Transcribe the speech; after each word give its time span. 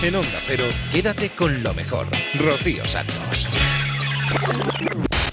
En 0.00 0.14
Onda 0.14 0.40
Cero, 0.46 0.64
quédate 0.92 1.30
con 1.30 1.60
lo 1.62 1.74
mejor. 1.74 2.06
Rocío 2.34 2.86
Santos. 2.86 3.48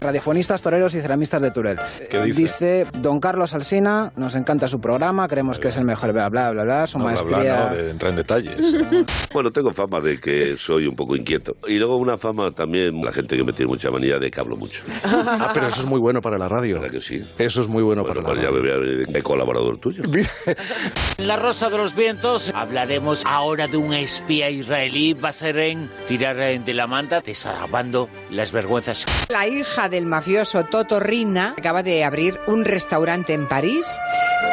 Radiofonistas, 0.05 0.61
toreros 0.61 0.93
y 0.95 1.01
ceramistas 1.01 1.41
de 1.41 1.51
Turel. 1.51 1.77
¿Qué 2.09 2.21
dice? 2.21 2.85
Don 2.99 3.19
Carlos 3.19 3.53
Alsina, 3.53 4.11
nos 4.15 4.35
encanta 4.35 4.67
su 4.67 4.79
programa, 4.79 5.27
creemos 5.27 5.57
que 5.59 5.69
es 5.69 5.77
el 5.77 5.85
mejor, 5.85 6.13
bla, 6.13 6.29
bla, 6.29 6.51
bla, 6.51 6.63
bla, 6.63 6.87
su 6.87 6.97
No, 6.99 7.05
bla, 7.05 7.13
bla, 7.23 7.37
maestría... 7.37 7.69
no, 7.69 7.75
de 7.75 7.89
entrar 7.91 8.09
en 8.11 8.17
detalles. 8.17 8.55
Bueno, 9.33 9.51
tengo 9.51 9.71
fama 9.73 9.99
de 9.99 10.17
que 10.17 10.55
soy 10.55 10.87
un 10.87 10.95
poco 10.95 11.13
inquieto. 11.15 11.57
Y 11.67 11.77
luego 11.77 11.97
una 11.97 12.17
fama 12.17 12.51
también, 12.51 13.01
la 13.03 13.11
gente 13.11 13.35
que 13.35 13.43
me 13.43 13.51
tiene 13.51 13.69
mucha 13.69 13.89
manía 13.91 14.17
de 14.17 14.29
que 14.31 14.39
hablo 14.39 14.55
mucho. 14.55 14.83
Ah, 15.37 15.51
pero 15.53 15.67
eso 15.67 15.81
es 15.81 15.87
muy 15.87 15.99
bueno 15.99 16.21
para 16.21 16.37
la 16.37 16.47
radio. 16.47 16.75
¿Verdad 16.79 16.91
que 16.93 17.01
sí? 17.01 17.19
Eso 17.37 17.61
es 17.61 17.67
muy 17.67 17.83
bueno, 17.83 18.03
Bueno, 18.03 18.21
para 18.21 18.25
pues 18.33 18.37
la 18.37 18.43
ya 18.45 18.51
me 18.51 18.59
radio. 18.59 18.79
voy 18.79 19.05
a 19.09 19.11
de 19.11 19.21
colaborador 19.23 19.77
tuyo. 19.79 20.03
La 21.17 21.35
Rosa 21.37 21.69
de 21.69 21.77
los 21.77 21.95
Vientos 21.95 22.51
hablaremos 22.53 23.23
ahora 23.25 23.67
de 23.67 23.77
un 23.77 23.93
espía 23.93 24.49
israelí. 24.49 25.13
Va 25.13 25.29
a 25.29 25.31
ser 25.31 25.57
en 25.57 25.89
tirar 26.07 26.35
de 26.37 26.73
la 26.73 26.87
manta, 26.87 27.21
desahogando 27.21 28.09
las 28.29 28.51
vergüenzas. 28.51 29.05
La 29.29 29.47
hija 29.47 29.89
del 29.95 30.05
mafioso 30.05 30.65
Toto 30.65 30.99
Rina 30.99 31.55
acaba 31.57 31.81
de 31.81 32.03
abrir 32.03 32.37
un 32.47 32.65
restaurante 32.65 33.31
en 33.31 33.47
París 33.47 33.97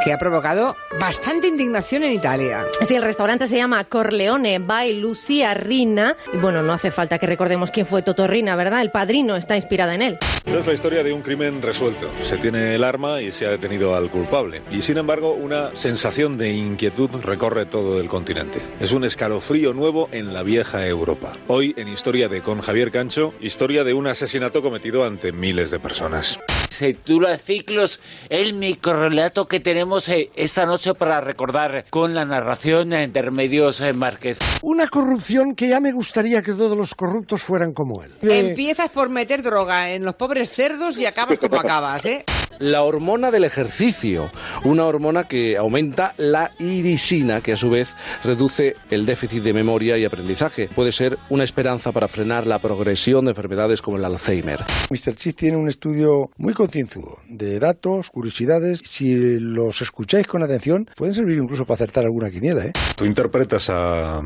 que 0.04 0.12
ha 0.12 0.18
provocado 0.18 0.76
bastante 1.00 1.48
indignación 1.48 2.04
en 2.04 2.12
Italia. 2.12 2.64
Sí, 2.82 2.94
el 2.94 3.02
restaurante 3.02 3.48
se 3.48 3.56
llama 3.56 3.82
Corleone 3.84 4.60
by 4.60 4.94
Lucia 4.94 5.54
Rina. 5.54 6.16
Y 6.32 6.36
bueno, 6.36 6.62
no 6.62 6.72
hace 6.72 6.90
falta 6.90 7.18
que 7.18 7.26
recordemos 7.26 7.70
quién 7.70 7.86
fue 7.86 8.02
Toto 8.02 8.26
Rina, 8.26 8.54
¿verdad? 8.56 8.82
El 8.82 8.90
padrino 8.90 9.36
está 9.36 9.56
inspirada 9.56 9.94
en 9.94 10.02
él. 10.02 10.18
Es 10.46 10.66
la 10.66 10.72
historia 10.72 11.04
de 11.04 11.12
un 11.12 11.22
crimen 11.22 11.62
resuelto. 11.62 12.10
Se 12.22 12.36
tiene 12.36 12.74
el 12.74 12.82
arma 12.82 13.20
y 13.20 13.30
se 13.30 13.46
ha 13.46 13.50
detenido 13.50 13.94
al 13.94 14.10
culpable. 14.10 14.62
Y 14.72 14.82
sin 14.82 14.98
embargo, 14.98 15.34
una 15.34 15.74
sensación 15.74 16.36
de 16.36 16.52
inquietud 16.52 17.10
recorre 17.22 17.64
todo 17.64 18.00
el 18.00 18.08
continente. 18.08 18.60
Es 18.80 18.92
un 18.92 19.04
escalofrío 19.04 19.72
nuevo 19.72 20.08
en 20.12 20.34
la 20.34 20.42
vieja 20.42 20.86
Europa. 20.86 21.36
Hoy, 21.46 21.74
en 21.76 21.88
Historia 21.88 22.28
de 22.28 22.42
Con 22.42 22.60
Javier 22.60 22.90
Cancho, 22.90 23.34
historia 23.40 23.84
de 23.84 23.94
un 23.94 24.08
asesinato 24.08 24.62
cometido 24.62 25.04
ante 25.04 25.31
miles 25.32 25.70
de 25.70 25.78
personas. 25.78 26.38
Se 26.70 26.94
titula 26.94 27.38
Ciclos, 27.38 28.00
el 28.30 28.54
microrelato 28.54 29.46
que 29.46 29.60
tenemos 29.60 30.08
eh, 30.08 30.30
esta 30.34 30.64
noche 30.64 30.94
para 30.94 31.20
recordar 31.20 31.84
con 31.90 32.14
la 32.14 32.24
narración 32.24 32.90
de 32.90 33.22
Remedios 33.22 33.80
eh, 33.80 33.92
Márquez. 33.92 34.38
Una 34.62 34.88
corrupción 34.88 35.54
que 35.54 35.68
ya 35.68 35.80
me 35.80 35.92
gustaría 35.92 36.42
que 36.42 36.52
todos 36.52 36.76
los 36.76 36.94
corruptos 36.94 37.42
fueran 37.42 37.72
como 37.72 38.02
él. 38.02 38.12
Empiezas 38.22 38.88
por 38.88 39.10
meter 39.10 39.42
droga 39.42 39.90
en 39.90 40.04
los 40.04 40.14
pobres 40.14 40.50
cerdos 40.50 40.98
y 40.98 41.06
acabas 41.06 41.38
como 41.38 41.60
acabas, 41.60 42.06
¿eh? 42.06 42.24
La 42.58 42.82
hormona 42.82 43.30
del 43.30 43.44
ejercicio, 43.44 44.30
una 44.64 44.84
hormona 44.84 45.24
que 45.24 45.56
aumenta 45.56 46.14
la 46.16 46.52
irisina, 46.58 47.40
que 47.40 47.52
a 47.52 47.56
su 47.56 47.70
vez 47.70 47.96
reduce 48.24 48.76
el 48.90 49.04
déficit 49.04 49.42
de 49.42 49.52
memoria 49.52 49.98
y 49.98 50.04
aprendizaje. 50.04 50.68
Puede 50.74 50.92
ser 50.92 51.18
una 51.28 51.44
esperanza 51.44 51.92
para 51.92 52.08
frenar 52.08 52.46
la 52.46 52.58
progresión 52.58 53.24
de 53.24 53.30
enfermedades 53.32 53.82
como 53.82 53.96
el 53.96 54.04
Alzheimer. 54.04 54.60
Mr. 54.90 55.14
Chip 55.16 55.36
tiene 55.36 55.56
un 55.56 55.68
estudio 55.68 56.30
muy 56.36 56.54
concienzudo 56.54 57.18
de 57.28 57.58
datos, 57.58 58.10
curiosidades. 58.10 58.80
Si 58.84 59.38
los 59.40 59.82
escucháis 59.82 60.26
con 60.26 60.42
atención, 60.42 60.88
pueden 60.96 61.14
servir 61.14 61.38
incluso 61.38 61.64
para 61.64 61.76
acertar 61.76 62.04
alguna 62.04 62.30
quiniela, 62.30 62.66
¿eh? 62.66 62.72
Tú 62.96 63.04
interpretas 63.04 63.68
a... 63.70 64.20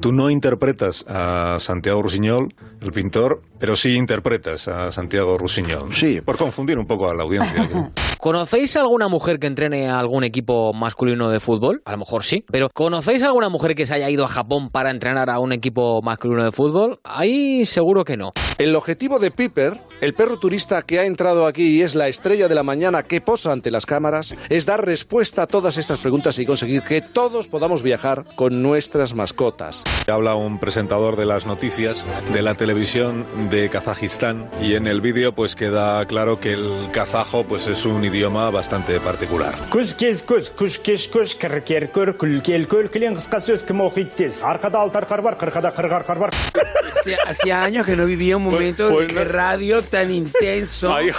Tú 0.00 0.12
no 0.12 0.30
interpretas 0.30 1.04
a 1.08 1.56
Santiago 1.58 2.02
Rusiñol, 2.02 2.54
el 2.80 2.92
pintor, 2.92 3.42
pero 3.58 3.76
sí 3.76 3.94
interpretas 3.94 4.68
a 4.68 4.92
Santiago 4.92 5.38
Rusiñol. 5.38 5.92
Sí. 5.94 6.20
Por 6.20 6.36
confundir 6.36 6.78
un 6.78 6.86
poco 6.86 7.10
a 7.10 7.14
la 7.14 7.22
audiencia. 7.22 7.67
¿Conocéis 8.18 8.76
alguna 8.76 9.06
mujer 9.06 9.38
que 9.38 9.46
entrene 9.46 9.88
a 9.88 10.00
algún 10.00 10.24
equipo 10.24 10.72
masculino 10.72 11.30
de 11.30 11.38
fútbol? 11.38 11.82
A 11.84 11.92
lo 11.92 11.98
mejor 11.98 12.24
sí. 12.24 12.44
Pero 12.50 12.68
¿conocéis 12.74 13.22
alguna 13.22 13.48
mujer 13.48 13.76
que 13.76 13.86
se 13.86 13.94
haya 13.94 14.10
ido 14.10 14.24
a 14.24 14.28
Japón 14.28 14.70
para 14.70 14.90
entrenar 14.90 15.30
a 15.30 15.38
un 15.38 15.52
equipo 15.52 16.02
masculino 16.02 16.42
de 16.42 16.50
fútbol? 16.50 16.98
Ahí 17.04 17.64
seguro 17.64 18.04
que 18.04 18.16
no. 18.16 18.32
El 18.58 18.74
objetivo 18.74 19.20
de 19.20 19.30
Piper, 19.30 19.74
el 20.00 20.14
perro 20.14 20.36
turista 20.36 20.82
que 20.82 21.00
ha 21.00 21.04
entrado 21.06 21.44
aquí 21.44 21.78
y 21.78 21.82
es 21.82 21.96
la 21.96 22.06
estrella 22.06 22.46
de 22.46 22.54
la 22.54 22.62
mañana 22.62 23.02
que 23.02 23.20
posa 23.20 23.50
ante 23.50 23.72
las 23.72 23.84
cámaras 23.84 24.32
es 24.48 24.64
dar 24.64 24.86
respuesta 24.86 25.42
a 25.42 25.46
todas 25.48 25.76
estas 25.76 25.98
preguntas 25.98 26.38
y 26.38 26.46
conseguir 26.46 26.82
que 26.82 27.02
todos 27.02 27.48
podamos 27.48 27.82
viajar 27.82 28.24
con 28.36 28.62
nuestras 28.62 29.16
mascotas. 29.16 29.82
Habla 30.06 30.36
un 30.36 30.60
presentador 30.60 31.16
de 31.16 31.26
las 31.26 31.46
noticias 31.46 32.04
de 32.32 32.42
la 32.42 32.54
televisión 32.54 33.26
de 33.50 33.70
Kazajistán 33.70 34.48
y 34.62 34.74
en 34.74 34.86
el 34.86 35.00
vídeo 35.00 35.34
pues 35.34 35.56
queda 35.56 36.06
claro 36.06 36.38
que 36.38 36.52
el 36.52 36.90
kazajo 36.92 37.42
pues 37.42 37.66
es 37.66 37.84
un 37.84 38.04
idioma 38.04 38.50
bastante 38.50 39.00
particular. 39.00 39.56
Hacía 47.26 47.64
años 47.64 47.86
que 47.86 47.96
no 47.96 48.04
vivía 48.04 48.36
un 48.36 48.44
momento 48.44 48.90
pues, 48.90 49.06
pues, 49.06 49.14
de 49.14 49.24
radio 49.24 49.82
tan 49.90 50.10
intenso, 50.10 50.92
Ay, 50.94 51.10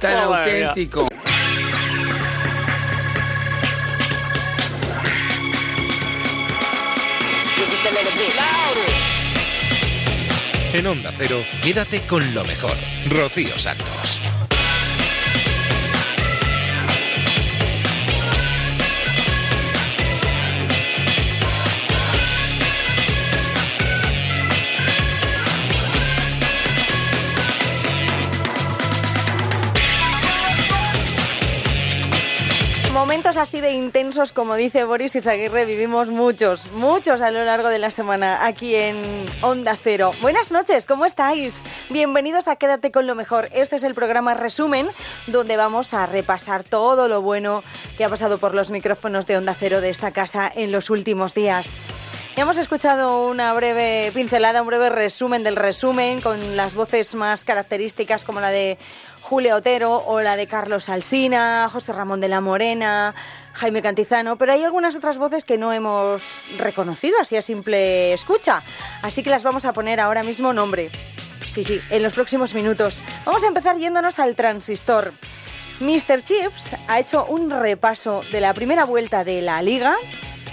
tan 0.00 0.16
auténtico. 0.18 1.06
En 10.72 10.86
Onda 10.86 11.12
Cero, 11.16 11.44
quédate 11.62 12.06
con 12.06 12.22
lo 12.32 12.44
mejor. 12.44 12.76
Rocío 13.08 13.58
Santos. 13.58 14.20
Momentos 33.00 33.38
así 33.38 33.62
de 33.62 33.72
intensos, 33.72 34.34
como 34.34 34.56
dice 34.56 34.84
Boris 34.84 35.16
Izaguirre, 35.16 35.64
vivimos 35.64 36.10
muchos, 36.10 36.70
muchos 36.72 37.22
a 37.22 37.30
lo 37.30 37.42
largo 37.46 37.68
de 37.70 37.78
la 37.78 37.90
semana 37.90 38.44
aquí 38.44 38.74
en 38.74 39.24
Onda 39.40 39.74
Cero. 39.74 40.12
Buenas 40.20 40.52
noches, 40.52 40.84
¿cómo 40.84 41.06
estáis? 41.06 41.62
Bienvenidos 41.88 42.46
a 42.46 42.56
Quédate 42.56 42.92
con 42.92 43.06
lo 43.06 43.14
mejor. 43.14 43.48
Este 43.52 43.76
es 43.76 43.84
el 43.84 43.94
programa 43.94 44.34
Resumen, 44.34 44.86
donde 45.28 45.56
vamos 45.56 45.94
a 45.94 46.04
repasar 46.04 46.62
todo 46.62 47.08
lo 47.08 47.22
bueno 47.22 47.64
que 47.96 48.04
ha 48.04 48.10
pasado 48.10 48.36
por 48.36 48.54
los 48.54 48.70
micrófonos 48.70 49.26
de 49.26 49.38
Onda 49.38 49.56
Cero 49.58 49.80
de 49.80 49.88
esta 49.88 50.12
casa 50.12 50.52
en 50.54 50.70
los 50.70 50.90
últimos 50.90 51.32
días. 51.32 51.88
Hemos 52.36 52.58
escuchado 52.58 53.26
una 53.28 53.52
breve 53.54 54.12
pincelada, 54.14 54.62
un 54.62 54.68
breve 54.68 54.88
resumen 54.88 55.42
del 55.42 55.56
resumen, 55.56 56.20
con 56.20 56.56
las 56.56 56.74
voces 56.74 57.14
más 57.14 57.44
características 57.44 58.24
como 58.24 58.40
la 58.40 58.50
de 58.50 58.78
Julio 59.20 59.56
Otero 59.56 59.96
o 60.06 60.20
la 60.20 60.36
de 60.36 60.46
Carlos 60.46 60.88
Alsina, 60.88 61.68
José 61.70 61.92
Ramón 61.92 62.20
de 62.20 62.28
la 62.28 62.40
Morena, 62.40 63.14
Jaime 63.52 63.82
Cantizano, 63.82 64.36
pero 64.36 64.52
hay 64.52 64.62
algunas 64.62 64.94
otras 64.96 65.18
voces 65.18 65.44
que 65.44 65.58
no 65.58 65.72
hemos 65.72 66.46
reconocido 66.56 67.16
así 67.20 67.36
a 67.36 67.42
simple 67.42 68.12
escucha, 68.12 68.62
así 69.02 69.22
que 69.22 69.30
las 69.30 69.42
vamos 69.42 69.64
a 69.64 69.72
poner 69.72 69.98
ahora 70.00 70.22
mismo 70.22 70.52
nombre. 70.52 70.90
Sí, 71.48 71.64
sí, 71.64 71.80
en 71.90 72.02
los 72.02 72.14
próximos 72.14 72.54
minutos. 72.54 73.02
Vamos 73.24 73.42
a 73.42 73.48
empezar 73.48 73.76
yéndonos 73.76 74.20
al 74.20 74.36
transistor. 74.36 75.12
Mr. 75.80 76.22
Chips 76.22 76.76
ha 76.88 77.00
hecho 77.00 77.24
un 77.24 77.50
repaso 77.50 78.20
de 78.30 78.40
la 78.40 78.54
primera 78.54 78.84
vuelta 78.84 79.24
de 79.24 79.40
la 79.40 79.60
liga, 79.62 79.96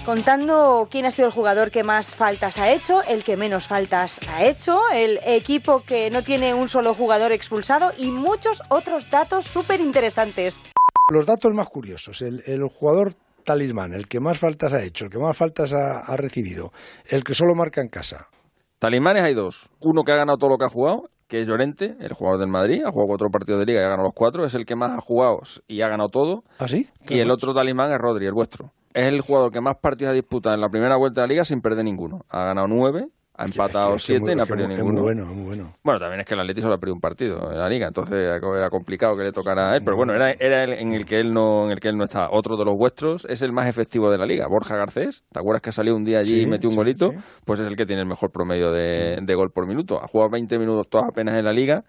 contando 0.07 0.87
quién 0.89 1.05
ha 1.05 1.11
sido 1.11 1.27
el 1.27 1.33
jugador 1.33 1.69
que 1.69 1.83
más 1.83 2.15
faltas 2.15 2.57
ha 2.59 2.71
hecho, 2.71 3.03
el 3.03 3.25
que 3.25 3.35
menos 3.35 3.67
faltas 3.67 4.21
ha 4.29 4.45
hecho, 4.45 4.79
el 4.93 5.19
equipo 5.25 5.81
que 5.81 6.09
no 6.09 6.23
tiene 6.23 6.53
un 6.53 6.69
solo 6.69 6.93
jugador 6.93 7.33
expulsado 7.33 7.91
y 7.97 8.09
muchos 8.09 8.61
otros 8.69 9.09
datos 9.09 9.43
súper 9.43 9.81
interesantes. 9.81 10.61
Los 11.11 11.25
datos 11.25 11.53
más 11.53 11.67
curiosos. 11.67 12.21
El, 12.21 12.41
el 12.45 12.63
jugador 12.69 13.15
talismán, 13.43 13.91
el 13.91 14.07
que 14.07 14.21
más 14.21 14.39
faltas 14.39 14.73
ha 14.73 14.81
hecho, 14.81 15.03
el 15.03 15.11
que 15.11 15.17
más 15.17 15.35
faltas 15.35 15.73
ha, 15.73 15.99
ha 15.99 16.15
recibido, 16.15 16.71
el 17.09 17.25
que 17.25 17.33
solo 17.33 17.53
marca 17.53 17.81
en 17.81 17.89
casa. 17.89 18.29
Talismanes 18.79 19.23
hay 19.23 19.33
dos. 19.33 19.69
Uno 19.81 20.03
que 20.05 20.13
ha 20.13 20.15
ganado 20.15 20.37
todo 20.37 20.51
lo 20.51 20.57
que 20.57 20.67
ha 20.67 20.69
jugado, 20.69 21.09
que 21.27 21.41
es 21.41 21.47
Llorente, 21.49 21.97
el 21.99 22.13
jugador 22.13 22.39
del 22.39 22.49
Madrid, 22.49 22.81
ha 22.85 22.91
jugado 22.91 23.07
cuatro 23.09 23.27
partidos 23.29 23.59
de 23.59 23.65
liga 23.65 23.81
y 23.81 23.83
ha 23.83 23.89
ganado 23.89 24.07
los 24.07 24.15
cuatro, 24.15 24.45
es 24.45 24.55
el 24.55 24.65
que 24.65 24.77
más 24.77 24.91
ha 24.91 25.01
jugado 25.01 25.41
y 25.67 25.81
ha 25.81 25.89
ganado 25.89 26.07
todo. 26.07 26.43
¿Ah, 26.59 26.69
sí? 26.69 26.87
Y 27.09 27.19
el 27.19 27.29
otro 27.29 27.53
talismán 27.53 27.91
es 27.91 27.97
Rodri, 27.97 28.25
el 28.25 28.33
vuestro. 28.33 28.71
Es 28.99 29.07
el 29.07 29.21
jugador 29.21 29.51
que 29.51 29.61
más 29.61 29.75
partidos 29.77 30.11
ha 30.11 30.15
disputado 30.15 30.55
en 30.55 30.61
la 30.61 30.69
primera 30.69 30.95
vuelta 30.95 31.21
de 31.21 31.27
la 31.27 31.31
liga 31.33 31.43
sin 31.43 31.61
perder 31.61 31.83
ninguno. 31.85 32.25
Ha 32.29 32.45
ganado 32.45 32.67
nueve, 32.67 33.07
ha 33.35 33.45
empatado 33.45 33.89
Es 33.89 33.91
que 33.91 33.95
es 33.97 34.03
siete 34.03 34.21
muy- 34.21 34.31
y 34.31 34.35
no 34.35 34.41
ha 34.43 34.45
perdido 34.47 34.69
es 34.71 34.77
ninguno. 34.77 34.93
muy 34.93 35.01
bueno, 35.03 35.25
muy 35.27 35.43
bueno. 35.45 35.73
Bueno, 35.83 35.99
también 35.99 36.21
es 36.21 36.25
que 36.25 36.33
el 36.33 36.39
Atlético 36.39 36.63
solo 36.65 36.75
ha 36.75 36.77
perdido 36.79 36.95
un 36.95 37.01
partido 37.01 37.51
en 37.51 37.59
la 37.59 37.69
liga, 37.69 37.87
entonces 37.87 38.15
era 38.15 38.69
complicado 38.71 39.15
que 39.15 39.23
le 39.25 39.31
tocara 39.31 39.71
a 39.71 39.75
él. 39.75 39.83
Pero 39.85 39.95
bueno, 39.97 40.13
era, 40.15 40.31
era 40.31 40.63
el 40.63 40.73
en 40.73 40.93
el 40.93 41.05
que 41.05 41.19
él 41.19 41.31
no 41.31 41.65
en 41.65 41.71
el 41.73 41.79
que 41.79 41.89
él 41.89 41.97
no 41.97 42.05
estaba. 42.05 42.29
Otro 42.31 42.57
de 42.57 42.65
los 42.65 42.75
vuestros 42.75 43.25
es 43.29 43.43
el 43.43 43.51
más 43.51 43.67
efectivo 43.67 44.09
de 44.09 44.17
la 44.17 44.25
liga, 44.25 44.47
Borja 44.47 44.75
Garcés. 44.75 45.23
¿Te 45.31 45.39
acuerdas 45.39 45.61
que 45.61 45.71
salió 45.71 45.95
un 45.95 46.03
día 46.03 46.17
allí 46.17 46.29
Sí, 46.31 46.41
y 46.41 46.45
metió 46.47 46.67
un 46.69 46.73
sí, 46.73 46.77
golito? 46.77 47.11
sí. 47.11 47.17
Pues 47.45 47.59
es 47.59 47.67
el 47.67 47.75
que 47.75 47.85
tiene 47.85 48.01
el 48.01 48.07
mejor 48.07 48.31
promedio 48.31 48.71
de, 48.71 49.19
de 49.21 49.35
gol 49.35 49.51
por 49.51 49.67
minuto. 49.67 50.01
Ha 50.01 50.07
jugado 50.07 50.31
20 50.31 50.57
minutos 50.57 50.89
todas 50.89 51.07
apenas 51.09 51.35
en 51.37 51.45
la 51.45 51.53
liga 51.53 51.83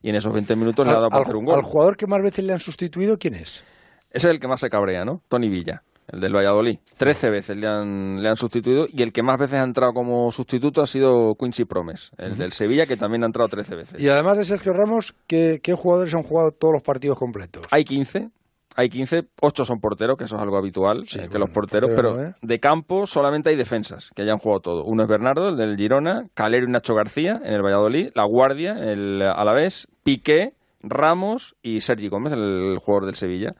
y 0.00 0.10
en 0.10 0.14
esos 0.14 0.32
20 0.32 0.54
minutos 0.54 0.86
le 0.86 0.92
ha 0.92 0.96
dado 0.96 1.08
para 1.08 1.18
al, 1.18 1.22
hacer 1.24 1.34
un 1.36 1.44
gol. 1.44 1.56
al 1.56 1.62
jugador 1.62 1.96
que 1.96 2.06
más 2.06 2.22
veces 2.22 2.44
le 2.44 2.52
han 2.52 2.60
sustituido, 2.60 3.18
¿quién 3.18 3.34
es? 3.34 3.64
Ese 4.12 4.28
es 4.28 4.32
el 4.34 4.38
que 4.38 4.46
más 4.46 4.60
se 4.60 4.70
cabrea, 4.70 5.04
¿no? 5.04 5.22
Tony 5.28 5.48
Villa. 5.48 5.82
El 6.12 6.20
del 6.20 6.34
Valladolid. 6.34 6.78
Trece 6.96 7.30
veces 7.30 7.56
le 7.56 7.66
han, 7.66 8.22
le 8.22 8.28
han 8.28 8.36
sustituido 8.36 8.86
y 8.88 9.02
el 9.02 9.12
que 9.12 9.22
más 9.22 9.38
veces 9.38 9.60
ha 9.60 9.64
entrado 9.64 9.92
como 9.92 10.30
sustituto 10.30 10.82
ha 10.82 10.86
sido 10.86 11.34
Quincy 11.34 11.64
Promes, 11.64 12.10
el 12.18 12.36
del 12.36 12.52
Sevilla, 12.52 12.86
que 12.86 12.96
también 12.96 13.24
ha 13.24 13.26
entrado 13.26 13.48
trece 13.48 13.74
veces. 13.74 14.00
Y 14.00 14.08
además 14.08 14.38
de 14.38 14.44
Sergio 14.44 14.72
Ramos, 14.72 15.14
¿qué, 15.26 15.60
qué 15.62 15.72
jugadores 15.72 16.14
han 16.14 16.22
jugado 16.22 16.52
todos 16.52 16.74
los 16.74 16.82
partidos 16.82 17.18
completos? 17.18 17.66
Hay 17.70 17.84
15. 17.84 18.30
Hay 18.74 18.88
15, 18.88 19.24
8 19.42 19.64
son 19.64 19.80
porteros, 19.80 20.16
que 20.16 20.24
eso 20.24 20.36
es 20.36 20.42
algo 20.42 20.56
habitual, 20.56 21.02
eh, 21.02 21.28
que 21.30 21.38
los 21.38 21.50
porteros, 21.50 21.90
portero, 21.90 22.14
pero 22.14 22.28
¿eh? 22.28 22.34
de 22.40 22.58
campo 22.58 23.06
solamente 23.06 23.50
hay 23.50 23.56
defensas 23.56 24.10
que 24.14 24.22
hayan 24.22 24.38
jugado 24.38 24.60
todo. 24.60 24.84
Uno 24.84 25.02
es 25.02 25.10
Bernardo, 25.10 25.48
el 25.48 25.58
del 25.58 25.76
Girona, 25.76 26.24
Calero 26.32 26.66
y 26.66 26.70
Nacho 26.70 26.94
García 26.94 27.38
en 27.44 27.52
el 27.52 27.62
Valladolid, 27.62 28.10
La 28.14 28.24
Guardia, 28.24 28.72
el 28.72 29.20
Alavés, 29.20 29.88
Piqué, 30.04 30.54
Ramos 30.82 31.54
y 31.62 31.80
Sergi 31.80 32.08
Gómez, 32.08 32.32
el 32.32 32.78
jugador 32.78 33.06
del 33.06 33.14
Sevilla. 33.14 33.54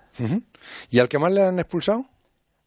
¿Y 0.90 0.98
al 0.98 1.08
que 1.08 1.19
más 1.19 1.32
le 1.32 1.43
han 1.43 1.58
expulsado? 1.58 2.06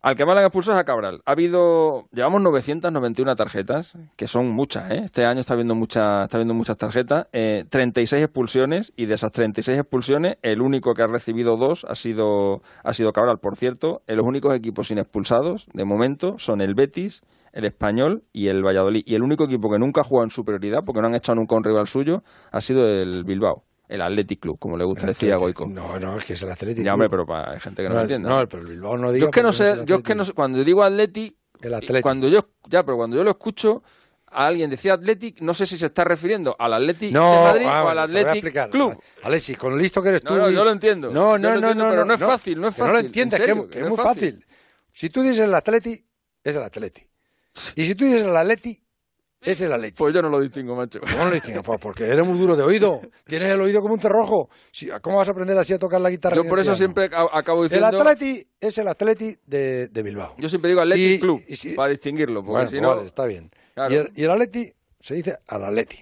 Al 0.06 0.16
que 0.16 0.24
más 0.24 0.36
le 0.36 0.42
han 0.42 0.46
expulsado 0.46 0.78
es 0.78 0.84
a 0.84 0.86
Cabral. 0.86 1.22
Ha 1.26 1.32
habido, 1.32 2.06
llevamos 2.12 2.40
991 2.44 3.34
tarjetas, 3.34 3.98
que 4.16 4.28
son 4.28 4.52
muchas, 4.52 4.92
¿eh? 4.92 5.02
Este 5.06 5.26
año 5.26 5.40
está 5.40 5.56
habiendo, 5.56 5.74
mucha, 5.74 6.26
está 6.26 6.38
habiendo 6.38 6.54
muchas 6.54 6.78
tarjetas, 6.78 7.26
eh, 7.34 7.64
36 7.68 8.22
expulsiones, 8.22 8.94
y 8.96 9.08
de 9.08 9.16
esas 9.16 9.32
36 9.32 9.80
expulsiones, 9.80 10.38
el 10.44 10.62
único 10.62 10.94
que 10.94 11.02
ha 11.02 11.08
recibido 11.08 11.58
dos 11.58 11.88
ha 11.90 11.96
sido, 11.96 12.62
ha 12.84 12.94
sido 12.94 13.14
Cabral. 13.14 13.40
Por 13.40 13.56
cierto, 13.56 14.04
eh, 14.06 14.16
los 14.16 14.28
únicos 14.28 14.54
equipos 14.54 14.90
sin 14.90 15.00
expulsados, 15.00 15.66
de 15.74 15.86
momento, 15.86 16.38
son 16.38 16.62
el 16.62 16.76
Betis, 16.76 17.24
el 17.52 17.66
Español 17.66 18.26
y 18.32 18.50
el 18.50 18.64
Valladolid. 18.64 19.02
Y 19.08 19.16
el 19.16 19.24
único 19.24 19.46
equipo 19.46 19.72
que 19.72 19.80
nunca 19.80 20.02
ha 20.02 20.04
jugado 20.04 20.26
en 20.26 20.30
superioridad, 20.30 20.82
porque 20.86 21.02
no 21.02 21.08
han 21.08 21.16
echado 21.16 21.38
nunca 21.38 21.56
un 21.56 21.64
rival 21.64 21.88
suyo, 21.88 22.22
ha 22.52 22.62
sido 22.62 22.86
el 22.86 23.24
Bilbao. 23.24 23.64
El 23.88 24.02
Athletic 24.02 24.40
Club, 24.40 24.58
como 24.60 24.78
le 24.78 24.84
gusta 24.84 25.06
decir 25.08 25.32
a 25.32 25.38
Goico. 25.38 25.68
No, 25.68 26.00
no, 26.00 26.18
es 26.18 26.26
que 26.26 26.34
es 26.34 26.42
el 26.44 26.52
Atlético. 26.52 26.84
Ya, 26.86 26.94
hombre, 26.94 27.10
pero 27.10 27.26
para, 27.26 27.52
hay 27.52 27.60
gente 27.60 27.84
que 27.84 27.88
no, 27.90 27.96
lo 27.96 28.00
el- 28.02 28.06
entiende. 28.06 28.30
No, 28.30 28.48
pero 28.48 28.64
el 28.64 28.70
Bilbao 28.70 28.98
no 28.98 29.12
diga 29.12 29.26
Yo 29.26 29.30
es 29.30 29.32
que 29.34 29.44
no 29.44 29.54
sé, 29.54 29.64
yo 29.64 29.70
es 29.72 29.76
que 29.86 29.94
Athletic. 29.94 30.16
no 30.18 30.26
sé, 30.26 30.34
cuando 30.34 30.64
digo 30.64 30.84
Athletic, 30.84 31.36
El 31.62 31.74
Athletic. 31.76 32.02
cuando 32.02 32.28
yo, 32.28 32.50
ya, 32.68 32.84
pero 32.84 32.98
cuando 32.98 33.16
yo 33.18 33.24
lo 33.24 33.30
escucho, 33.32 33.84
a 34.28 34.48
alguien 34.48 34.70
decía 34.70 34.94
Athletic, 34.96 35.40
no 35.42 35.54
sé 35.54 35.66
si 35.66 35.78
se 35.78 35.86
está 35.86 36.04
refiriendo 36.04 36.56
al 36.58 36.74
Athletic 36.74 37.14
No, 37.14 37.32
de 37.32 37.38
Madrid 37.40 37.66
ah, 37.70 37.84
o 37.86 37.88
al 37.90 38.00
Athletic. 38.00 38.70
Club. 38.72 38.98
Alexis, 39.24 39.58
con 39.58 39.78
listo 39.78 40.02
que 40.02 40.10
eres 40.10 40.24
No, 40.24 40.32
tú. 40.32 40.36
no, 40.38 40.50
y- 40.50 40.54
yo 40.56 40.64
lo 40.66 40.72
entiendo. 40.72 41.10
No, 41.12 41.38
no, 41.38 41.50
no, 41.50 41.56
entiendo, 41.56 41.84
no, 41.86 41.90
pero 41.92 42.06
no 42.06 42.14
es 42.16 42.20
fácil, 42.20 42.60
no 42.60 42.68
es 42.70 42.76
que 42.76 42.82
no 42.82 42.88
lo 42.88 42.94
fácil, 42.94 43.06
entiendes, 43.08 43.40
en 43.40 43.46
que, 43.46 43.50
serio, 43.52 43.64
que 43.68 43.70
que 43.72 43.78
es 43.80 43.84
no 43.84 43.90
muy 43.90 43.98
fácil. 43.98 44.34
fácil. 44.34 44.46
Si 44.92 45.10
tú 45.10 45.22
dices 45.22 45.40
el 45.40 45.54
Atleti, 45.54 46.06
es 46.44 46.56
el 46.56 46.64
Atleti. 46.64 47.02
Y 47.76 47.86
si 47.86 47.96
tú 47.96 48.04
dices 48.06 48.24
el 48.24 48.36
Atleti, 49.46 49.52
es 49.52 49.62
el 49.62 49.74
Atleti. 49.74 49.96
Pues 49.98 50.14
yo 50.14 50.22
no 50.22 50.30
lo 50.30 50.40
distingo, 50.42 50.76
macho. 50.76 51.00
¿Cómo 51.00 51.18
no 51.24 51.26
lo 51.26 51.32
distingues? 51.36 51.64
Pues 51.64 51.80
porque 51.82 52.04
eres 52.06 52.26
muy 52.26 52.38
duro 52.38 52.56
de 52.56 52.64
oído. 52.64 53.02
Tienes 53.26 53.50
el 53.50 53.62
oído 53.62 53.82
como 53.82 53.94
un 53.94 54.00
cerrojo. 54.00 54.50
¿Cómo 55.02 55.18
vas 55.18 55.28
a 55.30 55.32
aprender 55.32 55.58
así 55.58 55.74
a 55.74 55.78
tocar 55.80 56.02
la 56.02 56.10
guitarra? 56.10 56.36
Yo 56.36 56.44
por 56.44 56.60
el 56.60 56.64
eso 56.68 56.72
piano? 56.74 56.78
siempre 56.78 57.06
acabo 57.32 57.64
El 57.64 57.70
diciendo... 57.70 57.98
Atleti 58.00 58.46
es 58.60 58.78
el 58.78 58.88
Atleti 58.88 59.36
de, 59.46 59.88
de 59.88 60.04
Bilbao. 60.04 60.36
Yo 60.38 60.50
siempre 60.50 60.70
digo 60.70 60.82
Athletic 60.82 61.18
Y- 61.18 61.20
Club, 61.20 61.44
y 61.48 61.56
si- 61.56 61.74
para 61.76 61.90
distinguirlo, 61.90 62.42
porque 62.42 62.52
Bueno, 62.52 62.68
si 62.68 62.76
pues 62.78 62.82
no... 62.82 62.90
vale, 62.96 63.06
está 63.06 63.26
bien. 63.26 63.50
Claro. 63.74 63.94
Y, 63.94 63.98
el, 63.98 64.12
y 64.16 64.24
el 64.24 64.32
Atleti 64.32 64.72
se 65.00 65.16
dice 65.16 65.36
al 65.48 65.64
Atleti. 65.66 65.98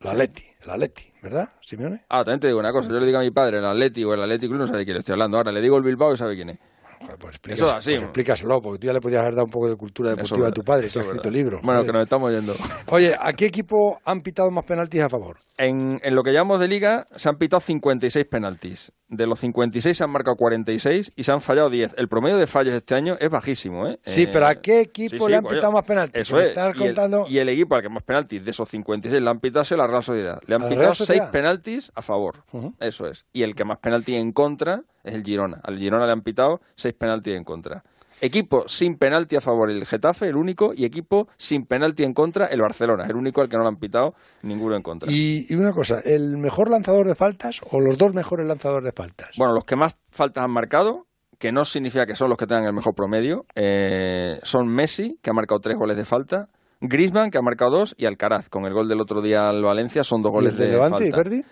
El 0.00 0.08
Atleti, 0.10 0.42
el 0.62 0.70
Atleti, 0.70 1.02
¿verdad, 1.22 1.48
Simeone? 1.62 2.04
Ah, 2.10 2.18
también 2.22 2.38
te 2.38 2.46
digo 2.48 2.60
una 2.60 2.70
cosa, 2.70 2.90
yo 2.90 2.98
le 3.00 3.06
digo 3.06 3.18
a 3.18 3.22
mi 3.22 3.30
padre 3.30 3.58
el 3.58 3.64
Athletic 3.64 4.06
o 4.06 4.12
el 4.14 4.22
Athletic 4.22 4.48
Club, 4.50 4.60
no 4.60 4.66
sabe 4.66 4.80
de 4.80 4.84
quién 4.84 4.96
estoy 4.98 5.14
hablando. 5.14 5.38
Ahora 5.38 5.50
le 5.50 5.60
digo 5.62 5.76
el 5.78 5.82
Bilbao 5.82 6.12
y 6.12 6.16
sabe 6.18 6.36
quién 6.36 6.50
es. 6.50 6.60
Explícaselo, 7.00 7.54
Eso 7.54 7.64
es 7.66 7.72
así. 7.74 7.90
pues 7.92 8.02
explícaselo, 8.02 8.60
porque 8.62 8.78
tú 8.80 8.86
ya 8.86 8.92
le 8.92 9.00
podías 9.00 9.20
haber 9.22 9.34
dado 9.34 9.44
un 9.46 9.50
poco 9.50 9.68
de 9.68 9.76
cultura 9.76 10.10
deportiva 10.10 10.46
es 10.46 10.52
a 10.52 10.54
tu 10.54 10.62
padre, 10.62 10.88
que 10.88 10.98
ha 10.98 11.02
es 11.02 11.06
escrito 11.06 11.30
libros. 11.30 11.60
Bueno, 11.62 11.80
joder. 11.80 11.86
que 11.92 11.98
nos 11.98 12.02
estamos 12.02 12.32
yendo. 12.32 12.52
Oye, 12.88 13.14
¿a 13.18 13.32
qué 13.32 13.46
equipo 13.46 13.98
han 14.04 14.20
pitado 14.22 14.50
más 14.50 14.64
penaltis 14.64 15.02
a 15.02 15.08
favor? 15.08 15.38
En, 15.58 15.98
en 16.02 16.14
lo 16.14 16.22
que 16.22 16.32
llamamos 16.32 16.60
de 16.60 16.68
liga 16.68 17.06
se 17.16 17.28
han 17.28 17.36
pitado 17.38 17.60
56 17.60 18.26
penaltis. 18.26 18.92
De 19.08 19.24
los 19.26 19.38
56 19.38 19.96
se 19.96 20.04
han 20.04 20.10
marcado 20.10 20.36
46 20.36 21.12
y 21.14 21.22
se 21.22 21.32
han 21.32 21.40
fallado 21.40 21.70
10. 21.70 21.94
El 21.96 22.08
promedio 22.08 22.36
de 22.38 22.46
fallos 22.48 22.74
este 22.74 22.94
año 22.96 23.14
es 23.20 23.30
bajísimo, 23.30 23.86
¿eh? 23.86 23.98
Sí, 24.02 24.24
Eh, 24.24 24.28
pero 24.32 24.46
¿a 24.48 24.56
qué 24.56 24.80
equipo 24.80 25.10
sí, 25.10 25.18
sí, 25.18 25.30
le 25.30 25.36
han 25.36 25.44
coño. 25.44 25.54
pitado 25.54 25.72
más 25.72 25.84
penaltis? 25.84 26.22
Eso 26.22 26.40
es. 26.40 26.48
estás 26.48 26.74
Y 26.76 26.82
el, 26.82 26.94
contando- 26.94 27.26
y 27.28 27.38
el 27.38 27.48
equipo 27.48 27.76
al 27.76 27.82
que 27.82 27.88
más 27.88 28.02
penaltis 28.02 28.44
de 28.44 28.50
esos 28.50 28.68
56 28.68 29.22
le 29.22 29.30
han 29.30 29.38
pitado 29.38 29.64
sido 29.64 29.78
la 29.78 29.86
Real 29.86 30.02
Sociedad. 30.02 30.40
Le 30.46 30.56
han 30.56 30.62
¿A 30.62 30.64
la 30.64 30.68
pitado 30.70 30.82
Real 30.82 30.96
6 30.96 31.06
Sociedad? 31.06 31.30
penaltis 31.30 31.92
a 31.94 32.02
favor. 32.02 32.42
Eso 32.80 33.06
es. 33.06 33.24
Y 33.32 33.42
el 33.44 33.54
que 33.54 33.64
más 33.64 33.78
penaltis 33.78 34.16
en 34.16 34.32
contra 34.32 34.82
es 35.06 35.14
el 35.14 35.22
Girona. 35.22 35.60
Al 35.62 35.78
Girona 35.78 36.06
le 36.06 36.12
han 36.12 36.22
pitado 36.22 36.60
6 36.74 36.94
penaltis 36.94 37.34
en 37.34 37.44
contra. 37.44 37.82
Equipo 38.20 38.64
sin 38.66 38.96
penalti 38.96 39.36
a 39.36 39.42
favor 39.42 39.70
el 39.70 39.84
Getafe, 39.84 40.26
el 40.28 40.36
único, 40.36 40.72
y 40.74 40.86
equipo 40.86 41.28
sin 41.36 41.66
penalti 41.66 42.02
en 42.02 42.14
contra 42.14 42.46
el 42.46 42.62
Barcelona, 42.62 43.04
el 43.06 43.14
único 43.14 43.42
al 43.42 43.48
que 43.50 43.56
no 43.56 43.62
le 43.62 43.68
han 43.68 43.76
pitado 43.76 44.14
ninguno 44.42 44.74
en 44.74 44.82
contra. 44.82 45.12
Y, 45.12 45.44
y 45.50 45.54
una 45.54 45.72
cosa, 45.72 46.00
¿el 46.02 46.38
mejor 46.38 46.70
lanzador 46.70 47.06
de 47.06 47.14
faltas 47.14 47.60
o 47.70 47.78
los 47.78 47.98
dos 47.98 48.14
mejores 48.14 48.46
lanzadores 48.46 48.86
de 48.86 48.92
faltas? 48.92 49.30
Bueno, 49.36 49.52
los 49.52 49.64
que 49.64 49.76
más 49.76 49.96
faltas 50.10 50.44
han 50.44 50.50
marcado, 50.50 51.06
que 51.38 51.52
no 51.52 51.64
significa 51.64 52.06
que 52.06 52.14
son 52.14 52.30
los 52.30 52.38
que 52.38 52.46
tengan 52.46 52.64
el 52.64 52.72
mejor 52.72 52.94
promedio, 52.94 53.44
eh, 53.54 54.38
son 54.42 54.66
Messi, 54.68 55.18
que 55.22 55.28
ha 55.28 55.34
marcado 55.34 55.60
tres 55.60 55.76
goles 55.76 55.98
de 55.98 56.06
falta, 56.06 56.48
Griezmann, 56.80 57.30
que 57.30 57.38
ha 57.38 57.42
marcado 57.42 57.78
dos, 57.78 57.94
y 57.98 58.06
Alcaraz, 58.06 58.48
con 58.48 58.64
el 58.64 58.72
gol 58.72 58.88
del 58.88 59.00
otro 59.00 59.20
día 59.22 59.48
al 59.48 59.62
Valencia, 59.62 60.04
son 60.04 60.22
dos 60.22 60.30
¿Y 60.32 60.34
goles 60.34 60.52
el 60.54 60.58
de 60.58 60.64
de 60.66 60.72
Levante 60.72 61.06
y 61.06 61.10
falta. 61.10 61.16
Verdi? 61.28 61.44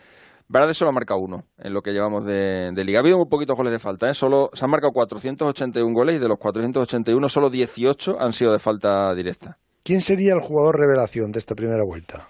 Verdi 0.49 0.75
solo 0.75 0.91
ha 0.91 0.93
marcado 0.93 1.21
uno 1.21 1.45
en 1.59 1.73
lo 1.73 1.81
que 1.83 1.93
llevamos 1.93 2.25
de, 2.25 2.71
de 2.73 2.85
liga. 2.85 2.99
Ha 2.99 3.03
habido 3.03 3.19
muy 3.19 3.27
poquitos 3.29 3.57
goles 3.57 3.73
de 3.73 3.79
falta, 3.79 4.09
¿eh? 4.09 4.15
Solo, 4.15 4.51
se 4.53 4.65
han 4.65 4.71
marcado 4.71 4.93
481 4.93 5.95
goles 5.95 6.17
y 6.17 6.19
de 6.19 6.29
los 6.29 6.39
481 6.39 7.29
solo 7.29 7.51
18 7.51 8.17
han 8.21 8.33
sido 8.33 8.53
de 8.53 8.59
falta 8.59 9.15
directa. 9.15 9.59
¿Quién 9.83 10.01
sería 10.01 10.35
el 10.35 10.41
jugador 10.41 10.79
revelación 10.79 11.33
de 11.33 11.39
esta 11.39 11.55
primera 11.55 11.83
vuelta? 11.85 12.29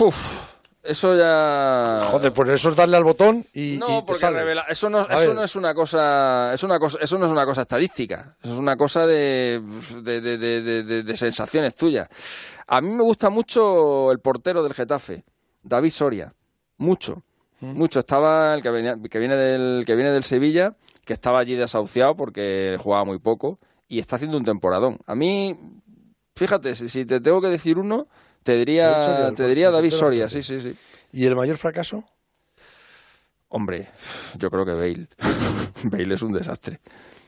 Uf, 0.00 0.16
eso 0.82 1.16
ya... 1.16 2.00
Joder, 2.10 2.32
pues 2.32 2.50
eso 2.50 2.68
es 2.68 2.76
darle 2.76 2.96
al 2.96 3.04
botón 3.04 3.44
y, 3.54 3.76
No, 3.78 4.04
porque 4.06 4.20
sale. 4.20 4.38
revela, 4.40 4.62
eso 4.68 4.88
no, 4.90 5.06
eso 5.08 5.42
es 5.42 5.56
una 5.56 5.74
cosa, 5.74 6.52
es 6.52 6.62
una 6.62 6.78
cosa, 6.78 6.98
eso 7.00 7.18
no 7.18 7.26
es 7.26 7.32
una 7.32 7.44
cosa 7.44 7.62
estadística, 7.62 8.36
eso 8.42 8.52
es 8.52 8.58
una 8.58 8.76
cosa 8.76 9.06
de, 9.06 9.62
de, 10.02 10.20
de, 10.20 10.38
de, 10.38 10.62
de- 10.62 10.82
de- 10.84 11.02
de 11.02 11.16
sensaciones 11.16 11.74
tuyas. 11.74 12.08
A 12.68 12.80
mí 12.80 12.90
me 12.90 13.02
gusta 13.02 13.30
mucho 13.30 14.10
el 14.12 14.18
portero 14.20 14.62
del 14.62 14.74
Getafe, 14.74 15.24
David 15.62 15.90
Soria, 15.90 16.32
mucho, 16.78 17.22
mucho. 17.60 18.00
Estaba 18.00 18.54
el 18.54 18.62
que 18.62 18.70
venía, 18.70 18.96
que 19.10 19.18
viene 19.18 19.36
del, 19.36 19.84
que 19.84 19.94
viene 19.94 20.10
del 20.10 20.24
Sevilla, 20.24 20.74
que 21.04 21.12
estaba 21.12 21.38
allí 21.38 21.54
desahuciado 21.54 22.16
porque 22.16 22.76
jugaba 22.80 23.04
muy 23.04 23.18
poco 23.18 23.58
y 23.88 23.98
está 23.98 24.16
haciendo 24.16 24.36
un 24.36 24.44
temporadón. 24.44 24.98
A 25.06 25.14
mí, 25.14 25.56
fíjate, 26.34 26.74
si, 26.74 26.88
si 26.88 27.04
te 27.04 27.20
tengo 27.20 27.40
que 27.40 27.48
decir 27.48 27.78
uno, 27.78 28.06
te 28.42 28.56
diría, 28.56 29.02
Soria, 29.02 29.32
te 29.32 29.46
diría 29.46 29.70
David 29.70 29.90
Soria, 29.90 30.28
sí, 30.28 30.42
sí, 30.42 30.60
sí. 30.60 30.72
¿Y 31.12 31.26
el 31.26 31.36
mayor 31.36 31.56
fracaso? 31.56 32.04
Hombre, 33.48 33.88
yo 34.38 34.50
creo 34.50 34.64
que 34.64 34.72
Bale. 34.72 35.08
Bale 35.84 36.14
es 36.14 36.22
un 36.22 36.32
desastre. 36.32 36.80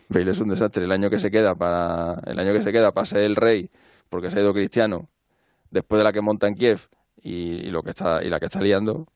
Bale 0.08 0.30
es 0.30 0.38
un 0.40 0.48
desastre. 0.48 0.84
El 0.84 0.92
año 0.92 1.10
que 1.10 1.18
se 1.18 1.30
queda 1.30 1.54
para 1.54 2.20
el 2.26 2.38
año 2.38 2.52
que 2.52 2.62
se 2.62 2.72
queda 2.72 2.92
para 2.92 3.04
ser 3.04 3.20
el 3.20 3.36
rey, 3.36 3.70
porque 4.08 4.30
se 4.30 4.38
ha 4.38 4.42
ido 4.42 4.52
Cristiano, 4.52 5.08
después 5.70 5.98
de 5.98 6.04
la 6.04 6.12
que 6.12 6.20
monta 6.20 6.48
en 6.48 6.54
Kiev 6.54 6.88
y, 7.22 7.66
y 7.66 7.70
lo 7.70 7.82
que 7.82 7.90
está 7.90 8.22
y 8.22 8.28
la 8.28 8.38
que 8.40 8.46
está 8.46 8.60
liando. 8.60 9.06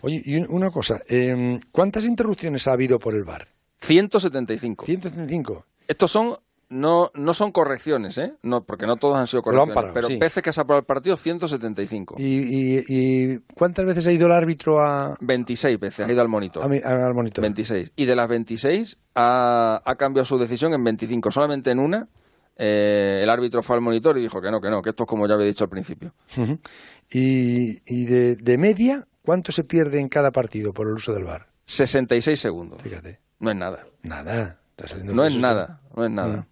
Oye, 0.00 0.20
y 0.24 0.36
un- 0.36 0.46
una 0.50 0.70
cosa, 0.70 0.98
eh, 1.08 1.58
¿cuántas 1.72 2.04
interrupciones 2.04 2.66
ha 2.68 2.72
habido 2.72 2.98
por 2.98 3.14
el 3.14 3.24
bar? 3.24 3.48
175. 3.80 4.84
175. 4.86 5.64
Estos 5.86 6.10
son 6.10 6.36
no 6.70 7.10
no 7.14 7.32
son 7.32 7.50
correcciones, 7.50 8.18
¿eh? 8.18 8.34
No, 8.42 8.62
porque 8.62 8.86
no 8.86 8.96
todos 8.96 9.16
han 9.16 9.26
sido 9.26 9.38
han 9.38 9.44
correcciones, 9.44 9.74
parado, 9.74 9.94
pero 9.94 10.06
sí. 10.08 10.16
veces 10.18 10.42
que 10.42 10.52
se 10.52 10.60
ha 10.60 10.64
parado 10.64 10.80
el 10.80 10.84
partido 10.86 11.16
175. 11.16 12.16
¿Y, 12.18 12.24
y, 12.24 12.84
y 12.88 13.38
cuántas 13.54 13.86
veces 13.86 14.06
ha 14.06 14.12
ido 14.12 14.26
el 14.26 14.32
árbitro 14.32 14.82
a, 14.84 15.16
26 15.20 15.80
veces 15.80 16.06
ha 16.06 16.12
ido 16.12 16.20
al 16.20 16.28
monitor. 16.28 16.62
a 16.62 16.68
mi- 16.68 16.80
al 16.84 17.14
monitor? 17.14 17.40
26. 17.42 17.92
Y 17.96 18.04
de 18.04 18.14
las 18.14 18.28
26 18.28 18.98
ha, 19.14 19.80
ha 19.82 19.94
cambiado 19.96 20.26
su 20.26 20.36
decisión 20.36 20.74
en 20.74 20.84
25. 20.84 21.30
Solamente 21.30 21.70
en 21.70 21.78
una 21.78 22.06
eh, 22.58 23.20
el 23.22 23.30
árbitro 23.30 23.62
fue 23.62 23.76
al 23.76 23.82
monitor 23.82 24.18
y 24.18 24.22
dijo 24.22 24.40
que 24.40 24.50
no, 24.50 24.60
que 24.60 24.68
no, 24.68 24.82
que 24.82 24.90
esto 24.90 25.04
es 25.04 25.08
como 25.08 25.26
ya 25.26 25.34
había 25.34 25.46
dicho 25.46 25.64
al 25.64 25.70
principio. 25.70 26.12
Y, 27.10 27.80
y 27.86 28.04
de, 28.06 28.36
de 28.36 28.58
media, 28.58 29.06
¿cuánto 29.22 29.52
se 29.52 29.64
pierde 29.64 30.00
en 30.00 30.08
cada 30.08 30.30
partido 30.32 30.72
por 30.72 30.88
el 30.88 30.94
uso 30.94 31.14
del 31.14 31.24
bar? 31.24 31.46
66 31.64 32.38
segundos. 32.38 32.82
Fíjate. 32.82 33.20
No 33.40 33.50
es 33.50 33.56
nada. 33.56 33.86
Nada. 34.02 34.58
Está 34.70 34.88
saliendo 34.88 35.14
No 35.14 35.22
de 35.22 35.28
es 35.28 35.38
nada. 35.38 35.80
No 35.94 36.04
es 36.04 36.10
nada. 36.10 36.46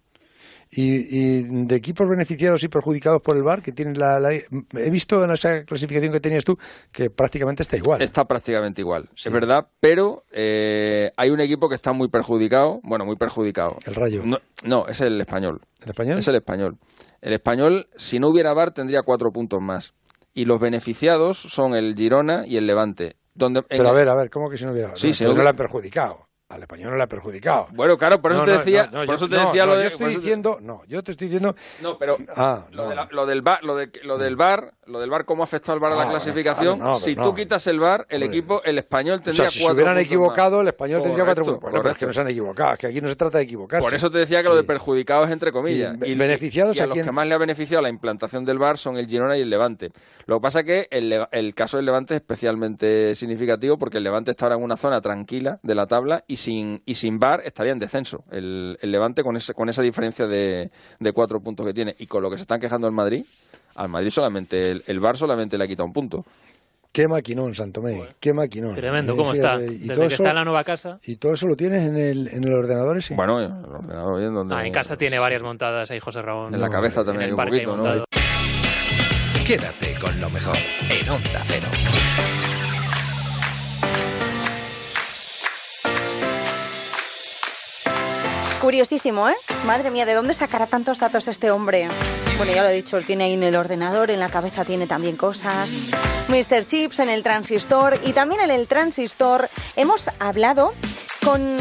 Y, 0.79 1.07
y 1.09 1.65
de 1.65 1.75
equipos 1.75 2.07
beneficiados 2.07 2.63
y 2.63 2.67
perjudicados 2.67 3.19
por 3.23 3.35
el 3.35 3.41
VAR, 3.41 3.63
que 3.63 3.71
tienen 3.71 3.97
la, 3.97 4.19
la- 4.19 4.31
He 4.35 4.89
visto 4.91 5.23
en 5.23 5.31
esa 5.31 5.63
clasificación 5.63 6.13
que 6.13 6.19
tenías 6.19 6.43
tú 6.45 6.55
que 6.91 7.09
prácticamente 7.09 7.63
está 7.63 7.77
igual. 7.77 7.99
Está 8.01 8.25
prácticamente 8.25 8.81
igual, 8.81 9.09
es 9.15 9.31
verdad, 9.31 9.69
pero 9.79 10.23
eh, 10.31 11.11
hay 11.17 11.31
un 11.31 11.39
equipo 11.39 11.67
que 11.67 11.73
está 11.73 11.93
muy 11.93 12.09
perjudicado, 12.09 12.79
bueno, 12.83 13.05
muy 13.05 13.15
perjudicado. 13.15 13.79
El 13.85 13.95
Rayo. 13.95 14.21
No, 14.23 14.37
no, 14.65 14.87
es 14.87 15.01
el 15.01 15.19
español. 15.19 15.61
¿El 15.83 15.89
español? 15.89 16.19
Es 16.19 16.27
el 16.27 16.35
español. 16.35 16.77
El 17.21 17.33
español, 17.33 17.87
si 17.95 18.19
no 18.19 18.29
hubiera 18.29 18.53
VAR, 18.53 18.71
tendría 18.71 19.01
cuatro 19.01 19.31
puntos 19.31 19.59
más. 19.59 19.95
Y 20.35 20.45
los 20.45 20.59
beneficiados 20.61 21.39
son 21.39 21.73
el 21.73 21.95
Girona 21.95 22.43
y 22.45 22.57
el 22.57 22.67
Levante. 22.67 23.15
Donde, 23.33 23.63
Pero 23.63 23.89
a 23.89 23.93
ver, 23.93 24.09
a 24.09 24.15
ver, 24.15 24.29
¿cómo 24.29 24.47
que 24.49 24.57
si 24.57 24.65
no 24.65 24.73
hubiera? 24.73 24.95
Sí, 24.95 25.09
no, 25.23 25.33
le 25.33 25.49
han 25.49 25.55
perjudicado. 25.55 26.26
Al 26.49 26.61
español 26.61 26.91
no 26.91 26.97
le 26.97 27.03
ha 27.03 27.07
perjudicado. 27.07 27.67
Bueno, 27.71 27.97
claro, 27.97 28.21
por 28.21 28.31
eso 28.31 28.39
No, 28.39 28.45
te 28.45 28.51
decía, 28.59 28.85
no, 28.85 28.99
no, 28.99 29.05
por 29.05 29.07
yo- 29.07 29.13
eso 29.15 29.27
te 29.27 29.35
decía 29.35 29.65
lo 29.65 29.73
yo 29.73 29.79
de... 29.79 29.87
estoy 29.87 30.05
eso 30.11 30.13
te- 30.13 30.17
diciendo, 30.21 30.57
no, 30.61 30.81
yo 30.87 31.03
te 31.03 31.11
estoy 31.11 31.27
diciendo. 31.27 31.55
No, 31.81 31.97
pero 31.97 32.15
Ah, 32.37 32.63
lo, 32.71 32.87
de 32.87 32.95
la- 32.95 33.09
lo 33.11 33.25
del 33.25 33.41
bar, 33.41 33.65
lo, 33.65 33.75
de, 33.75 33.91
lo 34.03 34.17
del 34.17 34.37
bar, 34.37 34.73
lo 34.87 34.99
del 34.99 35.09
VAR, 35.09 35.25
cómo 35.25 35.43
afectó 35.43 35.73
al 35.73 35.79
VAR 35.79 35.91
a 35.91 35.95
Ah, 35.95 35.97
la 35.97 36.03
bueno, 36.05 36.11
clasificación. 36.19 36.77
claro, 36.77 36.91
no, 36.93 36.99
si 36.99 37.15
tú 37.15 37.33
quitas 37.33 37.65
el 37.67 37.79
VAR, 37.79 38.05
el 38.09 38.23
equipo, 38.23 38.61
el 38.63 38.77
español 38.77 39.15
O 39.19 39.21
tendría 39.21 39.45
sea, 39.45 39.47
si 39.49 39.59
se 39.59 39.63
cuatro 39.65 39.75
hubieran 39.75 39.95
puntos 39.95 40.05
equivocado, 40.07 40.51
más. 40.57 40.61
el 40.61 40.67
español 40.69 41.01
tendría 41.01 41.25
cuatro 41.25 41.43
Correcto, 41.43 41.51
puntos. 41.59 41.71
Bueno, 41.71 41.83
pero 41.83 41.91
es 41.93 41.97
que 41.97 42.05
no 42.05 42.07
correcto. 42.07 42.13
se 42.13 42.21
han 42.21 42.27
equivocado. 42.29 42.73
Es 42.73 42.79
que 42.79 42.87
aquí 42.87 43.01
no 43.01 43.07
se 43.09 43.15
trata 43.15 43.37
de 43.37 43.43
equivocarse. 43.43 43.85
Por 43.85 43.93
eso 43.95 44.09
te 44.09 44.17
decía 44.19 44.41
que 44.41 44.49
lo 44.49 44.55
de 44.55 44.63
perjudicados 44.63 45.29
entre 45.29 45.51
comillas. 45.51 45.95
Y 45.95 45.99
be- 45.99 46.15
beneficiados 46.15 46.77
y 46.77 46.79
a 46.79 46.83
a 46.83 46.87
los 46.87 46.97
que 46.97 47.11
más 47.11 47.27
le 47.27 47.33
ha 47.33 47.37
beneficiado 47.37 47.81
la 47.81 47.89
implantación 47.89 48.45
del 48.45 48.57
VAR 48.59 48.77
son 48.77 48.97
el 48.97 49.07
Girona 49.07 49.37
y 49.37 49.41
el 49.41 49.49
Levante. 49.49 49.91
Lo 50.25 50.37
que 50.37 50.41
pasa 50.41 50.63
que 50.63 50.87
el, 50.91 51.25
el 51.31 51.53
caso 51.55 51.77
del 51.77 51.85
Levante 51.85 52.15
es 52.15 52.21
especialmente 52.21 53.15
significativo 53.15 53.77
porque 53.77 53.97
el 53.97 54.03
Levante 54.03 54.31
está 54.31 54.45
ahora 54.45 54.55
en 54.57 54.63
una 54.63 54.77
zona 54.77 55.01
tranquila 55.01 55.59
de 55.63 55.75
la 55.75 55.85
tabla 55.87 56.23
y 56.27 56.37
sin 56.37 56.81
y 56.85 56.95
sin 56.95 57.19
VAR 57.19 57.41
estaría 57.45 57.71
en 57.73 57.79
descenso. 57.79 58.23
El, 58.31 58.77
el 58.81 58.91
Levante 58.91 59.23
con 59.23 59.35
ese, 59.35 59.53
con 59.53 59.69
esa 59.69 59.81
diferencia 59.81 60.27
de, 60.27 60.71
de 60.99 61.11
cuatro 61.11 61.39
puntos 61.39 61.65
que 61.65 61.73
tiene 61.73 61.95
y 61.99 62.07
con 62.07 62.23
lo 62.23 62.29
que 62.29 62.37
se 62.37 62.43
están 62.43 62.59
quejando 62.59 62.87
el 62.87 62.93
Madrid, 62.93 63.23
al 63.77 63.89
Madrid 63.89 64.09
solamente 64.09 64.71
el, 64.71 64.83
el 64.87 64.99
VAR 64.99 65.15
solamente 65.17 65.57
le 65.57 65.63
ha 65.63 65.67
quitado 65.67 65.85
un 65.85 65.93
punto. 65.93 66.25
Qué 66.91 67.07
maquinón, 67.07 67.53
Santomé. 67.53 68.01
Qué 68.19 68.33
maquinón. 68.33 68.73
Tremendo, 68.73 69.13
Eh, 69.13 69.15
¿cómo 69.15 69.33
está? 69.33 69.61
y 69.61 69.67
Desde 69.67 69.87
todo 69.93 69.99
que 70.01 70.05
eso- 70.07 70.23
está 70.23 70.29
en 70.31 70.35
la 70.35 70.43
nueva 70.45 70.63
casa. 70.63 70.99
¿Y 71.03 71.17
todo 71.17 71.33
eso 71.33 71.47
lo 71.47 71.55
tienes 71.55 71.83
en 71.83 71.95
el, 71.95 72.27
en 72.29 72.43
el 72.43 72.53
ordenador 72.53 72.97
ese? 72.97 73.13
Bueno, 73.13 73.39
el 73.39 73.51
ordenador 73.51 74.19
bien 74.19 74.33
donde 74.33 74.55
Ah, 74.55 74.65
en 74.65 74.73
casa 74.73 74.97
tiene 74.97 75.19
varias 75.19 75.43
montadas 75.43 75.91
ahí, 75.91 75.99
José 75.99 76.21
Ramón. 76.23 76.53
En 76.55 76.59
la 76.61 76.69
cabeza 76.69 77.03
también 77.03 77.17
En 77.17 77.21
hay 77.21 77.27
el 77.27 77.33
un 77.33 77.37
parque 77.37 77.65
poquito. 77.65 78.05
Quédate 79.45 79.95
con 79.99 80.19
lo 80.19 80.29
mejor 80.29 80.55
en 80.89 81.09
Onda 81.09 81.41
Cero. 81.45 81.67
Curiosísimo, 88.61 89.29
¿eh? 89.29 89.35
Madre 89.65 89.91
mía, 89.91 90.05
¿de 90.05 90.15
dónde 90.15 90.33
sacará 90.33 90.65
tantos 90.65 90.99
datos 90.99 91.27
este 91.27 91.51
hombre? 91.51 91.87
Bueno, 92.37 92.53
ya 92.53 92.63
lo 92.63 92.69
he 92.69 92.73
dicho, 92.73 92.97
él 92.97 93.05
tiene 93.05 93.25
ahí 93.25 93.33
en 93.33 93.43
el 93.43 93.55
ordenador, 93.55 94.09
en 94.09 94.19
la 94.19 94.29
cabeza 94.29 94.65
tiene 94.65 94.87
también 94.87 95.15
cosas. 95.15 95.89
Mr. 96.27 96.65
Chips 96.65 96.99
en 96.99 97.09
el 97.09 97.21
transistor 97.21 97.99
y 98.03 98.13
también 98.13 98.41
en 98.41 98.51
el 98.51 98.67
transistor 98.67 99.47
hemos 99.75 100.09
hablado 100.19 100.73
con 101.23 101.57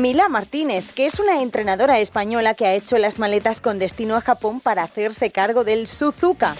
Mila 0.00 0.28
Martínez, 0.28 0.92
que 0.94 1.06
es 1.06 1.20
una 1.20 1.42
entrenadora 1.42 2.00
española 2.00 2.54
que 2.54 2.66
ha 2.66 2.74
hecho 2.74 2.98
las 2.98 3.20
maletas 3.20 3.60
con 3.60 3.78
destino 3.78 4.16
a 4.16 4.20
Japón 4.20 4.60
para 4.60 4.82
hacerse 4.82 5.30
cargo 5.30 5.62
del 5.62 5.86
Suzuka. 5.86 6.56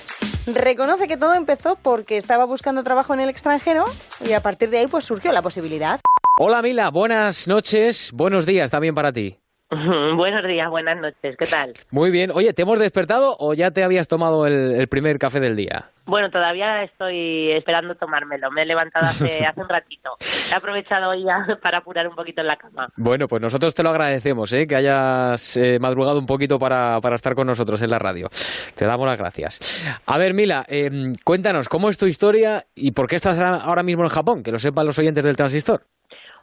Reconoce 0.46 1.08
que 1.08 1.16
todo 1.16 1.34
empezó 1.34 1.76
porque 1.76 2.16
estaba 2.16 2.44
buscando 2.44 2.84
trabajo 2.84 3.14
en 3.14 3.20
el 3.20 3.28
extranjero 3.28 3.84
y 4.24 4.32
a 4.32 4.40
partir 4.40 4.70
de 4.70 4.78
ahí 4.78 4.86
pues 4.86 5.04
surgió 5.04 5.32
la 5.32 5.42
posibilidad. 5.42 6.00
Hola 6.38 6.62
Mila, 6.62 6.90
buenas 6.90 7.48
noches, 7.48 8.12
buenos 8.12 8.46
días 8.46 8.70
también 8.70 8.94
para 8.94 9.12
ti. 9.12 9.39
Buenos 10.16 10.44
días, 10.48 10.68
buenas 10.68 10.98
noches, 11.00 11.36
¿qué 11.38 11.46
tal? 11.46 11.74
Muy 11.92 12.10
bien, 12.10 12.32
oye, 12.34 12.52
¿te 12.52 12.62
hemos 12.62 12.78
despertado 12.80 13.36
o 13.38 13.54
ya 13.54 13.70
te 13.70 13.84
habías 13.84 14.08
tomado 14.08 14.44
el, 14.46 14.72
el 14.72 14.88
primer 14.88 15.18
café 15.18 15.38
del 15.38 15.54
día? 15.54 15.90
Bueno, 16.06 16.28
todavía 16.28 16.82
estoy 16.82 17.52
esperando 17.52 17.94
tomármelo. 17.94 18.50
Me 18.50 18.62
he 18.62 18.66
levantado 18.66 19.06
hace, 19.06 19.44
hace 19.46 19.60
un 19.60 19.68
ratito. 19.68 20.10
He 20.50 20.54
aprovechado 20.56 21.10
hoy 21.10 21.22
ya 21.22 21.56
para 21.62 21.78
apurar 21.78 22.08
un 22.08 22.16
poquito 22.16 22.40
en 22.40 22.48
la 22.48 22.56
cama. 22.56 22.88
Bueno, 22.96 23.28
pues 23.28 23.40
nosotros 23.40 23.72
te 23.72 23.84
lo 23.84 23.90
agradecemos, 23.90 24.52
¿eh? 24.52 24.66
que 24.66 24.74
hayas 24.74 25.56
eh, 25.56 25.78
madrugado 25.78 26.18
un 26.18 26.26
poquito 26.26 26.58
para, 26.58 27.00
para 27.00 27.14
estar 27.14 27.36
con 27.36 27.46
nosotros 27.46 27.80
en 27.82 27.90
la 27.90 28.00
radio. 28.00 28.28
Te 28.74 28.86
damos 28.86 29.06
las 29.06 29.18
gracias. 29.18 29.84
A 30.04 30.18
ver, 30.18 30.34
Mila, 30.34 30.64
eh, 30.66 30.90
cuéntanos, 31.22 31.68
¿cómo 31.68 31.88
es 31.88 31.96
tu 31.96 32.06
historia 32.06 32.66
y 32.74 32.90
por 32.90 33.06
qué 33.06 33.14
estás 33.14 33.38
ahora 33.38 33.84
mismo 33.84 34.02
en 34.02 34.08
Japón? 34.08 34.42
Que 34.42 34.50
lo 34.50 34.58
sepan 34.58 34.86
los 34.86 34.98
oyentes 34.98 35.22
del 35.22 35.36
transistor. 35.36 35.84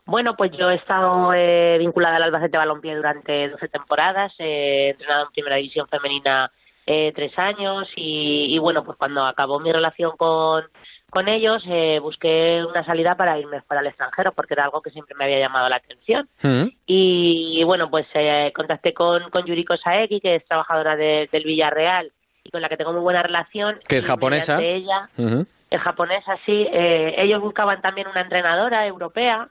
Bueno, 0.07 0.35
pues 0.35 0.51
yo 0.53 0.69
he 0.71 0.75
estado 0.75 1.33
eh, 1.33 1.75
vinculada 1.79 2.15
al 2.15 2.23
Albacete 2.23 2.57
Balompié 2.57 2.95
durante 2.95 3.49
12 3.49 3.67
temporadas. 3.67 4.33
He 4.39 4.89
entrenado 4.91 5.25
en 5.25 5.31
Primera 5.31 5.57
División 5.57 5.87
Femenina 5.89 6.49
eh, 6.85 7.11
tres 7.13 7.37
años 7.37 7.89
y, 7.95 8.45
y, 8.55 8.57
bueno, 8.59 8.83
pues 8.85 8.97
cuando 8.97 9.25
acabó 9.25 9.59
mi 9.59 9.71
relación 9.71 10.15
con, 10.15 10.63
con 11.09 11.27
ellos 11.27 11.61
eh, 11.67 11.99
busqué 12.01 12.63
una 12.67 12.85
salida 12.85 13.15
para 13.15 13.37
irme 13.37 13.61
fuera 13.63 13.81
al 13.81 13.87
extranjero 13.87 14.31
porque 14.31 14.53
era 14.53 14.63
algo 14.63 14.81
que 14.81 14.91
siempre 14.91 15.13
me 15.15 15.25
había 15.25 15.39
llamado 15.39 15.67
la 15.67 15.75
atención. 15.75 16.29
Y, 16.85 17.57
y, 17.59 17.63
bueno, 17.65 17.89
pues 17.89 18.07
eh, 18.13 18.53
contacté 18.55 18.93
con, 18.93 19.29
con 19.29 19.45
Yuriko 19.45 19.75
Saeki, 19.75 20.21
que 20.21 20.35
es 20.35 20.45
trabajadora 20.47 20.95
de- 20.95 21.27
del 21.31 21.43
Villarreal 21.43 22.11
y 22.45 22.49
con 22.49 22.61
la 22.61 22.69
que 22.69 22.77
tengo 22.77 22.93
muy 22.93 23.01
buena 23.01 23.21
relación. 23.23 23.79
Que 23.85 23.97
es 23.97 24.05
japonesa. 24.05 24.61
ella, 24.61 25.09
es 25.69 25.81
japonesa, 25.81 26.37
sí. 26.45 26.65
Eh, 26.71 27.15
ellos 27.17 27.41
buscaban 27.41 27.81
también 27.81 28.07
una 28.07 28.21
entrenadora 28.21 28.87
europea 28.87 29.49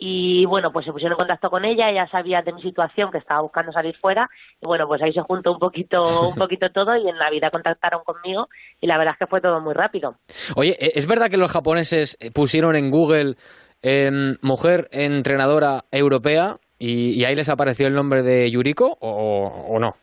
y 0.00 0.44
bueno, 0.46 0.70
pues 0.72 0.86
se 0.86 0.92
pusieron 0.92 1.14
en 1.14 1.18
contacto 1.18 1.50
con 1.50 1.64
ella, 1.64 1.90
ella 1.90 2.06
sabía 2.08 2.40
de 2.42 2.52
mi 2.52 2.62
situación, 2.62 3.10
que 3.10 3.18
estaba 3.18 3.40
buscando 3.40 3.72
salir 3.72 3.96
fuera 3.96 4.30
y 4.62 4.66
bueno, 4.66 4.86
pues 4.86 5.02
ahí 5.02 5.12
se 5.12 5.20
juntó 5.22 5.52
un 5.52 5.58
poquito, 5.58 6.28
un 6.28 6.34
poquito 6.38 6.70
todo 6.70 6.96
y 6.96 7.08
en 7.08 7.16
Navidad 7.16 7.50
contactaron 7.50 8.04
conmigo 8.04 8.48
y 8.80 8.86
la 8.86 8.96
verdad 8.96 9.14
es 9.14 9.18
que 9.18 9.26
fue 9.26 9.40
todo 9.40 9.60
muy 9.60 9.74
rápido. 9.74 10.14
Oye, 10.54 10.76
¿e- 10.78 10.92
¿es 10.94 11.06
verdad 11.08 11.28
que 11.28 11.36
los 11.36 11.50
japoneses 11.50 12.16
eh, 12.20 12.30
pusieron 12.30 12.76
en 12.76 12.90
Google 12.92 13.34
em, 13.82 14.36
mujer 14.40 14.88
entrenadora 14.92 15.84
europea 15.90 16.58
y, 16.78 17.10
y 17.18 17.24
ahí 17.24 17.34
les 17.34 17.48
apareció 17.48 17.88
el 17.88 17.94
nombre 17.94 18.22
de 18.22 18.48
Yuriko 18.52 18.96
o, 19.00 19.66
o 19.68 19.78
no? 19.80 19.96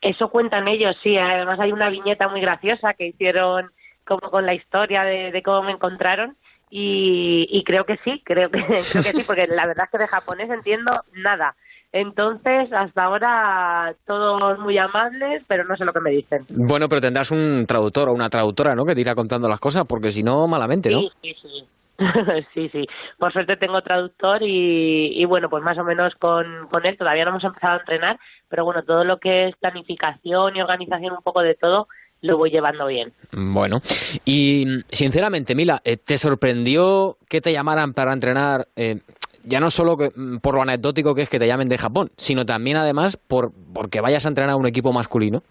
Eso 0.00 0.28
cuentan 0.28 0.66
ellos, 0.66 0.96
sí. 1.02 1.16
Además 1.16 1.60
hay 1.60 1.70
una 1.70 1.88
viñeta 1.88 2.28
muy 2.28 2.40
graciosa 2.40 2.94
que 2.94 3.06
hicieron 3.06 3.70
como 4.04 4.30
con 4.30 4.44
la 4.46 4.54
historia 4.54 5.04
de, 5.04 5.30
de 5.30 5.42
cómo 5.42 5.62
me 5.62 5.72
encontraron 5.72 6.36
y, 6.70 7.46
y 7.50 7.64
creo 7.64 7.84
que 7.84 7.98
sí, 8.04 8.22
creo 8.24 8.50
que, 8.50 8.62
creo 8.66 9.02
que 9.02 9.02
sí, 9.02 9.24
porque 9.26 9.46
la 9.46 9.66
verdad 9.66 9.84
es 9.86 9.90
que 9.90 9.98
de 9.98 10.06
japonés 10.06 10.50
entiendo 10.50 11.04
nada. 11.12 11.54
Entonces, 11.90 12.70
hasta 12.72 13.04
ahora 13.04 13.94
todos 14.06 14.58
muy 14.58 14.76
amables, 14.76 15.42
pero 15.48 15.64
no 15.64 15.76
sé 15.76 15.86
lo 15.86 15.92
que 15.94 16.00
me 16.00 16.10
dicen. 16.10 16.44
Bueno, 16.50 16.86
pero 16.88 17.00
tendrás 17.00 17.30
un 17.30 17.64
traductor 17.66 18.10
o 18.10 18.12
una 18.12 18.28
traductora, 18.28 18.74
¿no? 18.74 18.84
Que 18.84 18.94
te 18.94 19.00
irá 19.00 19.14
contando 19.14 19.48
las 19.48 19.60
cosas, 19.60 19.86
porque 19.86 20.10
si 20.10 20.22
no, 20.22 20.46
malamente, 20.46 20.90
¿no? 20.90 21.00
Sí, 21.00 21.10
sí, 21.22 21.36
sí. 21.40 21.68
sí, 22.54 22.68
sí. 22.70 22.86
Por 23.18 23.32
suerte 23.32 23.56
tengo 23.56 23.82
traductor 23.82 24.42
y, 24.42 25.20
y 25.20 25.24
bueno, 25.24 25.48
pues 25.48 25.64
más 25.64 25.78
o 25.78 25.84
menos 25.84 26.14
con, 26.16 26.68
con 26.70 26.86
él 26.86 26.96
todavía 26.96 27.24
no 27.24 27.30
hemos 27.30 27.44
empezado 27.44 27.74
a 27.74 27.80
entrenar, 27.80 28.20
pero 28.48 28.64
bueno, 28.64 28.84
todo 28.84 29.04
lo 29.04 29.18
que 29.18 29.48
es 29.48 29.56
planificación 29.56 30.56
y 30.56 30.60
organización, 30.60 31.14
un 31.14 31.22
poco 31.22 31.40
de 31.40 31.54
todo, 31.54 31.88
lo 32.22 32.36
voy 32.36 32.50
llevando 32.50 32.86
bien. 32.86 33.12
Bueno, 33.32 33.78
y 34.24 34.64
sinceramente, 34.90 35.54
Mila, 35.54 35.80
eh, 35.84 35.96
¿te 35.96 36.16
sorprendió 36.18 37.16
que 37.28 37.40
te 37.40 37.52
llamaran 37.52 37.92
para 37.94 38.12
entrenar, 38.12 38.66
eh, 38.76 39.00
ya 39.44 39.60
no 39.60 39.70
solo 39.70 39.96
que, 39.96 40.10
mm, 40.14 40.38
por 40.38 40.54
lo 40.54 40.62
anecdótico 40.62 41.14
que 41.14 41.22
es 41.22 41.30
que 41.30 41.38
te 41.38 41.46
llamen 41.46 41.68
de 41.68 41.78
Japón, 41.78 42.10
sino 42.16 42.44
también 42.44 42.76
además 42.76 43.16
por 43.16 43.52
porque 43.74 44.00
vayas 44.00 44.26
a 44.26 44.28
entrenar 44.28 44.54
a 44.54 44.56
un 44.56 44.66
equipo 44.66 44.92
masculino? 44.92 45.42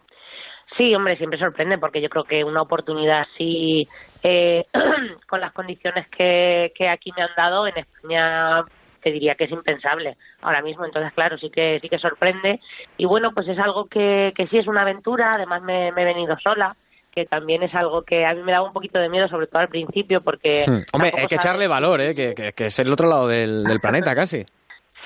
Sí, 0.76 0.94
hombre, 0.94 1.16
siempre 1.18 1.40
sorprende 1.40 1.78
porque 1.78 2.02
yo 2.02 2.10
creo 2.10 2.26
que 2.26 2.44
una 2.44 2.62
oportunidad 2.62 3.22
así, 3.22 3.88
eh, 4.22 4.66
con 5.30 5.40
las 5.40 5.54
condiciones 5.54 6.08
que, 6.10 6.74
que 6.76 6.90
aquí 6.90 7.12
me 7.16 7.24
han 7.24 7.30
dado 7.38 7.68
en 7.68 7.78
España, 7.78 8.64
te 9.08 9.14
diría 9.14 9.36
que 9.36 9.46
es 9.46 9.52
impensable 9.52 10.18
ahora 10.42 10.62
mismo. 10.62 10.86
Entonces, 10.86 11.14
claro, 11.14 11.38
sí 11.38 11.50
que 11.50 11.80
sí 11.82 11.88
que 11.90 11.98
sorprende. 12.00 12.60
Y 12.98 13.06
bueno, 13.06 13.32
pues 13.34 13.48
es 13.48 13.58
algo 13.60 13.86
que, 13.86 14.34
que 14.36 14.48
sí 14.48 14.58
es 14.58 14.68
una 14.68 14.82
aventura. 14.82 15.34
Además, 15.36 15.62
me, 15.62 15.92
me 15.94 16.02
he 16.02 16.06
venido 16.06 16.38
sola 16.40 16.76
que 17.12 17.26
también 17.26 17.64
es 17.64 17.74
algo 17.74 18.04
que 18.04 18.26
a 18.26 18.34
mí 18.36 18.44
me 18.44 18.52
daba 18.52 18.68
un 18.68 18.74
poquito 18.74 19.00
de 19.00 19.10
miedo, 19.10 19.28
sobre 19.28 19.48
todo 19.48 19.60
al 19.62 19.70
principio, 19.70 20.22
porque... 20.22 20.66
Hmm. 20.68 20.84
Hombre, 20.94 21.12
hay 21.18 21.26
que 21.28 21.36
echarle 21.36 21.68
valor, 21.68 22.00
¿eh? 22.00 22.14
Que, 22.14 22.36
que- 22.36 22.54
que 22.54 22.66
es 22.66 22.78
el 22.80 22.92
otro 22.92 23.08
lado 23.08 23.28
del, 23.28 23.64
del 23.64 23.80
planeta 23.80 24.14
casi. 24.14 24.46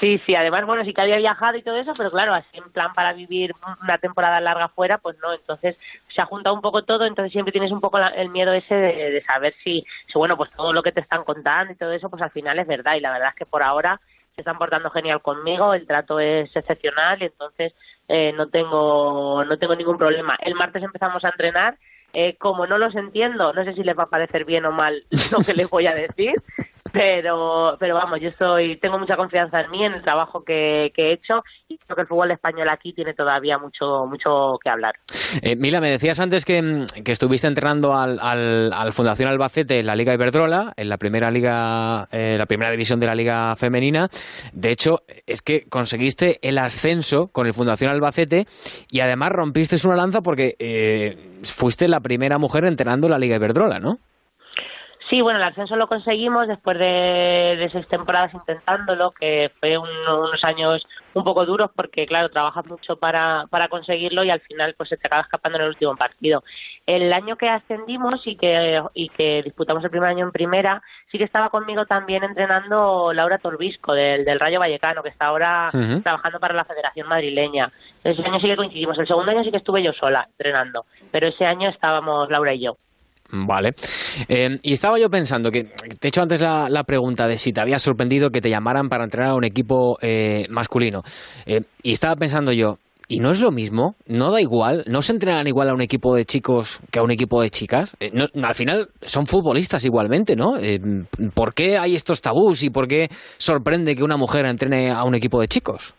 Sí, 0.01 0.19
sí, 0.25 0.35
además, 0.35 0.65
bueno, 0.65 0.83
sí 0.83 0.93
que 0.93 1.01
había 1.01 1.17
viajado 1.17 1.57
y 1.57 1.61
todo 1.61 1.77
eso, 1.77 1.93
pero 1.95 2.09
claro, 2.09 2.33
así 2.33 2.57
en 2.57 2.71
plan 2.71 2.91
para 2.93 3.13
vivir 3.13 3.53
una 3.83 3.99
temporada 3.99 4.41
larga 4.41 4.67
fuera, 4.69 4.97
pues 4.97 5.15
no, 5.19 5.31
entonces 5.31 5.77
se 6.13 6.21
ha 6.21 6.25
juntado 6.25 6.55
un 6.55 6.61
poco 6.61 6.83
todo, 6.83 7.05
entonces 7.05 7.31
siempre 7.31 7.51
tienes 7.51 7.71
un 7.71 7.79
poco 7.79 7.99
la- 7.99 8.07
el 8.09 8.29
miedo 8.29 8.51
ese 8.51 8.73
de, 8.73 9.11
de 9.11 9.21
saber 9.21 9.53
si, 9.63 9.85
si, 10.07 10.17
bueno, 10.17 10.35
pues 10.37 10.49
todo 10.51 10.73
lo 10.73 10.81
que 10.81 10.91
te 10.91 11.01
están 11.01 11.23
contando 11.23 11.71
y 11.71 11.75
todo 11.75 11.91
eso, 11.93 12.09
pues 12.09 12.21
al 12.23 12.31
final 12.31 12.57
es 12.57 12.65
verdad, 12.67 12.95
y 12.95 12.99
la 12.99 13.11
verdad 13.11 13.29
es 13.29 13.35
que 13.35 13.45
por 13.45 13.61
ahora 13.61 14.01
se 14.35 14.41
están 14.41 14.57
portando 14.57 14.89
genial 14.89 15.21
conmigo, 15.21 15.73
el 15.75 15.85
trato 15.85 16.19
es 16.19 16.53
excepcional 16.55 17.21
y 17.21 17.25
entonces 17.25 17.73
eh, 18.07 18.33
no 18.35 18.47
tengo 18.49 19.45
no 19.45 19.57
tengo 19.59 19.75
ningún 19.75 19.97
problema. 19.99 20.35
El 20.41 20.55
martes 20.55 20.81
empezamos 20.83 21.23
a 21.25 21.29
entrenar, 21.29 21.77
eh, 22.13 22.35
como 22.37 22.65
no 22.65 22.77
los 22.79 22.95
entiendo, 22.95 23.53
no 23.53 23.63
sé 23.63 23.73
si 23.73 23.83
les 23.83 23.97
va 23.97 24.03
a 24.03 24.09
parecer 24.09 24.45
bien 24.45 24.65
o 24.65 24.71
mal 24.71 25.03
lo 25.31 25.39
que 25.45 25.53
les 25.53 25.69
voy 25.69 25.85
a 25.87 25.93
decir, 25.93 26.33
pero 26.91 27.77
pero 27.79 27.95
vamos, 27.95 28.19
yo 28.21 28.29
soy 28.37 28.77
tengo 28.77 28.99
mucha 28.99 29.15
confianza 29.15 29.61
en 29.61 29.71
mí, 29.71 29.83
en 29.83 29.93
el 29.93 30.01
trabajo 30.01 30.43
que, 30.43 30.91
que 30.95 31.09
he 31.09 31.13
hecho 31.13 31.41
y 31.67 31.77
creo 31.77 31.95
que 31.95 32.01
el 32.03 32.07
fútbol 32.07 32.31
español 32.31 32.69
aquí 32.69 32.93
tiene 32.93 33.13
todavía 33.13 33.57
mucho 33.57 34.05
mucho 34.05 34.57
que 34.63 34.69
hablar. 34.69 34.93
Eh, 35.41 35.55
Mila, 35.55 35.81
me 35.81 35.89
decías 35.89 36.19
antes 36.19 36.45
que, 36.45 36.85
que 37.03 37.11
estuviste 37.11 37.47
entrenando 37.47 37.93
al, 37.95 38.19
al, 38.21 38.71
al 38.73 38.93
Fundación 38.93 39.29
Albacete 39.29 39.79
en 39.79 39.85
la 39.85 39.95
Liga 39.95 40.13
Iberdrola, 40.13 40.73
en 40.75 40.89
la 40.89 40.97
primera 40.97 41.31
liga, 41.31 42.07
eh, 42.11 42.35
la 42.37 42.45
primera 42.45 42.71
división 42.71 42.99
de 42.99 43.07
la 43.07 43.15
Liga 43.15 43.55
Femenina. 43.55 44.09
De 44.53 44.71
hecho, 44.71 44.99
es 45.25 45.41
que 45.41 45.67
conseguiste 45.69 46.39
el 46.41 46.57
ascenso 46.57 47.27
con 47.27 47.47
el 47.47 47.53
Fundación 47.53 47.91
Albacete 47.91 48.45
y 48.89 48.99
además 48.99 49.31
rompiste 49.31 49.77
una 49.85 49.95
lanza 49.95 50.21
porque 50.21 50.55
eh, 50.59 51.39
fuiste 51.43 51.87
la 51.87 51.99
primera 52.01 52.37
mujer 52.37 52.65
entrenando 52.65 53.07
en 53.07 53.11
la 53.11 53.19
Liga 53.19 53.37
Iberdrola, 53.37 53.79
¿no? 53.79 53.97
Sí, 55.11 55.19
bueno, 55.19 55.39
el 55.39 55.43
ascenso 55.43 55.75
lo 55.75 55.87
conseguimos 55.87 56.47
después 56.47 56.79
de, 56.79 57.57
de 57.59 57.69
seis 57.69 57.85
temporadas 57.89 58.33
intentándolo, 58.33 59.11
que 59.11 59.51
fue 59.59 59.77
un- 59.77 59.89
unos 59.89 60.41
años 60.45 60.87
un 61.13 61.25
poco 61.25 61.45
duros 61.45 61.69
porque, 61.75 62.05
claro, 62.07 62.29
trabajas 62.29 62.65
mucho 62.65 62.95
para, 62.95 63.43
para 63.49 63.67
conseguirlo 63.67 64.23
y 64.23 64.29
al 64.29 64.39
final 64.39 64.73
pues 64.77 64.87
se 64.87 64.95
te 64.95 65.07
acaba 65.07 65.23
escapando 65.23 65.57
en 65.57 65.63
el 65.63 65.69
último 65.71 65.97
partido. 65.97 66.43
El 66.85 67.11
año 67.11 67.35
que 67.35 67.49
ascendimos 67.49 68.25
y 68.25 68.37
que, 68.37 68.81
y 68.93 69.09
que 69.09 69.43
disputamos 69.43 69.83
el 69.83 69.89
primer 69.89 70.07
año 70.11 70.23
en 70.25 70.31
primera, 70.31 70.81
sí 71.11 71.17
que 71.17 71.25
estaba 71.25 71.49
conmigo 71.49 71.85
también 71.85 72.23
entrenando 72.23 73.11
Laura 73.11 73.37
Torbisco 73.37 73.93
del, 73.93 74.23
del 74.23 74.39
Rayo 74.39 74.61
Vallecano, 74.61 75.03
que 75.03 75.09
está 75.09 75.25
ahora 75.25 75.69
trabajando 76.03 76.39
para 76.39 76.53
la 76.53 76.63
Federación 76.63 77.09
Madrileña. 77.09 77.69
Ese 78.01 78.23
año 78.23 78.39
sí 78.39 78.47
que 78.47 78.55
coincidimos. 78.55 78.97
El 78.97 79.07
segundo 79.07 79.31
año 79.31 79.43
sí 79.43 79.51
que 79.51 79.57
estuve 79.57 79.83
yo 79.83 79.91
sola 79.91 80.25
entrenando, 80.31 80.85
pero 81.11 81.27
ese 81.27 81.45
año 81.45 81.67
estábamos 81.67 82.29
Laura 82.29 82.53
y 82.53 82.61
yo. 82.61 82.77
Vale. 83.31 83.73
Eh, 84.27 84.59
y 84.61 84.73
estaba 84.73 84.99
yo 84.99 85.09
pensando 85.09 85.51
que 85.51 85.63
te 85.99 86.07
he 86.07 86.09
hecho 86.09 86.21
antes 86.21 86.41
la, 86.41 86.69
la 86.69 86.83
pregunta 86.83 87.27
de 87.27 87.37
si 87.37 87.53
te 87.53 87.61
había 87.61 87.79
sorprendido 87.79 88.29
que 88.29 88.41
te 88.41 88.49
llamaran 88.49 88.89
para 88.89 89.03
entrenar 89.05 89.29
a 89.31 89.35
un 89.35 89.43
equipo 89.45 89.97
eh, 90.01 90.45
masculino. 90.49 91.01
Eh, 91.45 91.61
y 91.81 91.93
estaba 91.93 92.15
pensando 92.15 92.51
yo, 92.51 92.77
¿y 93.07 93.19
no 93.19 93.31
es 93.31 93.39
lo 93.39 93.51
mismo? 93.51 93.95
¿No 94.05 94.31
da 94.31 94.41
igual? 94.41 94.83
¿No 94.87 95.01
se 95.01 95.13
entrenan 95.13 95.47
igual 95.47 95.69
a 95.69 95.73
un 95.73 95.81
equipo 95.81 96.15
de 96.15 96.25
chicos 96.25 96.81
que 96.91 96.99
a 96.99 97.03
un 97.03 97.11
equipo 97.11 97.41
de 97.41 97.49
chicas? 97.49 97.95
Eh, 97.99 98.11
no- 98.13 98.27
al 98.47 98.55
final 98.55 98.89
son 99.01 99.25
futbolistas 99.25 99.85
igualmente, 99.85 100.35
¿no? 100.35 100.55
¿Por 101.33 101.53
qué 101.53 101.77
hay 101.77 101.95
estos 101.95 102.19
tabús 102.21 102.63
y 102.63 102.69
por 102.69 102.87
qué 102.87 103.09
sorprende 103.37 103.95
que 103.95 104.03
una 104.03 104.17
mujer 104.17 104.45
entrene 104.45 104.91
a 104.91 105.03
un 105.03 105.15
equipo 105.15 105.39
de 105.39 105.47
chicos? 105.47 105.93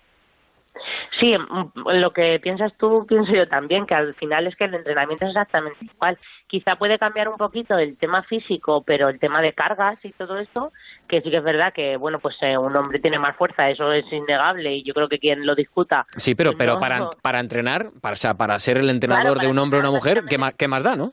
Sí, 1.21 1.37
mm, 1.37 1.88
lo 2.00 2.12
que 2.12 2.41
piensas 2.41 2.73
tú, 2.79 3.05
pienso 3.07 3.33
yo 3.33 3.47
también, 3.47 3.87
que 3.87 3.95
al 3.95 4.14
final 4.14 4.47
es 4.47 4.57
que 4.57 4.64
el 4.64 4.75
entrenamiento 4.75 5.25
es 5.26 5.31
exactamente 5.33 5.85
igual. 5.85 6.19
Quizá 6.47 6.76
puede 6.76 6.99
cambiar 6.99 7.29
un 7.29 7.37
poquito 7.37 7.76
el 7.79 7.97
tema 7.99 8.23
físico, 8.23 8.83
pero 8.83 9.09
el 9.09 9.19
tema 9.19 9.43
de 9.43 9.52
cargas 9.52 9.99
y 10.05 10.12
todo 10.12 10.37
esto, 10.38 10.73
que 11.09 11.21
sí 11.21 11.31
que 11.31 11.37
es 11.37 11.45
verdad 11.45 11.73
que, 11.73 11.97
bueno, 11.97 12.19
pues 12.21 12.37
eh, 12.41 12.57
un 12.57 12.75
hombre 12.75 12.99
tiene 13.00 13.19
más 13.19 13.37
fuerza, 13.37 13.69
eso 13.69 13.93
es 13.93 14.11
innegable 14.12 14.73
y 14.75 14.83
yo 14.83 14.95
creo 14.95 15.09
que 15.09 15.19
quien 15.19 15.45
lo 15.47 15.55
discuta... 15.55 16.07
Sí, 16.17 16.35
pero, 16.35 16.52
pero 16.57 16.75
no- 16.75 16.81
para, 16.81 17.11
para 17.21 17.41
entrenar, 17.41 17.91
para, 18.00 18.14
o 18.14 18.17
sea, 18.17 18.35
para 18.35 18.59
ser 18.59 18.79
el 18.79 18.88
entrenador 18.91 19.35
Claro, 19.35 19.41
de 19.41 19.49
un 19.49 19.59
hombre 19.59 19.79
o 19.79 19.83
una 19.83 19.91
mujer, 19.91 20.25
¿qué 20.29 20.38
más, 20.38 20.55
¿qué 20.55 20.69
más 20.69 20.83
da, 20.83 20.97
no? 20.97 21.12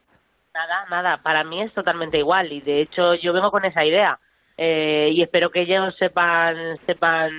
Nada, 0.53 0.85
nada, 0.89 1.17
para 1.21 1.43
mí 1.43 1.61
es 1.61 1.73
totalmente 1.73 2.17
igual 2.17 2.51
y 2.51 2.61
de 2.61 2.81
hecho 2.81 3.13
yo 3.15 3.33
vengo 3.33 3.51
con 3.51 3.65
esa 3.65 3.85
idea 3.85 4.19
eh, 4.57 5.09
y 5.13 5.21
espero 5.21 5.51
que 5.51 5.61
ellos 5.61 5.95
sepan 5.97 6.77
sepan 6.85 7.31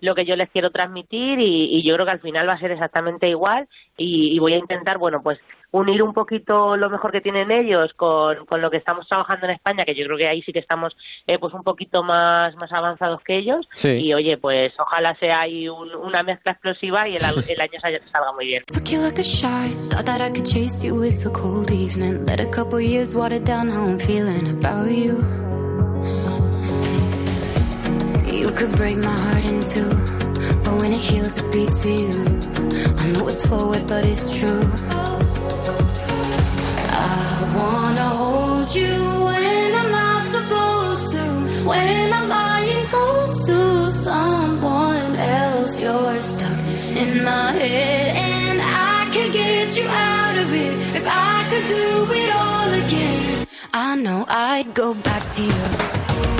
lo 0.00 0.14
que 0.14 0.24
yo 0.24 0.36
les 0.36 0.50
quiero 0.50 0.70
transmitir 0.70 1.38
y, 1.40 1.76
y 1.76 1.82
yo 1.82 1.94
creo 1.94 2.06
que 2.06 2.12
al 2.12 2.20
final 2.20 2.48
va 2.48 2.54
a 2.54 2.58
ser 2.60 2.70
exactamente 2.72 3.28
igual 3.28 3.68
y, 3.96 4.34
y 4.34 4.38
voy 4.38 4.54
a 4.54 4.58
intentar, 4.58 4.98
bueno, 4.98 5.22
pues 5.22 5.38
unir 5.72 6.02
un 6.02 6.12
poquito 6.12 6.76
lo 6.76 6.90
mejor 6.90 7.12
que 7.12 7.20
tienen 7.20 7.52
ellos 7.52 7.92
con, 7.94 8.44
con 8.46 8.60
lo 8.60 8.70
que 8.70 8.76
estamos 8.78 9.06
trabajando 9.06 9.46
en 9.46 9.52
España, 9.52 9.84
que 9.84 9.94
yo 9.94 10.04
creo 10.04 10.18
que 10.18 10.26
ahí 10.26 10.42
sí 10.42 10.52
que 10.52 10.58
estamos 10.58 10.96
eh, 11.28 11.38
pues 11.38 11.54
un 11.54 11.62
poquito 11.62 12.02
más, 12.02 12.56
más 12.56 12.72
avanzados 12.72 13.20
que 13.22 13.36
ellos 13.38 13.68
Sí. 13.74 13.90
y 13.90 14.12
oye, 14.14 14.36
pues 14.36 14.72
ojalá 14.80 15.14
sea 15.16 15.40
ahí 15.42 15.68
un- 15.68 15.94
una 15.94 16.24
mezcla 16.24 16.52
explosiva 16.52 17.06
y 17.08 17.14
el, 17.14 17.22
el 17.48 17.60
año 17.60 17.78
salga 17.80 18.00
salga 18.10 18.32
muy 18.32 18.46
bien. 18.46 18.64
You 28.50 28.56
could 28.56 28.76
break 28.76 28.96
my 28.96 29.16
heart 29.26 29.44
in 29.44 29.64
two, 29.64 29.88
but 30.64 30.74
when 30.80 30.92
it 30.92 30.98
heals, 30.98 31.38
it 31.38 31.52
beats 31.52 31.78
for 31.78 31.86
you. 31.86 32.24
I 32.98 33.06
know 33.12 33.28
it's 33.28 33.46
forward, 33.46 33.86
but 33.86 34.04
it's 34.04 34.28
true. 34.36 34.68
I 36.90 37.52
wanna 37.56 38.08
hold 38.08 38.74
you 38.74 38.96
when 39.28 39.74
I'm 39.80 39.92
not 39.92 40.22
supposed 40.36 41.12
to. 41.12 41.24
When 41.64 42.12
I'm 42.12 42.28
lying 42.28 42.86
close 42.86 43.46
to 43.46 43.92
someone 43.92 45.14
else, 45.14 45.78
you're 45.78 46.20
stuck 46.20 46.58
in 47.02 47.22
my 47.22 47.52
head, 47.52 48.16
and 48.16 48.60
I 48.60 49.08
could 49.12 49.32
get 49.32 49.78
you 49.78 49.86
out 49.86 50.36
of 50.42 50.52
it 50.52 50.96
if 50.96 51.06
I 51.06 51.46
could 51.50 51.66
do 51.68 52.12
it 52.20 52.30
all 52.34 52.70
again. 52.84 53.46
I 53.72 53.94
know 53.94 54.24
I'd 54.26 54.74
go 54.74 54.94
back 54.94 55.30
to 55.34 55.42
you. 55.44 56.39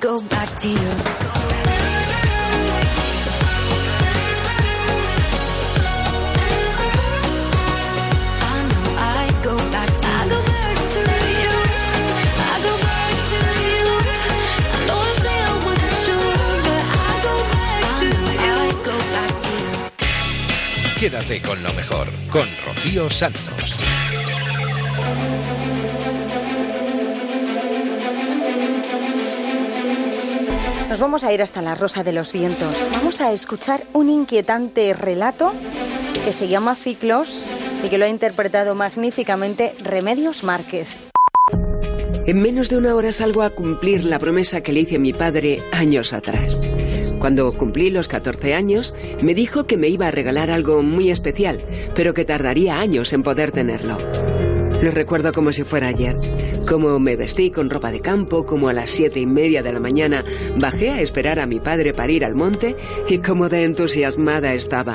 go 0.00 0.20
back 0.22 0.58
to 0.58 0.68
you. 0.68 1.18
Quédate 20.98 21.40
con 21.40 21.62
lo 21.62 21.72
mejor, 21.74 22.08
con 22.28 22.44
Rocío 22.66 23.08
Santos. 23.08 23.78
Vamos 31.00 31.22
a 31.22 31.32
ir 31.32 31.42
hasta 31.42 31.62
la 31.62 31.76
Rosa 31.76 32.02
de 32.02 32.12
los 32.12 32.32
Vientos. 32.32 32.74
Vamos 32.90 33.20
a 33.20 33.32
escuchar 33.32 33.84
un 33.92 34.10
inquietante 34.10 34.92
relato 34.94 35.52
que 36.24 36.32
se 36.32 36.48
llama 36.48 36.74
Ciclos 36.74 37.44
y 37.84 37.88
que 37.88 37.98
lo 37.98 38.04
ha 38.04 38.08
interpretado 38.08 38.74
magníficamente 38.74 39.76
Remedios 39.80 40.42
Márquez. 40.42 40.88
En 42.26 42.42
menos 42.42 42.68
de 42.68 42.78
una 42.78 42.96
hora 42.96 43.12
salgo 43.12 43.42
a 43.42 43.50
cumplir 43.50 44.04
la 44.04 44.18
promesa 44.18 44.60
que 44.60 44.72
le 44.72 44.80
hice 44.80 44.96
a 44.96 44.98
mi 44.98 45.12
padre 45.12 45.62
años 45.72 46.12
atrás. 46.12 46.60
Cuando 47.20 47.52
cumplí 47.52 47.90
los 47.90 48.08
14 48.08 48.54
años, 48.54 48.94
me 49.22 49.34
dijo 49.34 49.66
que 49.66 49.76
me 49.76 49.88
iba 49.88 50.08
a 50.08 50.10
regalar 50.10 50.50
algo 50.50 50.82
muy 50.82 51.10
especial, 51.10 51.62
pero 51.94 52.12
que 52.12 52.24
tardaría 52.24 52.80
años 52.80 53.12
en 53.12 53.22
poder 53.22 53.52
tenerlo. 53.52 53.98
Lo 54.82 54.92
recuerdo 54.92 55.32
como 55.32 55.52
si 55.52 55.64
fuera 55.64 55.88
ayer. 55.88 56.16
Como 56.66 57.00
me 57.00 57.16
vestí 57.16 57.50
con 57.50 57.68
ropa 57.68 57.90
de 57.90 58.00
campo, 58.00 58.46
como 58.46 58.68
a 58.68 58.72
las 58.72 58.90
siete 58.90 59.18
y 59.18 59.26
media 59.26 59.62
de 59.62 59.72
la 59.72 59.80
mañana 59.80 60.24
bajé 60.56 60.90
a 60.90 61.00
esperar 61.00 61.40
a 61.40 61.46
mi 61.46 61.58
padre 61.58 61.92
para 61.92 62.12
ir 62.12 62.24
al 62.24 62.36
monte 62.36 62.76
y 63.08 63.18
como 63.18 63.48
de 63.48 63.64
entusiasmada 63.64 64.54
estaba. 64.54 64.92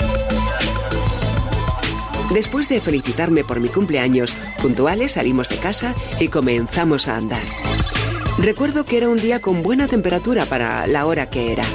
Después 2.34 2.70
de 2.70 2.80
felicitarme 2.80 3.44
por 3.44 3.60
mi 3.60 3.70
cumpleaños, 3.70 4.34
puntuales 4.62 5.14
salimos 5.14 5.50
de 5.50 5.58
casa 5.58 5.94
y 6.20 6.30
comenzamos 6.30 7.08
a 7.08 7.18
andar. 7.18 7.44
Recuerdo 8.40 8.86
que 8.86 8.98
era 8.98 9.10
un 9.10 9.18
día 9.18 9.42
con 9.42 9.62
buena 9.62 9.88
temperatura 9.88 10.46
para 10.46 10.88
la 10.88 11.06
hora 11.06 11.30
que 11.30 11.52
era 11.52 11.66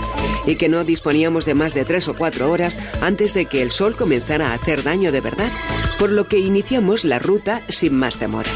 y 0.47 0.57
que 0.57 0.69
no 0.69 0.83
disponíamos 0.83 1.45
de 1.45 1.55
más 1.55 1.75
de 1.75 1.85
tres 1.85 2.09
o 2.09 2.15
cuatro 2.15 2.51
horas 2.51 2.79
antes 3.01 3.35
de 3.35 3.45
que 3.47 3.63
el 3.63 3.71
sol 3.71 3.95
comenzara 3.95 4.49
a 4.49 4.55
hacer 4.55 4.83
daño 4.83 5.13
de 5.13 5.21
verdad, 5.21 5.49
por 5.99 6.11
lo 6.11 6.29
que 6.29 6.39
iniciamos 6.39 7.05
la 7.05 7.19
ruta 7.19 7.63
sin 7.69 7.95
más 7.95 8.21
demora. 8.21 8.51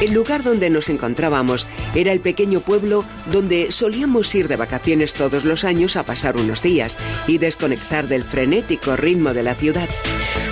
El 0.00 0.12
lugar 0.12 0.42
donde 0.42 0.68
nos 0.68 0.90
encontrábamos 0.90 1.66
era 1.94 2.12
el 2.12 2.20
pequeño 2.20 2.60
pueblo 2.60 3.04
donde 3.32 3.72
solíamos 3.72 4.34
ir 4.34 4.46
de 4.46 4.56
vacaciones 4.56 5.14
todos 5.14 5.44
los 5.44 5.64
años 5.64 5.96
a 5.96 6.04
pasar 6.04 6.36
unos 6.36 6.62
días 6.62 6.98
y 7.26 7.38
desconectar 7.38 8.06
del 8.06 8.22
frenético 8.24 8.94
ritmo 8.96 9.32
de 9.32 9.42
la 9.42 9.54
ciudad. 9.54 9.88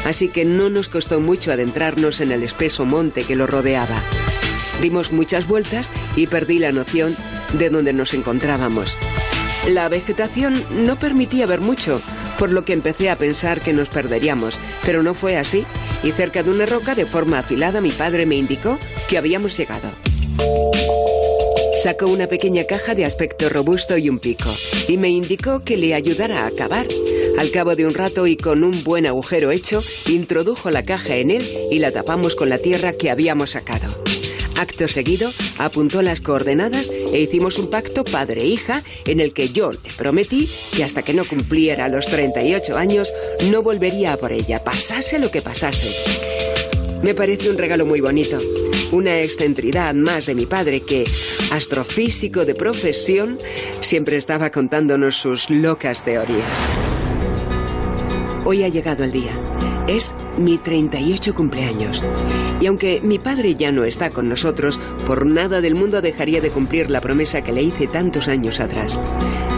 así 0.07 0.29
que 0.29 0.45
no 0.45 0.71
nos 0.71 0.89
costó 0.89 1.21
mucho 1.21 1.53
adentrarnos 1.53 2.21
en 2.21 2.31
el 2.31 2.43
espeso 2.43 2.85
monte 2.85 3.25
que 3.25 3.37
lo 3.37 3.47
rodeaba. 3.47 4.03
Dimos 4.81 5.13
muchas 5.13 5.47
vueltas 5.47 5.91
y 6.17 6.27
perdí 6.27 6.59
la 6.59 6.73
noción 6.73 7.17
de 7.53 7.71
dónde 7.71 7.93
nos 7.93 8.13
encontrábamos. 8.15 8.97
La 9.69 9.89
vegetación 9.89 10.63
no 10.71 10.99
permitía 10.99 11.47
ver 11.47 11.61
mucho, 11.61 12.03
por 12.39 12.51
lo 12.51 12.65
que 12.65 12.75
empecé 12.75 13.09
a 13.09 13.17
pensar 13.17 13.61
que 13.61 13.73
nos 13.73 13.89
perderíamos, 13.89 14.59
pero 14.85 15.03
no 15.03 15.15
fue 15.15 15.37
así, 15.37 15.65
y 16.05 16.13
cerca 16.13 16.43
de 16.43 16.51
una 16.51 16.67
roca 16.67 16.95
de 16.95 17.07
forma 17.07 17.39
afilada 17.39 17.81
mi 17.81 17.91
padre 17.91 18.27
me 18.27 18.37
indicó 18.37 18.79
que 19.09 19.19
habíamos 19.19 19.57
llegado. 19.57 19.91
Sacó 21.83 22.07
una 22.07 22.29
pequeña 22.29 22.65
caja 22.65 22.95
de 22.95 23.05
aspecto 23.05 23.49
robusto 23.49 23.97
y 23.99 24.09
un 24.09 24.19
pico, 24.19 24.55
y 24.89 24.97
me 24.97 25.09
indicó 25.09 25.65
que 25.65 25.77
le 25.77 25.95
ayudara 25.95 26.47
a 26.47 26.51
cavar. 26.51 26.87
Al 27.37 27.51
cabo 27.51 27.75
de 27.75 27.85
un 27.85 27.95
rato 27.95 28.27
y 28.27 28.37
con 28.37 28.63
un 28.63 28.85
buen 28.85 29.07
agujero 29.07 29.51
hecho, 29.51 29.83
introdujo 30.07 30.71
la 30.71 30.85
caja 30.85 31.17
en 31.17 31.31
él 31.31 31.67
y 31.71 31.81
la 31.81 31.91
tapamos 31.91 32.37
con 32.37 32.49
la 32.49 32.59
tierra 32.59 32.93
que 32.93 33.11
habíamos 33.11 33.51
sacado. 33.51 34.03
Acto 34.57 34.89
seguido, 34.89 35.33
apuntó 35.59 36.03
las 36.03 36.21
coordenadas 36.21 36.91
e 36.91 37.21
hicimos 37.21 37.59
un 37.59 37.71
pacto 37.71 38.05
padre-hija 38.05 38.85
en 39.05 39.21
el 39.21 39.33
que 39.33 39.51
yo 39.51 39.73
le 39.73 39.79
prometí 39.97 40.49
que 40.75 40.85
hasta 40.85 41.03
que 41.03 41.15
no 41.15 41.25
cumpliera 41.25 41.89
los 41.89 42.07
38 42.07 42.77
años 42.77 43.13
no 43.51 43.63
volvería 43.63 44.13
a 44.13 44.17
por 44.17 44.33
ella, 44.33 44.63
pasase 44.63 45.19
lo 45.19 45.31
que 45.31 45.43
pasase. 45.43 45.95
Me 47.03 47.15
parece 47.15 47.51
un 47.51 47.59
regalo 47.59 47.85
muy 47.85 48.01
bonito. 48.01 48.39
Una 48.91 49.21
excentridad 49.21 49.93
más 49.95 50.27
de 50.27 50.35
mi 50.35 50.47
padre 50.47 50.81
que, 50.81 51.05
astrofísico 51.51 52.45
de 52.45 52.55
profesión, 52.55 53.39
siempre 53.81 54.17
estaba 54.17 54.51
contándonos 54.51 55.17
sus 55.17 55.51
locas 55.51 56.05
teorías. 56.05 56.49
Hoy 58.47 58.63
ha 58.63 58.69
llegado 58.69 59.05
el 59.05 59.13
día. 59.13 59.54
Es 59.87 60.15
mi 60.39 60.57
38 60.57 61.35
cumpleaños. 61.35 62.03
Y 62.61 62.67
aunque 62.67 63.01
mi 63.03 63.19
padre 63.19 63.55
ya 63.55 63.71
no 63.71 63.85
está 63.85 64.11
con 64.11 64.29
nosotros, 64.29 64.81
por 65.07 65.27
nada 65.27 65.61
del 65.61 65.75
mundo 65.75 66.01
dejaría 66.01 66.41
de 66.41 66.51
cumplir 66.51 66.91
la 66.91 67.03
promesa 67.03 67.43
que 67.43 67.53
le 67.53 67.63
hice 67.63 67.87
tantos 67.87 68.29
años 68.29 68.61
atrás. 68.61 68.99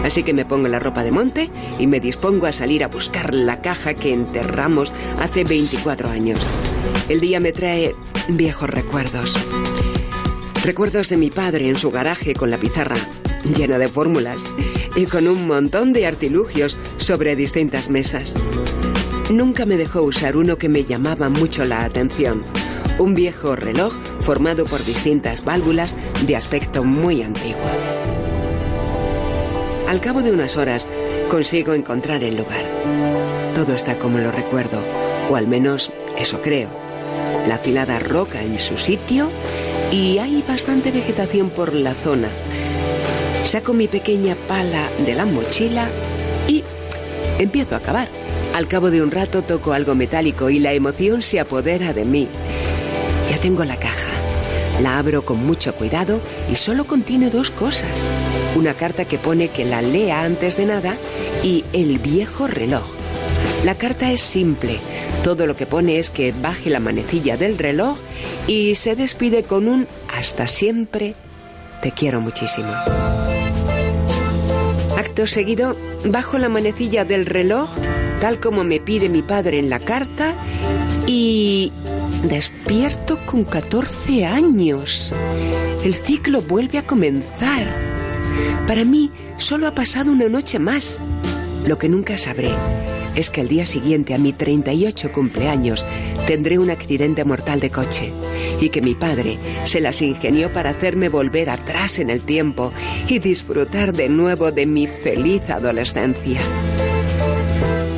Así 0.05 0.25
que 0.25 0.35
me 0.35 0.45
pongo 0.45 0.69
la 0.69 0.81
ropa 0.81 1.05
de 1.05 1.12
monte 1.12 1.49
y 1.79 1.87
me 1.87 2.01
dispongo 2.01 2.47
a 2.47 2.53
salir 2.53 2.83
a 2.83 2.89
buscar 2.89 3.35
la 3.35 3.62
caja 3.62 3.95
que 3.95 4.12
enterramos 4.12 4.93
hace 5.21 5.45
24 5.45 6.09
años. 6.09 6.41
El 7.09 7.21
día 7.21 7.39
me 7.39 7.53
trae 7.53 7.95
viejos 8.29 8.69
recuerdos. 8.69 9.35
Recuerdos 10.65 11.09
de 11.09 11.17
mi 11.17 11.31
padre 11.31 11.69
en 11.69 11.77
su 11.77 11.93
garaje 11.93 12.35
con 12.35 12.51
la 12.51 12.59
pizarra 12.59 12.97
llena 13.55 13.79
de 13.79 13.89
fórmulas 13.89 14.43
y 14.97 15.07
con 15.07 15.29
un 15.29 15.47
montón 15.47 15.93
de 15.93 16.07
artilugios 16.07 16.79
sobre 16.99 17.37
distintas 17.37 17.91
mesas. 17.91 18.35
Nunca 19.31 19.67
me 19.67 19.77
dejó 19.77 20.03
usar 20.03 20.37
uno 20.37 20.57
que 20.57 20.69
me 20.69 20.85
llamaba 20.85 21.29
mucho 21.29 21.65
la 21.65 21.85
atención. 21.85 22.45
Un 23.01 23.17
viejo 23.17 23.57
reloj 23.57 23.93
formado 24.21 24.65
por 24.67 24.85
distintas 24.85 25.45
válvulas 25.45 25.97
de 26.25 26.37
aspecto 26.37 26.85
muy 26.85 27.23
antiguo. 27.23 27.69
Al 29.89 30.01
cabo 30.01 30.23
de 30.23 30.31
unas 30.31 30.57
horas 30.57 30.87
consigo 31.29 31.75
encontrar 31.75 32.23
el 32.23 32.37
lugar. 32.37 32.65
Todo 33.53 33.75
está 33.75 33.99
como 33.99 34.19
lo 34.19 34.31
recuerdo, 34.31 34.79
o 35.29 35.35
al 35.35 35.49
menos 35.49 35.93
eso 36.17 36.41
creo. 36.41 36.71
La 37.49 37.57
afilada 37.57 37.99
roca 37.99 38.43
en 38.43 38.61
su 38.61 38.79
sitio 38.79 39.29
y 39.91 40.19
hay 40.19 40.45
bastante 40.47 40.93
vegetación 40.93 41.51
por 41.51 41.75
la 41.75 41.95
zona. 41.95 42.29
Saco 43.45 43.75
mi 43.75 43.89
pequeña 43.89 44.37
pala 44.47 44.89
de 45.05 45.15
la 45.15 45.27
mochila 45.27 45.89
y 46.47 46.62
empiezo 47.41 47.75
a 47.75 47.81
cavar. 47.81 48.09
Al 48.57 48.69
cabo 48.69 48.90
de 48.90 49.03
un 49.03 49.11
rato 49.11 49.42
toco 49.42 49.75
algo 49.75 49.95
metálico 49.95 50.49
y 50.49 50.61
la 50.61 50.73
emoción 50.73 51.21
se 51.21 51.38
apodera 51.38 51.92
de 51.92 52.07
mí. 52.07 52.27
Ya 53.31 53.37
tengo 53.37 53.66
la 53.66 53.77
caja. 53.77 54.11
La 54.81 54.97
abro 54.97 55.27
con 55.27 55.45
mucho 55.45 55.75
cuidado 55.75 56.23
y 56.51 56.57
solo 56.57 56.87
contiene 56.87 57.29
dos 57.29 57.51
cosas. 57.51 57.90
Una 58.55 58.73
carta 58.73 59.05
que 59.05 59.19
pone 59.19 59.49
que 59.49 59.66
la 59.66 59.83
lea 59.83 60.23
antes 60.23 60.57
de 60.57 60.64
nada 60.64 60.97
y 61.42 61.66
el 61.75 61.99
viejo 61.99 62.47
reloj. 62.47 62.87
La 63.62 63.75
carta 63.75 64.11
es 64.11 64.23
simple. 64.23 64.79
Todo 65.23 65.47
lo 65.47 65.55
que 65.55 65.66
pone 65.66 65.99
es 65.99 66.11
que 66.11 66.33
baje 66.33 66.71
la 66.71 66.81
manecilla 66.81 67.37
del 67.37 67.59
reloj 67.59 67.99
y 68.47 68.75
se 68.77 68.97
despide 68.97 69.42
con 69.42 69.69
un 69.69 69.87
hasta 70.19 70.49
siempre. 70.49 71.14
Te 71.83 71.92
quiero 71.92 72.23
muchísimo. 72.23 72.73
Acto 74.97 75.27
seguido, 75.27 75.77
bajo 76.07 76.38
la 76.38 76.49
manecilla 76.49 77.05
del 77.05 77.27
reloj, 77.27 77.69
tal 78.21 78.41
como 78.41 78.65
me 78.65 78.81
pide 78.81 79.09
mi 79.09 79.23
padre 79.23 79.59
en 79.59 79.71
la 79.71 79.81
carta, 79.81 80.35
y 81.07 81.73
despierto 82.25 83.19
con 83.25 83.45
14 83.45 84.27
años. 84.27 85.15
El 85.85 85.95
ciclo 85.95 86.43
vuelve 86.43 86.79
a 86.79 86.87
comenzar. 86.87 87.67
Para 88.67 88.85
mí, 88.85 89.13
solo 89.39 89.67
ha 89.67 89.75
pasado 89.75 90.11
una 90.11 90.29
noche 90.29 90.59
más. 90.59 91.01
Lo 91.67 91.79
que 91.79 91.89
nunca 91.89 92.19
sabré 92.19 92.51
es 93.15 93.31
que 93.31 93.41
el 93.41 93.49
día 93.49 93.67
siguiente 93.67 94.15
a 94.15 94.19
mi 94.19 94.33
38 94.33 95.11
cumpleaños 95.13 95.85
tendré 96.27 96.59
un 96.59 96.71
accidente 96.71 97.25
mortal 97.25 97.61
de 97.61 97.71
coche 97.71 98.13
y 98.61 98.69
que 98.69 98.83
mi 98.83 98.95
padre 98.95 99.39
se 99.65 99.81
las 99.81 100.03
ingenió 100.03 100.53
para 100.53 100.71
hacerme 100.71 101.09
volver 101.09 101.51
atrás 101.51 101.99
en 101.99 102.11
el 102.11 102.21
tiempo 102.21 102.73
y 103.09 103.19
disfrutar 103.19 103.93
de 103.93 104.09
nuevo 104.09 104.53
de 104.53 104.67
mi 104.67 104.87
feliz 104.87 105.49
adolescencia. 105.49 106.41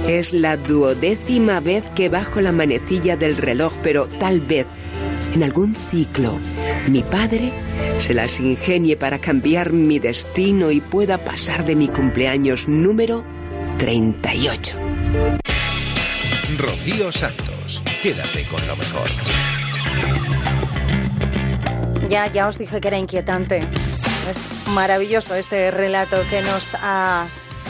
Es 0.08 0.32
la 0.32 0.56
duodécima 0.56 1.60
vez 1.60 1.84
que 1.94 2.08
bajo 2.08 2.40
la 2.40 2.50
manecilla 2.50 3.18
del 3.18 3.36
reloj, 3.36 3.74
pero 3.82 4.06
tal 4.08 4.40
vez 4.40 4.66
en 5.34 5.42
algún 5.42 5.74
ciclo 5.74 6.38
mi 6.88 7.02
padre 7.02 7.52
se 7.98 8.14
las 8.14 8.40
ingenie 8.40 8.96
para 8.96 9.18
cambiar 9.18 9.74
mi 9.74 9.98
destino 9.98 10.70
y 10.70 10.80
pueda 10.80 11.18
pasar 11.18 11.66
de 11.66 11.76
mi 11.76 11.88
cumpleaños 11.88 12.68
número 12.68 13.22
38. 13.76 14.78
Rocío 16.56 17.12
Santos, 17.12 17.82
quédate 18.02 18.48
con 18.48 18.66
lo 18.66 18.76
mejor. 18.76 19.10
Ya, 22.08 22.32
ya 22.32 22.48
os 22.48 22.56
dije 22.56 22.80
que 22.80 22.88
era 22.88 22.96
inquietante. 22.96 23.60
Es 24.30 24.48
maravilloso 24.68 25.34
este 25.34 25.70
relato 25.70 26.16
que 26.30 26.40
nos 26.40 26.74
ha 26.80 27.26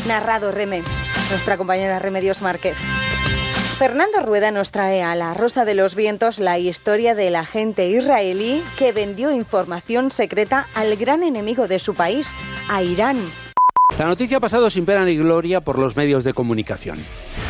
narrado 0.07 0.53
Reme, 0.53 0.83
nuestra 1.31 1.57
compañera 1.57 1.99
Remedios 1.99 2.43
Márquez. 2.43 2.77
Fernando 3.79 4.23
Rueda 4.23 4.51
nos 4.51 4.73
trae 4.73 5.03
a 5.03 5.15
la 5.15 5.35
Rosa 5.35 5.65
de 5.65 5.75
los 5.75 5.95
Vientos 5.95 6.39
la 6.41 6.59
historia 6.59 7.15
del 7.15 7.37
agente 7.37 7.89
israelí 7.89 8.61
que 8.77 8.93
vendió 8.93 9.31
información 9.31 10.11
secreta 10.11 10.67
al 10.75 10.97
gran 10.97 11.23
enemigo 11.23 11.69
de 11.69 11.79
su 11.79 11.95
país, 11.95 12.45
a 12.69 12.83
Irán. 12.83 13.19
La 13.97 14.07
noticia 14.07 14.39
ha 14.39 14.41
pasado 14.41 14.69
sin 14.69 14.85
pena 14.85 15.05
ni 15.05 15.17
gloria 15.17 15.61
por 15.61 15.79
los 15.79 15.97
medios 15.97 16.25
de 16.25 16.35
comunicación. 16.35 17.05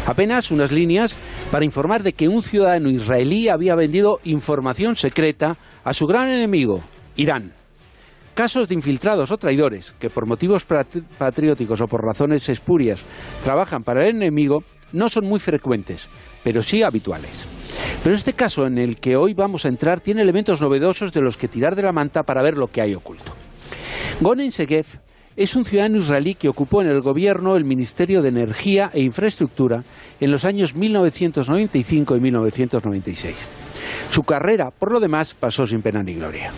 Apenas 0.07 0.51
unas 0.51 0.71
líneas 0.71 1.17
para 1.51 1.65
informar 1.65 2.03
de 2.03 2.13
que 2.13 2.29
un 2.29 2.43
ciudadano 2.43 2.91
israelí 2.91 3.49
había 3.49 3.75
vendido 3.75 4.21
información 4.25 4.97
secreta 4.97 5.57
a 5.85 5.95
su 5.95 6.07
gran 6.07 6.29
enemigo, 6.29 6.81
Irán. 7.17 7.58
Casos 8.39 8.69
de 8.69 8.75
infiltrados 8.77 9.33
o 9.33 9.37
traidores 9.37 9.97
que 9.99 10.11
por 10.11 10.25
motivos 10.25 10.65
patrióticos 10.65 11.81
o 11.81 11.89
por 11.89 12.07
razones 12.07 12.49
espurias 12.49 13.03
trabajan 13.43 13.83
para 13.83 14.07
el 14.07 14.15
enemigo 14.15 14.63
no 14.93 15.09
son 15.09 15.27
muy 15.27 15.41
frecuentes, 15.41 16.07
pero 16.45 16.63
sí 16.63 16.85
habituales. 16.85 17.33
Pero 18.01 18.15
este 18.15 18.35
caso 18.35 18.65
en 18.65 18.79
el 18.79 19.01
que 19.01 19.17
hoy 19.17 19.35
vamos 19.35 19.65
a 19.65 19.69
entrar 19.69 20.01
tiene 20.01 20.23
elementos 20.23 20.61
novedosos 20.61 21.13
de 21.13 21.21
los 21.21 21.37
que 21.37 21.49
tirar 21.49 21.75
de 21.75 21.83
la 21.83 21.91
manta 21.91 22.23
para 22.23 22.41
ver 22.41 22.57
lo 22.57 22.69
que 22.69 22.81
hay 22.81 22.95
oculto. 22.95 23.33
Gonen 24.21 24.53
Segev 24.53 24.87
es 25.35 25.57
un 25.57 25.65
ciudadano 25.65 25.99
israelí 25.99 26.37
que 26.37 26.49
ocupó 26.49 26.81
en 26.81 26.87
el 26.87 27.01
gobierno 27.01 27.57
el 27.57 27.65
Ministerio 27.65 28.23
de 28.23 28.29
Energía 28.29 28.93
e 28.95 29.01
Infraestructura 29.01 29.83
en 30.21 30.31
los 30.31 30.45
años 30.45 30.77
1995 30.77 32.15
y 32.15 32.21
1996. 32.21 33.68
Su 34.11 34.23
carrera, 34.23 34.71
por 34.71 34.93
lo 34.93 35.01
demás, 35.01 35.35
pasó 35.35 35.67
sin 35.67 35.83
pena 35.83 36.03
ni 36.03 36.15
gloria. 36.15 36.51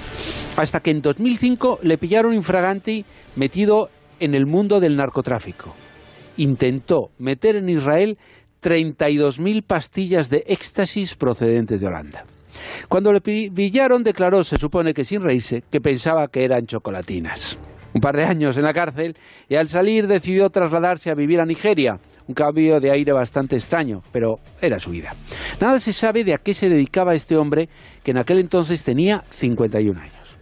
Hasta 0.56 0.80
que 0.80 0.90
en 0.90 1.02
2005 1.02 1.80
le 1.82 1.98
pillaron 1.98 2.34
infraganti 2.34 3.04
metido 3.36 3.88
en 4.18 4.34
el 4.34 4.46
mundo 4.46 4.80
del 4.80 4.96
narcotráfico. 4.96 5.74
Intentó 6.36 7.10
meter 7.18 7.56
en 7.56 7.68
Israel 7.68 8.18
32.000 8.62 9.62
pastillas 9.62 10.30
de 10.30 10.44
éxtasis 10.46 11.14
procedentes 11.14 11.80
de 11.80 11.86
Holanda. 11.86 12.24
Cuando 12.88 13.12
le 13.12 13.20
pillaron 13.20 14.02
declaró, 14.02 14.44
se 14.44 14.58
supone 14.58 14.92
que 14.92 15.04
sin 15.04 15.22
reírse, 15.22 15.62
que 15.70 15.80
pensaba 15.80 16.28
que 16.28 16.44
eran 16.44 16.66
chocolatinas 16.66 17.58
un 17.94 18.00
par 18.00 18.16
de 18.16 18.24
años 18.24 18.56
en 18.56 18.62
la 18.64 18.72
cárcel 18.72 19.16
y 19.48 19.56
al 19.56 19.68
salir 19.68 20.06
decidió 20.06 20.48
trasladarse 20.50 21.10
a 21.10 21.14
vivir 21.14 21.40
a 21.40 21.46
Nigeria. 21.46 21.98
Un 22.26 22.34
cambio 22.34 22.78
de 22.78 22.90
aire 22.92 23.12
bastante 23.12 23.56
extraño, 23.56 24.02
pero 24.12 24.38
era 24.60 24.78
su 24.78 24.90
vida. 24.90 25.14
Nada 25.60 25.80
se 25.80 25.92
sabe 25.92 26.22
de 26.22 26.34
a 26.34 26.38
qué 26.38 26.54
se 26.54 26.68
dedicaba 26.68 27.14
este 27.14 27.36
hombre 27.36 27.68
que 28.04 28.12
en 28.12 28.18
aquel 28.18 28.38
entonces 28.38 28.84
tenía 28.84 29.24
51 29.30 30.00
años. 30.00 30.36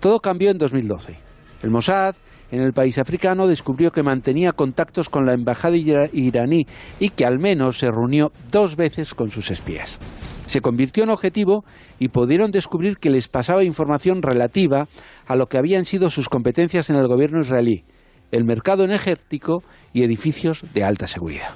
Todo 0.00 0.20
cambió 0.20 0.50
en 0.50 0.58
2012. 0.58 1.16
El 1.62 1.70
Mossad 1.70 2.14
en 2.50 2.62
el 2.62 2.72
país 2.72 2.98
africano, 2.98 3.46
descubrió 3.46 3.92
que 3.92 4.02
mantenía 4.02 4.50
contactos 4.52 5.08
con 5.08 5.24
la 5.24 5.34
embajada 5.34 5.76
ira- 5.76 6.10
iraní 6.12 6.66
y 6.98 7.10
que 7.10 7.24
al 7.24 7.38
menos 7.38 7.78
se 7.78 7.86
reunió 7.92 8.32
dos 8.50 8.74
veces 8.74 9.14
con 9.14 9.30
sus 9.30 9.52
espías. 9.52 9.98
Se 10.50 10.60
convirtió 10.60 11.04
en 11.04 11.10
objetivo 11.10 11.64
y 12.00 12.08
pudieron 12.08 12.50
descubrir 12.50 12.96
que 12.96 13.08
les 13.08 13.28
pasaba 13.28 13.62
información 13.62 14.20
relativa 14.20 14.88
a 15.28 15.36
lo 15.36 15.46
que 15.46 15.58
habían 15.58 15.84
sido 15.84 16.10
sus 16.10 16.28
competencias 16.28 16.90
en 16.90 16.96
el 16.96 17.06
gobierno 17.06 17.40
israelí, 17.40 17.84
el 18.32 18.42
mercado 18.44 18.82
energético 18.82 19.62
y 19.92 20.02
edificios 20.02 20.64
de 20.74 20.82
alta 20.82 21.06
seguridad. 21.06 21.54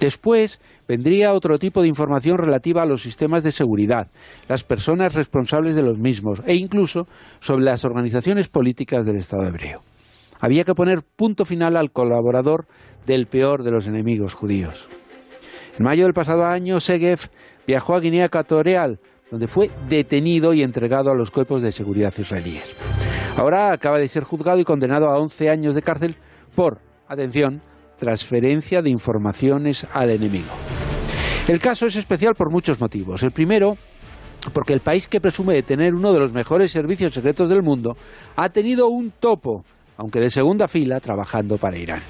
Después 0.00 0.62
vendría 0.88 1.34
otro 1.34 1.58
tipo 1.58 1.82
de 1.82 1.88
información 1.88 2.38
relativa 2.38 2.80
a 2.80 2.86
los 2.86 3.02
sistemas 3.02 3.42
de 3.42 3.52
seguridad, 3.52 4.08
las 4.48 4.64
personas 4.64 5.12
responsables 5.12 5.74
de 5.74 5.82
los 5.82 5.98
mismos 5.98 6.40
e 6.46 6.54
incluso 6.54 7.06
sobre 7.40 7.66
las 7.66 7.84
organizaciones 7.84 8.48
políticas 8.48 9.04
del 9.04 9.16
Estado 9.16 9.46
hebreo. 9.46 9.82
Había 10.40 10.64
que 10.64 10.72
poner 10.72 11.02
punto 11.02 11.44
final 11.44 11.76
al 11.76 11.90
colaborador 11.90 12.64
del 13.06 13.26
peor 13.26 13.62
de 13.62 13.72
los 13.72 13.86
enemigos 13.86 14.32
judíos. 14.32 14.88
En 15.78 15.84
mayo 15.84 16.04
del 16.04 16.14
pasado 16.14 16.46
año, 16.46 16.80
Segev 16.80 17.28
viajó 17.66 17.94
a 17.94 18.00
Guinea 18.00 18.26
Ecuatorial, 18.26 18.98
donde 19.30 19.46
fue 19.46 19.70
detenido 19.88 20.54
y 20.54 20.62
entregado 20.62 21.10
a 21.10 21.14
los 21.14 21.30
cuerpos 21.30 21.60
de 21.60 21.70
seguridad 21.70 22.14
israelíes. 22.16 22.74
Ahora 23.36 23.72
acaba 23.72 23.98
de 23.98 24.08
ser 24.08 24.24
juzgado 24.24 24.58
y 24.58 24.64
condenado 24.64 25.10
a 25.10 25.18
11 25.18 25.50
años 25.50 25.74
de 25.74 25.82
cárcel 25.82 26.16
por, 26.54 26.78
atención, 27.06 27.60
transferencia 27.98 28.80
de 28.80 28.88
informaciones 28.88 29.86
al 29.92 30.10
enemigo. 30.10 30.48
El 31.46 31.60
caso 31.60 31.86
es 31.86 31.96
especial 31.96 32.34
por 32.34 32.50
muchos 32.50 32.80
motivos. 32.80 33.22
El 33.22 33.32
primero, 33.32 33.76
porque 34.54 34.72
el 34.72 34.80
país 34.80 35.06
que 35.06 35.20
presume 35.20 35.54
de 35.54 35.62
tener 35.62 35.94
uno 35.94 36.14
de 36.14 36.20
los 36.20 36.32
mejores 36.32 36.72
servicios 36.72 37.12
secretos 37.12 37.50
del 37.50 37.62
mundo 37.62 37.96
ha 38.36 38.48
tenido 38.48 38.88
un 38.88 39.10
topo, 39.10 39.64
aunque 39.98 40.20
de 40.20 40.30
segunda 40.30 40.68
fila, 40.68 41.00
trabajando 41.00 41.58
para 41.58 41.76
Irán. 41.76 42.00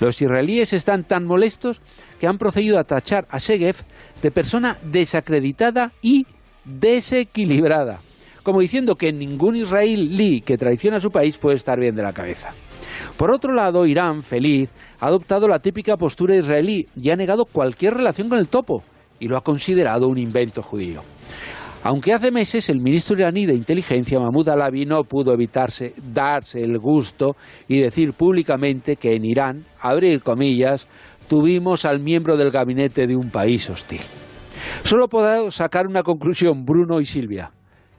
Los 0.00 0.20
israelíes 0.22 0.72
están 0.72 1.04
tan 1.04 1.24
molestos 1.24 1.80
que 2.20 2.26
han 2.26 2.38
procedido 2.38 2.78
a 2.78 2.84
tachar 2.84 3.26
a 3.30 3.40
Segev 3.40 3.76
de 4.22 4.30
persona 4.30 4.76
desacreditada 4.82 5.92
y 6.02 6.26
desequilibrada, 6.64 8.00
como 8.42 8.60
diciendo 8.60 8.96
que 8.96 9.12
ningún 9.12 9.56
israelí 9.56 10.40
que 10.40 10.58
traiciona 10.58 10.98
a 10.98 11.00
su 11.00 11.10
país 11.10 11.36
puede 11.36 11.56
estar 11.56 11.78
bien 11.80 11.96
de 11.96 12.02
la 12.02 12.12
cabeza. 12.12 12.54
Por 13.16 13.30
otro 13.30 13.52
lado, 13.52 13.86
Irán, 13.86 14.22
feliz, 14.22 14.70
ha 15.00 15.06
adoptado 15.06 15.48
la 15.48 15.58
típica 15.58 15.96
postura 15.96 16.36
israelí 16.36 16.86
y 16.94 17.10
ha 17.10 17.16
negado 17.16 17.44
cualquier 17.44 17.94
relación 17.94 18.28
con 18.28 18.38
el 18.38 18.48
topo 18.48 18.84
y 19.18 19.26
lo 19.28 19.36
ha 19.36 19.42
considerado 19.42 20.08
un 20.08 20.18
invento 20.18 20.62
judío. 20.62 21.02
Aunque 21.84 22.12
hace 22.12 22.30
meses 22.30 22.68
el 22.68 22.80
ministro 22.80 23.16
iraní 23.16 23.46
de 23.46 23.54
inteligencia, 23.54 24.18
Mahmoud 24.18 24.48
Alavi, 24.48 24.84
no 24.84 25.04
pudo 25.04 25.32
evitarse 25.32 25.94
darse 26.12 26.60
el 26.60 26.78
gusto 26.78 27.36
y 27.68 27.80
decir 27.80 28.12
públicamente 28.12 28.96
que 28.96 29.14
en 29.14 29.24
Irán, 29.24 29.64
abrir 29.80 30.22
comillas, 30.22 30.88
tuvimos 31.28 31.84
al 31.84 32.00
miembro 32.00 32.36
del 32.36 32.50
gabinete 32.50 33.06
de 33.06 33.16
un 33.16 33.30
país 33.30 33.70
hostil. 33.70 34.00
Solo 34.82 35.08
puedo 35.08 35.50
sacar 35.50 35.86
una 35.86 36.02
conclusión, 36.02 36.64
Bruno 36.64 37.00
y 37.00 37.04
Silvia. 37.04 37.50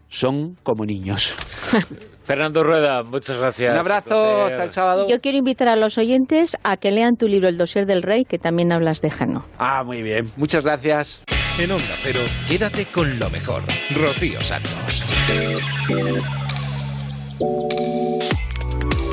Son 0.09 0.55
como 0.63 0.85
niños. 0.85 1.35
Fernando 2.23 2.63
Rueda, 2.63 3.01
muchas 3.03 3.39
gracias. 3.39 3.73
Un 3.73 3.79
abrazo, 3.79 4.45
hasta 4.45 4.63
el 4.63 4.71
sábado. 4.71 5.07
Yo 5.09 5.19
quiero 5.19 5.37
invitar 5.37 5.67
a 5.67 5.75
los 5.75 5.97
oyentes 5.97 6.57
a 6.63 6.77
que 6.77 6.91
lean 6.91 7.15
tu 7.15 7.27
libro 7.27 7.47
El 7.47 7.57
dossier 7.57 7.87
del 7.87 8.03
rey, 8.03 8.25
que 8.25 8.37
también 8.37 8.71
hablas 8.71 9.01
de 9.01 9.09
Jano. 9.09 9.45
Ah, 9.57 9.83
muy 9.83 10.03
bien. 10.03 10.31
Muchas 10.37 10.63
gracias. 10.63 11.23
En 11.59 11.73
Onda 11.73 11.97
Cero, 12.01 12.21
quédate 12.47 12.85
con 12.85 13.19
lo 13.19 13.29
mejor. 13.29 13.63
Rocío 13.89 14.41
Santos. 14.41 15.03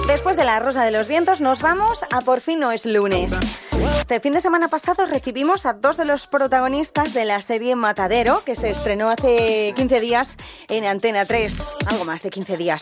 Después 0.06 0.36
de 0.36 0.44
la 0.44 0.60
Rosa 0.60 0.84
de 0.84 0.92
los 0.92 1.08
Vientos 1.08 1.40
nos 1.40 1.60
vamos 1.60 2.04
a 2.12 2.20
Por 2.20 2.40
fin 2.40 2.60
no 2.60 2.70
es 2.70 2.86
lunes. 2.86 3.34
Este 3.98 4.20
fin 4.20 4.32
de 4.32 4.40
semana 4.40 4.68
pasado 4.68 5.06
recibimos 5.06 5.66
a 5.66 5.72
dos 5.72 5.96
de 5.96 6.04
los 6.04 6.28
protagonistas 6.28 7.14
de 7.14 7.24
la 7.24 7.42
serie 7.42 7.74
Matadero, 7.74 8.44
que 8.44 8.54
se 8.54 8.70
estrenó 8.70 9.08
hace 9.08 9.74
15 9.76 9.98
días 9.98 10.36
en 10.68 10.84
Antena 10.84 11.24
3, 11.24 11.58
algo 11.86 12.04
más 12.04 12.22
de 12.22 12.30
15 12.30 12.56
días. 12.56 12.80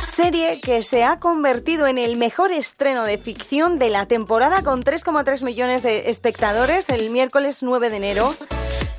Serie 0.00 0.60
que 0.60 0.82
se 0.82 1.04
ha 1.04 1.20
convertido 1.20 1.86
en 1.86 1.98
el 1.98 2.16
mejor 2.16 2.50
estreno 2.50 3.04
de 3.04 3.18
ficción 3.18 3.78
de 3.78 3.90
la 3.90 4.06
temporada 4.06 4.64
con 4.64 4.82
3,3 4.82 5.44
millones 5.44 5.84
de 5.84 6.10
espectadores 6.10 6.88
el 6.88 7.10
miércoles 7.10 7.62
9 7.62 7.90
de 7.90 7.96
enero. 7.96 8.34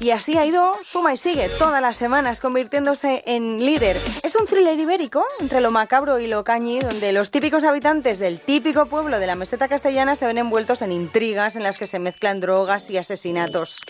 Y 0.01 0.11
así 0.11 0.37
ha 0.37 0.45
ido, 0.45 0.71
suma 0.81 1.13
y 1.13 1.17
sigue, 1.17 1.49
todas 1.59 1.81
las 1.81 1.97
semanas, 1.97 2.39
convirtiéndose 2.39 3.21
en 3.25 3.59
líder. 3.59 4.01
Es 4.23 4.33
un 4.37 4.45
thriller 4.45 4.79
ibérico, 4.79 5.25
entre 5.41 5.59
lo 5.59 5.71
macabro 5.71 6.19
y 6.19 6.27
lo 6.27 6.45
cañi, 6.45 6.79
donde 6.79 7.11
los 7.11 7.31
típicos 7.31 7.65
habitantes 7.65 8.17
del 8.17 8.39
típico 8.39 8.85
pueblo 8.85 9.19
de 9.19 9.27
la 9.27 9.35
meseta 9.35 9.67
castellana 9.67 10.15
se 10.15 10.25
ven 10.25 10.37
envueltos 10.37 10.81
en 10.81 10.93
intrigas 10.93 11.57
en 11.57 11.63
las 11.63 11.77
que 11.77 11.85
se 11.85 11.99
mezclan 11.99 12.39
drogas 12.39 12.89
y 12.89 12.97
asesinatos. 12.97 13.81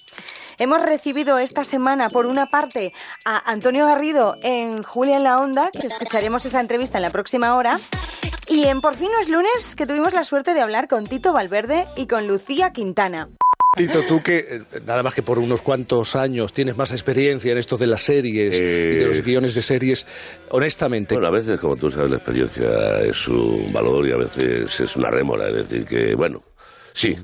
Hemos 0.57 0.81
recibido 0.81 1.37
esta 1.37 1.63
semana, 1.63 2.09
por 2.09 2.25
una 2.25 2.47
parte, 2.47 2.91
a 3.23 3.49
Antonio 3.49 3.85
Garrido 3.85 4.35
en 4.41 4.81
Julia 4.81 5.17
en 5.17 5.23
la 5.23 5.39
Onda, 5.39 5.69
que 5.71 5.85
escucharemos 5.87 6.43
esa 6.43 6.59
entrevista 6.59 6.97
en 6.97 7.03
la 7.03 7.11
próxima 7.11 7.55
hora. 7.55 7.79
Y 8.47 8.65
en 8.65 8.81
Por 8.81 8.95
fin 8.95 9.11
no 9.11 9.19
es 9.19 9.29
lunes, 9.29 9.75
que 9.75 9.85
tuvimos 9.85 10.13
la 10.13 10.23
suerte 10.23 10.55
de 10.55 10.61
hablar 10.61 10.87
con 10.87 11.05
Tito 11.05 11.33
Valverde 11.33 11.85
y 11.95 12.07
con 12.07 12.27
Lucía 12.27 12.73
Quintana. 12.73 13.29
Tito, 13.75 14.01
tú 14.08 14.21
que 14.23 14.38
eh, 14.39 14.62
nada 14.86 15.03
más 15.03 15.13
que 15.13 15.21
por 15.21 15.38
unos 15.38 15.62
cuantos 15.62 16.15
años 16.15 16.53
tienes 16.53 16.75
más 16.75 16.91
experiencia 16.91 17.51
en 17.51 17.60
esto 17.60 17.77
de 17.77 17.86
las 17.86 18.01
series 18.01 18.60
y 18.60 18.63
de 18.63 19.05
los 19.05 19.21
guiones 19.21 19.53
de 19.53 19.62
series, 19.62 20.08
honestamente. 20.49 21.15
Bueno, 21.15 21.27
a 21.27 21.32
veces, 21.32 21.60
como 21.60 21.75
tú 21.75 21.91
sabes, 21.91 22.10
la 22.10 22.17
experiencia 22.17 23.01
es 23.01 23.27
un 23.27 23.71
valor 23.71 24.08
y 24.08 24.12
a 24.12 24.17
veces 24.17 24.79
es 24.79 24.95
una 24.95 25.12
rémora. 25.12 25.49
Es 25.49 25.69
decir, 25.69 25.86
que, 25.86 26.15
bueno, 26.15 26.41
sí. 26.93 27.15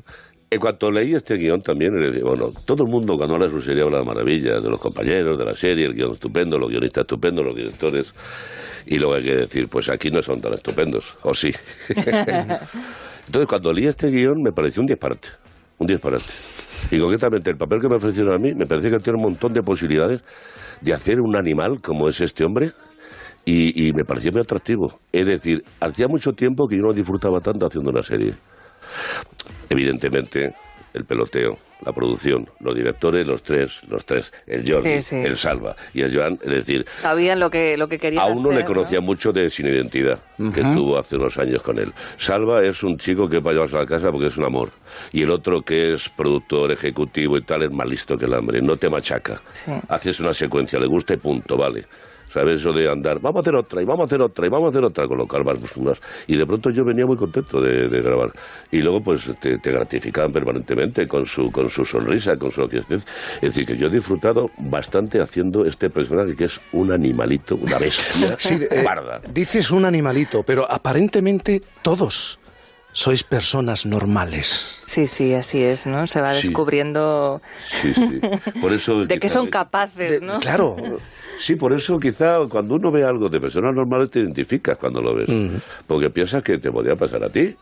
En 0.48 0.60
cuanto 0.60 0.92
leí 0.92 1.16
este 1.16 1.36
guion 1.36 1.62
también, 1.62 1.94
bueno, 2.22 2.54
todo 2.64 2.84
el 2.84 2.90
mundo 2.90 3.18
cuando 3.18 3.34
habla 3.34 3.48
de 3.48 3.52
su 3.52 3.62
serie 3.62 3.82
habla 3.82 3.98
de 3.98 4.06
maravilla, 4.06 4.60
de 4.60 4.70
los 4.70 4.80
compañeros, 4.80 5.40
de 5.40 5.46
la 5.46 5.56
serie, 5.56 5.86
el 5.86 5.94
guion 5.94 6.12
estupendo, 6.12 6.60
los 6.60 6.70
guionistas 6.70 7.02
estupendos, 7.02 7.44
los 7.44 7.56
directores. 7.56 8.14
Y 8.86 9.00
luego 9.00 9.16
hay 9.16 9.24
que 9.24 9.36
decir, 9.36 9.68
pues 9.68 9.90
aquí 9.90 10.12
no 10.12 10.22
son 10.22 10.40
tan 10.40 10.54
estupendos, 10.54 11.18
o 11.24 11.34
sí. 11.34 11.52
Entonces, 11.90 13.48
cuando 13.50 13.74
leí 13.74 13.88
este 13.88 14.12
guion 14.12 14.44
me 14.44 14.52
pareció 14.52 14.82
un 14.82 14.88
disparate, 14.88 15.30
un 15.78 15.88
disparate. 15.88 16.26
Y 16.92 17.00
concretamente, 17.00 17.50
el 17.52 17.58
papel 17.58 17.82
que 17.82 17.90
me 17.90 17.96
ofrecieron 17.96 18.34
a 18.34 18.38
mí 18.38 18.54
me 18.54 18.66
parecía 18.66 18.92
que 18.92 19.00
tiene 19.00 19.18
un 19.18 19.24
montón 19.24 19.54
de 19.54 19.62
posibilidades 19.64 20.22
de 20.82 20.94
hacer 20.94 21.20
un 21.20 21.36
animal 21.36 21.82
como 21.82 22.08
es 22.08 22.22
este 22.22 22.44
hombre, 22.46 22.72
y, 23.46 23.88
y 23.88 23.94
me 23.94 24.04
pareció 24.04 24.32
muy 24.32 24.42
atractivo. 24.42 25.00
Es 25.12 25.26
decir, 25.26 25.64
hacía 25.80 26.08
mucho 26.08 26.32
tiempo 26.32 26.68
que 26.68 26.78
yo 26.78 26.82
no 26.82 26.94
disfrutaba 26.94 27.40
tanto 27.40 27.68
haciendo 27.68 27.92
una 27.92 28.02
serie. 28.02 28.34
Evidentemente, 29.70 30.54
el 30.94 31.06
peloteo, 31.06 31.58
la 31.84 31.92
producción, 31.92 32.50
los 32.60 32.76
directores, 32.76 33.28
los 33.28 33.44
tres, 33.44 33.82
los 33.90 34.06
tres, 34.06 34.32
el 34.48 34.70
Jordi, 34.70 35.02
Sí, 35.02 35.02
sí. 35.02 35.16
el 35.16 35.38
Salva 35.38 35.76
y 35.94 36.02
el 36.02 36.16
Joan, 36.16 36.40
es 36.42 36.52
decir, 36.52 36.86
Sabían 37.02 37.40
lo 37.40 37.50
que, 37.50 37.76
lo 37.78 37.88
que 37.88 38.00
querían 38.00 38.24
a 38.24 38.28
uno 38.28 38.52
le 38.52 38.64
conocía 38.64 39.02
mucho 39.02 39.32
de 39.34 39.50
Sin 39.50 39.66
Identidad, 39.68 40.20
que 40.38 40.62
tuvo 40.62 40.98
hace 40.98 41.18
unos 41.18 41.38
años 41.38 41.62
con 41.62 41.78
él. 41.80 41.92
Salva 42.18 42.64
es 42.64 42.82
un 42.84 42.98
chico 42.98 43.28
que 43.28 43.40
va 43.40 43.52
a 43.52 43.54
llevarse 43.54 43.76
a 43.76 43.80
la 43.82 43.86
casa 43.86 44.12
porque 44.12 44.28
es 44.28 44.38
un 44.38 44.46
amor. 44.46 44.70
Y 45.12 45.24
el 45.24 45.32
otro 45.32 45.62
que 45.62 45.94
es 45.94 46.10
productor 46.10 46.72
ejecutivo 46.72 47.38
y 47.38 47.42
tal 47.42 47.64
es 47.64 47.72
más 47.72 47.88
listo 47.88 48.18
que 48.18 48.26
el 48.26 48.34
hambre, 48.34 48.62
no 48.62 48.78
te 48.78 48.90
machaca. 48.90 49.42
Haces 49.90 50.20
una 50.20 50.34
secuencia, 50.34 50.80
le 50.80 50.88
gusta 50.88 51.14
y 51.14 51.18
punto, 51.18 51.58
vale. 51.58 51.86
¿Sabes? 52.36 52.60
Eso 52.60 52.74
de 52.74 52.92
andar, 52.92 53.22
vamos 53.22 53.40
a 53.40 53.42
hacer 53.44 53.56
otra, 53.56 53.82
y 53.82 53.86
vamos 53.86 54.04
a 54.04 54.06
hacer 54.08 54.22
otra, 54.22 54.46
y 54.46 54.50
vamos 54.50 54.68
a 54.68 54.70
hacer 54.72 54.84
otra, 54.84 55.08
con 55.08 55.18
lo 55.18 55.26
cual 55.26 55.44
vas 55.44 55.58
pues, 55.58 55.78
unas- 55.78 56.02
Y 56.28 56.36
de 56.36 56.46
pronto 56.46 56.70
yo 56.70 56.84
venía 56.84 57.06
muy 57.06 57.16
contento 57.16 57.62
de, 57.62 57.88
de 57.88 58.02
grabar. 58.02 58.32
Y 58.72 58.82
luego, 58.82 59.00
pues, 59.02 59.30
te, 59.40 59.58
te 59.58 59.72
gratificaban 59.72 60.34
permanentemente 60.34 61.08
con 61.08 61.26
su, 61.26 61.50
con 61.50 61.70
su 61.70 61.86
sonrisa, 61.86 62.36
con 62.36 62.52
su 62.52 62.62
aquiescencia. 62.64 63.10
Es 63.38 63.54
decir, 63.56 63.66
que 63.66 63.78
yo 63.78 63.88
he 63.88 63.90
disfrutado 63.90 64.52
bastante 64.58 65.22
haciendo 65.22 65.64
este 65.66 65.90
personaje 65.90 66.36
que 66.36 66.44
es 66.44 66.60
un 66.74 66.92
animalito, 66.92 67.56
una 67.56 67.78
bestia 67.80 68.36
Sí, 68.40 68.60
eh, 68.70 68.82
parda. 68.84 69.22
dices 69.32 69.72
un 69.72 69.86
animalito, 69.86 70.44
pero 70.44 70.70
aparentemente 70.70 71.62
todos 71.84 72.38
sois 72.92 73.24
personas 73.24 73.86
normales. 73.86 74.82
Sí, 74.86 75.08
sí, 75.08 75.34
así 75.34 75.64
es, 75.64 75.88
¿no? 75.88 76.06
Se 76.08 76.20
va 76.20 76.34
Sí. 76.34 76.48
descubriendo 76.48 77.42
Sí, 77.82 77.94
sí. 77.94 78.20
Por 78.60 78.74
eso, 78.74 79.06
de 79.06 79.20
qué 79.20 79.30
son 79.30 79.48
capaces, 79.50 80.22
¿no? 80.22 80.40
Claro. 80.42 80.76
Sí, 81.40 81.56
por 81.56 81.74
eso 81.74 82.00
quizá 82.00 82.40
cuando 82.50 82.76
uno 82.76 82.92
ve 82.92 83.04
algo 83.04 83.30
de 83.30 83.40
personas 83.40 83.74
normales 83.74 84.12
te 84.12 84.20
identificas 84.20 84.78
cuando 84.78 85.02
lo 85.02 85.16
ves. 85.16 85.30
Porque 85.88 86.10
piensas 86.10 86.44
que 86.44 86.58
te 86.58 86.72
podría 86.72 86.96
pasar 86.96 87.24
a 87.24 87.30
ti. 87.30 87.56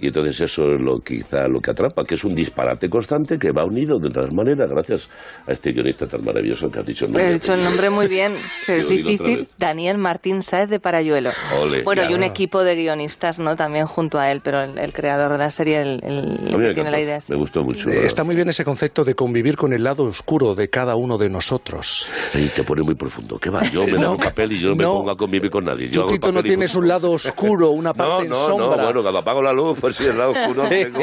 Y 0.00 0.08
entonces 0.08 0.40
eso 0.40 0.62
es 0.74 0.80
lo 0.80 1.00
quizá 1.00 1.48
lo 1.48 1.60
que 1.60 1.70
atrapa, 1.72 2.04
que 2.04 2.14
es 2.14 2.24
un 2.24 2.34
disparate 2.34 2.88
constante 2.88 3.38
que 3.38 3.50
va 3.50 3.64
unido 3.64 3.98
de 3.98 4.10
todas 4.10 4.32
maneras 4.32 4.68
gracias 4.70 5.08
a 5.46 5.52
este 5.52 5.72
guionista 5.72 6.06
tan 6.06 6.24
maravilloso 6.24 6.70
que 6.70 6.78
has 6.80 6.86
dicho. 6.86 7.04
el 7.06 7.12
nombre. 7.12 7.28
He 7.30 7.32
dicho 7.34 7.52
el 7.54 7.62
nombre 7.64 7.90
muy 7.90 8.06
bien, 8.06 8.34
que 8.66 8.76
es 8.78 8.88
difícil. 8.88 9.48
Daniel 9.58 9.98
Martín 9.98 10.42
Sáez 10.42 10.68
de 10.70 10.78
Parayuelo. 10.78 11.30
Ole. 11.60 11.82
bueno, 11.82 12.02
y 12.08 12.14
un 12.14 12.20
Ya. 12.20 12.26
equipo 12.26 12.62
de 12.62 12.76
guionistas, 12.76 13.38
¿no? 13.38 13.56
También 13.56 13.86
junto 13.86 14.18
a 14.18 14.30
él, 14.30 14.40
pero 14.42 14.62
el, 14.62 14.78
el 14.78 14.92
creador 14.92 15.32
de 15.32 15.38
la 15.38 15.50
serie, 15.50 15.80
el, 15.82 16.00
el- 16.04 16.56
que 16.68 16.74
tiene 16.74 16.90
la 16.90 17.00
idea. 17.00 17.16
es- 17.16 17.30
Me 17.30 17.36
gustó 17.36 17.62
mucho. 17.62 17.88
Eh, 17.88 18.06
Está 18.06 18.22
muy 18.24 18.36
bien 18.36 18.48
ese 18.48 18.64
concepto 18.64 19.04
de 19.04 19.14
convivir 19.14 19.56
con 19.56 19.72
el 19.72 19.82
lado 19.82 20.04
oscuro 20.04 20.54
de 20.54 20.68
cada 20.70 20.94
uno 20.96 21.18
de 21.18 21.28
nosotros. 21.28 22.08
Y 22.34 22.46
te 22.48 22.62
pone 22.62 22.82
muy 22.82 22.94
profundo. 22.94 23.38
¿Qué 23.38 23.50
va? 23.50 23.64
Yo 23.70 23.80
me 23.86 23.92
No, 23.98 24.12
el 24.12 24.18
papel 24.18 24.52
y 24.52 24.60
yo 24.60 24.68
no 24.70 24.76
me 24.76 24.84
no. 24.84 24.92
pongo 24.94 25.10
a 25.10 25.16
convivir 25.16 25.50
con 25.50 25.64
nadie. 25.64 25.88
Yo 25.88 26.02
Tú, 26.02 26.08
Tito, 26.14 26.30
no 26.32 26.40
y 26.40 26.42
tienes 26.44 26.72
punto. 26.72 26.82
un 26.82 26.88
lado 26.88 27.10
oscuro, 27.12 27.70
una 27.70 27.90
No, 27.92 27.94
parte 27.94 28.24
en 28.24 28.30
no, 28.30 28.34
sombra. 28.36 28.76
no, 28.76 28.84
bueno, 28.84 29.02
cuando 29.02 29.18
apago 29.18 29.42
la 29.42 29.52
luz, 29.52 29.78
sí, 29.92 30.04
el 30.04 30.16
lado 30.18 30.30
oscuro 30.32 30.64
tengo. 30.68 31.00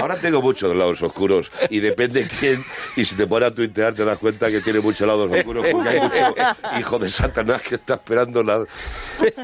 Ahora 0.00 0.16
tengo 0.16 0.40
muchos 0.42 0.74
lados 0.76 1.02
oscuros 1.02 1.50
y 1.70 1.80
depende 1.80 2.26
quién. 2.40 2.62
Y 2.96 3.04
si 3.04 3.14
te 3.14 3.26
pones 3.26 3.50
a 3.50 3.54
tuitear 3.54 3.94
te 3.94 4.04
das 4.04 4.18
cuenta 4.18 4.48
que 4.50 4.60
tiene 4.60 4.80
muchos 4.80 5.06
lados 5.06 5.30
oscuros 5.30 5.66
porque 5.70 5.88
hay 5.88 6.00
mucho 6.00 6.34
hijo 6.78 6.98
de 6.98 7.08
Satanás 7.10 7.62
que 7.62 7.74
está 7.76 7.94
esperando 7.94 8.42
la... 8.42 8.64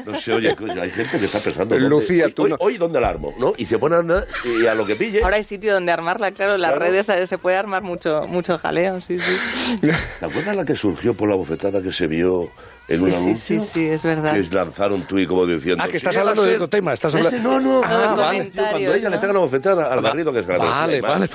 No 0.05 0.19
sé, 0.19 0.33
oye, 0.33 0.55
hay 0.81 0.91
gente 0.91 1.19
que 1.19 1.25
está 1.25 1.39
pensando... 1.39 1.75
¿dónde- 1.75 1.89
Lucía, 1.89 2.25
hoy, 2.25 2.33
tú 2.33 2.43
hoy, 2.43 2.49
no- 2.49 2.57
hoy 2.59 2.77
dónde 2.77 2.99
la 3.01 3.09
armo, 3.09 3.33
¿no? 3.39 3.53
Y 3.57 3.65
se 3.65 3.77
pone 3.79 3.95
a 3.95 3.99
andar 3.99 4.25
y 4.59 4.65
a 4.65 4.73
lo 4.75 4.85
que 4.85 4.95
pille... 4.95 5.23
Ahora 5.23 5.37
hay 5.37 5.43
sitio 5.43 5.73
donde 5.73 5.91
armarla, 5.91 6.31
claro, 6.31 6.55
en 6.55 6.61
las 6.61 6.71
Claro. 6.71 6.85
redes 6.85 7.09
eh, 7.09 7.25
se 7.27 7.37
puede 7.37 7.57
armar 7.57 7.81
mucho, 7.83 8.21
mucho 8.27 8.57
jaleo, 8.57 9.01
sí, 9.01 9.17
sí. 9.19 9.35
¿Te 10.19 10.25
acuerdas 10.25 10.55
la 10.55 10.65
que 10.65 10.75
surgió 10.75 11.13
por 11.13 11.29
la 11.29 11.35
bofetada 11.35 11.81
que 11.81 11.91
se 11.91 12.07
vio 12.07 12.49
en 12.87 12.97
Sí, 12.97 13.03
un 13.03 13.11
sí, 13.11 13.17
anuncio? 13.17 13.59
sí, 13.61 13.67
sí, 13.73 13.85
es 13.87 14.03
verdad. 14.03 14.33
Que 14.33 14.39
es 14.41 14.51
lanzar 14.53 14.91
un 14.91 15.05
tuit 15.07 15.27
como 15.27 15.45
diciendo... 15.45 15.83
Ah, 15.83 15.87
que 15.87 15.91
"Sí, 15.93 15.97
estás 15.97 16.17
hablando 16.17 16.43
de 16.43 16.55
otro 16.55 16.67
tema. 16.69 16.93
Estás 16.93 17.15
Este, 17.15 17.37
hablando... 17.37 17.59
no, 17.59 17.81
no, 17.81 17.81
Ah, 17.85 18.07
no, 18.11 18.17
vale. 18.17 18.51
cuando 18.51 18.93
ella 18.93 19.09
le 19.09 19.17
pega 19.19 19.31
una 19.31 19.39
bofetada 19.41 19.93
al 19.93 20.01
marido 20.01 20.33
que 20.33 20.39
es 20.39 20.47
grande. 20.47 20.65
Vale, 20.67 21.01
vale. 21.01 21.29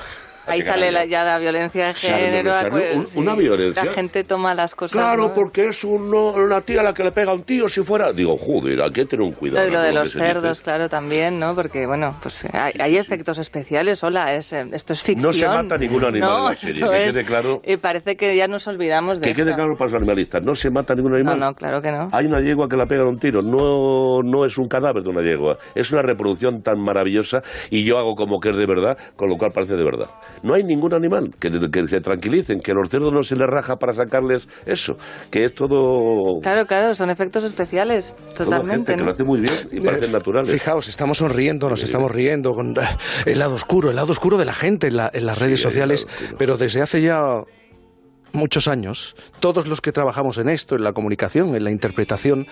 Ahí 0.46 0.62
sale 0.62 0.90
la- 0.92 1.04
ya 1.04 1.24
la 1.24 1.38
violencia 1.38 1.88
de 1.88 1.94
género. 1.94 2.54
un- 2.94 3.06
sí. 3.06 3.18
una 3.18 3.34
violencia. 3.34 3.84
La 3.84 3.92
gente 3.92 4.24
toma 4.24 4.54
las 4.54 4.74
cosas. 4.74 4.92
Claro, 5.00 5.28
¿no? 5.28 5.34
porque 5.34 5.68
es 5.68 5.84
un- 5.84 6.10
no, 6.10 6.30
una 6.32 6.60
tía 6.60 6.80
a 6.80 6.84
la 6.84 6.94
que 6.94 7.02
le 7.04 7.12
pega 7.12 7.30
a 7.32 7.34
un 7.34 7.42
tío 7.42 7.68
si 7.68 7.82
fuera... 7.82 8.12
Digo, 8.12 8.36
joder, 8.36 8.80
hay 8.82 8.90
que 8.90 9.04
tener 9.06 9.24
un 9.26 9.32
cuidado. 9.32 9.68
Lo, 9.68 9.80
de 9.80 9.92
los 9.92 10.12
cerdos, 10.12 10.62
claro, 10.62 10.88
también, 10.88 11.38
¿no? 11.40 11.54
Porque, 11.54 11.86
bueno, 11.86 12.14
pues 12.22 12.44
hay, 12.52 12.72
hay 12.78 12.96
efectos 12.96 13.38
especiales, 13.38 14.02
hola, 14.04 14.34
es, 14.34 14.52
eh, 14.52 14.64
esto 14.72 14.92
es 14.92 15.02
ficción. 15.02 15.26
No 15.26 15.32
se 15.32 15.46
mata 15.46 15.76
ningún 15.78 16.04
animal 16.04 16.28
No, 16.30 16.38
en 16.38 16.44
la 16.54 16.56
serie, 16.56 16.82
que 16.88 17.06
es- 17.08 17.14
quede 17.14 17.24
claro. 17.24 17.60
Y 17.64 17.76
parece 17.76 18.16
que 18.16 18.36
ya 18.36 18.48
nos 18.48 18.66
olvidamos 18.66 19.20
de 19.20 19.28
Que 19.28 19.34
quede 19.34 19.54
claro 19.54 19.76
para 19.76 19.90
los 19.90 20.00
animalistas, 20.00 20.42
no 20.42 20.54
se 20.54 20.70
mata 20.70 20.94
ningún 20.94 21.14
animal. 21.14 21.38
No, 21.38 21.46
no, 21.46 21.54
claro 21.54 21.82
que 21.82 21.90
no. 21.90 22.08
Hay 22.12 22.26
una 22.26 22.40
yegua 22.40 22.68
que 22.68 22.76
la 22.76 22.86
pega 22.86 23.04
un 23.04 23.18
tiro, 23.18 23.42
no, 23.42 24.22
no 24.22 24.44
es 24.44 24.56
un 24.58 24.68
cadáver 24.68 25.02
de 25.02 25.10
una 25.10 25.22
yegua, 25.22 25.58
es 25.74 25.90
una 25.92 26.02
reproducción 26.02 26.62
tan 26.62 26.78
maravillosa 26.78 27.42
y 27.70 27.84
yo 27.84 27.98
hago 27.98 28.14
como 28.16 28.40
que 28.40 28.50
es 28.50 28.56
de 28.56 28.66
verdad, 28.66 28.96
con 29.16 29.28
lo 29.28 29.36
cual 29.36 29.52
parece 29.52 29.74
de 29.76 29.84
verdad. 29.84 30.08
No 30.42 30.54
hay 30.54 30.62
ningún 30.64 30.94
animal 30.94 31.32
que, 31.38 31.50
que 31.70 31.88
se 31.88 32.00
tranquilicen, 32.00 32.60
que 32.60 32.72
a 32.72 32.74
los 32.74 32.88
cerdos 32.88 33.12
no 33.12 33.22
se 33.22 33.36
les 33.36 33.46
raja 33.46 33.76
para 33.76 33.92
sacarles 33.92 34.48
eso, 34.66 34.96
que 35.30 35.44
es 35.46 35.54
todo, 35.54 36.40
Claro, 36.42 36.66
claro, 36.66 36.94
son 36.94 37.10
efectos 37.10 37.44
especiales, 37.44 38.12
totalmente. 38.36 38.92
gente 38.92 38.96
que 38.96 39.04
lo 39.04 39.10
hace 39.12 39.24
muy 39.24 39.40
bien 39.40 39.54
y 39.72 39.80
parecen 39.80 40.12
naturales. 40.12 40.50
Fijaos, 40.50 40.88
estamos 40.88 41.18
sonriendo, 41.18 41.68
nos 41.68 41.82
estamos 41.82 42.10
riendo 42.10 42.54
con 42.54 42.74
el 43.26 43.38
lado 43.38 43.54
oscuro, 43.54 43.90
el 43.90 43.96
lado 43.96 44.12
oscuro 44.12 44.38
de 44.38 44.44
la 44.44 44.52
gente 44.52 44.88
en, 44.88 44.96
la- 44.96 45.10
en 45.12 45.26
las 45.26 45.38
redes 45.38 45.60
sociales, 45.60 46.06
pero 46.38 46.56
desde 46.56 46.82
hace 46.82 47.02
ya 47.02 47.38
muchos 48.32 48.68
años, 48.68 49.16
todos 49.40 49.66
los 49.66 49.80
que 49.80 49.92
trabajamos 49.92 50.38
en 50.38 50.48
esto, 50.50 50.74
en 50.76 50.84
la 50.84 50.92
comunicación, 50.92 51.54
en 51.54 51.64
la 51.64 51.70
interpretación, 51.70 52.46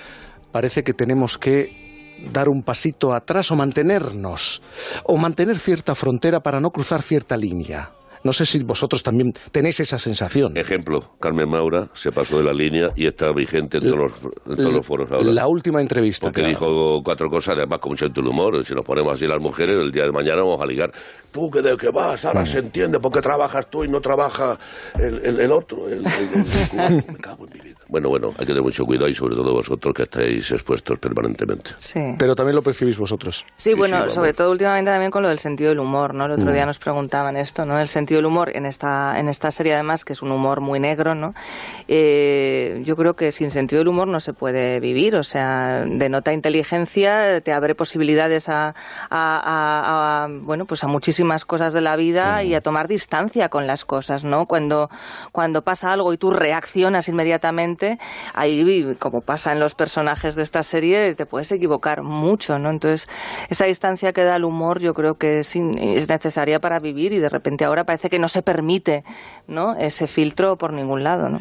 parece 0.50 0.82
que 0.82 0.94
tenemos 0.94 1.36
que 1.36 1.93
dar 2.32 2.48
un 2.48 2.62
pasito 2.62 3.12
atrás 3.12 3.50
o 3.50 3.56
mantenernos, 3.56 4.62
o 5.04 5.16
mantener 5.16 5.58
cierta 5.58 5.94
frontera 5.94 6.40
para 6.40 6.60
no 6.60 6.70
cruzar 6.70 7.02
cierta 7.02 7.36
línea. 7.36 7.90
No 8.22 8.32
sé 8.32 8.46
si 8.46 8.58
vosotros 8.60 9.02
también 9.02 9.34
tenéis 9.52 9.80
esa 9.80 9.98
sensación. 9.98 10.56
Ejemplo, 10.56 11.10
Carmen 11.20 11.46
Maura 11.46 11.90
se 11.92 12.10
pasó 12.10 12.38
de 12.38 12.44
la 12.44 12.54
línea 12.54 12.88
y 12.96 13.06
está 13.06 13.30
vigente 13.32 13.76
en 13.76 13.82
todos 13.84 13.98
los, 13.98 14.12
en 14.48 14.56
todos 14.56 14.72
los 14.72 14.86
foros 14.86 15.10
ahora. 15.10 15.24
La 15.24 15.46
última 15.46 15.82
entrevista. 15.82 16.28
Porque 16.28 16.40
que- 16.40 16.48
dijo 16.48 17.02
cuatro 17.04 17.28
cosas, 17.28 17.58
además 17.58 17.80
con 17.80 17.90
mucho 17.92 18.08
del 18.08 18.26
humor. 18.26 18.64
Si 18.64 18.74
nos 18.74 18.82
ponemos 18.86 19.12
así 19.12 19.26
las 19.26 19.40
mujeres, 19.40 19.76
el 19.78 19.92
día 19.92 20.04
de 20.04 20.12
mañana 20.12 20.36
vamos 20.36 20.58
a 20.58 20.64
ligar. 20.64 20.90
Tú 21.30 21.50
que 21.50 21.60
de 21.60 21.76
qué 21.76 21.90
vas, 21.90 22.24
ahora 22.24 22.46
se 22.46 22.60
entiende 22.60 22.98
por 22.98 23.12
qué 23.12 23.20
trabajas 23.20 23.66
tú 23.68 23.84
y 23.84 23.88
no 23.88 24.00
trabaja 24.00 24.58
el, 24.98 25.20
el- 25.22 25.40
el 25.40 25.52
otro. 25.52 25.86
el- 25.90 25.98
el- 26.06 26.80
el. 26.80 26.94
Me 27.06 27.18
cago 27.18 27.44
en 27.46 27.52
mi 27.52 27.60
vida. 27.60 27.73
Bueno, 27.88 28.08
bueno, 28.08 28.28
hay 28.30 28.40
que 28.40 28.46
tener 28.46 28.62
mucho 28.62 28.84
cuidado 28.86 29.08
y 29.08 29.14
sobre 29.14 29.34
todo 29.36 29.52
vosotros 29.52 29.94
que 29.94 30.04
estáis 30.04 30.50
expuestos 30.52 30.98
permanentemente. 30.98 31.70
Sí. 31.78 32.14
Pero 32.18 32.34
también 32.34 32.56
lo 32.56 32.62
percibís 32.62 32.98
vosotros. 32.98 33.44
Sí, 33.56 33.74
bueno, 33.74 33.98
vamos. 33.98 34.14
sobre 34.14 34.32
todo 34.32 34.50
últimamente 34.50 34.90
también 34.90 35.10
con 35.10 35.22
lo 35.22 35.28
del 35.28 35.38
sentido 35.38 35.70
del 35.70 35.78
humor, 35.80 36.14
¿no? 36.14 36.24
El 36.26 36.32
otro 36.32 36.46
Mm. 36.50 36.52
día 36.54 36.66
nos 36.66 36.78
preguntaban 36.78 37.36
esto, 37.36 37.64
¿no? 37.66 37.78
El 37.78 37.88
sentido 37.88 38.18
del 38.18 38.26
humor 38.26 38.50
en 38.56 38.66
esta, 38.66 39.18
en 39.18 39.28
esta 39.28 39.50
serie 39.50 39.74
además, 39.74 40.04
que 40.04 40.12
es 40.14 40.22
un 40.22 40.30
humor 40.32 40.60
muy 40.60 40.80
negro, 40.80 41.14
¿no? 41.14 41.34
Eh, 41.88 42.82
yo 42.84 42.96
creo 42.96 43.14
que 43.14 43.30
sin 43.32 43.50
sentido 43.50 43.80
del 43.80 43.88
humor 43.88 44.08
no 44.08 44.20
se 44.20 44.32
puede 44.32 44.80
vivir, 44.80 45.16
o 45.16 45.22
sea, 45.22 45.84
denota 45.86 46.32
inteligencia, 46.32 47.40
te 47.40 47.52
abre 47.52 47.74
posibilidades 47.74 48.48
a, 48.48 48.68
a- 48.68 48.74
a- 49.10 50.24
a, 50.24 50.28
bueno, 50.30 50.64
pues 50.64 50.82
a 50.84 50.88
muchísimas 50.88 51.44
cosas 51.44 51.72
de 51.72 51.80
la 51.80 51.96
vida 51.96 52.42
y 52.42 52.54
a 52.54 52.60
tomar 52.60 52.88
distancia 52.88 53.48
con 53.48 53.66
las 53.66 53.84
cosas, 53.84 54.24
¿no? 54.24 54.46
Cuando, 54.46 54.90
cuando 55.32 55.62
pasa 55.62 55.92
algo 55.92 56.12
y 56.12 56.16
tú 56.18 56.30
reaccionas 56.30 57.08
inmediatamente, 57.08 57.73
ahí, 58.34 58.94
como 58.98 59.20
pasa 59.20 59.52
en 59.52 59.60
los 59.60 59.74
personajes 59.74 60.34
de 60.34 60.42
esta 60.42 60.62
serie, 60.62 61.14
te 61.14 61.26
puedes 61.26 61.50
equivocar 61.52 62.02
mucho, 62.02 62.58
¿no? 62.58 62.70
Entonces, 62.70 63.08
esa 63.48 63.66
distancia 63.66 64.12
que 64.12 64.24
da 64.24 64.36
el 64.36 64.44
humor 64.44 64.80
yo 64.80 64.92
creo 64.94 65.14
que 65.14 65.40
es, 65.40 65.54
es 65.56 66.08
necesaria 66.08 66.60
para 66.60 66.78
vivir 66.78 67.12
y 67.12 67.18
de 67.18 67.28
repente 67.28 67.64
ahora 67.64 67.84
parece 67.84 68.08
que 68.08 68.18
no 68.18 68.28
se 68.28 68.42
permite, 68.42 69.04
¿no? 69.46 69.74
Ese 69.76 70.06
filtro 70.06 70.56
por 70.56 70.72
ningún 70.72 71.02
lado, 71.04 71.28
¿no? 71.28 71.38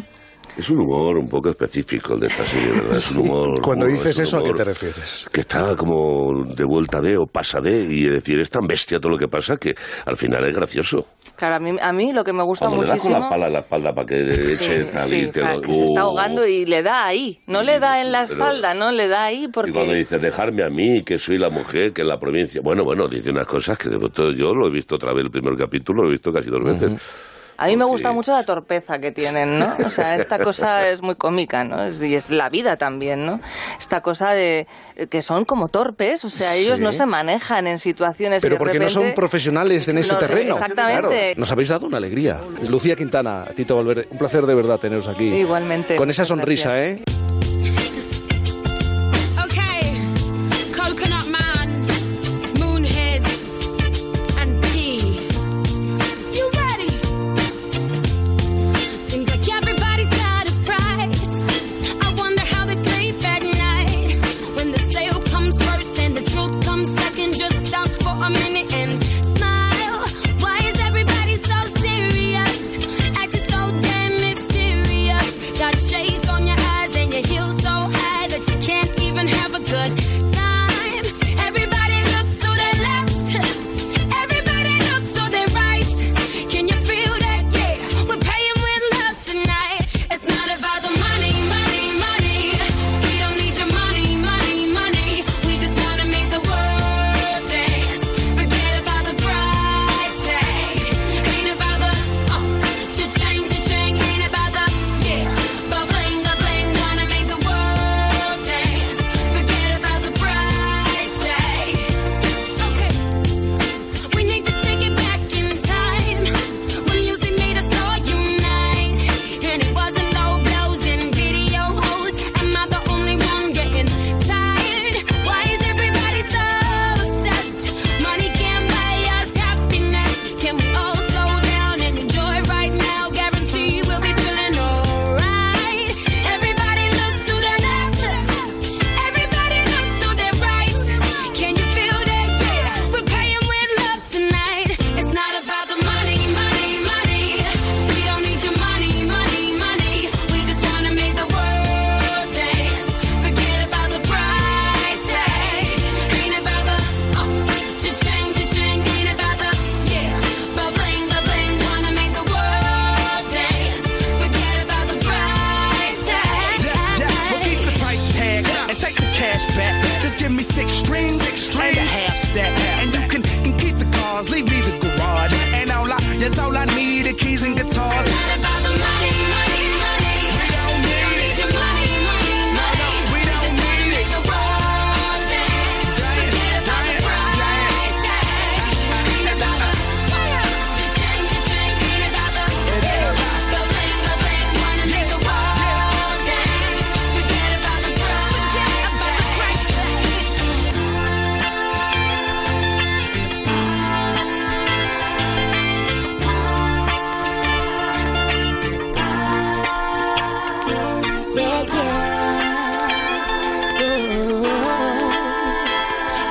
Es 0.58 0.70
un 0.70 0.82
humor 0.82 1.18
un 1.18 1.28
poco 1.28 1.50
específico 1.50 2.14
el 2.14 2.20
de 2.20 2.28
esta 2.28 2.44
serie, 2.44 2.74
¿verdad? 2.74 2.98
Es 2.98 3.12
un 3.12 3.22
humor... 3.22 3.62
Cuando 3.62 3.86
humor, 3.86 3.98
dices 3.98 4.20
es 4.20 4.28
eso, 4.28 4.38
¿a 4.38 4.44
qué 4.44 4.54
te 4.54 4.64
refieres? 4.64 5.28
Que 5.32 5.42
está 5.42 5.76
como 5.76 6.44
de 6.46 6.64
vuelta 6.64 7.02
de 7.02 7.18
o 7.18 7.26
pasa 7.26 7.60
de, 7.60 7.84
y 7.84 8.04
decir, 8.04 8.40
es 8.40 8.52
tan 8.52 8.68
bestia 8.68 9.00
todo 9.00 9.14
lo 9.14 9.18
que 9.18 9.28
pasa 9.28 9.58
que 9.58 9.74
al 10.06 10.16
final 10.16 10.48
es 10.48 10.56
gracioso. 10.56 11.08
Claro, 11.44 11.56
a 11.56 11.60
mí, 11.60 11.78
a 11.82 11.92
mí 11.92 12.14
lo 12.14 12.24
que 12.24 12.32
me 12.32 12.42
gusta 12.42 12.68
Cuando 12.68 12.84
le 12.84 12.90
das 12.90 13.02
con 13.02 13.12
muchísimo... 13.12 13.26
la 13.26 13.30
pala 13.30 13.48
en 13.48 13.54
la 13.54 13.60
espalda 13.60 13.94
para 13.94 14.08
que 14.08 14.30
eche 14.30 14.84
Sí, 14.84 15.26
sí, 15.26 15.32
te 15.34 15.42
lo- 15.42 15.60
que 15.60 15.74
se 15.74 15.84
está 15.84 16.06
¡Uh! 16.06 16.08
ahogando 16.08 16.48
y 16.48 16.66
le 16.66 16.82
da 16.82 17.06
ahí, 17.06 17.42
no 17.48 17.64
le 17.64 17.80
da 17.80 18.00
en 18.02 18.14
la 18.14 18.22
Pero- 18.22 18.32
espalda, 18.46 18.74
no 18.74 18.94
le 18.94 19.10
da 19.10 19.26
ahí 19.26 19.44
Y 19.44 19.52
cuando 19.52 19.74
porque... 19.82 19.94
dice, 19.96 20.20
dejarme 20.20 20.64
a 20.64 20.70
mí, 20.70 21.04
que 21.04 21.20
soy 21.20 21.38
la 21.38 21.50
mujer, 21.50 21.92
que 21.92 22.02
es 22.04 22.08
la 22.08 22.18
provincia. 22.18 22.62
Bueno, 22.64 22.86
bueno, 22.86 23.10
dice 23.10 23.32
unas 23.32 23.46
cosas 23.46 23.78
que 23.78 23.90
de 23.90 23.98
pronto 23.98 24.32
yo 24.32 24.54
lo 24.54 24.68
he 24.68 24.72
visto 24.72 24.96
otra 24.96 25.12
vez 25.12 25.26
el 25.26 25.32
primer 25.32 25.58
capítulo, 25.58 26.04
lo 26.04 26.08
he 26.08 26.12
visto 26.14 26.32
casi 26.32 26.50
dos 26.50 26.64
veces. 26.64 26.92
A 27.58 27.68
mí 27.68 27.78
me 27.78 27.86
gusta 27.86 28.12
mucho 28.12 28.32
la 28.34 28.44
torpeza 28.44 28.98
que 29.00 29.12
tienen, 29.12 29.60
¿no? 29.60 29.76
O 29.86 29.90
sea, 29.90 30.16
esta 30.16 30.40
cosa 30.44 30.90
es 30.90 31.02
muy 31.02 31.16
cómica, 31.16 31.64
¿no? 31.64 31.84
Es- 31.84 32.02
y 32.02 32.16
es 32.16 32.30
la 32.30 32.50
vida 32.50 32.78
también, 32.78 33.26
¿no? 33.26 33.40
Esta 33.80 34.02
cosa 34.02 34.32
de 34.34 34.68
que 35.10 35.22
son 35.22 35.46
como 35.46 35.68
torpes, 35.68 36.26
o 36.26 36.30
sea, 36.30 36.56
ellos 36.56 36.78
Sí. 36.80 36.84
no 36.84 36.92
se 36.92 37.06
manejan 37.06 37.68
en 37.68 37.80
situaciones 37.80 38.42
Pero 38.42 38.56
de 38.56 38.60
porque 38.60 38.80
no 38.80 38.90
son 38.90 39.14
profesionales 39.14 39.88
en 39.88 39.98
ese 40.00 40.14
No, 40.14 40.20
terreno. 40.20 40.54
exactamente. 40.54 41.08
Claro, 41.08 41.34
nos 41.40 41.52
habéis 41.52 41.70
dado 41.70 41.86
una 41.88 41.98
alegría. 41.98 42.40
Lucía 42.70 42.96
Quintana, 42.96 43.46
Tito 43.56 43.76
Valverde, 43.76 44.08
un 44.10 44.18
placer 44.18 44.46
de 44.46 44.56
verdad 44.56 44.80
teneros 44.80 45.08
aquí. 45.08 45.26
Igualmente. 45.26 45.96
Con 45.96 46.10
esa 46.10 46.26
sonrisa, 46.26 46.72
gracias. 46.74 47.00
¿eh? 47.00 47.04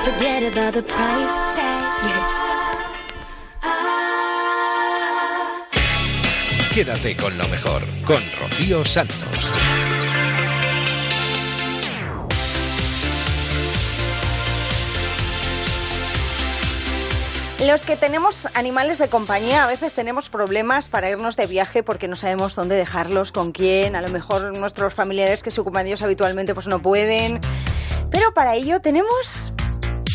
The 0.03 0.83
price 0.83 1.55
tag. 1.55 1.83
Quédate 6.73 7.15
con 7.15 7.37
lo 7.37 7.47
mejor, 7.47 7.83
con 8.05 8.21
Rocío 8.39 8.83
Santos. 8.83 9.53
Los 17.65 17.83
que 17.83 17.95
tenemos 17.95 18.49
animales 18.55 18.97
de 18.97 19.07
compañía 19.07 19.63
a 19.63 19.67
veces 19.67 19.93
tenemos 19.93 20.27
problemas 20.27 20.89
para 20.89 21.09
irnos 21.09 21.37
de 21.37 21.45
viaje 21.45 21.81
porque 21.81 22.09
no 22.09 22.17
sabemos 22.17 22.55
dónde 22.55 22.75
dejarlos, 22.75 23.31
con 23.31 23.53
quién, 23.53 23.95
a 23.95 24.01
lo 24.01 24.09
mejor 24.09 24.57
nuestros 24.57 24.93
familiares 24.93 25.43
que 25.43 25.51
se 25.51 25.61
ocupan 25.61 25.83
de 25.83 25.91
ellos 25.91 26.01
habitualmente 26.01 26.53
pues 26.53 26.67
no 26.67 26.81
pueden. 26.81 27.39
Pero 28.11 28.33
para 28.33 28.55
ello 28.55 28.81
tenemos 28.81 29.52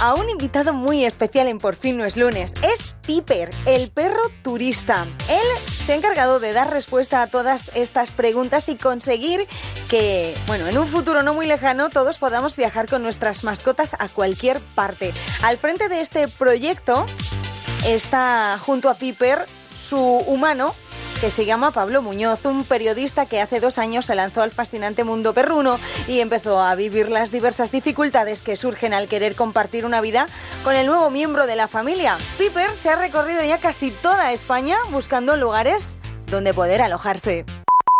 a 0.01 0.15
un 0.15 0.31
invitado 0.31 0.73
muy 0.73 1.05
especial 1.05 1.49
en 1.49 1.59
Por 1.59 1.75
fin 1.75 1.97
no 1.97 2.05
es 2.05 2.17
lunes. 2.17 2.55
Es 2.63 2.95
Piper, 3.07 3.51
el 3.67 3.91
perro 3.91 4.23
turista. 4.43 5.07
Él 5.29 5.63
se 5.65 5.93
ha 5.93 5.97
encargado 5.97 6.41
de 6.41 6.53
dar 6.53 6.73
respuesta 6.73 7.23
a 7.23 7.27
todas 7.27 7.75
estas 7.75 8.11
preguntas 8.11 8.69
y 8.69 8.77
conseguir 8.77 9.47
que, 9.89 10.35
bueno, 10.47 10.69
en 10.69 10.79
un 10.79 10.87
futuro 10.87 11.23
no 11.23 11.35
muy 11.35 11.47
lejano 11.47 11.91
todos 11.91 12.19
podamos 12.19 12.57
viajar 12.57 12.89
con 12.89 13.03
nuestras 13.03 13.45
mascotas 13.45 13.97
a 13.99 14.09
cualquier 14.09 14.61
parte. 14.61 15.13
Al 15.43 15.57
frente 15.59 15.89
de 15.89 16.01
este 16.01 16.29
proyecto 16.29 17.05
está 17.87 18.59
junto 18.61 18.89
a 18.91 18.95
Piper 18.95 19.47
su 19.89 19.99
humano 19.99 20.75
que 21.21 21.31
se 21.31 21.45
llama 21.45 21.71
Pablo 21.71 22.03
Muñoz, 22.03 22.45
un 22.45 22.65
periodista 22.65 23.27
que 23.27 23.41
hace 23.41 23.61
dos 23.61 23.79
años 23.79 24.07
se 24.07 24.15
lanzó 24.15 24.43
al 24.43 24.51
fascinante 24.51 25.05
mundo 25.05 25.33
perruno 25.33 25.79
y 26.07 26.21
empezó 26.21 26.61
a 26.61 26.75
vivir 26.75 27.09
las 27.09 27.31
diversas 27.31 27.73
dificultades 27.73 28.43
que 28.43 28.57
surgen 28.57 28.95
al 28.95 29.09
querer 29.09 29.35
compartir 29.35 29.85
una 29.85 30.01
vida 30.01 30.27
con 30.63 30.77
el 30.77 30.87
nuevo 30.87 31.11
miembro 31.11 31.47
de 31.47 31.57
la 31.57 31.67
familia. 31.67 32.17
Piper 32.37 32.71
se 32.77 32.91
ha 32.91 32.97
recorrido 32.97 33.43
ya 33.43 33.59
casi 33.59 33.91
toda 33.91 34.33
España 34.33 34.77
buscando 34.91 35.37
lugares 35.37 35.99
donde 36.31 36.55
poder 36.55 36.83
alojarse. 36.83 37.45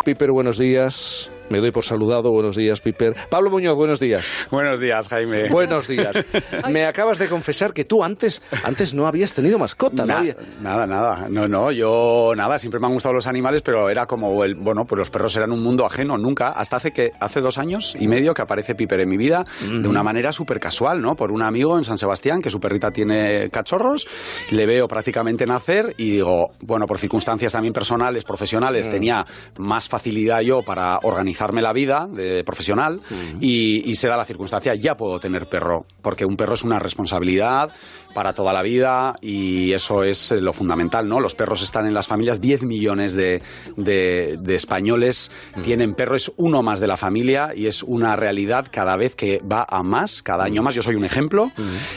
Piper, 0.05 0.31
buenos 0.31 0.59
días. 0.59 1.31
Me 1.51 1.61
doy 1.61 1.71
por 1.71 1.85
saludado. 1.85 2.31
Buenos 2.31 2.57
días, 2.57 2.81
Piper. 2.81 3.15
Pablo 3.31 3.51
Muñoz, 3.51 3.75
buenos 3.75 4.01
días. 4.01 4.27
Buenos 4.51 4.81
días, 4.81 5.09
Jaime. 5.09 5.49
Buenos 5.49 5.89
días. 5.89 6.13
Me 6.71 6.85
acabas 6.85 7.19
de 7.19 7.29
confesar 7.29 7.73
que 7.73 7.85
tú 7.85 8.05
antes, 8.05 8.43
antes 8.65 8.93
no 8.93 9.07
habías 9.07 9.33
tenido 9.33 9.59
mascota, 9.59 10.05
¿no? 10.05 10.21
Na- 10.23 10.35
Nada, 10.61 10.87
nada. 10.87 11.27
No, 11.31 11.47
no, 11.49 11.73
yo 11.73 12.33
nada, 12.37 12.59
siempre 12.59 12.79
me 12.81 12.87
han 12.87 12.93
gustado 12.93 13.15
los 13.15 13.27
animales, 13.27 13.63
pero 13.63 13.89
era 13.89 14.07
como 14.07 14.45
el, 14.45 14.57
bueno, 14.57 14.85
pues 14.85 14.99
los 14.99 15.11
perros 15.11 15.35
eran 15.37 15.51
un 15.53 15.63
mundo 15.63 15.87
ajeno, 15.87 16.19
nunca, 16.19 16.49
hasta 16.51 16.77
hace 16.77 16.93
que 16.93 17.13
hace 17.21 17.41
dos 17.41 17.57
años 17.59 17.97
y 17.99 18.09
medio 18.09 18.35
que 18.35 18.43
aparece 18.43 18.75
Piper 18.75 19.01
en 19.01 19.09
mi 19.09 19.17
vida 19.17 19.45
de 19.63 19.89
una 19.89 20.03
manera 20.03 20.33
súper 20.33 20.59
casual, 20.61 21.01
¿no? 21.01 21.15
Por 21.17 21.33
un 21.33 21.43
amigo 21.43 21.79
en 21.79 21.85
San 21.85 21.97
Sebastián 21.99 22.43
que 22.43 22.51
su 22.51 22.61
perrita 22.61 22.91
tiene 22.91 23.49
cachorros, 23.51 24.07
le 24.51 24.67
veo 24.67 24.87
prácticamente 24.89 25.47
nacer 25.47 25.95
y 25.97 26.11
digo, 26.13 26.51
bueno, 26.61 26.87
por 26.87 26.99
circunstancias 26.99 27.53
también 27.53 27.73
personales, 27.73 28.25
profesionales, 28.25 28.89
Mm. 28.89 28.91
tenía 28.91 29.27
más 29.59 29.89
facilidad 29.89 30.41
yo 30.41 30.61
para 30.63 30.99
organizarme 31.39 31.63
la 31.63 31.73
vida 31.73 32.09
de 32.09 32.43
profesional 32.45 33.01
y, 33.41 33.89
y 33.89 33.95
se 33.95 34.09
da 34.09 34.17
la 34.17 34.25
circunstancia, 34.25 34.75
ya 34.75 34.97
puedo 34.97 35.21
tener 35.21 35.49
perro, 35.49 35.87
porque 36.03 36.25
un 36.25 36.37
perro 36.37 36.55
es 36.55 36.65
una 36.65 36.79
responsabilidad 36.79 37.71
para 38.19 38.33
toda 38.33 38.53
la 38.53 38.63
vida 38.63 39.15
y 39.21 39.73
eso 39.73 40.03
es 40.03 40.33
eh, 40.33 40.41
lo 40.41 40.53
fundamental, 40.53 41.09
¿no? 41.09 41.21
Los 41.21 41.37
perros 41.37 41.63
están 41.63 41.87
en 41.87 41.95
las 41.95 42.09
familias, 42.09 42.41
10 42.41 42.65
millones 42.65 43.13
de, 43.13 43.41
de- 43.77 44.37
de 44.41 44.55
españoles 44.57 45.31
tienen 45.63 45.95
perro, 45.95 46.17
es 46.17 46.33
uno 46.37 46.61
más 46.65 46.81
de 46.81 46.89
la 46.89 46.97
familia 46.97 47.51
y 47.55 47.69
es 47.69 47.85
una 47.85 48.17
realidad 48.17 48.67
cada 48.73 48.97
vez 48.97 49.15
que 49.15 49.41
va 49.41 49.65
a 49.69 49.85
más, 49.85 50.25
cada 50.25 50.43
año 50.43 50.65
más, 50.65 50.75
yo 50.75 50.83
soy 50.83 50.97
un 50.97 51.05
ejemplo. 51.05 51.53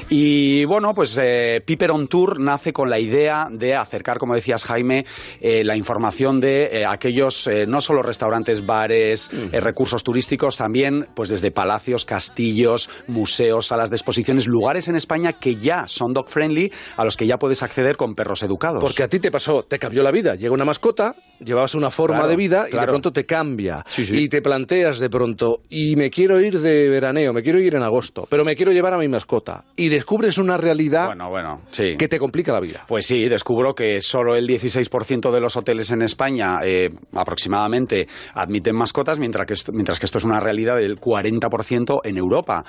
Y 0.10 0.64
bueno, 0.66 0.94
pues 0.94 1.18
eh, 1.20 1.64
Piper 1.66 1.90
on 1.90 2.08
Tour 2.08 2.40
nace 2.40 2.72
con 2.72 2.88
la 2.92 3.00
idea 3.00 3.48
de 3.50 3.76
acercar, 3.76 4.20
como 4.20 4.36
decías 4.36 4.64
Jaime, 4.66 5.08
eh, 5.40 5.64
la 5.64 5.76
información 5.76 6.40
de 6.40 6.70
eh, 6.82 6.86
aquellos, 6.86 7.48
eh, 7.48 7.66
no 7.66 7.82
solo 7.82 8.04
restaurantes, 8.04 8.64
bares, 8.64 9.32
eh, 9.52 9.60
recursos 9.60 10.04
turísticos, 10.04 10.56
también 10.56 11.08
pues 11.16 11.30
desde 11.30 11.50
palacios, 11.50 12.06
castillos, 12.06 12.92
museos, 13.08 13.66
salas 13.66 13.90
de 13.90 13.96
exposiciones, 13.96 14.46
lugares 14.46 14.88
en 14.88 14.96
España 14.96 15.34
que 15.34 15.56
ya 15.56 15.88
son 15.88 16.11
dog 16.14 16.30
friendly, 16.30 16.72
a 16.98 17.06
los 17.06 17.18
que 17.18 17.28
ya 17.28 17.38
puedes 17.38 17.64
acceder 17.64 17.98
con 17.98 18.16
perros 18.16 18.44
educados. 18.44 18.82
Porque 18.82 19.04
a 19.04 19.08
ti 19.08 19.20
te 19.20 19.32
pasó, 19.32 19.64
te 19.64 19.80
cambió 19.80 20.04
la 20.04 20.12
vida. 20.12 20.36
Llega 20.36 20.54
una 20.54 20.66
mascota, 20.66 21.16
llevabas 21.44 21.76
una 21.76 21.92
forma 21.92 22.18
Claro, 22.18 22.30
de 22.30 22.36
vida 22.36 22.66
y 22.72 22.76
de 22.76 22.86
pronto 22.88 23.12
te 23.12 23.26
cambia. 23.26 23.86
Y 23.98 24.30
te 24.30 24.42
planteas 24.42 25.00
de 25.00 25.10
pronto, 25.10 25.62
y 25.70 25.96
me 25.96 26.10
quiero 26.10 26.40
ir 26.42 26.60
de 26.60 26.90
veraneo, 26.90 27.34
me 27.34 27.44
quiero 27.44 27.60
ir 27.60 27.76
en 27.76 27.84
agosto, 27.84 28.28
pero 28.30 28.44
me 28.46 28.56
quiero 28.56 28.72
llevar 28.72 28.94
a 28.94 28.98
mi 28.98 29.08
mascota. 29.08 29.66
Y 29.76 29.90
descubres 29.90 30.38
una 30.38 30.58
realidad 30.58 31.08
Bueno, 31.08 31.30
bueno, 31.30 31.62
sí. 31.72 31.96
que 31.98 32.08
te 32.08 32.20
complica 32.20 32.52
la 32.52 32.60
vida. 32.60 32.86
Pues 32.88 33.06
sí, 33.06 33.28
descubro 33.30 33.74
que 33.74 34.02
solo 34.02 34.36
el 34.36 34.48
16% 34.48 35.32
de 35.32 35.40
los 35.40 35.56
hoteles 35.58 35.92
en 35.92 36.02
España 36.02 36.60
eh, 36.64 36.90
aproximadamente 37.14 38.08
admiten 38.34 38.76
mascotas, 38.76 39.20
mientras 39.20 39.46
que, 39.48 39.54
esto, 39.54 39.72
mientras 39.72 40.00
que 40.00 40.06
esto 40.06 40.18
es 40.18 40.24
una 40.26 40.40
realidad 40.40 40.78
del 40.78 41.00
40% 41.00 42.02
en 42.04 42.18
Europa. 42.18 42.64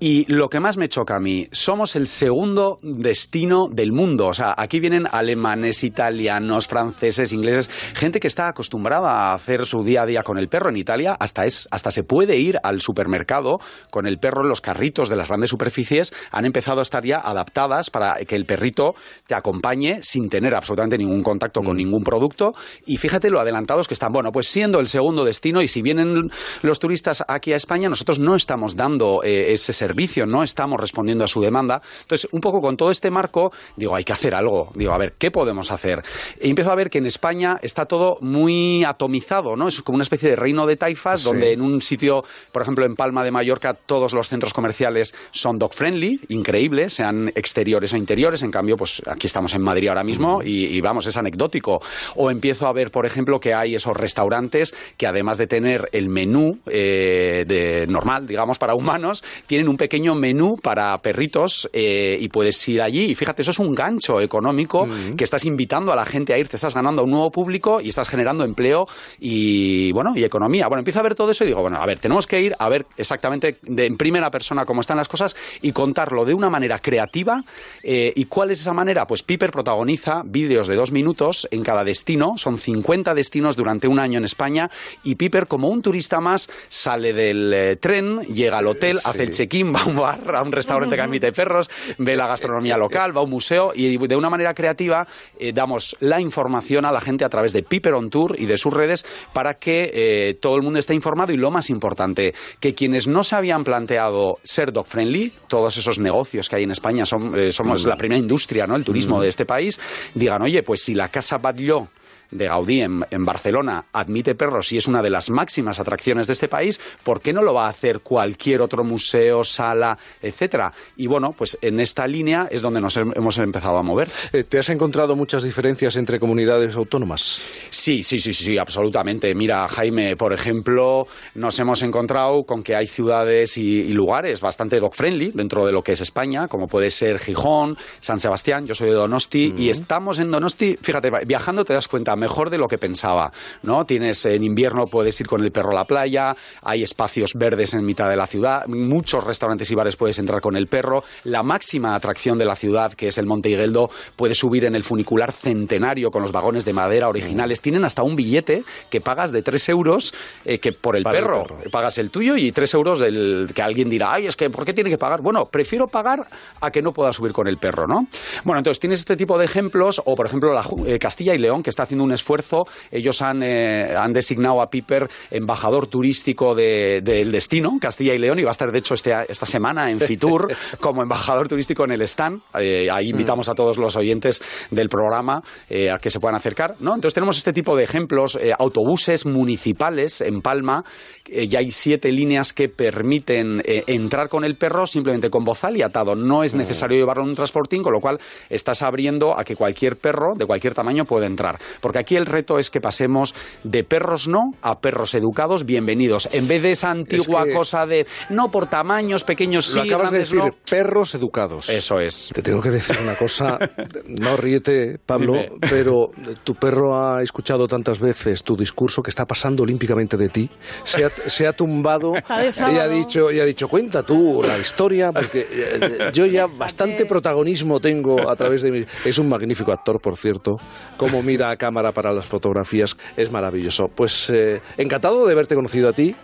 Y 0.00 0.24
lo 0.32 0.48
que 0.48 0.60
más 0.60 0.76
me 0.76 0.88
choca 0.88 1.16
a 1.16 1.20
mí, 1.20 1.48
somos 1.52 1.96
el 1.96 2.06
segundo 2.06 2.78
destino 2.82 3.68
del 3.68 3.92
mundo. 3.92 4.26
O 4.28 4.34
sea, 4.34 4.54
aquí 4.56 4.80
vienen 4.80 5.06
alemanes, 5.10 5.84
italianos, 5.84 6.66
franceses, 6.68 7.32
ingleses, 7.32 7.70
gente 7.94 8.11
que 8.20 8.26
está 8.26 8.48
acostumbrada 8.48 9.10
a 9.10 9.34
hacer 9.34 9.66
su 9.66 9.82
día 9.82 10.02
a 10.02 10.06
día 10.06 10.22
con 10.22 10.38
el 10.38 10.48
perro. 10.48 10.70
En 10.70 10.76
Italia 10.76 11.16
hasta, 11.18 11.46
es, 11.46 11.68
hasta 11.70 11.90
se 11.90 12.04
puede 12.04 12.36
ir 12.38 12.58
al 12.62 12.80
supermercado 12.80 13.58
con 13.90 14.06
el 14.06 14.18
perro 14.18 14.42
en 14.42 14.48
los 14.48 14.60
carritos 14.60 15.08
de 15.08 15.16
las 15.16 15.28
grandes 15.28 15.50
superficies. 15.50 16.12
Han 16.30 16.44
empezado 16.44 16.80
a 16.80 16.82
estar 16.82 17.04
ya 17.04 17.18
adaptadas 17.18 17.90
para 17.90 18.16
que 18.26 18.36
el 18.36 18.46
perrito 18.46 18.94
te 19.26 19.34
acompañe 19.34 20.02
sin 20.02 20.28
tener 20.28 20.54
absolutamente 20.54 20.98
ningún 20.98 21.22
contacto 21.22 21.60
con 21.60 21.76
ningún 21.76 22.02
producto. 22.02 22.52
Y 22.86 22.96
fíjate 22.96 23.30
lo 23.30 23.40
adelantados 23.40 23.88
que 23.88 23.94
están. 23.94 24.12
Bueno, 24.12 24.30
pues 24.32 24.48
siendo 24.48 24.80
el 24.80 24.88
segundo 24.88 25.24
destino 25.24 25.62
y 25.62 25.68
si 25.68 25.82
vienen 25.82 26.30
los 26.62 26.78
turistas 26.78 27.24
aquí 27.26 27.52
a 27.52 27.56
España, 27.56 27.88
nosotros 27.88 28.18
no 28.18 28.34
estamos 28.34 28.76
dando 28.76 29.22
eh, 29.22 29.52
ese 29.52 29.72
servicio, 29.72 30.26
no 30.26 30.42
estamos 30.42 30.80
respondiendo 30.80 31.24
a 31.24 31.28
su 31.28 31.40
demanda. 31.40 31.80
Entonces, 32.02 32.28
un 32.32 32.40
poco 32.40 32.60
con 32.60 32.76
todo 32.76 32.90
este 32.90 33.10
marco, 33.10 33.52
digo, 33.76 33.94
hay 33.94 34.04
que 34.04 34.12
hacer 34.12 34.34
algo. 34.34 34.70
Digo, 34.74 34.92
a 34.92 34.98
ver, 34.98 35.14
¿qué 35.18 35.30
podemos 35.30 35.70
hacer? 35.70 36.02
Y 36.40 36.48
empiezo 36.48 36.72
a 36.72 36.74
ver 36.74 36.90
que 36.90 36.98
en 36.98 37.06
España 37.06 37.58
está 37.62 37.86
todo 37.86 38.01
muy 38.20 38.84
atomizado, 38.84 39.56
¿no? 39.56 39.68
Es 39.68 39.80
como 39.82 39.96
una 39.96 40.02
especie 40.04 40.28
de 40.30 40.36
reino 40.36 40.66
de 40.66 40.76
taifas 40.76 41.20
Sí. 41.20 41.26
donde 41.26 41.52
en 41.52 41.60
un 41.62 41.80
sitio, 41.80 42.22
por 42.52 42.62
ejemplo, 42.62 42.84
en 42.86 42.94
Palma 42.94 43.24
de 43.24 43.30
Mallorca, 43.30 43.74
todos 43.74 44.12
los 44.14 44.28
centros 44.28 44.52
comerciales 44.52 45.14
son 45.30 45.58
dog 45.58 45.74
friendly, 45.74 46.20
increíble, 46.28 46.90
sean 46.90 47.28
exteriores 47.34 47.92
o 47.92 47.96
interiores. 47.96 48.42
En 48.42 48.50
cambio, 48.50 48.76
pues 48.76 49.02
aquí 49.06 49.26
estamos 49.26 49.54
en 49.54 49.62
Madrid 49.62 49.88
ahora 49.88 50.04
mismo 50.04 50.42
y, 50.42 50.66
y 50.76 50.80
vamos, 50.80 51.06
es 51.06 51.16
anecdótico. 51.16 51.80
O 52.16 52.30
empiezo 52.30 52.66
a 52.66 52.72
ver, 52.72 52.90
por 52.90 53.06
ejemplo, 53.06 53.38
que 53.40 53.54
hay 53.54 53.74
esos 53.74 53.96
restaurantes 53.96 54.74
que 54.96 55.06
además 55.06 55.38
de 55.38 55.46
tener 55.46 55.88
el 55.92 56.08
menú 56.08 56.58
eh, 56.70 57.44
de 57.46 57.86
normal, 57.86 58.26
digamos, 58.26 58.58
para 58.58 58.74
humanos, 58.74 59.22
tienen 59.46 59.68
un 59.68 59.76
pequeño 59.76 60.14
menú 60.14 60.56
para 60.62 60.96
perritos 60.98 61.68
eh, 61.72 62.16
y 62.18 62.28
puedes 62.28 62.66
ir 62.68 62.82
allí. 62.82 63.04
Y 63.10 63.14
fíjate, 63.14 63.42
eso 63.42 63.50
es 63.50 63.58
un 63.58 63.74
gancho 63.74 64.20
económico 64.20 64.86
que 65.16 65.24
estás 65.24 65.44
invitando 65.44 65.92
a 65.92 65.96
la 65.96 66.04
gente 66.04 66.32
a 66.34 66.38
ir, 66.38 66.48
te 66.48 66.56
estás 66.56 66.74
ganando 66.74 67.02
a 67.02 67.04
un 67.04 67.10
nuevo 67.10 67.30
público 67.30 67.80
y 67.80 67.88
estás 67.92 68.08
generando 68.08 68.44
empleo 68.44 68.86
y, 69.20 69.92
bueno, 69.92 70.12
y 70.16 70.24
economía. 70.24 70.66
Bueno, 70.68 70.80
empiezo 70.80 71.00
a 71.00 71.02
ver 71.02 71.14
todo 71.14 71.30
eso 71.30 71.44
y 71.44 71.48
digo, 71.48 71.60
bueno, 71.60 71.78
a 71.78 71.86
ver, 71.86 71.98
tenemos 71.98 72.26
que 72.26 72.40
ir 72.40 72.54
a 72.58 72.68
ver 72.68 72.86
exactamente 72.96 73.58
de, 73.62 73.86
en 73.86 73.96
primera 73.96 74.30
persona 74.30 74.64
cómo 74.64 74.80
están 74.80 74.96
las 74.96 75.08
cosas 75.08 75.36
y 75.60 75.72
contarlo 75.72 76.24
de 76.24 76.34
una 76.34 76.50
manera 76.50 76.78
creativa. 76.78 77.44
eh, 77.82 78.12
¿Y 78.14 78.24
cuál 78.26 78.50
es 78.50 78.60
esa 78.60 78.72
manera? 78.72 79.06
Pues 79.06 79.22
Piper 79.22 79.50
protagoniza 79.50 80.22
vídeos 80.24 80.68
de 80.68 80.76
dos 80.76 80.92
minutos 80.92 81.46
en 81.50 81.62
cada 81.62 81.84
destino. 81.84 82.34
Son 82.36 82.58
50 82.58 83.14
destinos 83.14 83.56
durante 83.56 83.88
un 83.88 83.98
año 83.98 84.18
en 84.18 84.24
España 84.24 84.70
y 85.04 85.16
Piper, 85.16 85.46
como 85.46 85.68
un 85.68 85.82
turista 85.82 86.20
más, 86.20 86.48
sale 86.68 87.12
del 87.12 87.52
eh, 87.52 87.76
tren, 87.76 88.20
llega 88.20 88.58
al 88.58 88.66
hotel, 88.66 88.98
hace 89.04 89.24
el 89.24 89.30
check-in, 89.30 89.72
va 89.74 89.82
a 89.82 89.86
un 89.86 89.96
bar, 89.96 90.34
a 90.34 90.42
un 90.42 90.52
restaurante 90.52 90.96
que 90.96 91.02
admite 91.02 91.32
perros, 91.32 91.70
ve 91.98 92.16
la 92.16 92.26
gastronomía 92.26 92.76
local, 92.78 93.16
va 93.16 93.20
a 93.20 93.24
un 93.24 93.30
museo 93.30 93.72
y 93.74 93.96
de 93.96 94.16
una 94.16 94.30
manera 94.30 94.54
creativa 94.54 95.06
eh, 95.38 95.52
damos 95.52 95.96
la 96.00 96.20
información 96.20 96.84
a 96.84 96.92
la 96.92 97.00
gente 97.00 97.24
a 97.24 97.28
través 97.28 97.52
de 97.52 97.62
Piper 97.62 97.81
on 97.94 98.08
Tour 98.10 98.36
y 98.38 98.46
de 98.46 98.56
sus 98.56 98.72
redes 98.72 99.04
para 99.32 99.54
que 99.54 99.90
eh, 99.92 100.34
todo 100.40 100.56
el 100.56 100.62
mundo 100.62 100.78
esté 100.78 100.94
informado 100.94 101.32
y 101.32 101.36
lo 101.36 101.50
más 101.50 101.70
importante, 101.70 102.34
que 102.60 102.74
quienes 102.74 103.08
no 103.08 103.22
se 103.22 103.34
habían 103.36 103.64
planteado 103.64 104.38
ser 104.42 104.72
dog 104.72 104.86
friendly, 104.86 105.32
todos 105.48 105.76
esos 105.76 105.98
negocios 105.98 106.48
que 106.48 106.56
hay 106.56 106.62
en 106.64 106.70
España, 106.70 107.04
son, 107.04 107.38
eh, 107.38 107.52
somos 107.52 107.84
Mm. 107.84 107.88
la 107.88 107.96
primera 107.96 108.18
industria, 108.18 108.66
¿no? 108.66 108.76
El 108.76 108.84
turismo 108.84 109.18
Mm. 109.18 109.20
de 109.22 109.28
este 109.28 109.44
país, 109.46 109.80
digan, 110.14 110.42
oye, 110.42 110.62
pues 110.62 110.82
si 110.82 110.94
la 110.94 111.08
casa 111.08 111.38
Batlló 111.38 111.88
de 112.32 112.46
Gaudí 112.46 112.80
en, 112.80 113.04
en 113.10 113.24
Barcelona 113.24 113.84
admite 113.92 114.34
perros 114.34 114.72
y 114.72 114.78
es 114.78 114.86
una 114.88 115.02
de 115.02 115.10
las 115.10 115.30
máximas 115.30 115.78
atracciones 115.78 116.26
de 116.26 116.32
este 116.32 116.48
país, 116.48 116.80
¿por 117.04 117.20
qué 117.20 117.32
no 117.32 117.42
lo 117.42 117.54
va 117.54 117.66
a 117.66 117.70
hacer 117.70 118.00
cualquier 118.00 118.60
otro 118.62 118.84
museo, 118.84 119.44
sala, 119.44 119.96
etcétera? 120.20 120.72
Y 120.96 121.06
bueno, 121.06 121.32
pues 121.36 121.58
en 121.60 121.78
esta 121.80 122.06
línea 122.06 122.48
es 122.50 122.62
donde 122.62 122.80
nos 122.80 122.96
hem- 122.96 123.12
hemos 123.16 123.38
empezado 123.38 123.76
a 123.78 123.82
mover. 123.82 124.08
Eh, 124.32 124.44
¿Te 124.44 124.58
has 124.58 124.68
encontrado 124.70 125.14
muchas 125.16 125.42
diferencias 125.42 125.96
entre 125.96 126.18
comunidades 126.18 126.74
autónomas? 126.76 127.40
Sí, 127.70 128.02
sí, 128.02 128.18
sí, 128.18 128.32
sí, 128.32 128.58
absolutamente. 128.58 129.34
Mira, 129.34 129.68
Jaime, 129.68 130.16
por 130.16 130.32
ejemplo, 130.32 131.06
nos 131.34 131.58
hemos 131.58 131.82
encontrado 131.82 132.44
con 132.44 132.62
que 132.62 132.74
hay 132.74 132.86
ciudades 132.86 133.56
y, 133.58 133.62
y 133.80 133.92
lugares 133.92 134.40
bastante 134.40 134.80
dog-friendly 134.80 135.32
dentro 135.34 135.66
de 135.66 135.72
lo 135.72 135.82
que 135.82 135.92
es 135.92 136.00
España, 136.00 136.48
como 136.48 136.66
puede 136.66 136.90
ser 136.90 137.18
Gijón, 137.18 137.76
San 138.00 138.20
Sebastián, 138.20 138.66
yo 138.66 138.74
soy 138.74 138.88
de 138.88 138.94
Donosti, 138.94 139.54
y 139.56 139.68
estamos 139.68 140.18
en 140.18 140.30
Donosti, 140.30 140.78
fíjate, 140.80 141.10
viajando 141.26 141.64
te 141.64 141.74
das 141.74 141.88
cuenta 141.88 142.16
mejor 142.22 142.50
de 142.50 142.58
lo 142.58 142.68
que 142.68 142.78
pensaba, 142.78 143.32
¿no? 143.62 143.84
Tienes 143.84 144.24
en 144.26 144.44
invierno, 144.44 144.86
puedes 144.86 145.20
ir 145.20 145.26
con 145.26 145.42
el 145.42 145.50
perro 145.50 145.72
a 145.72 145.74
la 145.74 145.84
playa, 145.84 146.36
hay 146.62 146.84
espacios 146.84 147.32
verdes 147.34 147.74
en 147.74 147.84
mitad 147.84 148.08
de 148.08 148.16
la 148.16 148.28
ciudad, 148.28 148.66
muchos 148.68 149.24
restaurantes 149.24 149.68
y 149.70 149.74
bares 149.74 149.96
puedes 149.96 150.18
entrar 150.20 150.40
con 150.40 150.56
el 150.56 150.68
perro, 150.68 151.02
la 151.24 151.42
máxima 151.42 151.96
atracción 151.96 152.38
de 152.38 152.44
la 152.44 152.54
ciudad, 152.54 152.92
que 152.92 153.08
es 153.08 153.18
el 153.18 153.26
Monte 153.26 153.50
Higueldo, 153.50 153.90
puedes 154.14 154.38
subir 154.38 154.64
en 154.64 154.76
el 154.76 154.84
funicular 154.84 155.32
centenario 155.32 156.10
con 156.10 156.22
los 156.22 156.30
vagones 156.30 156.64
de 156.64 156.72
madera 156.72 157.08
originales, 157.08 157.60
tienen 157.60 157.84
hasta 157.84 158.02
un 158.02 158.14
billete 158.14 158.62
que 158.88 159.00
pagas 159.00 159.32
de 159.32 159.42
3 159.42 159.68
euros 159.70 160.14
eh, 160.44 160.58
que 160.58 160.72
por 160.72 160.96
el 160.96 161.02
perro. 161.02 161.44
pagas 161.70 161.98
el 161.98 162.10
tuyo 162.10 162.36
y 162.36 162.52
3 162.52 162.74
euros 162.74 162.98
del 163.00 163.50
que 163.52 163.62
alguien 163.62 163.88
dirá, 163.88 164.12
ay, 164.12 164.26
es 164.26 164.36
que 164.36 164.48
¿por 164.48 164.64
qué 164.64 164.72
tiene 164.72 164.90
que 164.90 164.98
pagar? 164.98 165.20
Bueno, 165.22 165.46
prefiero 165.46 165.88
pagar 165.88 166.26
a 166.60 166.70
que 166.70 166.82
no 166.82 166.92
pueda 166.92 167.12
subir 167.12 167.32
con 167.32 167.48
el 167.48 167.58
perro, 167.58 167.86
¿no? 167.86 168.06
Bueno, 168.44 168.58
entonces 168.58 168.78
tienes 168.78 169.00
este 169.00 169.16
tipo 169.16 169.38
de 169.38 169.44
ejemplos, 169.44 170.00
o 170.04 170.14
por 170.14 170.26
ejemplo 170.26 170.52
la 170.52 170.64
eh, 170.86 170.98
Castilla 170.98 171.34
y 171.34 171.38
León, 171.38 171.62
que 171.62 171.70
está 171.70 171.82
haciendo 171.82 172.04
un 172.04 172.11
esfuerzo, 172.12 172.64
ellos 172.90 173.20
han, 173.22 173.42
eh, 173.42 173.94
han 173.96 174.12
designado 174.12 174.60
a 174.62 174.68
Piper 174.68 175.08
embajador 175.30 175.86
turístico 175.86 176.54
de- 176.54 177.00
del 177.02 177.32
destino, 177.32 177.78
Castilla 177.80 178.14
y 178.14 178.18
León, 178.18 178.38
y 178.38 178.42
va 178.42 178.50
a 178.50 178.52
estar 178.52 178.70
de 178.70 178.78
hecho 178.78 178.94
este, 178.94 179.12
esta 179.28 179.46
semana 179.46 179.90
en 179.90 180.00
Fitur 180.00 180.48
como 180.80 181.02
embajador 181.02 181.48
turístico 181.48 181.84
en 181.84 181.92
el 181.92 182.02
stand. 182.02 182.40
Eh, 182.60 182.88
ahí 182.90 183.10
invitamos 183.10 183.48
a 183.48 183.54
todos 183.54 183.78
los 183.78 183.96
oyentes 183.96 184.42
del 184.70 184.88
programa 184.88 185.42
eh, 185.68 185.90
a 185.90 185.98
que 185.98 186.10
se 186.10 186.20
puedan 186.20 186.36
acercar, 186.36 186.76
¿no? 186.80 186.94
Entonces 186.94 187.14
tenemos 187.14 187.36
este 187.36 187.52
tipo 187.52 187.76
de 187.76 187.84
ejemplos, 187.84 188.38
autobuses 188.58 189.26
municipales 189.26 190.20
en 190.20 190.40
Palma, 190.42 190.84
ya 191.26 191.58
hay 191.60 191.70
siete 191.70 192.10
líneas 192.12 192.52
que 192.52 192.68
permiten 192.68 193.62
entrar 193.64 194.28
con 194.28 194.44
el 194.44 194.56
perro 194.56 194.86
simplemente 194.86 195.30
con 195.30 195.44
bozal 195.44 195.76
y 195.76 195.82
atado. 195.82 196.14
No 196.14 196.42
es 196.44 196.54
necesario 196.54 196.98
llevarlo 196.98 197.22
en 197.24 197.30
un 197.30 197.34
transportín, 197.34 197.82
con 197.82 197.92
lo 197.92 198.00
cual 198.00 198.18
estás 198.50 198.82
abriendo 198.82 199.38
a 199.38 199.44
que 199.44 199.56
cualquier 199.56 199.96
perro 199.96 200.34
de 200.36 200.46
cualquier 200.46 200.74
tamaño 200.74 201.04
pueda 201.04 201.26
entrar. 201.26 201.58
Porque 201.80 201.91
aquí 201.98 202.16
el 202.16 202.26
reto 202.26 202.58
es 202.58 202.70
que 202.70 202.80
pasemos 202.80 203.34
de 203.64 203.84
perros 203.84 204.28
no 204.28 204.52
a 204.62 204.80
perros 204.80 205.14
educados 205.14 205.64
bienvenidos. 205.64 206.28
En 206.32 206.48
vez 206.48 206.62
de 206.62 206.72
esa 206.72 206.90
antigua 206.90 207.44
que- 207.44 207.52
cosa 207.54 207.86
de 207.86 208.06
no 208.30 208.50
por 208.50 208.66
tamaños 208.66 209.24
pequeños 209.24 209.66
sí, 209.66 209.76
Lo 209.78 209.82
acabas 209.84 210.10
de 210.12 210.18
grandes 210.18 210.30
decir, 210.30 210.44
no. 210.44 210.56
perros 210.68 211.14
educados. 211.14 211.68
Eso 211.68 212.00
es. 212.00 212.30
Te 212.34 212.42
tengo 212.42 212.60
que 212.60 212.70
decir 212.70 212.96
una 213.02 213.14
cosa, 213.16 213.58
no 214.06 214.36
ríete, 214.36 214.98
Pablo, 215.04 215.34
Dime. 215.34 215.48
pero 215.60 216.10
tu 216.44 216.54
perro 216.54 216.96
ha 216.98 217.22
escuchado 217.22 217.66
tantas 217.66 217.98
veces 218.00 218.42
tu 218.42 218.56
discurso 218.56 219.02
que 219.02 219.10
está 219.10 219.26
pasando 219.26 219.62
olímpicamente 219.62 220.16
de 220.16 220.28
ti. 220.28 220.50
Se 220.84 221.04
ha, 221.04 221.10
se 221.26 221.46
ha 221.46 221.52
tumbado 221.52 222.12
de 222.28 222.72
y 222.72 222.76
ha 222.78 222.88
dicho, 222.88 223.30
y 223.32 223.40
ha 223.40 223.44
dicho, 223.44 223.68
cuenta 223.68 224.02
tú 224.02 224.42
la 224.46 224.58
historia, 224.58 225.12
porque 225.12 225.46
eh, 225.50 226.10
yo 226.12 226.26
ya 226.26 226.46
bastante 226.58 227.06
protagonismo 227.06 227.80
tengo 227.80 228.28
a 228.30 228.36
través 228.36 228.62
de 228.62 228.70
mi... 228.70 228.84
Es 229.04 229.18
un 229.18 229.28
magnífico 229.28 229.72
actor, 229.72 230.00
por 230.00 230.16
cierto, 230.16 230.56
como 230.96 231.22
mira 231.22 231.50
a 231.50 231.56
cámara 231.56 231.81
para 231.90 232.12
las 232.12 232.26
fotografías, 232.26 232.96
es 233.16 233.32
maravilloso. 233.32 233.88
Pues 233.88 234.30
eh, 234.30 234.60
encantado 234.76 235.26
de 235.26 235.32
haberte 235.32 235.56
conocido 235.56 235.88
a 235.88 235.92
ti 235.92 236.14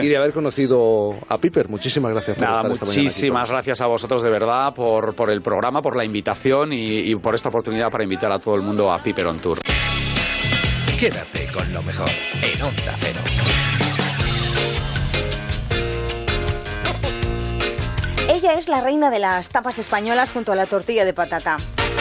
y 0.00 0.06
de 0.06 0.16
haber 0.16 0.32
conocido 0.32 1.16
a 1.28 1.38
Piper. 1.38 1.68
Muchísimas 1.68 2.12
gracias 2.12 2.36
por 2.36 2.44
Nada, 2.44 2.58
estar 2.58 2.72
esta 2.72 2.84
mañana 2.84 2.92
aquí 2.92 2.98
con 2.98 3.04
muchísimas 3.04 3.50
gracias 3.50 3.80
a 3.80 3.86
vosotros 3.86 4.22
de 4.22 4.30
verdad 4.30 4.72
por, 4.74 5.14
por 5.16 5.32
el 5.32 5.42
programa, 5.42 5.82
por 5.82 5.96
la 5.96 6.04
invitación 6.04 6.72
y, 6.72 7.10
y 7.10 7.16
por 7.16 7.34
esta 7.34 7.48
oportunidad 7.48 7.90
para 7.90 8.04
invitar 8.04 8.30
a 8.30 8.38
todo 8.38 8.54
el 8.54 8.62
mundo 8.62 8.92
a 8.92 9.02
Piper 9.02 9.26
on 9.26 9.40
Tour. 9.40 9.58
Quédate 10.98 11.50
con 11.52 11.72
lo 11.72 11.82
mejor 11.82 12.08
en 12.42 12.62
Onda 12.62 12.94
Cero. 12.98 13.20
Ella 18.30 18.54
es 18.54 18.68
la 18.68 18.80
reina 18.80 19.10
de 19.10 19.18
las 19.18 19.48
tapas 19.48 19.78
españolas 19.78 20.32
junto 20.32 20.52
a 20.52 20.54
la 20.54 20.66
tortilla 20.66 21.04
de 21.04 21.14
patata. 21.14 21.56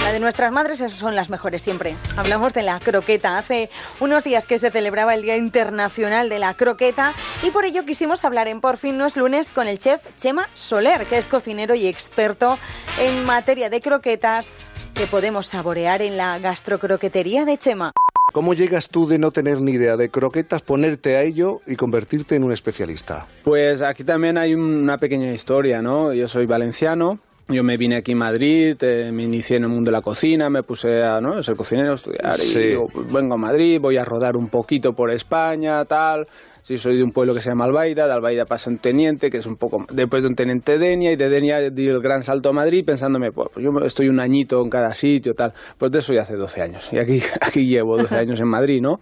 La 0.08 0.14
de 0.14 0.22
nuestras 0.22 0.54
madres 0.54 0.80
esas 0.80 0.98
son 0.98 1.18
las 1.18 1.30
mejores 1.30 1.62
siempre. 1.62 1.98
Hablamos 2.16 2.54
de 2.54 2.64
la 2.64 2.80
croqueta. 2.80 3.38
Hace 3.38 3.70
unos 4.00 4.24
días 4.24 4.48
que 4.48 4.58
se 4.58 4.72
celebraba 4.72 5.14
el 5.14 5.22
Día 5.22 5.36
Internacional 5.36 6.30
de 6.30 6.40
la 6.40 6.54
Croqueta 6.54 7.12
y 7.44 7.52
por 7.52 7.66
ello 7.66 7.84
quisimos 7.84 8.24
hablar 8.24 8.48
en 8.48 8.62
Por 8.62 8.78
fin 8.78 8.98
no 8.98 9.06
es 9.06 9.18
lunes 9.18 9.50
con 9.52 9.68
el 9.68 9.80
chef 9.80 10.00
Chema 10.18 10.48
Soler, 10.54 11.08
que 11.08 11.18
es 11.18 11.28
cocinero 11.28 11.76
y 11.76 11.88
experto 11.88 12.58
en 13.02 13.26
materia 13.26 13.70
de 13.70 13.82
croquetas 13.82 14.72
que 14.94 15.08
podemos 15.08 15.48
saborear 15.48 16.02
en 16.02 16.16
la 16.16 16.40
gastrocroquetería 16.40 17.44
de 17.44 17.58
Chema. 17.58 17.92
¿Cómo 18.32 18.54
llegas 18.54 18.88
tú 18.88 19.08
de 19.08 19.18
no 19.18 19.32
tener 19.32 19.60
ni 19.60 19.74
idea 19.74 19.98
de 19.98 20.10
croquetas, 20.10 20.62
ponerte 20.62 21.18
a 21.18 21.24
ello 21.24 21.60
y 21.68 21.76
convertirte 21.76 22.38
en 22.38 22.46
un 22.46 22.54
especialista? 22.54 23.28
Pues 23.44 23.82
aquí 23.82 24.06
también 24.06 24.38
hay 24.38 24.54
una 24.54 25.00
pequeña 25.00 25.34
historia, 25.34 25.82
¿no? 25.82 26.14
Yo 26.14 26.30
soy 26.30 26.46
valenciano, 26.46 27.20
yo 27.50 27.64
me 27.64 27.78
vine 27.78 27.98
aquí 27.98 28.12
a 28.14 28.16
Madrid, 28.16 28.76
eh, 28.82 29.12
me 29.14 29.24
inicié 29.24 29.58
en 29.58 29.64
el 29.64 29.70
mundo 29.70 29.90
de 29.90 29.98
la 29.98 30.02
cocina, 30.02 30.50
me 30.50 30.64
puse 30.64 31.02
a 31.04 31.22
¿no? 31.22 31.42
ser 31.42 31.56
cocinero, 31.56 31.94
estudiar 31.94 32.34
Sí. 32.36 32.60
y 32.60 32.68
digo, 32.70 32.88
pues 32.92 33.12
vengo 33.12 33.36
a 33.36 33.38
Madrid, 33.38 33.80
voy 33.82 33.98
a 33.98 34.04
rodar 34.04 34.36
un 34.36 34.50
poquito 34.50 34.94
por 34.94 35.12
España, 35.12 35.84
tal. 35.86 36.28
Sí, 36.62 36.76
soy 36.76 36.98
de 36.98 37.04
un 37.04 37.12
pueblo 37.12 37.34
que 37.34 37.40
se 37.40 37.50
llama 37.50 37.64
Albaida, 37.64 38.08
de 38.08 38.12
Albaida 38.12 38.44
pasa 38.44 38.70
un 38.70 38.78
teniente, 38.80 39.30
que 39.30 39.38
es 39.38 39.46
un 39.46 39.56
poco 39.56 39.86
después 39.90 40.24
de 40.24 40.28
un 40.30 40.36
teniente 40.36 40.78
Denia, 40.78 41.14
y 41.14 41.16
de 41.16 41.30
Denia 41.30 41.70
di 41.70 41.88
el 41.88 42.02
gran 42.02 42.24
salto 42.24 42.50
a 42.50 42.52
Madrid 42.52 42.84
pensándome, 42.86 43.32
pues, 43.32 43.48
pues 43.54 43.64
yo 43.66 43.72
estoy 43.86 44.10
un 44.10 44.20
añito 44.20 44.62
en 44.62 44.70
cada 44.70 44.90
sitio, 44.92 45.34
tal. 45.34 45.54
Pues 45.78 45.94
de 45.94 46.00
eso 46.00 46.14
ya 46.14 46.22
hace 46.24 46.36
12 46.36 46.62
años, 46.62 46.90
y 46.92 46.98
aquí, 47.00 47.22
aquí 47.42 47.66
llevo 47.66 47.96
12 47.98 48.16
años 48.20 48.42
en 48.42 48.50
Madrid, 48.50 48.82
¿no? 48.82 48.98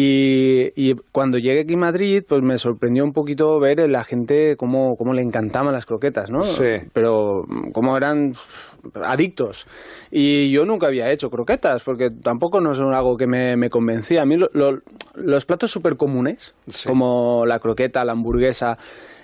Y, 0.00 0.70
y 0.76 0.94
cuando 1.10 1.38
llegué 1.38 1.62
aquí 1.62 1.74
a 1.74 1.78
Madrid, 1.78 2.22
pues 2.28 2.40
me 2.40 2.56
sorprendió 2.56 3.02
un 3.02 3.12
poquito 3.12 3.58
ver 3.58 3.90
la 3.90 4.04
gente 4.04 4.56
cómo, 4.56 4.94
cómo 4.96 5.12
le 5.12 5.22
encantaban 5.22 5.72
las 5.72 5.86
croquetas, 5.86 6.30
¿no? 6.30 6.42
Sí. 6.42 6.76
Pero 6.92 7.42
mm, 7.48 7.72
cómo 7.72 7.96
eran 7.96 8.32
adictos. 9.04 9.66
Y 10.12 10.50
yo 10.52 10.64
nunca 10.64 10.86
había 10.86 11.10
hecho 11.10 11.30
croquetas, 11.30 11.82
porque 11.82 12.10
tampoco 12.10 12.60
no 12.60 12.74
son 12.74 12.94
algo 12.94 13.16
que 13.16 13.26
me, 13.26 13.56
me 13.56 13.70
convencía. 13.70 14.22
A 14.22 14.24
mí 14.24 14.36
lo- 14.36 14.50
lo- 14.52 14.78
los 15.16 15.44
platos 15.46 15.72
súper 15.72 15.96
comunes, 15.96 16.54
como 16.86 17.44
la 17.44 17.58
croqueta, 17.58 18.04
la 18.04 18.12
hamburguesa, 18.12 18.78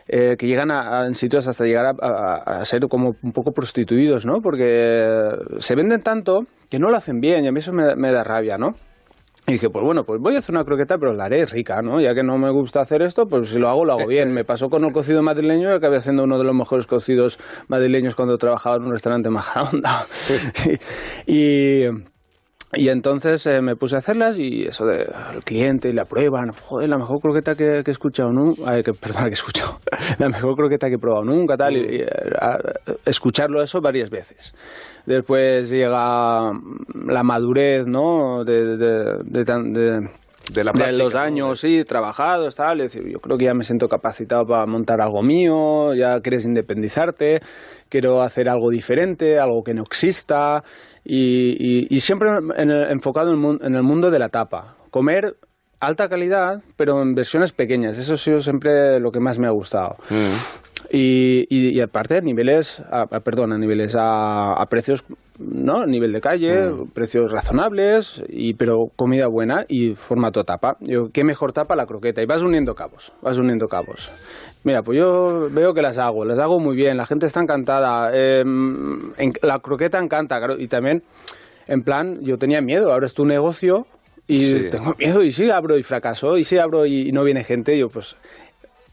eh, 0.08 0.34
que 0.36 0.48
llegan 0.48 0.72
a, 0.72 1.02
a- 1.02 1.06
en 1.06 1.14
sitios 1.14 1.46
hasta 1.46 1.64
llegar 1.64 1.86
a, 1.86 1.94
a- 2.04 2.60
a 2.60 2.64
ser 2.64 2.88
como 2.88 3.14
un 3.22 3.32
poco 3.32 3.52
prostituidos, 3.52 4.26
¿no? 4.26 4.40
Porque 4.42 5.30
se 5.58 5.76
venden 5.76 6.02
tanto 6.02 6.46
que 6.68 6.80
no 6.80 6.90
lo 6.90 6.96
hacen 6.96 7.20
bien 7.20 7.44
y 7.44 7.48
a 7.48 7.52
mí 7.52 7.60
eso 7.60 7.72
me, 7.72 7.94
me 7.94 8.10
da 8.10 8.24
rabia, 8.24 8.58
¿no? 8.58 8.74
Y 9.46 9.52
dije, 9.52 9.68
pues 9.68 9.84
bueno, 9.84 10.04
pues 10.04 10.20
voy 10.22 10.36
a 10.36 10.38
hacer 10.38 10.54
una 10.54 10.64
croqueta, 10.64 10.96
pero 10.96 11.12
la 11.12 11.24
haré 11.26 11.44
rica, 11.44 11.82
¿no? 11.82 12.00
Ya 12.00 12.14
que 12.14 12.22
no 12.22 12.38
me 12.38 12.50
gusta 12.50 12.80
hacer 12.80 13.02
esto, 13.02 13.26
pues 13.26 13.50
si 13.50 13.58
lo 13.58 13.68
hago, 13.68 13.84
lo 13.84 13.92
hago 13.92 14.06
bien. 14.06 14.32
Me 14.32 14.42
pasó 14.44 14.68
con 14.68 14.84
el 14.84 14.92
cocido 14.92 15.22
madrileño 15.22 15.70
y 15.70 15.74
acabé 15.74 15.98
haciendo 15.98 16.24
uno 16.24 16.38
de 16.38 16.44
los 16.44 16.54
mejores 16.54 16.86
cocidos 16.86 17.38
madrileños 17.68 18.16
cuando 18.16 18.38
trabajaba 18.38 18.76
en 18.76 18.84
un 18.84 18.92
restaurante 18.92 19.28
en 19.28 19.34
Majadahonda. 19.34 20.06
y, 21.26 21.82
y 22.72 22.88
entonces 22.88 23.46
eh, 23.46 23.60
me 23.60 23.76
puse 23.76 23.96
a 23.96 23.98
hacerlas 23.98 24.38
y 24.38 24.64
eso 24.64 24.86
de 24.86 25.02
el 25.34 25.44
cliente 25.44 25.90
y 25.90 25.92
la 25.92 26.04
prueban, 26.06 26.50
joder, 26.52 26.88
la 26.88 26.96
mejor 26.96 27.20
croqueta 27.20 27.54
que, 27.54 27.82
que 27.84 27.90
he 27.90 27.92
escuchado 27.92 28.30
nunca, 28.32 28.82
que, 28.82 28.92
perdón, 28.94 29.24
que 29.24 29.30
he 29.30 29.32
escuchado, 29.34 29.78
la 30.18 30.28
mejor 30.30 30.56
croqueta 30.56 30.88
que 30.88 30.94
he 30.94 30.98
probado 30.98 31.24
nunca, 31.24 31.56
tal, 31.56 31.76
y, 31.76 31.80
y, 31.80 32.00
eh, 32.00 32.06
a- 32.40 32.58
escucharlo 33.04 33.62
eso 33.62 33.80
varias 33.82 34.08
veces. 34.10 34.54
Después 35.06 35.68
llega 35.70 36.52
mm, 36.52 37.08
la 37.10 37.22
madurez, 37.22 37.86
¿no? 37.86 38.44
De, 38.44 38.76
de, 38.76 39.18
de 39.24 39.44
tan- 39.44 39.72
de- 39.72 40.08
De 40.52 40.62
la 40.62 40.72
de 40.72 40.92
los 40.92 41.14
¿no? 41.14 41.20
años, 41.20 41.60
sí, 41.60 41.84
trabajados, 41.84 42.54
tal. 42.56 42.78
Decir, 42.78 43.02
yo 43.08 43.18
creo 43.18 43.38
que 43.38 43.46
ya 43.46 43.54
me 43.54 43.64
siento 43.64 43.88
capacitado 43.88 44.44
para 44.44 44.66
montar 44.66 45.00
algo 45.00 45.22
mío, 45.22 45.94
ya 45.94 46.20
quieres 46.20 46.44
independizarte, 46.44 47.40
quiero 47.88 48.20
hacer 48.20 48.48
algo 48.50 48.68
diferente, 48.70 49.38
algo 49.38 49.62
que 49.64 49.72
no 49.72 49.82
exista, 49.82 50.62
y, 51.02 51.56
y- 51.58 51.86
y 51.88 52.00
siempre 52.00 52.28
en 52.56 52.70
el- 52.70 52.90
enfocado 52.90 53.28
en 53.28 53.34
el, 53.36 53.40
mun- 53.40 53.60
en 53.62 53.74
el 53.74 53.82
mundo 53.82 54.10
de 54.10 54.18
la 54.18 54.28
tapa. 54.28 54.76
Comer 54.90 55.36
alta 55.80 56.08
calidad, 56.08 56.62
pero 56.76 57.00
en 57.02 57.14
versiones 57.14 57.52
pequeñas. 57.52 57.98
Eso 57.98 58.14
ha 58.14 58.16
sido 58.16 58.40
siempre 58.40 59.00
lo 59.00 59.10
que 59.10 59.20
más 59.20 59.38
me 59.38 59.46
ha 59.46 59.50
gustado. 59.50 59.96
Y, 60.92 61.46
y- 61.48 61.70
y 61.76 61.80
aparte 61.80 62.18
a 62.18 62.20
niveles, 62.20 62.80
a, 62.90 63.02
a- 63.02 63.20
perdón, 63.20 63.52
a 63.52 63.58
niveles 63.58 63.94
a, 63.96 64.52
a 64.52 64.66
precios, 64.66 65.04
¿no? 65.38 65.80
A 65.80 65.86
nivel 65.86 66.12
de 66.12 66.20
calle, 66.20 66.70
precios 66.92 67.32
razonables, 67.32 68.22
y 68.28 68.54
pero 68.54 68.86
comida 68.94 69.26
buena 69.26 69.64
y 69.68 69.94
formato 69.94 70.44
tapa. 70.44 70.76
Yo, 70.80 71.08
¿Qué 71.12 71.24
mejor 71.24 71.52
tapa 71.52 71.74
la 71.76 71.86
croqueta? 71.86 72.22
Y 72.22 72.26
vas 72.26 72.42
uniendo 72.42 72.74
cabos, 72.74 73.12
vas 73.22 73.38
uniendo 73.38 73.66
cabos. 73.66 74.10
Mira, 74.62 74.82
pues 74.82 74.98
yo 74.98 75.48
veo 75.50 75.74
que 75.74 75.82
las 75.82 75.98
hago, 75.98 76.24
las 76.24 76.38
hago 76.38 76.60
muy 76.60 76.76
bien, 76.76 76.96
la 76.96 77.06
gente 77.06 77.26
está 77.26 77.40
encantada, 77.40 78.10
eh, 78.14 78.40
en- 78.42 79.32
la 79.42 79.58
croqueta 79.60 79.98
encanta, 79.98 80.38
claro, 80.38 80.56
y 80.58 80.68
también, 80.68 81.02
en 81.66 81.82
plan, 81.82 82.20
yo 82.22 82.36
tenía 82.38 82.60
miedo, 82.60 82.92
ahora 82.92 83.06
es 83.06 83.14
tu 83.14 83.24
negocio, 83.24 83.86
Y 84.26 84.38
Sí. 84.38 84.70
tengo 84.70 84.94
miedo, 84.98 85.20
y 85.22 85.30
si 85.30 85.50
abro 85.50 85.76
y 85.76 85.82
fracaso, 85.82 86.38
y 86.38 86.44
si 86.44 86.56
abro 86.56 86.86
y 86.86 87.12
no 87.12 87.24
viene 87.24 87.44
gente, 87.44 87.76
yo 87.78 87.90
pues 87.90 88.16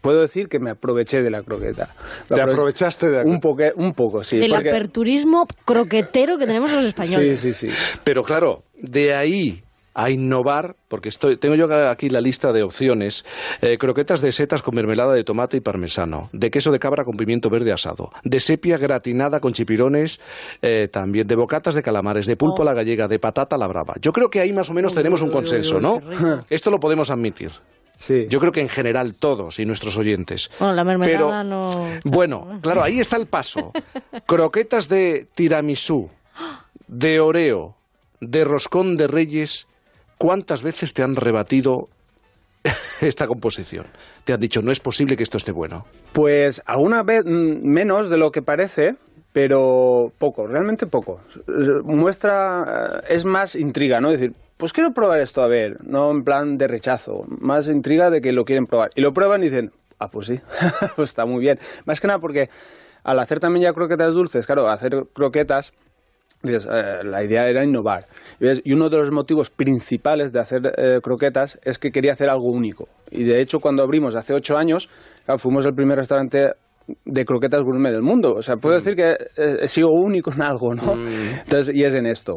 puedo 0.02 0.22
decir 0.22 0.48
que 0.50 0.60
me 0.60 0.72
aproveché 0.72 1.22
de 1.22 1.30
la 1.30 1.42
croqueta. 1.44 1.90
Me 2.30 2.36
Te 2.36 2.42
aprove- 2.42 2.52
aprovechaste 2.54 3.10
de 3.10 3.18
la 3.18 3.24
un, 3.24 3.40
poque- 3.40 3.72
un 3.76 3.94
poco, 3.94 4.24
sí. 4.24 4.38
Del 4.40 4.52
porque- 4.52 4.70
aperturismo 4.70 5.48
croquetero 5.66 6.38
que 6.38 6.46
tenemos 6.46 6.72
los 6.72 6.84
españoles. 6.86 7.40
Sí, 7.40 7.54
sí, 7.54 7.70
sí. 7.70 8.00
Pero 8.04 8.24
claro, 8.24 8.64
de 8.78 9.14
ahí 9.14 9.64
a 9.94 10.10
innovar, 10.10 10.78
porque 10.88 11.10
estoy, 11.10 11.36
tengo 11.36 11.54
yo 11.56 11.66
aquí 11.90 12.10
la 12.10 12.22
lista 12.22 12.54
de 12.54 12.64
opciones, 12.64 13.26
eh, 13.62 13.78
croquetas 13.78 14.22
de 14.22 14.32
setas 14.32 14.62
con 14.62 14.74
mermelada 14.74 15.14
de 15.14 15.26
tomate 15.26 15.58
y 15.58 15.60
parmesano, 15.60 16.30
de 16.32 16.50
queso 16.50 16.72
de 16.72 16.80
cabra 16.80 17.04
con 17.04 17.18
pimiento 17.18 17.50
verde 17.50 17.74
asado, 17.74 18.10
de 18.24 18.40
sepia 18.40 18.78
gratinada 18.78 19.42
con 19.42 19.52
chipirones, 19.52 20.22
eh, 20.62 20.88
también 20.90 21.28
de 21.28 21.36
bocatas 21.36 21.76
de 21.76 21.84
calamares, 21.84 22.26
de 22.26 22.38
pulpo 22.38 22.62
a 22.62 22.66
la 22.66 22.74
gallega, 22.74 23.10
de 23.10 23.20
patata 23.20 23.58
a 23.58 23.60
la 23.60 23.68
brava. 23.68 23.96
Yo 24.02 24.14
creo 24.14 24.30
que 24.30 24.40
ahí 24.40 24.54
más 24.54 24.70
o 24.70 24.74
menos 24.74 24.94
tenemos 24.94 25.22
un 25.22 25.30
consenso, 25.30 25.82
¿no? 25.82 26.00
Esto 26.50 26.72
lo 26.72 26.80
podemos 26.80 27.10
admitir. 27.10 27.52
Sí. 28.02 28.26
Yo 28.30 28.40
creo 28.40 28.52
que 28.52 28.62
en 28.62 28.68
general 28.70 29.14
todos 29.14 29.60
y 29.60 29.66
nuestros 29.66 29.96
oyentes. 29.96 30.50
Bueno, 30.58 30.74
la 30.74 30.84
mermelada 30.84 31.44
Pero- 31.44 31.44
no... 31.44 31.70
Bueno, 32.04 32.60
claro, 32.64 32.82
ahí 32.82 33.00
está 33.00 33.16
el 33.16 33.28
paso. 33.28 33.72
Croquetas 34.26 34.90
de 34.90 35.28
tiramisú, 35.36 36.10
de 36.88 37.20
oreo, 37.20 37.76
de 38.20 38.44
roscón 38.44 38.98
de 38.98 39.08
reyes. 39.08 39.68
¿Cuántas 40.18 40.64
veces 40.64 40.96
te 40.96 41.04
han 41.04 41.16
rebatido 41.16 41.90
esta 43.02 43.28
composición? 43.28 43.86
Te 44.24 44.34
han 44.34 44.40
dicho, 44.40 44.64
no 44.64 44.72
es 44.72 44.80
posible 44.80 45.16
que 45.16 45.22
esto 45.24 45.38
esté 45.38 45.52
bueno. 45.52 45.86
Pues 46.14 46.60
alguna 46.66 47.04
vez 47.04 47.22
mm, 47.24 47.64
menos 47.64 48.10
de 48.10 48.18
lo 48.18 48.32
que 48.32 48.42
parece, 48.42 48.96
pero 49.32 50.12
poco, 50.18 50.48
realmente 50.48 50.88
poco. 50.88 51.22
Muestra, 51.84 53.02
eh, 53.04 53.14
es 53.14 53.26
más 53.26 53.56
intriga, 53.56 54.02
¿no? 54.02 54.10
decir, 54.10 54.34
pues 54.62 54.74
quiero 54.74 54.92
probar 54.92 55.20
esto, 55.22 55.42
a 55.42 55.48
ver, 55.48 55.84
no 55.84 56.12
en 56.12 56.22
plan 56.22 56.56
de 56.56 56.68
rechazo, 56.68 57.24
más 57.40 57.68
intriga 57.68 58.12
de 58.12 58.22
que 58.22 58.32
lo 58.32 58.44
quieren 58.44 58.68
probar. 58.68 58.92
Y 58.94 59.02
lo 59.02 59.12
prueban 59.12 59.42
y 59.42 59.46
dicen, 59.46 59.72
ah, 59.98 60.08
pues 60.08 60.28
sí, 60.28 60.36
pues 60.96 61.10
está 61.10 61.26
muy 61.26 61.42
bien. 61.42 61.58
Más 61.88 62.00
que 62.00 62.06
nada 62.06 62.20
porque 62.20 62.48
al 63.04 63.20
hacer 63.20 63.40
también 63.40 63.64
ya 63.64 63.74
croquetas 63.74 64.14
dulces, 64.14 64.46
claro, 64.46 64.68
hacer 64.70 64.92
croquetas, 65.14 65.74
dices, 66.44 66.68
eh, 66.72 67.04
la 67.04 67.24
idea 67.24 67.50
era 67.50 67.64
innovar. 67.64 68.06
Y, 68.40 68.46
ves, 68.46 68.62
y 68.64 68.74
uno 68.74 68.88
de 68.90 68.98
los 68.98 69.10
motivos 69.10 69.50
principales 69.50 70.32
de 70.32 70.40
hacer 70.42 70.62
eh, 70.78 71.00
croquetas 71.02 71.58
es 71.64 71.80
que 71.80 71.90
quería 71.90 72.12
hacer 72.12 72.30
algo 72.30 72.52
único. 72.52 72.88
Y 73.10 73.24
de 73.24 73.42
hecho, 73.42 73.62
cuando 73.62 73.82
abrimos 73.82 74.16
hace 74.16 74.36
ocho 74.36 74.58
años, 74.58 74.90
claro, 75.26 75.40
fuimos 75.40 75.66
el 75.66 75.74
primer 75.74 75.98
restaurante 75.98 76.52
de 77.04 77.26
croquetas 77.26 77.64
gourmet 77.64 77.92
del 77.92 78.04
mundo. 78.04 78.36
O 78.36 78.44
sea, 78.44 78.58
puedo 78.58 78.76
decir 78.76 78.96
que 78.96 79.14
eh, 79.38 79.58
he 79.62 79.68
sido 79.68 79.90
único 79.90 80.32
en 80.32 80.44
algo, 80.44 80.76
¿no? 80.76 80.94
Entonces, 80.94 81.76
y 81.76 81.84
es 81.84 81.96
en 81.96 82.06
esto. 82.06 82.36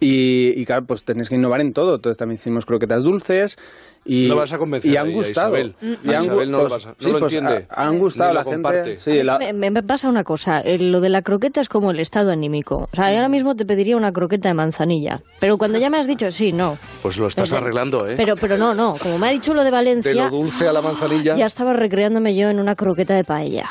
Y, 0.00 0.52
y 0.60 0.64
claro, 0.66 0.84
pues 0.86 1.04
tenéis 1.04 1.28
que 1.28 1.36
innovar 1.36 1.60
en 1.60 1.72
todo. 1.72 1.94
Entonces 1.96 2.18
también 2.18 2.38
hicimos 2.38 2.66
croquetas 2.66 3.02
dulces 3.02 3.56
y, 4.04 4.28
No 4.28 4.36
vas 4.36 4.52
a 4.52 4.58
convencer 4.58 4.90
y 4.92 4.96
han 4.96 5.08
a 5.08 5.10
gustado. 5.10 5.56
Isabel. 5.56 5.74
Y 6.04 6.12
A 6.12 6.18
han 6.18 6.22
Isabel 6.24 6.50
no 6.50 6.58
lo 6.58 6.68
pues, 6.68 6.72
vas 6.74 6.86
a- 6.86 6.88
no 6.90 6.94
sí, 6.98 7.10
lo 7.12 7.18
pues, 7.18 7.32
entiende. 7.32 7.66
ha- 7.70 7.82
han 7.86 7.98
gustado 7.98 8.32
la 8.34 8.40
gente. 8.44 8.54
comparte. 8.56 8.96
Sí, 8.98 9.22
la- 9.22 9.38
Me, 9.38 9.70
me 9.70 9.82
pasa 9.82 10.08
una 10.08 10.22
cosa, 10.22 10.60
eh, 10.60 10.78
lo 10.78 11.00
de 11.00 11.08
la 11.08 11.22
croqueta 11.22 11.60
es 11.62 11.68
como 11.70 11.90
el 11.90 11.98
estado 11.98 12.30
anímico. 12.30 12.88
O 12.92 12.94
sea, 12.96 13.08
yo 13.10 13.16
ahora 13.16 13.28
mismo 13.30 13.56
te 13.56 13.64
pediría 13.64 13.96
una 13.96 14.12
croqueta 14.12 14.48
de 14.50 14.54
manzanilla. 14.54 15.22
Pero 15.40 15.56
cuando 15.58 15.78
ya 15.78 15.88
me 15.90 15.98
has 15.98 16.06
dicho 16.06 16.30
sí, 16.30 16.52
no. 16.52 16.76
Pues 17.02 17.16
lo 17.18 17.26
estás 17.26 17.50
arreglando, 17.52 18.06
¿eh? 18.06 18.14
Pero, 18.18 18.36
pero 18.36 18.58
no, 18.58 18.74
no. 18.74 18.96
Como 19.02 19.18
me 19.18 19.28
ha 19.28 19.30
dicho 19.30 19.54
lo 19.54 19.64
de 19.64 19.70
Valencia, 19.70 20.10
de 20.12 20.16
lo 20.18 20.30
dulce 20.30 20.68
a 20.68 20.72
la 20.74 20.82
manzanilla. 20.82 21.34
ya 21.36 21.46
estaba 21.46 21.72
recreándome 21.72 22.36
yo 22.36 22.50
en 22.50 22.60
una 22.60 22.76
croqueta 22.76 23.14
de 23.14 23.24
paella. 23.24 23.70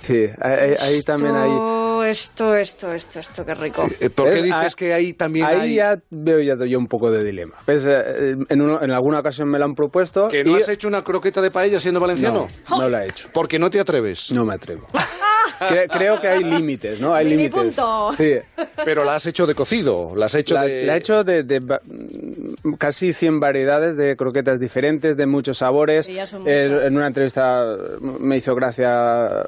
Sí, 0.00 0.26
ahí, 0.40 0.74
ahí 0.80 1.02
también 1.02 1.34
hay... 1.36 1.50
Esto, 2.10 2.54
esto, 2.56 2.92
esto, 2.92 3.20
esto, 3.20 3.44
qué 3.44 3.54
rico. 3.54 3.84
Eh, 4.00 4.10
¿Por 4.10 4.26
qué 4.26 4.34
¿Ves? 4.34 4.42
dices 4.44 4.72
Ah, 4.72 4.76
que 4.76 4.92
ahí 4.94 5.12
también 5.12 5.46
Ahí 5.46 5.60
hay... 5.60 5.74
ya 5.76 5.96
veo 6.10 6.40
ya 6.40 6.54
yo 6.66 6.78
un 6.78 6.86
poco 6.88 7.10
de 7.10 7.24
dilema. 7.24 7.54
¿Ves? 7.66 7.86
Eh, 7.86 8.36
En, 8.48 8.60
uno- 8.60 8.82
en 8.82 8.90
alguna 8.90 9.20
ocasión 9.20 9.48
me 9.48 9.58
lo 9.58 9.64
han 9.64 9.74
propuesto. 9.74 10.28
¿Que 10.28 10.42
no 10.44 10.58
y- 10.58 10.62
has 10.62 10.68
hecho 10.68 10.88
una 10.88 11.02
croqueta 11.02 11.40
de 11.40 11.50
paella 11.50 11.78
siendo 11.78 12.00
valenciano? 12.00 12.48
No, 12.68 12.78
no 12.78 12.88
la 12.88 13.04
he 13.04 13.08
hecho. 13.08 13.28
Porque 13.32 13.58
no 13.58 13.70
te 13.70 13.78
atreves. 13.80 14.30
No 14.32 14.44
me 14.44 14.54
atrevo. 14.54 14.86
Cre- 15.60 15.88
creo 15.92 16.18
que 16.20 16.26
hay 16.28 16.42
límites, 16.42 17.00
¿no? 17.00 17.14
Hay 17.14 17.26
límites. 17.28 17.52
punto. 17.74 18.10
Sí. 18.16 18.34
Pero 18.84 19.04
la 19.04 19.16
has 19.16 19.26
hecho 19.26 19.46
de 19.46 19.54
cocido, 19.54 20.14
la 20.16 20.26
has 20.26 20.34
hecho 20.34 20.54
La, 20.54 20.64
de... 20.64 20.86
la 20.86 20.94
he 20.94 20.98
hecho 20.98 21.22
de, 21.22 21.60
casi 22.78 23.12
100 23.12 23.40
variedades 23.40 23.96
de 23.96 24.16
croquetas 24.16 24.58
diferentes, 24.58 25.16
de 25.18 25.26
muchos 25.26 25.58
sabores. 25.58 26.08
Eh, 26.08 26.26
en 26.86 26.96
una 26.96 27.06
entrevista 27.08 27.76
me 28.20 28.36
hizo 28.38 28.54
gracia, 28.54 29.44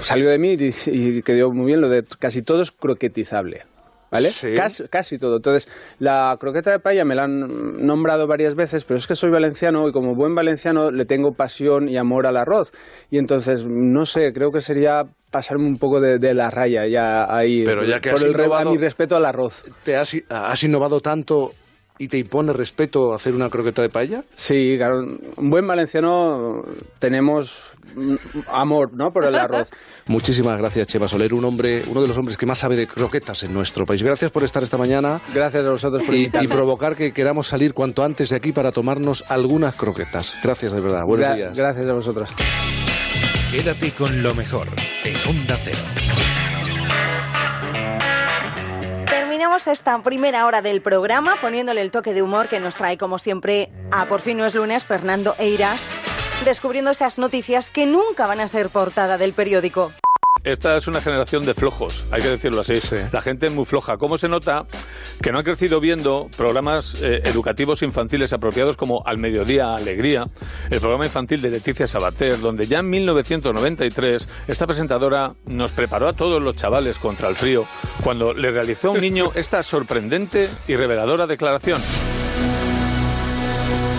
salió 0.00 0.28
de 0.30 0.38
mí 0.38 0.56
y, 0.58 0.74
y 0.86 1.22
quedó 1.22 1.50
muy 1.50 1.65
bien 1.66 1.80
lo 1.80 1.88
de 1.88 2.02
casi 2.18 2.42
todo 2.42 2.62
es 2.62 2.70
croquetizable. 2.72 3.62
¿Vale? 4.08 4.30
Sí. 4.30 4.54
Casi, 4.54 4.84
casi 4.88 5.18
todo. 5.18 5.36
Entonces, 5.38 5.68
la 5.98 6.36
croqueta 6.38 6.70
de 6.70 6.78
paella 6.78 7.04
me 7.04 7.16
la 7.16 7.24
han 7.24 7.84
nombrado 7.84 8.28
varias 8.28 8.54
veces, 8.54 8.84
pero 8.84 8.98
es 8.98 9.06
que 9.08 9.16
soy 9.16 9.30
valenciano 9.30 9.88
y 9.88 9.92
como 9.92 10.14
buen 10.14 10.32
valenciano 10.34 10.92
le 10.92 11.04
tengo 11.06 11.32
pasión 11.32 11.88
y 11.88 11.96
amor 11.98 12.24
al 12.28 12.36
arroz. 12.36 12.70
Y 13.10 13.18
entonces, 13.18 13.66
no 13.68 14.06
sé, 14.06 14.32
creo 14.32 14.52
que 14.52 14.60
sería 14.60 15.02
pasarme 15.32 15.66
un 15.66 15.74
poco 15.76 16.00
de, 16.00 16.18
de 16.20 16.34
la 16.34 16.50
raya 16.50 16.86
ya 16.86 17.26
ahí. 17.28 17.64
Pero 17.64 17.84
ya 17.84 17.98
que 17.98 18.10
por 18.10 18.20
has 18.20 18.24
el 18.24 18.34
a 18.40 18.44
innovado- 18.44 18.70
mi 18.70 18.78
respeto 18.78 19.16
al 19.16 19.24
arroz. 19.26 19.64
¿Te 19.82 19.96
has, 19.96 20.16
has 20.30 20.62
innovado 20.62 21.00
tanto 21.00 21.50
y 21.98 22.08
te 22.08 22.18
impone 22.18 22.52
respeto 22.52 23.14
hacer 23.14 23.34
una 23.34 23.48
croqueta 23.48 23.82
de 23.82 23.88
paella? 23.88 24.22
Sí, 24.34 24.74
claro. 24.76 25.00
Un 25.36 25.50
buen 25.50 25.66
valenciano 25.66 26.62
tenemos 26.98 27.62
amor, 28.52 28.92
¿no? 28.94 29.10
Por 29.12 29.24
el 29.24 29.34
arroz. 29.34 29.70
Muchísimas 30.06 30.58
gracias, 30.58 30.88
Chema 30.88 31.08
Soler, 31.08 31.32
un 31.34 31.44
hombre, 31.44 31.82
uno 31.88 32.02
de 32.02 32.08
los 32.08 32.16
hombres 32.18 32.36
que 32.36 32.46
más 32.46 32.58
sabe 32.58 32.76
de 32.76 32.86
croquetas 32.86 33.42
en 33.44 33.52
nuestro 33.54 33.84
país. 33.86 34.02
Gracias 34.02 34.30
por 34.30 34.44
estar 34.44 34.62
esta 34.62 34.76
mañana 34.76 35.20
Gracias 35.34 35.64
a 35.66 35.70
vosotros 35.70 36.02
por 36.04 36.14
y, 36.14 36.30
y 36.40 36.48
provocar 36.48 36.94
que 36.96 37.12
queramos 37.12 37.46
salir 37.48 37.74
cuanto 37.74 38.04
antes 38.04 38.28
de 38.30 38.36
aquí 38.36 38.52
para 38.52 38.70
tomarnos 38.72 39.24
algunas 39.28 39.74
croquetas. 39.74 40.36
Gracias, 40.42 40.72
de 40.72 40.80
verdad. 40.80 41.02
Buenos 41.06 41.26
Gra- 41.28 41.34
días. 41.36 41.56
Gracias 41.56 41.88
a 41.88 41.92
vosotros. 41.92 42.30
Quédate 43.50 43.90
con 43.92 44.22
lo 44.22 44.34
mejor 44.34 44.68
en 45.04 45.14
Onda 45.28 45.56
Cero. 45.62 46.05
Esta 49.46 50.02
primera 50.02 50.44
hora 50.44 50.60
del 50.60 50.82
programa 50.82 51.36
poniéndole 51.40 51.80
el 51.80 51.92
toque 51.92 52.12
de 52.12 52.20
humor 52.20 52.48
que 52.48 52.58
nos 52.58 52.74
trae, 52.74 52.98
como 52.98 53.18
siempre, 53.18 53.70
a 53.92 54.04
Por 54.06 54.20
fin 54.20 54.36
no 54.36 54.44
es 54.44 54.56
lunes, 54.56 54.84
Fernando 54.84 55.36
Eiras, 55.38 55.92
descubriendo 56.44 56.90
esas 56.90 57.16
noticias 57.16 57.70
que 57.70 57.86
nunca 57.86 58.26
van 58.26 58.40
a 58.40 58.48
ser 58.48 58.70
portada 58.70 59.18
del 59.18 59.34
periódico. 59.34 59.92
Esta 60.46 60.76
es 60.76 60.86
una 60.86 61.00
generación 61.00 61.44
de 61.44 61.54
flojos, 61.54 62.04
hay 62.12 62.22
que 62.22 62.28
decirlo 62.28 62.60
así. 62.60 62.74
La 63.10 63.20
gente 63.20 63.48
es 63.48 63.52
muy 63.52 63.64
floja. 63.64 63.96
¿Cómo 63.96 64.16
se 64.16 64.28
nota 64.28 64.64
que 65.20 65.32
no 65.32 65.38
han 65.38 65.44
crecido 65.44 65.80
viendo 65.80 66.28
programas 66.36 67.02
eh, 67.02 67.20
educativos 67.24 67.82
infantiles 67.82 68.32
apropiados 68.32 68.76
como 68.76 69.02
Al 69.04 69.18
Mediodía 69.18 69.74
Alegría, 69.74 70.24
el 70.70 70.78
programa 70.78 71.04
infantil 71.04 71.42
de 71.42 71.50
Leticia 71.50 71.88
Sabater, 71.88 72.38
donde 72.38 72.66
ya 72.66 72.78
en 72.78 72.88
1993 72.88 74.28
esta 74.46 74.66
presentadora 74.66 75.32
nos 75.46 75.72
preparó 75.72 76.08
a 76.08 76.12
todos 76.12 76.40
los 76.40 76.54
chavales 76.54 77.00
contra 77.00 77.28
el 77.28 77.34
frío 77.34 77.66
cuando 78.04 78.32
le 78.32 78.52
realizó 78.52 78.90
a 78.90 78.92
un 78.92 79.00
niño 79.00 79.32
esta 79.34 79.64
sorprendente 79.64 80.48
y 80.68 80.76
reveladora 80.76 81.26
declaración. 81.26 81.80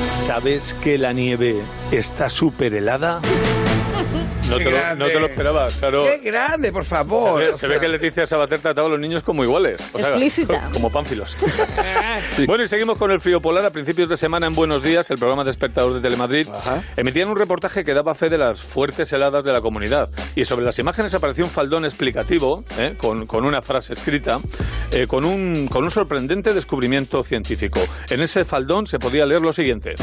¿Sabes 0.05 0.73
que 0.75 0.97
la 0.97 1.11
nieve 1.11 1.57
está 1.91 2.29
súper 2.29 2.73
helada? 2.73 3.19
No 4.49 4.57
te, 4.57 4.63
lo, 4.71 4.95
no 4.95 5.05
te 5.05 5.19
lo 5.19 5.25
esperabas, 5.27 5.75
claro. 5.75 6.03
¡Qué 6.05 6.17
grande, 6.19 6.71
por 6.71 6.85
favor! 6.85 7.41
Se 7.43 7.49
ve, 7.51 7.55
se 7.57 7.67
ve 7.67 7.79
que 7.79 7.87
Leticia 7.89 8.25
Sabater 8.25 8.59
trataba 8.59 8.87
a 8.87 8.91
los 8.91 8.99
niños 8.99 9.21
como 9.23 9.43
iguales. 9.43 9.79
o 9.93 9.97
sea, 9.99 10.07
Explícita. 10.09 10.69
como 10.73 10.89
pánfilos. 10.91 11.35
Bueno, 12.47 12.63
y 12.63 12.67
seguimos 12.67 12.97
con 12.97 13.11
el 13.11 13.19
frío 13.19 13.41
polar. 13.41 13.65
A 13.65 13.69
principios 13.71 14.09
de 14.09 14.17
semana 14.17 14.47
en 14.47 14.53
Buenos 14.53 14.81
Días, 14.83 15.09
el 15.11 15.17
programa 15.17 15.43
Despertador 15.43 15.93
de 15.93 16.01
Telemadrid, 16.01 16.47
emitían 16.95 17.29
un 17.29 17.35
reportaje 17.37 17.83
que 17.83 17.93
daba 17.93 18.15
fe 18.15 18.29
de 18.29 18.37
las 18.37 18.59
fuertes 18.61 19.11
heladas 19.13 19.43
de 19.43 19.51
la 19.51 19.61
comunidad. 19.61 20.09
Y 20.35 20.45
sobre 20.45 20.65
las 20.65 20.77
imágenes 20.79 21.13
apareció 21.13 21.43
un 21.45 21.49
faldón 21.51 21.85
explicativo, 21.85 22.63
¿eh? 22.79 22.95
con, 22.97 23.25
con 23.27 23.45
una 23.45 23.61
frase 23.61 23.93
escrita, 23.93 24.39
eh, 24.91 25.05
con, 25.07 25.25
un, 25.25 25.67
con 25.67 25.83
un 25.83 25.91
sorprendente 25.91 26.53
descubrimiento 26.53 27.23
científico. 27.23 27.79
En 28.09 28.21
ese 28.21 28.45
faldón 28.45 28.87
se 28.87 28.97
podía 28.99 29.25
leer 29.25 29.41
lo 29.41 29.53
siguiente. 29.53 29.95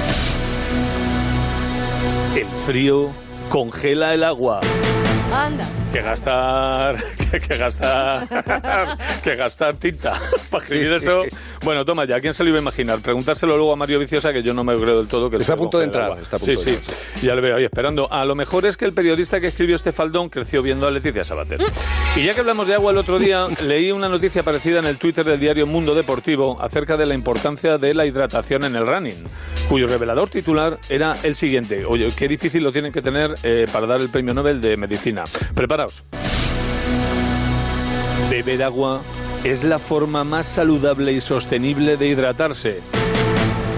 El 2.36 2.46
frío 2.66 3.10
congela 3.50 4.14
el 4.14 4.24
agua. 4.24 4.60
Anda. 5.34 5.66
Que 5.92 6.00
gastar, 6.00 6.96
que, 7.30 7.40
que 7.40 7.56
gastar, 7.56 8.26
que 9.22 9.36
gastar 9.36 9.76
tinta 9.76 10.14
para 10.50 10.62
escribir 10.62 10.92
eso. 10.92 11.22
Bueno, 11.64 11.84
toma 11.84 12.04
ya, 12.06 12.20
¿quién 12.20 12.34
se 12.34 12.44
lo 12.44 12.50
iba 12.50 12.58
a 12.58 12.62
imaginar? 12.62 13.00
Preguntárselo 13.00 13.56
luego 13.56 13.72
a 13.72 13.76
Mario 13.76 13.98
Viciosa, 13.98 14.32
que 14.32 14.42
yo 14.42 14.54
no 14.54 14.62
me 14.62 14.76
creo 14.76 14.98
del 14.98 15.08
todo 15.08 15.28
que 15.30 15.36
Está 15.36 15.54
a 15.54 15.56
punto 15.56 15.78
de 15.78 15.86
entrar, 15.86 16.04
agua. 16.04 16.18
está 16.20 16.36
a 16.36 16.38
punto 16.38 16.60
sí, 16.60 16.70
de 16.70 16.76
sí, 16.76 17.26
ya 17.26 17.34
le 17.34 17.40
veo 17.40 17.56
ahí 17.56 17.64
esperando. 17.64 18.10
A 18.12 18.24
lo 18.24 18.34
mejor 18.34 18.64
es 18.66 18.76
que 18.76 18.84
el 18.84 18.92
periodista 18.92 19.40
que 19.40 19.48
escribió 19.48 19.74
este 19.74 19.92
faldón 19.92 20.28
creció 20.28 20.62
viendo 20.62 20.86
a 20.86 20.90
Leticia 20.90 21.24
Sabater. 21.24 21.58
Y 22.16 22.24
ya 22.24 22.32
que 22.34 22.40
hablamos 22.40 22.68
de 22.68 22.74
agua 22.74 22.92
el 22.92 22.98
otro 22.98 23.18
día, 23.18 23.46
leí 23.64 23.90
una 23.90 24.08
noticia 24.08 24.42
parecida 24.42 24.78
en 24.78 24.86
el 24.86 24.98
Twitter 24.98 25.24
del 25.24 25.40
diario 25.40 25.66
Mundo 25.66 25.94
Deportivo 25.94 26.60
acerca 26.60 26.96
de 26.96 27.06
la 27.06 27.14
importancia 27.14 27.78
de 27.78 27.92
la 27.94 28.06
hidratación 28.06 28.64
en 28.64 28.76
el 28.76 28.86
running, 28.86 29.24
cuyo 29.68 29.88
revelador 29.88 30.28
titular 30.28 30.78
era 30.88 31.12
el 31.22 31.34
siguiente. 31.34 31.84
Oye, 31.84 32.08
qué 32.16 32.28
difícil 32.28 32.62
lo 32.62 32.70
tienen 32.72 32.92
que 32.92 33.02
tener 33.02 33.34
eh, 33.42 33.66
para 33.72 33.86
dar 33.86 34.00
el 34.00 34.10
premio 34.10 34.32
Nobel 34.34 34.60
de 34.60 34.76
Medicina. 34.76 35.23
Preparaos. 35.54 36.04
Beber 38.30 38.62
agua 38.62 39.00
es 39.44 39.62
la 39.62 39.78
forma 39.78 40.24
más 40.24 40.46
saludable 40.46 41.12
y 41.12 41.20
sostenible 41.20 41.96
de 41.96 42.08
hidratarse. 42.08 42.80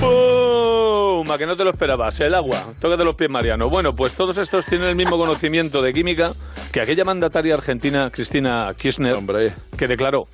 Toma, 0.01 1.39
que 1.39 1.47
no 1.47 1.57
te 1.57 1.65
lo 1.65 1.71
esperabas. 1.71 2.21
El 2.21 2.35
agua. 2.35 2.63
Tócate 2.81 3.05
los 3.05 3.17
pies, 3.17 3.29
Mariano. 3.29 3.69
Bueno, 3.69 3.97
pues 3.97 4.13
todos 4.13 4.37
estos 4.37 4.65
tienen 4.67 4.89
el 4.89 4.95
mismo 4.95 5.19
conocimiento 5.19 5.83
de 5.83 5.93
química 5.93 6.33
que 6.73 6.81
aquella 6.81 7.05
mandataria 7.05 7.55
argentina, 7.55 8.11
Cristina 8.11 8.73
Kirchner, 8.77 9.17
que 9.77 9.89
declaró. 9.89 10.29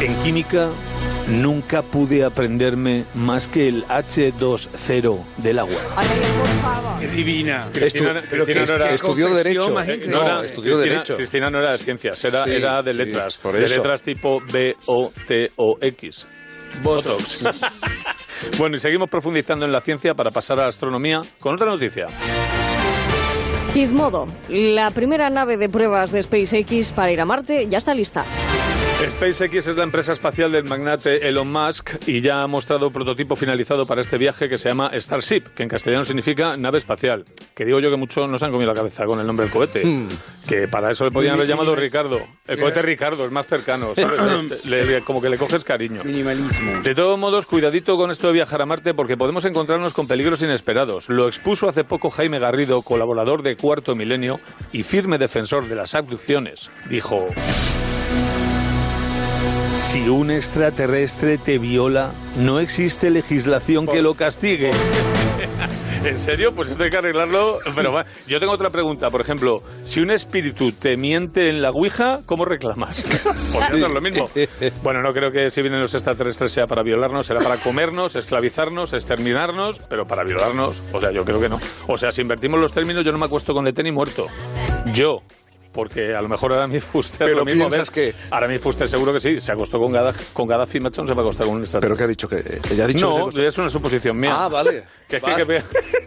En 0.00 0.14
química 0.22 0.68
nunca 1.28 1.82
pude 1.82 2.24
aprenderme 2.24 3.04
más 3.14 3.46
que 3.48 3.68
el 3.68 3.84
H20 3.86 5.18
del 5.38 5.58
agua. 5.58 5.74
Qué 7.00 7.08
divina. 7.08 7.68
Cristina, 7.72 8.10
Estu- 8.22 8.28
Cristina 8.28 8.60
que- 8.64 8.66
no 8.66 8.74
era, 8.76 8.88
que 8.88 8.94
estudió 8.94 9.34
Derecho. 9.34 9.80
Eh, 9.82 10.00
no 10.06 10.18
no, 10.20 10.22
era- 10.24 10.42
estudió 10.44 10.72
Cristina, 10.72 10.94
Derecho. 10.94 11.16
Cristina 11.16 11.50
no 11.50 11.58
era 11.58 11.72
de 11.72 11.78
ciencias, 11.78 12.24
era, 12.24 12.44
Sí, 12.44 12.50
era 12.52 12.82
de 12.82 12.92
sí, 12.92 12.98
letras. 12.98 13.38
por 13.38 13.52
de 13.52 13.64
eso. 13.64 13.76
letras 13.76 14.02
tipo 14.02 14.38
B-O-T-O-X. 14.52 16.26
Botox. 16.82 17.40
bueno, 18.58 18.76
y 18.76 18.80
seguimos 18.80 19.08
profundizando 19.08 19.64
en 19.64 19.72
la 19.72 19.80
ciencia 19.80 20.14
para 20.14 20.30
pasar 20.30 20.58
a 20.58 20.62
la 20.62 20.68
astronomía 20.68 21.20
con 21.40 21.54
otra 21.54 21.66
noticia. 21.66 22.06
Gizmodo, 23.72 24.26
la 24.48 24.90
primera 24.90 25.30
nave 25.30 25.56
de 25.56 25.68
pruebas 25.68 26.12
de 26.12 26.22
SpaceX 26.22 26.92
para 26.92 27.10
ir 27.12 27.20
a 27.20 27.24
Marte, 27.24 27.66
ya 27.68 27.78
está 27.78 27.92
lista. 27.94 28.24
SpaceX 29.10 29.66
es 29.66 29.76
la 29.76 29.82
empresa 29.84 30.12
espacial 30.12 30.50
del 30.52 30.64
magnate 30.64 31.28
Elon 31.28 31.50
Musk 31.50 31.90
y 32.06 32.20
ya 32.20 32.42
ha 32.42 32.46
mostrado 32.46 32.86
un 32.88 32.92
prototipo 32.92 33.36
finalizado 33.36 33.86
para 33.86 34.00
este 34.00 34.18
viaje 34.18 34.48
que 34.48 34.56
se 34.56 34.68
llama 34.70 34.90
Starship, 34.94 35.42
que 35.54 35.62
en 35.62 35.68
castellano 35.68 36.04
significa 36.04 36.56
nave 36.56 36.78
espacial. 36.78 37.24
Que 37.54 37.64
digo 37.64 37.80
yo 37.80 37.90
que 37.90 37.96
muchos 37.96 38.28
no 38.28 38.38
se 38.38 38.44
han 38.46 38.50
comido 38.52 38.70
la 38.70 38.76
cabeza 38.76 39.04
con 39.04 39.20
el 39.20 39.26
nombre 39.26 39.44
del 39.46 39.52
cohete. 39.52 39.82
Que 40.48 40.68
para 40.68 40.90
eso 40.90 41.04
le 41.04 41.10
podían 41.10 41.34
haber 41.34 41.46
llamado 41.46 41.74
Ricardo. 41.76 42.20
El 42.46 42.58
cohete 42.60 42.82
Ricardo 42.82 43.24
es 43.24 43.30
más 43.30 43.46
cercano, 43.46 43.94
¿sabes? 43.94 44.64
Le- 44.66 44.84
le- 44.84 45.00
como 45.02 45.20
que 45.20 45.28
le 45.28 45.38
coges 45.38 45.64
cariño. 45.64 46.02
Minimalismo. 46.04 46.82
De 46.82 46.94
todos 46.94 47.18
modos, 47.18 47.46
cuidadito 47.46 47.96
con 47.96 48.10
esto 48.10 48.28
de 48.28 48.32
viajar 48.32 48.62
a 48.62 48.66
Marte 48.66 48.94
porque 48.94 49.16
podemos 49.16 49.44
encontrarnos 49.44 49.92
con 49.92 50.06
peligros 50.08 50.42
inesperados. 50.42 51.08
Lo 51.08 51.26
expuso 51.26 51.68
hace 51.68 51.84
poco 51.84 52.10
Jaime 52.10 52.38
Garrido, 52.38 52.82
colaborador 52.82 53.42
de 53.42 53.56
Cuarto 53.56 53.94
Milenio 53.94 54.40
y 54.72 54.82
firme 54.82 55.18
defensor 55.18 55.68
de 55.68 55.74
las 55.76 55.94
abducciones. 55.94 56.70
Dijo... 56.88 57.28
Si 59.84 60.08
un 60.08 60.30
extraterrestre 60.30 61.38
te 61.38 61.58
viola, 61.58 62.10
no 62.38 62.58
existe 62.58 63.10
legislación 63.10 63.86
que 63.86 64.02
lo 64.02 64.14
castigue. 64.14 64.70
¿En 66.04 66.18
serio? 66.18 66.52
Pues 66.54 66.70
esto 66.70 66.82
hay 66.82 66.90
que 66.90 66.96
arreglarlo. 66.96 67.58
Pero 67.76 67.92
va, 67.92 68.04
yo 68.26 68.40
tengo 68.40 68.52
otra 68.52 68.70
pregunta. 68.70 69.08
Por 69.10 69.20
ejemplo, 69.20 69.62
si 69.84 70.00
un 70.00 70.10
espíritu 70.10 70.72
te 70.72 70.96
miente 70.96 71.48
en 71.48 71.62
la 71.62 71.70
Ouija, 71.70 72.20
¿cómo 72.26 72.44
reclamas? 72.44 73.04
Porque 73.52 73.76
eso 73.76 73.86
es 73.86 73.92
lo 73.92 74.00
mismo. 74.00 74.28
Bueno, 74.82 75.02
no 75.02 75.12
creo 75.12 75.30
que 75.30 75.50
si 75.50 75.60
vienen 75.62 75.80
los 75.80 75.94
extraterrestres 75.94 76.50
sea 76.50 76.66
para 76.66 76.82
violarnos, 76.82 77.26
será 77.26 77.40
para 77.40 77.58
comernos, 77.58 78.16
esclavizarnos, 78.16 78.92
exterminarnos, 78.94 79.80
pero 79.88 80.06
para 80.06 80.24
violarnos, 80.24 80.82
o 80.92 81.00
sea, 81.00 81.10
yo 81.12 81.24
creo 81.24 81.40
que 81.40 81.48
no. 81.48 81.60
O 81.86 81.96
sea, 81.96 82.10
si 82.10 82.22
invertimos 82.22 82.58
los 82.58 82.72
términos, 82.72 83.04
yo 83.04 83.12
no 83.12 83.18
me 83.18 83.26
acuesto 83.26 83.52
con 83.52 83.64
Lete 83.64 83.82
ni 83.82 83.92
muerto. 83.92 84.26
Yo. 84.92 85.22
Porque 85.74 86.14
a 86.14 86.22
lo 86.22 86.28
mejor 86.28 86.52
ahora 86.52 86.66
mi 86.68 86.80
Fuster 86.80 87.26
Pero 87.26 87.40
lo 87.40 87.44
mismo. 87.44 87.68
piensas 87.68 87.92
¿ves? 87.94 88.14
Ahora 88.30 88.48
mi 88.48 88.58
Fuster 88.58 88.88
seguro 88.88 89.12
que 89.12 89.20
sí. 89.20 89.40
Se 89.40 89.52
acostó 89.52 89.76
con 89.78 89.92
Gaddafi, 89.92 90.24
con 90.32 90.46
Gaddafi 90.46 90.78
macho, 90.80 91.02
no 91.02 91.08
se 91.08 91.14
va 91.14 91.20
a 91.20 91.24
acostar 91.24 91.46
con 91.46 91.56
un 91.56 91.62
extraterrestre. 91.62 91.84
Pero 91.88 91.98
que 91.98 92.04
ha 92.04 92.06
dicho 92.06 92.28
que 92.68 92.72
ella 92.74 92.84
ha 92.84 92.86
dicho 92.86 93.08
que 93.08 93.12
se 93.12 93.18
No, 93.18 93.24
acostó- 93.26 93.42
es 93.48 93.58
una 93.58 93.68
suposición 93.68 94.16
mía. 94.16 94.32
Ah, 94.34 94.48
vale. 94.48 94.84
Que 95.08 95.16
es 95.16 95.22
que- 95.22 95.30
Vale. 95.44 95.46
que- 95.46 95.62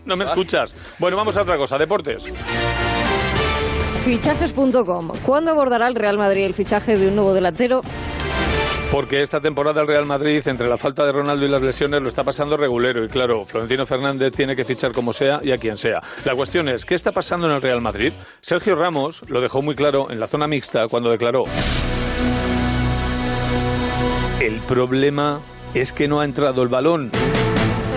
no 0.06 0.16
me 0.18 0.24
escuchas. 0.24 0.74
Bueno, 0.98 1.18
vamos 1.18 1.36
a 1.38 1.42
otra 1.44 1.58
cosa. 1.58 1.78
Deportes. 1.78 2.24
Fichajes.com. 4.06 5.12
¿Cuándo 5.26 5.52
abordará 5.52 5.88
el 5.88 5.96
Real 5.96 6.18
Madrid 6.18 6.46
el 6.46 6.54
fichaje 6.54 6.98
de 6.98 7.10
un 7.10 7.16
nuevo 7.16 7.34
delantero? 7.34 7.82
Porque 8.92 9.22
esta 9.22 9.42
temporada 9.42 9.82
el 9.82 9.88
Real 9.88 10.06
Madrid, 10.06 10.42
entre 10.48 10.68
la 10.70 10.78
falta 10.78 11.06
de 11.06 11.12
Ronaldo 11.12 11.46
y 11.46 11.50
las 11.50 11.62
lesiones, 11.62 12.02
lo 12.02 12.08
está 12.08 12.24
pasando 12.24 12.56
regulero. 12.56 13.04
Y 13.04 13.10
claro, 13.10 13.44
Florentino 13.44 13.86
Fernández 13.86 14.32
tiene 14.32 14.56
que 14.56 14.64
fichar 14.64 14.92
como 14.94 15.12
sea 15.14 15.40
y 15.44 15.52
a 15.52 15.58
quien 15.58 15.78
sea. 15.78 16.00
La 16.26 16.36
cuestión 16.36 16.70
es, 16.70 16.86
¿qué 16.86 16.96
está 16.96 17.12
pasando 17.12 17.48
en 17.48 17.56
el 17.56 17.62
Real 17.62 17.82
Madrid? 17.82 18.14
Sergio 18.42 18.76
Ramos 18.76 19.30
lo 19.30 19.42
dejó 19.42 19.62
muy 19.62 19.76
claro 19.76 20.08
en 20.10 20.20
la 20.20 20.28
zona 20.28 20.48
mixta 20.48 20.88
cuando 20.88 21.12
declaró... 21.12 21.44
El 24.40 24.60
problema 24.68 25.42
es 25.74 25.92
que 25.92 26.08
no 26.08 26.22
ha 26.22 26.26
entrado 26.26 26.62
el 26.62 26.70
balón. 26.70 27.12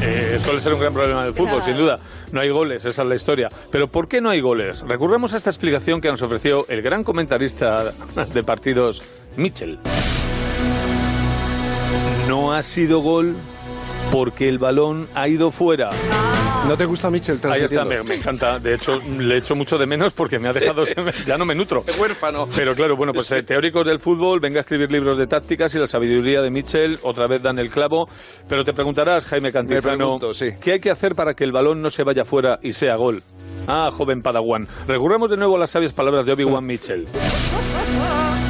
Eh, 0.03 0.39
suele 0.43 0.61
ser 0.61 0.73
un 0.73 0.81
gran 0.81 0.93
problema 0.93 1.25
del 1.25 1.35
fútbol, 1.35 1.63
sin 1.63 1.77
duda. 1.77 1.99
No 2.33 2.41
hay 2.41 2.51
goles, 2.51 2.85
esa 2.85 3.03
es 3.03 3.09
la 3.09 3.15
historia. 3.15 3.51
Pero 3.71 3.89
¿por 3.89 4.09
qué 4.09 4.21
no 4.21 4.31
hay 4.31 4.41
goles? 4.41 4.81
Recurramos 4.81 5.35
a 5.35 5.37
esta 5.37 5.51
explicación 5.51 6.01
que 6.01 6.09
nos 6.09 6.23
ofreció 6.23 6.65
el 6.69 6.81
gran 6.83 7.05
comentarista 7.05 7.93
de 8.33 8.43
partidos, 8.43 9.03
Mitchell. 9.37 9.79
No 12.29 12.53
ha 12.53 12.63
sido 12.63 13.01
gol 13.01 13.35
porque 14.13 14.49
el 14.49 14.59
balón 14.59 15.07
ha 15.15 15.29
ido 15.29 15.51
fuera. 15.51 15.91
¿No 16.67 16.77
te 16.77 16.85
gusta 16.85 17.11
Mitchell 17.11 17.39
Ahí 17.45 17.63
está, 17.63 17.85
me, 17.85 18.03
me 18.03 18.17
encanta. 18.17 18.59
De 18.59 18.75
hecho, 18.75 19.01
le 19.19 19.39
echo 19.39 19.55
mucho 19.55 19.79
de 19.79 19.87
menos 19.87 20.13
porque 20.13 20.39
me 20.39 20.49
ha 20.49 20.53
dejado. 20.53 20.85
ya 21.27 21.39
no 21.39 21.45
me 21.45 21.55
nutro. 21.55 21.85
huérfano. 21.99 22.47
Pero 22.55 22.75
claro, 22.75 22.97
bueno, 22.97 23.13
pues 23.13 23.31
eh, 23.33 23.43
teóricos 23.43 23.87
del 23.87 24.01
fútbol, 24.01 24.41
venga 24.41 24.59
a 24.59 24.61
escribir 24.61 24.91
libros 24.91 25.17
de 25.17 25.27
tácticas 25.27 25.75
y 25.75 25.79
la 25.79 25.87
sabiduría 25.87 26.43
de 26.43 26.51
Mitchell 26.51 26.99
otra 27.03 27.27
vez 27.27 27.43
dan 27.43 27.59
el 27.59 27.71
clavo. 27.71 28.09
Pero 28.49 28.65
te 28.65 28.73
preguntarás, 28.73 29.25
Jaime 29.27 29.53
Cantizano, 29.53 29.97
pregunto, 29.97 30.35
sí. 30.35 30.47
¿qué 30.61 30.73
hay 30.73 30.81
que 30.81 30.91
hacer 30.91 31.15
para 31.15 31.35
que 31.35 31.45
el 31.45 31.53
balón 31.53 31.81
no 31.81 31.91
se 31.91 32.03
vaya 32.03 32.25
fuera 32.25 32.59
y 32.63 32.73
sea 32.73 32.97
gol? 32.97 33.23
Ah, 33.67 33.91
joven 33.93 34.23
Padawan. 34.23 34.67
Recurramos 34.87 35.31
de 35.31 35.37
nuevo 35.37 35.57
a 35.57 35.61
las 35.61 35.71
sabias 35.71 35.93
palabras 35.93 36.27
de 36.27 36.33
Obi-Wan 36.33 36.65
Mitchell. 36.65 37.07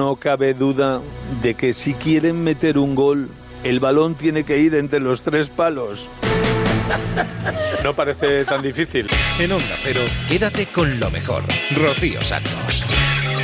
No 0.00 0.16
cabe 0.16 0.54
duda 0.54 1.02
de 1.42 1.52
que 1.52 1.74
si 1.74 1.92
quieren 1.92 2.42
meter 2.42 2.78
un 2.78 2.94
gol, 2.94 3.28
el 3.64 3.80
balón 3.80 4.14
tiene 4.14 4.44
que 4.44 4.56
ir 4.56 4.74
entre 4.74 4.98
los 4.98 5.20
tres 5.20 5.50
palos. 5.50 6.08
No 7.84 7.94
parece 7.94 8.46
tan 8.46 8.62
difícil. 8.62 9.06
En 9.38 9.52
Onda 9.52 9.76
Cero, 9.82 10.00
quédate 10.26 10.66
con 10.66 10.98
lo 10.98 11.10
mejor. 11.10 11.42
Rocío 11.76 12.24
Santos. 12.24 12.84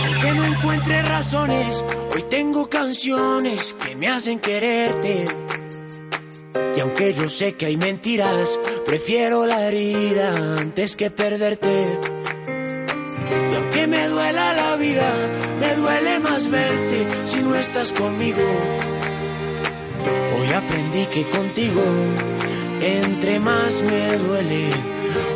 Aunque 0.03 0.33
no 0.33 0.45
encuentre 0.47 1.03
razones, 1.03 1.85
hoy 2.15 2.25
tengo 2.31 2.71
canciones 2.71 3.75
que 3.75 3.95
me 3.95 4.09
hacen 4.09 4.41
quererte. 4.41 5.27
Y 6.75 6.81
aunque 6.81 7.13
yo 7.13 7.29
sé 7.29 7.55
que 7.55 7.67
hay 7.67 7.77
mentiras, 7.77 8.59
prefiero 8.87 9.45
la 9.47 9.69
herida 9.69 10.59
antes 10.59 10.97
que 10.97 11.11
perderte. 11.11 11.99
Y 13.53 13.55
aunque 13.55 13.87
me 13.87 14.09
duela 14.09 14.55
la 14.55 14.77
vida, 14.77 15.13
duele 15.87 16.19
más 16.19 16.51
verte 16.51 17.07
si 17.25 17.41
no 17.43 17.55
estás 17.55 17.93
conmigo. 17.93 18.43
Hoy 20.37 20.49
aprendí 20.53 21.07
que 21.07 21.25
contigo, 21.27 21.83
entre 22.81 23.39
más 23.39 23.83
me 23.83 24.17
duele, 24.17 24.71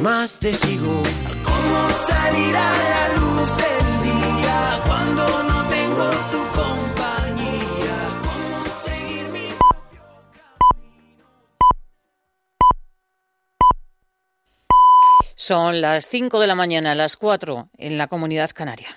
más 0.00 0.40
te 0.40 0.52
sigo. 0.54 1.02
¿Cómo 1.50 1.78
salir 2.10 2.56
a 2.56 2.72
la 2.94 3.04
luz 3.18 3.48
del 3.62 3.86
día 4.10 4.82
cuando 4.86 5.24
no 5.50 5.68
tengo 5.68 6.06
tu 6.34 6.42
compañía? 6.60 7.98
¿Cómo 8.28 8.56
seguir 8.84 9.26
mi 9.32 9.48
Son 15.36 15.80
las 15.80 16.08
5 16.08 16.40
de 16.40 16.46
la 16.48 16.56
mañana, 16.56 16.96
las 16.96 17.16
4 17.16 17.68
en 17.78 17.98
la 17.98 18.08
comunidad 18.08 18.50
canaria. 18.52 18.96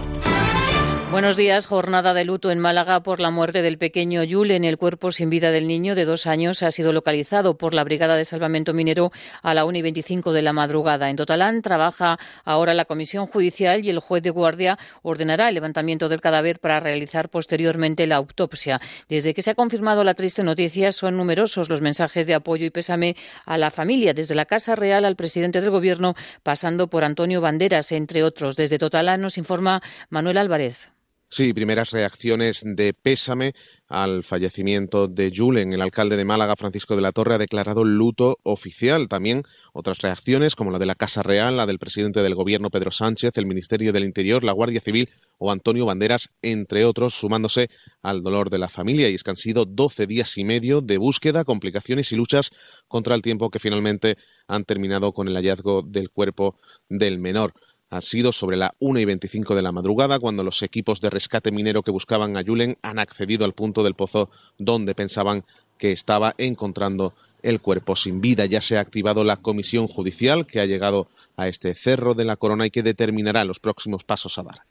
Buenos 1.11 1.35
días. 1.35 1.67
Jornada 1.67 2.13
de 2.13 2.23
luto 2.23 2.51
en 2.51 2.59
Málaga 2.59 3.03
por 3.03 3.19
la 3.19 3.31
muerte 3.31 3.61
del 3.61 3.77
pequeño 3.77 4.21
Julen. 4.27 4.63
El 4.63 4.77
cuerpo 4.77 5.11
sin 5.11 5.29
vida 5.29 5.51
del 5.51 5.67
niño 5.67 5.93
de 5.93 6.05
dos 6.05 6.25
años 6.25 6.63
ha 6.63 6.71
sido 6.71 6.93
localizado 6.93 7.57
por 7.57 7.73
la 7.73 7.83
Brigada 7.83 8.15
de 8.15 8.23
Salvamento 8.23 8.73
Minero 8.73 9.11
a 9.41 9.53
la 9.53 9.65
1 9.65 9.79
y 9.79 9.81
25 9.81 10.31
de 10.31 10.41
la 10.41 10.53
madrugada. 10.53 11.09
En 11.09 11.17
Totalán 11.17 11.61
trabaja 11.61 12.17
ahora 12.45 12.73
la 12.73 12.85
Comisión 12.85 13.27
Judicial 13.27 13.83
y 13.83 13.89
el 13.89 13.99
juez 13.99 14.23
de 14.23 14.29
guardia 14.29 14.79
ordenará 15.01 15.49
el 15.49 15.55
levantamiento 15.55 16.07
del 16.07 16.21
cadáver 16.21 16.59
para 16.61 16.79
realizar 16.79 17.27
posteriormente 17.27 18.07
la 18.07 18.15
autopsia. 18.15 18.79
Desde 19.09 19.33
que 19.33 19.41
se 19.41 19.51
ha 19.51 19.55
confirmado 19.55 20.05
la 20.05 20.13
triste 20.13 20.43
noticia, 20.43 20.93
son 20.93 21.17
numerosos 21.17 21.67
los 21.67 21.81
mensajes 21.81 22.25
de 22.25 22.35
apoyo 22.35 22.65
y 22.65 22.69
pésame 22.69 23.17
a 23.45 23.57
la 23.57 23.69
familia, 23.69 24.13
desde 24.13 24.33
la 24.33 24.45
Casa 24.45 24.77
Real 24.77 25.03
al 25.03 25.17
presidente 25.17 25.59
del 25.59 25.71
Gobierno, 25.71 26.15
pasando 26.41 26.87
por 26.87 27.03
Antonio 27.03 27.41
Banderas, 27.41 27.91
entre 27.91 28.23
otros. 28.23 28.55
Desde 28.55 28.79
Totalán 28.79 29.19
nos 29.19 29.37
informa 29.37 29.83
Manuel 30.09 30.37
Álvarez. 30.37 30.91
Sí, 31.33 31.53
primeras 31.53 31.91
reacciones 31.91 32.61
de 32.65 32.93
pésame 32.93 33.53
al 33.87 34.21
fallecimiento 34.25 35.07
de 35.07 35.31
Julen. 35.33 35.71
El 35.71 35.81
alcalde 35.81 36.17
de 36.17 36.25
Málaga, 36.25 36.57
Francisco 36.57 36.97
de 36.97 37.01
la 37.01 37.13
Torre, 37.13 37.35
ha 37.35 37.37
declarado 37.37 37.85
luto 37.85 38.39
oficial. 38.43 39.07
También 39.07 39.43
otras 39.71 39.99
reacciones, 39.99 40.57
como 40.57 40.71
la 40.71 40.79
de 40.79 40.87
la 40.87 40.95
Casa 40.95 41.23
Real, 41.23 41.55
la 41.55 41.65
del 41.65 41.79
presidente 41.79 42.21
del 42.21 42.35
Gobierno, 42.35 42.69
Pedro 42.69 42.91
Sánchez, 42.91 43.31
el 43.37 43.45
Ministerio 43.45 43.93
del 43.93 44.03
Interior, 44.03 44.43
la 44.43 44.51
Guardia 44.51 44.81
Civil 44.81 45.09
o 45.37 45.53
Antonio 45.53 45.85
Banderas, 45.85 46.31
entre 46.41 46.83
otros, 46.83 47.13
sumándose 47.13 47.69
al 48.01 48.23
dolor 48.23 48.49
de 48.49 48.59
la 48.59 48.67
familia. 48.67 49.07
Y 49.07 49.15
es 49.15 49.23
que 49.23 49.29
han 49.29 49.37
sido 49.37 49.63
12 49.63 50.07
días 50.07 50.37
y 50.37 50.43
medio 50.43 50.81
de 50.81 50.97
búsqueda, 50.97 51.45
complicaciones 51.45 52.11
y 52.11 52.17
luchas 52.17 52.51
contra 52.89 53.15
el 53.15 53.21
tiempo 53.21 53.49
que 53.49 53.59
finalmente 53.59 54.17
han 54.47 54.65
terminado 54.65 55.13
con 55.13 55.29
el 55.29 55.35
hallazgo 55.35 55.81
del 55.81 56.09
cuerpo 56.09 56.57
del 56.89 57.19
menor. 57.19 57.53
Ha 57.91 58.01
sido 58.01 58.31
sobre 58.31 58.55
la 58.55 58.73
1 58.79 58.99
y 59.01 59.05
25 59.05 59.53
de 59.53 59.61
la 59.61 59.73
madrugada, 59.73 60.17
cuando 60.17 60.45
los 60.45 60.63
equipos 60.63 61.01
de 61.01 61.09
rescate 61.09 61.51
minero 61.51 61.83
que 61.83 61.91
buscaban 61.91 62.37
a 62.37 62.43
Julen 62.43 62.77
han 62.81 62.99
accedido 62.99 63.43
al 63.43 63.53
punto 63.53 63.83
del 63.83 63.95
pozo 63.95 64.29
donde 64.57 64.95
pensaban 64.95 65.43
que 65.77 65.91
estaba 65.91 66.33
encontrando 66.37 67.13
el 67.43 67.59
cuerpo 67.59 67.97
sin 67.97 68.21
vida. 68.21 68.45
Ya 68.45 68.61
se 68.61 68.77
ha 68.77 68.81
activado 68.81 69.25
la 69.25 69.37
comisión 69.37 69.87
judicial 69.87 70.47
que 70.47 70.61
ha 70.61 70.65
llegado 70.65 71.07
a 71.37 71.47
este 71.47 71.73
cerro 71.75 72.13
de 72.13 72.25
la 72.25 72.35
corona 72.35 72.65
y 72.65 72.71
que 72.71 72.83
determinará 72.83 73.45
los 73.45 73.59
próximos 73.59 74.03
pasos 74.03 74.37
a 74.37 74.43
dar. 74.43 74.61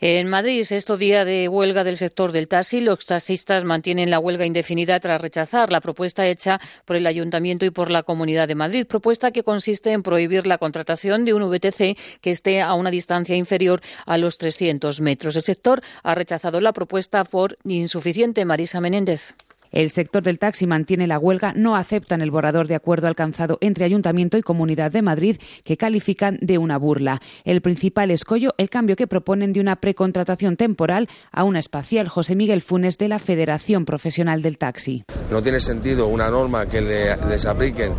En 0.00 0.28
Madrid, 0.28 0.64
sexto 0.64 0.98
día 0.98 1.24
de 1.24 1.48
huelga 1.48 1.82
del 1.82 1.96
sector 1.96 2.32
del 2.32 2.48
taxi, 2.48 2.80
los 2.80 3.06
taxistas 3.06 3.64
mantienen 3.64 4.10
la 4.10 4.18
huelga 4.18 4.44
indefinida 4.44 5.00
tras 5.00 5.20
rechazar 5.20 5.72
la 5.72 5.80
propuesta 5.80 6.26
hecha 6.26 6.60
por 6.84 6.96
el 6.96 7.06
Ayuntamiento 7.06 7.64
y 7.64 7.70
por 7.70 7.90
la 7.90 8.02
Comunidad 8.02 8.48
de 8.48 8.54
Madrid, 8.54 8.86
propuesta 8.86 9.30
que 9.30 9.42
consiste 9.42 9.92
en 9.92 10.02
prohibir 10.02 10.46
la 10.46 10.58
contratación 10.58 11.24
de 11.24 11.32
un 11.32 11.50
VTC 11.50 11.96
que 12.20 12.30
esté 12.30 12.60
a 12.60 12.74
una 12.74 12.90
distancia 12.90 13.36
inferior 13.36 13.80
a 14.04 14.18
los 14.18 14.36
300 14.36 15.00
metros. 15.00 15.36
El 15.36 15.42
sector 15.42 15.82
ha 16.02 16.14
rechazado 16.14 16.60
la 16.60 16.72
propuesta 16.72 17.24
por 17.24 17.56
insuficiente. 17.64 18.44
Marisa 18.44 18.80
Menéndez. 18.80 19.34
El 19.76 19.90
sector 19.90 20.22
del 20.22 20.38
taxi 20.38 20.66
mantiene 20.66 21.06
la 21.06 21.18
huelga, 21.18 21.52
no 21.54 21.76
aceptan 21.76 22.22
el 22.22 22.30
borrador 22.30 22.66
de 22.66 22.74
acuerdo 22.74 23.08
alcanzado 23.08 23.58
entre 23.60 23.84
Ayuntamiento 23.84 24.38
y 24.38 24.42
Comunidad 24.42 24.90
de 24.90 25.02
Madrid, 25.02 25.36
que 25.64 25.76
califican 25.76 26.38
de 26.40 26.56
una 26.56 26.78
burla. 26.78 27.20
El 27.44 27.60
principal 27.60 28.10
escollo, 28.10 28.54
el 28.56 28.70
cambio 28.70 28.96
que 28.96 29.06
proponen 29.06 29.52
de 29.52 29.60
una 29.60 29.76
precontratación 29.76 30.56
temporal 30.56 31.10
a 31.30 31.44
una 31.44 31.58
espacial. 31.58 32.08
José 32.08 32.36
Miguel 32.36 32.62
Funes, 32.62 32.96
de 32.96 33.08
la 33.08 33.18
Federación 33.18 33.84
Profesional 33.84 34.40
del 34.40 34.56
Taxi. 34.56 35.04
No 35.30 35.42
tiene 35.42 35.60
sentido 35.60 36.06
una 36.06 36.30
norma 36.30 36.64
que 36.64 36.80
les 36.80 37.44
apliquen 37.44 37.92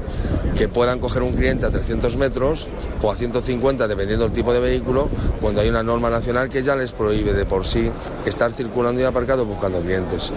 que 0.58 0.68
puedan 0.68 0.98
coger 0.98 1.22
un 1.22 1.34
cliente 1.34 1.68
a 1.68 1.70
300 1.70 2.18
metros 2.18 2.68
o 3.04 3.12
a 3.12 3.14
150, 3.14 3.88
dependiendo 3.88 4.26
del 4.26 4.34
tipo 4.34 4.52
de 4.52 4.60
vehículo, 4.60 5.10
cuando 5.40 5.62
hay 5.62 5.70
una 5.70 5.84
norma 5.84 6.10
nacional 6.10 6.50
que 6.50 6.64
ya 6.64 6.76
les 6.76 6.94
prohíbe 6.94 7.34
de 7.34 7.46
por 7.46 7.68
sí 7.68 7.92
estar 8.26 8.52
circulando 8.52 9.00
y 9.00 9.04
aparcado 9.04 9.46
buscando 9.46 9.80
clientes. 9.80 10.34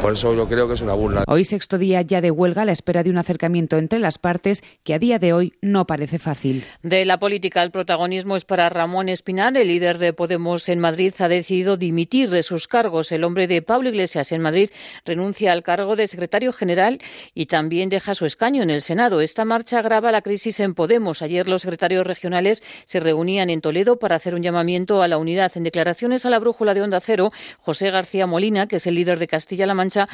Por 0.00 0.14
eso 0.14 0.34
yo 0.34 0.48
creo 0.48 0.66
que 0.70 0.74
es 0.74 0.82
una 0.82 0.94
burla. 0.94 1.24
Hoy 1.26 1.44
sexto 1.44 1.78
día 1.78 2.00
ya 2.02 2.20
de 2.20 2.30
huelga 2.30 2.62
a 2.62 2.64
la 2.64 2.70
espera 2.70 3.02
de 3.02 3.10
un 3.10 3.18
acercamiento 3.18 3.76
entre 3.76 3.98
las 3.98 4.18
partes 4.18 4.62
que 4.84 4.94
a 4.94 5.00
día 5.00 5.18
de 5.18 5.32
hoy 5.32 5.54
no 5.60 5.84
parece 5.86 6.20
fácil. 6.20 6.64
De 6.82 7.04
la 7.04 7.18
política 7.18 7.62
el 7.64 7.72
protagonismo 7.72 8.36
es 8.36 8.44
para 8.44 8.68
Ramón 8.68 9.08
Espinar. 9.08 9.56
El 9.56 9.66
líder 9.66 9.98
de 9.98 10.12
Podemos 10.12 10.68
en 10.68 10.78
Madrid 10.78 11.12
ha 11.18 11.28
decidido 11.28 11.76
dimitir 11.76 12.30
de 12.30 12.44
sus 12.44 12.68
cargos. 12.68 13.10
El 13.10 13.24
hombre 13.24 13.48
de 13.48 13.62
Pablo 13.62 13.88
Iglesias 13.88 14.30
en 14.30 14.42
Madrid 14.42 14.70
renuncia 15.04 15.50
al 15.50 15.64
cargo 15.64 15.96
de 15.96 16.06
secretario 16.06 16.52
general 16.52 17.00
y 17.34 17.46
también 17.46 17.88
deja 17.88 18.14
su 18.14 18.24
escaño 18.24 18.62
en 18.62 18.70
el 18.70 18.82
Senado. 18.82 19.20
Esta 19.22 19.44
marcha 19.44 19.80
agrava 19.80 20.12
la 20.12 20.22
crisis 20.22 20.60
en 20.60 20.74
Podemos. 20.74 21.20
Ayer 21.20 21.48
los 21.48 21.62
secretarios 21.62 22.06
regionales 22.06 22.62
se 22.84 23.00
reunían 23.00 23.50
en 23.50 23.60
Toledo 23.60 23.98
para 23.98 24.16
hacer 24.16 24.34
un 24.34 24.42
llamamiento 24.42 25.02
a 25.02 25.08
la 25.08 25.18
unidad. 25.18 25.50
En 25.56 25.64
declaraciones 25.64 26.24
a 26.26 26.30
la 26.30 26.38
brújula 26.38 26.74
de 26.74 26.82
Onda 26.82 27.00
Cero, 27.00 27.30
José 27.58 27.90
García 27.90 28.28
Molina, 28.28 28.68
que 28.68 28.76
es 28.76 28.86
el 28.86 28.94
líder 28.94 29.18
de 29.18 29.26
Castilla-La 29.26 29.74
Mancha, 29.74 30.06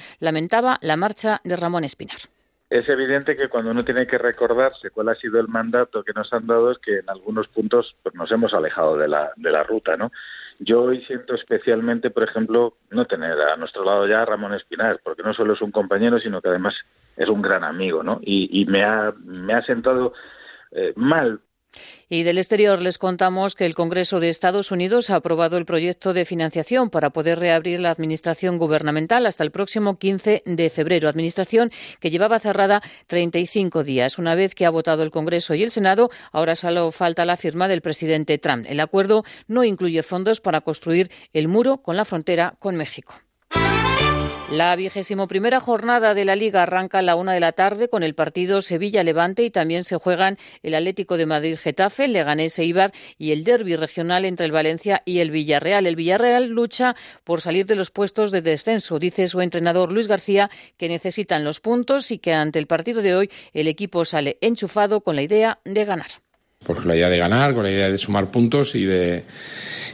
la 0.80 0.96
marcha 0.96 1.40
de 1.44 1.56
Ramón 1.56 1.84
Espinar. 1.84 2.18
Es 2.68 2.88
evidente 2.88 3.36
que 3.36 3.48
cuando 3.48 3.70
uno 3.70 3.82
tiene 3.82 4.06
que 4.06 4.18
recordarse 4.18 4.90
cuál 4.90 5.08
ha 5.08 5.14
sido 5.14 5.38
el 5.38 5.46
mandato 5.46 6.02
que 6.02 6.12
nos 6.12 6.32
han 6.32 6.48
dado 6.48 6.72
es 6.72 6.78
que 6.78 6.98
en 6.98 7.08
algunos 7.08 7.46
puntos 7.46 7.94
pues, 8.02 8.14
nos 8.16 8.30
hemos 8.32 8.52
alejado 8.54 8.96
de 8.96 9.06
la, 9.06 9.32
de 9.36 9.50
la 9.52 9.62
ruta, 9.62 9.96
¿no? 9.96 10.10
Yo 10.58 10.82
hoy 10.82 11.04
siento 11.04 11.34
especialmente, 11.34 12.10
por 12.10 12.24
ejemplo, 12.24 12.76
no 12.90 13.04
tener 13.04 13.38
a 13.40 13.56
nuestro 13.56 13.84
lado 13.84 14.08
ya 14.08 14.22
a 14.22 14.24
Ramón 14.24 14.54
Espinar, 14.54 15.00
porque 15.04 15.22
no 15.22 15.32
solo 15.32 15.52
es 15.52 15.62
un 15.62 15.70
compañero, 15.70 16.18
sino 16.18 16.40
que 16.40 16.48
además 16.48 16.74
es 17.16 17.28
un 17.28 17.40
gran 17.40 17.62
amigo, 17.62 18.02
¿no? 18.02 18.18
Y, 18.22 18.64
me, 18.66 18.82
ha, 18.82 19.12
me 19.24 19.54
ha 19.54 19.62
sentado 19.62 20.14
eh, 20.72 20.92
mal 20.96 21.40
y 22.08 22.22
del 22.22 22.38
exterior 22.38 22.80
les 22.80 22.98
contamos 22.98 23.54
que 23.54 23.66
el 23.66 23.74
Congreso 23.74 24.20
de 24.20 24.28
Estados 24.28 24.70
Unidos 24.70 25.10
ha 25.10 25.16
aprobado 25.16 25.58
el 25.58 25.66
proyecto 25.66 26.12
de 26.12 26.24
financiación 26.24 26.90
para 26.90 27.10
poder 27.10 27.38
reabrir 27.38 27.80
la 27.80 27.90
administración 27.90 28.58
gubernamental 28.58 29.26
hasta 29.26 29.44
el 29.44 29.50
próximo 29.50 29.98
15 29.98 30.42
de 30.44 30.70
febrero. 30.70 31.08
Administración 31.08 31.70
que 32.00 32.10
llevaba 32.10 32.38
cerrada 32.38 32.82
35 33.08 33.84
días. 33.84 34.18
Una 34.18 34.34
vez 34.34 34.54
que 34.54 34.66
ha 34.66 34.70
votado 34.70 35.02
el 35.02 35.10
Congreso 35.10 35.54
y 35.54 35.62
el 35.62 35.70
Senado, 35.70 36.10
ahora 36.32 36.54
solo 36.54 36.90
falta 36.92 37.24
la 37.24 37.36
firma 37.36 37.68
del 37.68 37.82
presidente 37.82 38.38
Trump. 38.38 38.66
El 38.68 38.80
acuerdo 38.80 39.24
no 39.48 39.64
incluye 39.64 40.02
fondos 40.02 40.40
para 40.40 40.60
construir 40.60 41.10
el 41.32 41.48
muro 41.48 41.78
con 41.78 41.96
la 41.96 42.04
frontera 42.04 42.54
con 42.58 42.76
México. 42.76 43.25
La 44.50 44.76
vigésimo 44.76 45.26
primera 45.26 45.58
jornada 45.58 46.14
de 46.14 46.24
la 46.24 46.36
Liga 46.36 46.62
arranca 46.62 47.00
a 47.00 47.02
la 47.02 47.16
una 47.16 47.32
de 47.32 47.40
la 47.40 47.50
tarde 47.50 47.88
con 47.88 48.04
el 48.04 48.14
partido 48.14 48.62
Sevilla-Levante 48.62 49.42
y 49.42 49.50
también 49.50 49.82
se 49.82 49.96
juegan 49.96 50.38
el 50.62 50.76
Atlético 50.76 51.16
de 51.16 51.26
Madrid-Getafe, 51.26 52.04
el 52.04 52.12
Leganés 52.12 52.56
Eibar 52.60 52.92
y 53.18 53.32
el 53.32 53.42
derby 53.42 53.74
regional 53.74 54.24
entre 54.24 54.46
el 54.46 54.52
Valencia 54.52 55.02
y 55.04 55.18
el 55.18 55.32
Villarreal. 55.32 55.84
El 55.84 55.96
Villarreal 55.96 56.46
lucha 56.46 56.94
por 57.24 57.40
salir 57.40 57.66
de 57.66 57.74
los 57.74 57.90
puestos 57.90 58.30
de 58.30 58.40
descenso. 58.40 59.00
Dice 59.00 59.26
su 59.26 59.40
entrenador 59.40 59.90
Luis 59.90 60.06
García 60.06 60.48
que 60.76 60.88
necesitan 60.88 61.42
los 61.42 61.58
puntos 61.58 62.12
y 62.12 62.18
que 62.18 62.32
ante 62.32 62.60
el 62.60 62.68
partido 62.68 63.02
de 63.02 63.16
hoy 63.16 63.30
el 63.52 63.66
equipo 63.66 64.04
sale 64.04 64.38
enchufado 64.40 65.00
con 65.00 65.16
la 65.16 65.22
idea 65.22 65.58
de 65.64 65.84
ganar. 65.84 66.25
Pues 66.64 66.84
la 66.84 66.96
idea 66.96 67.08
de 67.08 67.18
ganar, 67.18 67.54
con 67.54 67.62
la 67.62 67.70
idea 67.70 67.90
de 67.90 67.98
sumar 67.98 68.30
puntos 68.30 68.74
y 68.74 68.84
de 68.84 69.24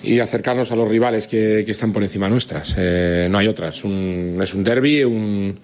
y 0.02 0.18
acercarnos 0.18 0.72
a 0.72 0.76
los 0.76 0.88
rivales 0.88 1.26
que, 1.26 1.60
están 1.60 1.92
por 1.92 2.02
encima 2.02 2.28
nuestras. 2.28 2.74
Eh, 2.78 3.28
no 3.30 3.38
hay 3.38 3.46
otras. 3.46 3.84
Un, 3.84 4.38
es 4.42 4.54
un 4.54 4.64
derby 4.64 5.04
un, 5.04 5.58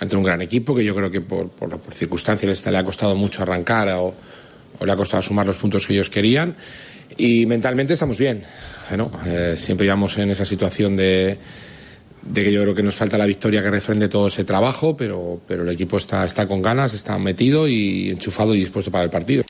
ante 0.00 0.16
un 0.16 0.22
gran 0.22 0.40
equipo 0.42 0.74
que 0.74 0.82
yo 0.82 0.94
creo 0.94 1.10
que 1.10 1.20
por, 1.20 1.50
por, 1.50 1.78
circunstancias 1.92 2.66
le 2.66 2.78
ha 2.78 2.84
costado 2.84 3.14
mucho 3.14 3.42
arrancar 3.42 3.88
o, 3.90 4.14
le 4.84 4.90
ha 4.90 4.96
costado 4.96 5.22
sumar 5.22 5.46
los 5.46 5.56
puntos 5.56 5.86
que 5.86 5.92
ellos 5.92 6.10
querían. 6.10 6.56
Y 7.16 7.46
mentalmente 7.46 7.92
estamos 7.92 8.18
bien. 8.18 8.42
Bueno, 8.88 9.10
eh, 9.26 9.54
siempre 9.56 9.86
íbamos 9.86 10.16
en 10.18 10.30
esa 10.30 10.44
situación 10.44 10.96
de, 10.96 11.38
de 12.22 12.44
que 12.44 12.50
yo 12.50 12.62
creo 12.62 12.74
que 12.74 12.82
nos 12.82 12.96
falta 12.96 13.18
la 13.18 13.26
victoria 13.26 13.62
que 13.62 13.70
refrende 13.70 14.08
todo 14.08 14.28
ese 14.28 14.44
trabajo, 14.44 14.96
pero, 14.96 15.40
pero 15.46 15.62
el 15.62 15.68
equipo 15.68 15.98
está, 15.98 16.24
está 16.24 16.48
con 16.48 16.62
ganas, 16.62 16.94
está 16.94 17.18
metido 17.18 17.68
y 17.68 18.10
enchufado 18.10 18.54
y 18.54 18.58
dispuesto 18.58 18.90
para 18.90 19.04
el 19.04 19.10
partido. 19.10 19.44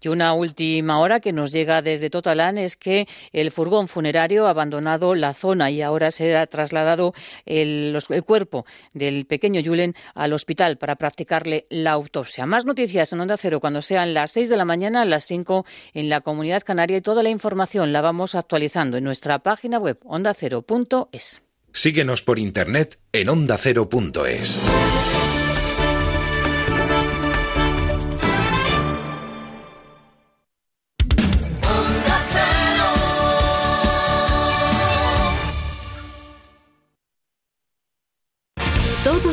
Y 0.00 0.08
una 0.08 0.32
última 0.34 1.00
hora 1.00 1.20
que 1.20 1.32
nos 1.32 1.52
llega 1.52 1.82
desde 1.82 2.10
Totalán 2.10 2.58
es 2.58 2.76
que 2.76 3.08
el 3.32 3.50
furgón 3.50 3.88
funerario 3.88 4.46
ha 4.46 4.50
abandonado 4.50 5.14
la 5.14 5.34
zona 5.34 5.70
y 5.70 5.82
ahora 5.82 6.10
se 6.10 6.36
ha 6.36 6.46
trasladado 6.46 7.14
el, 7.44 7.96
cuerpo 8.24 8.66
del 8.92 9.26
pequeño 9.26 9.60
Julen 9.64 9.94
al 10.14 10.32
hospital 10.32 10.78
para 10.78 10.96
practicarle 10.96 11.66
la 11.70 11.92
autopsia. 11.92 12.46
Más 12.46 12.64
noticias 12.64 13.12
en 13.12 13.20
Onda 13.20 13.36
Cero 13.36 13.60
cuando 13.60 13.82
sean 13.82 14.14
las 14.14 14.32
6 14.32 14.48
de 14.48 14.56
la 14.56 14.64
mañana, 14.64 15.04
las 15.04 15.26
5 15.26 15.64
en 15.94 16.08
la 16.08 16.20
Comunidad 16.20 16.62
Canaria 16.62 16.98
y 16.98 17.02
toda 17.02 17.22
la 17.22 17.30
información 17.30 17.92
la 17.92 18.00
vamos 18.00 18.34
actualizando 18.34 18.96
en 18.96 19.04
nuestra 19.04 19.38
página 19.40 19.78
web 19.78 19.98
ondacero.es. 20.04 21.42
Síguenos 21.72 22.22
por 22.22 22.38
internet 22.38 22.98
en 23.12 23.28
ondacero.es. 23.28 24.58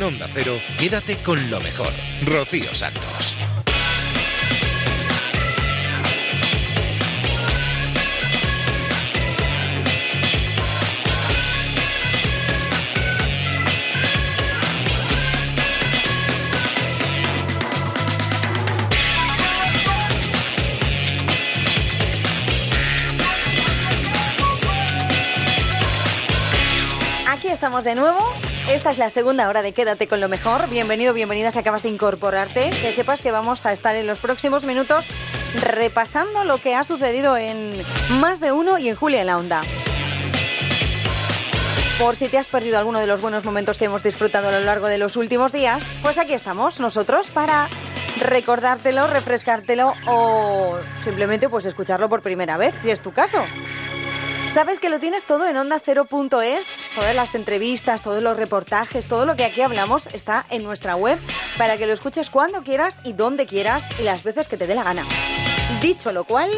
En 0.00 0.04
Onda 0.04 0.26
Cero, 0.32 0.58
quédate 0.78 1.18
con 1.18 1.50
lo 1.50 1.60
mejor. 1.60 1.92
Rocío 2.22 2.74
Santos. 2.74 3.36
Aquí 27.26 27.48
estamos 27.48 27.84
de 27.84 27.94
nuevo. 27.94 28.49
Esta 28.68 28.90
es 28.90 28.98
la 28.98 29.10
segunda 29.10 29.48
hora 29.48 29.62
de 29.62 29.72
Quédate 29.72 30.06
con 30.06 30.20
lo 30.20 30.28
mejor. 30.28 30.68
Bienvenido, 30.68 31.12
bienvenida 31.12 31.50
si 31.50 31.58
acabas 31.58 31.82
de 31.82 31.88
incorporarte. 31.88 32.70
Que 32.70 32.92
sepas 32.92 33.22
que 33.22 33.32
vamos 33.32 33.66
a 33.66 33.72
estar 33.72 33.96
en 33.96 34.06
los 34.06 34.20
próximos 34.20 34.64
minutos 34.64 35.06
repasando 35.54 36.44
lo 36.44 36.58
que 36.58 36.74
ha 36.74 36.84
sucedido 36.84 37.36
en 37.36 37.84
más 38.20 38.40
de 38.40 38.52
uno 38.52 38.78
y 38.78 38.88
en 38.88 38.96
Julia 38.96 39.20
en 39.20 39.26
la 39.26 39.38
Onda. 39.38 39.62
Por 41.98 42.16
si 42.16 42.28
te 42.28 42.38
has 42.38 42.48
perdido 42.48 42.78
alguno 42.78 43.00
de 43.00 43.06
los 43.06 43.20
buenos 43.20 43.44
momentos 43.44 43.76
que 43.76 43.86
hemos 43.86 44.02
disfrutado 44.02 44.48
a 44.48 44.52
lo 44.52 44.60
largo 44.60 44.88
de 44.88 44.98
los 44.98 45.16
últimos 45.16 45.52
días, 45.52 45.96
pues 46.02 46.16
aquí 46.16 46.32
estamos 46.32 46.80
nosotros 46.80 47.30
para 47.30 47.68
recordártelo, 48.18 49.06
refrescártelo 49.06 49.94
o 50.06 50.78
simplemente 51.02 51.48
pues 51.48 51.66
escucharlo 51.66 52.08
por 52.08 52.22
primera 52.22 52.56
vez, 52.56 52.74
si 52.80 52.90
es 52.90 53.00
tu 53.00 53.12
caso. 53.12 53.44
Sabes 54.44 54.80
que 54.80 54.88
lo 54.88 54.98
tienes 54.98 55.24
todo 55.24 55.46
en 55.46 55.56
onda0.es, 55.56 56.82
todas 56.94 57.14
las 57.14 57.34
entrevistas, 57.34 58.02
todos 58.02 58.22
los 58.22 58.36
reportajes, 58.36 59.06
todo 59.06 59.24
lo 59.24 59.36
que 59.36 59.44
aquí 59.44 59.60
hablamos 59.60 60.08
está 60.12 60.44
en 60.50 60.64
nuestra 60.64 60.96
web 60.96 61.20
para 61.56 61.76
que 61.76 61.86
lo 61.86 61.92
escuches 61.92 62.30
cuando 62.30 62.62
quieras 62.62 62.98
y 63.04 63.12
donde 63.12 63.46
quieras 63.46 63.88
y 64.00 64.02
las 64.02 64.24
veces 64.24 64.48
que 64.48 64.56
te 64.56 64.66
dé 64.66 64.74
la 64.74 64.82
gana. 64.82 65.04
Dicho 65.80 66.10
lo 66.10 66.24
cual, 66.24 66.50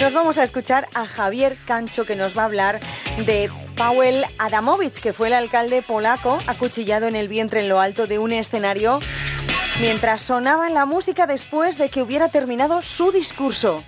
nos 0.00 0.12
vamos 0.12 0.38
a 0.38 0.42
escuchar 0.42 0.88
a 0.94 1.06
Javier 1.06 1.56
Cancho 1.66 2.04
que 2.04 2.16
nos 2.16 2.36
va 2.36 2.42
a 2.42 2.46
hablar 2.46 2.80
de 3.24 3.50
Paweł 3.76 4.24
Adamowicz, 4.38 4.98
que 5.00 5.12
fue 5.12 5.28
el 5.28 5.34
alcalde 5.34 5.82
polaco 5.82 6.38
acuchillado 6.46 7.06
en 7.06 7.14
el 7.14 7.28
vientre 7.28 7.60
en 7.60 7.68
lo 7.68 7.80
alto 7.80 8.06
de 8.06 8.18
un 8.18 8.32
escenario 8.32 8.98
mientras 9.80 10.22
sonaba 10.22 10.68
la 10.70 10.86
música 10.86 11.26
después 11.26 11.78
de 11.78 11.90
que 11.90 12.02
hubiera 12.02 12.28
terminado 12.28 12.82
su 12.82 13.12
discurso. 13.12 13.84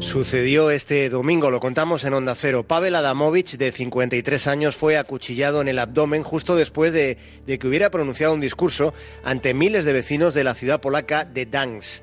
Sucedió 0.00 0.70
este 0.70 1.08
domingo, 1.08 1.50
lo 1.50 1.58
contamos 1.58 2.04
en 2.04 2.12
Onda 2.12 2.34
Cero. 2.34 2.64
Pavel 2.64 2.94
Adamovich, 2.94 3.56
de 3.56 3.72
53 3.72 4.46
años, 4.46 4.76
fue 4.76 4.98
acuchillado 4.98 5.60
en 5.62 5.68
el 5.68 5.78
abdomen 5.78 6.22
justo 6.22 6.54
después 6.54 6.92
de, 6.92 7.16
que 7.46 7.66
hubiera 7.66 7.90
pronunciado 7.90 8.34
un 8.34 8.40
discurso 8.40 8.92
ante 9.24 9.54
miles 9.54 9.84
de 9.84 9.94
vecinos 9.94 10.34
de 10.34 10.44
la 10.44 10.54
ciudad 10.54 10.80
polaca 10.80 11.24
de 11.24 11.46
Gdańsk. 11.46 12.02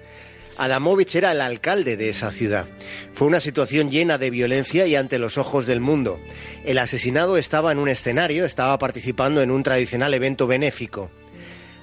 Adamovich 0.57 1.15
era 1.15 1.31
el 1.31 1.41
alcalde 1.41 1.97
de 1.97 2.09
esa 2.09 2.31
ciudad. 2.31 2.65
Fue 3.13 3.27
una 3.27 3.39
situación 3.39 3.91
llena 3.91 4.17
de 4.17 4.29
violencia 4.29 4.85
y 4.87 4.95
ante 4.95 5.19
los 5.19 5.37
ojos 5.37 5.67
del 5.67 5.79
mundo. 5.79 6.19
El 6.65 6.79
asesinado 6.79 7.37
estaba 7.37 7.71
en 7.71 7.79
un 7.79 7.89
escenario, 7.89 8.45
estaba 8.45 8.77
participando 8.79 9.41
en 9.41 9.51
un 9.51 9.63
tradicional 9.63 10.13
evento 10.13 10.47
benéfico. 10.47 11.11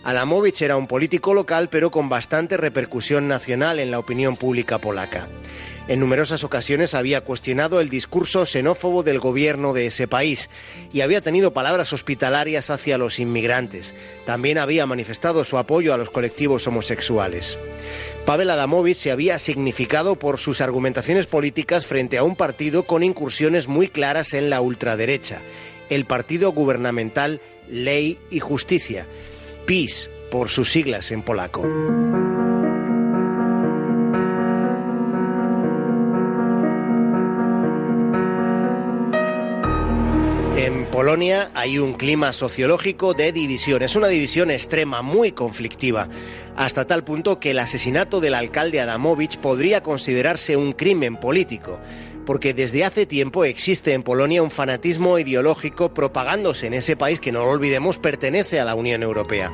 Adamovich 0.03 0.63
era 0.63 0.77
un 0.77 0.87
político 0.87 1.35
local, 1.35 1.69
pero 1.71 1.91
con 1.91 2.09
bastante 2.09 2.57
repercusión 2.57 3.29
nacional 3.29 3.79
en 3.79 3.91
la 3.91 3.99
opinión 3.99 4.37
pública 4.37 4.79
polaca. 4.79 5.29
En 5.91 5.99
numerosas 5.99 6.45
ocasiones 6.45 6.95
había 6.95 7.22
cuestionado 7.22 7.80
el 7.80 7.88
discurso 7.88 8.47
xenófobo 8.47 9.03
del 9.03 9.18
gobierno 9.18 9.72
de 9.72 9.86
ese 9.86 10.07
país 10.07 10.49
y 10.93 11.01
había 11.01 11.20
tenido 11.20 11.53
palabras 11.53 11.93
hospitalarias 11.93 12.70
hacia 12.70 12.97
los 12.97 13.18
inmigrantes. 13.18 13.93
También 14.24 14.59
había 14.59 14.86
manifestado 14.86 15.43
su 15.43 15.59
apoyo 15.59 15.93
a 15.93 15.97
los 15.97 16.09
colectivos 16.09 16.64
homosexuales. 16.68 17.59
Pavel 18.24 18.51
Adamovich 18.51 18.99
se 18.99 19.11
había 19.11 19.36
significado 19.41 20.14
por 20.14 20.38
sus 20.38 20.61
argumentaciones 20.61 21.26
políticas 21.26 21.86
frente 21.86 22.18
a 22.18 22.22
un 22.22 22.36
partido 22.36 22.84
con 22.84 23.03
incursiones 23.03 23.66
muy 23.66 23.88
claras 23.88 24.32
en 24.32 24.49
la 24.49 24.61
ultraderecha, 24.61 25.41
el 25.88 26.05
partido 26.05 26.53
gubernamental 26.53 27.41
Ley 27.68 28.16
y 28.30 28.38
Justicia, 28.38 29.07
PiS 29.66 30.09
por 30.30 30.51
sus 30.51 30.70
siglas 30.70 31.11
en 31.11 31.22
polaco. 31.22 31.68
Polonia 40.91 41.53
hay 41.55 41.78
un 41.78 41.95
clima 41.95 42.32
sociológico 42.32 43.14
de 43.14 43.30
división. 43.30 43.82
Es 43.82 43.95
una 43.95 44.09
división 44.09 44.51
extrema, 44.51 45.03
muy 45.03 45.30
conflictiva, 45.30 46.09
hasta 46.57 46.84
tal 46.84 47.05
punto 47.05 47.38
que 47.38 47.53
el 47.53 47.61
asesinato 47.61 48.18
del 48.18 48.34
alcalde 48.34 48.80
Adamowicz 48.80 49.36
podría 49.36 49.84
considerarse 49.84 50.57
un 50.57 50.72
crimen 50.72 51.16
político, 51.16 51.78
porque 52.26 52.55
desde 52.55 52.84
hace 52.84 53.07
tiempo 53.07 53.45
existe 53.45 53.93
en 53.93 54.03
Polonia 54.03 54.43
un 54.43 54.51
fanatismo 54.51 55.16
ideológico 55.20 55.95
propagándose 55.95 56.66
en 56.66 56.74
ese 56.74 56.97
país 56.97 57.20
que 57.20 57.30
no 57.30 57.45
lo 57.45 57.51
olvidemos 57.51 57.99
pertenece 57.99 58.59
a 58.59 58.64
la 58.64 58.74
Unión 58.74 59.05
Europea. 59.05 59.53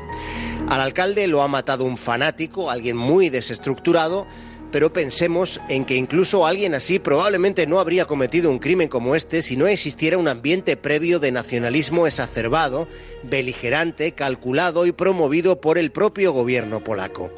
Al 0.68 0.80
alcalde 0.80 1.26
lo 1.26 1.42
ha 1.42 1.48
matado 1.48 1.84
un 1.84 1.98
fanático, 1.98 2.70
alguien 2.70 2.96
muy 2.96 3.28
desestructurado, 3.28 4.26
pero 4.70 4.92
pensemos 4.92 5.60
en 5.68 5.84
que 5.84 5.94
incluso 5.94 6.46
alguien 6.46 6.74
así 6.74 6.98
probablemente 6.98 7.66
no 7.66 7.80
habría 7.80 8.06
cometido 8.06 8.50
un 8.50 8.58
crimen 8.58 8.88
como 8.88 9.14
este 9.14 9.42
si 9.42 9.56
no 9.56 9.66
existiera 9.66 10.18
un 10.18 10.28
ambiente 10.28 10.76
previo 10.76 11.18
de 11.18 11.32
nacionalismo 11.32 12.06
exacerbado, 12.06 12.88
beligerante, 13.22 14.12
calculado 14.12 14.86
y 14.86 14.92
promovido 14.92 15.60
por 15.60 15.78
el 15.78 15.92
propio 15.92 16.32
gobierno 16.32 16.82
polaco. 16.82 17.32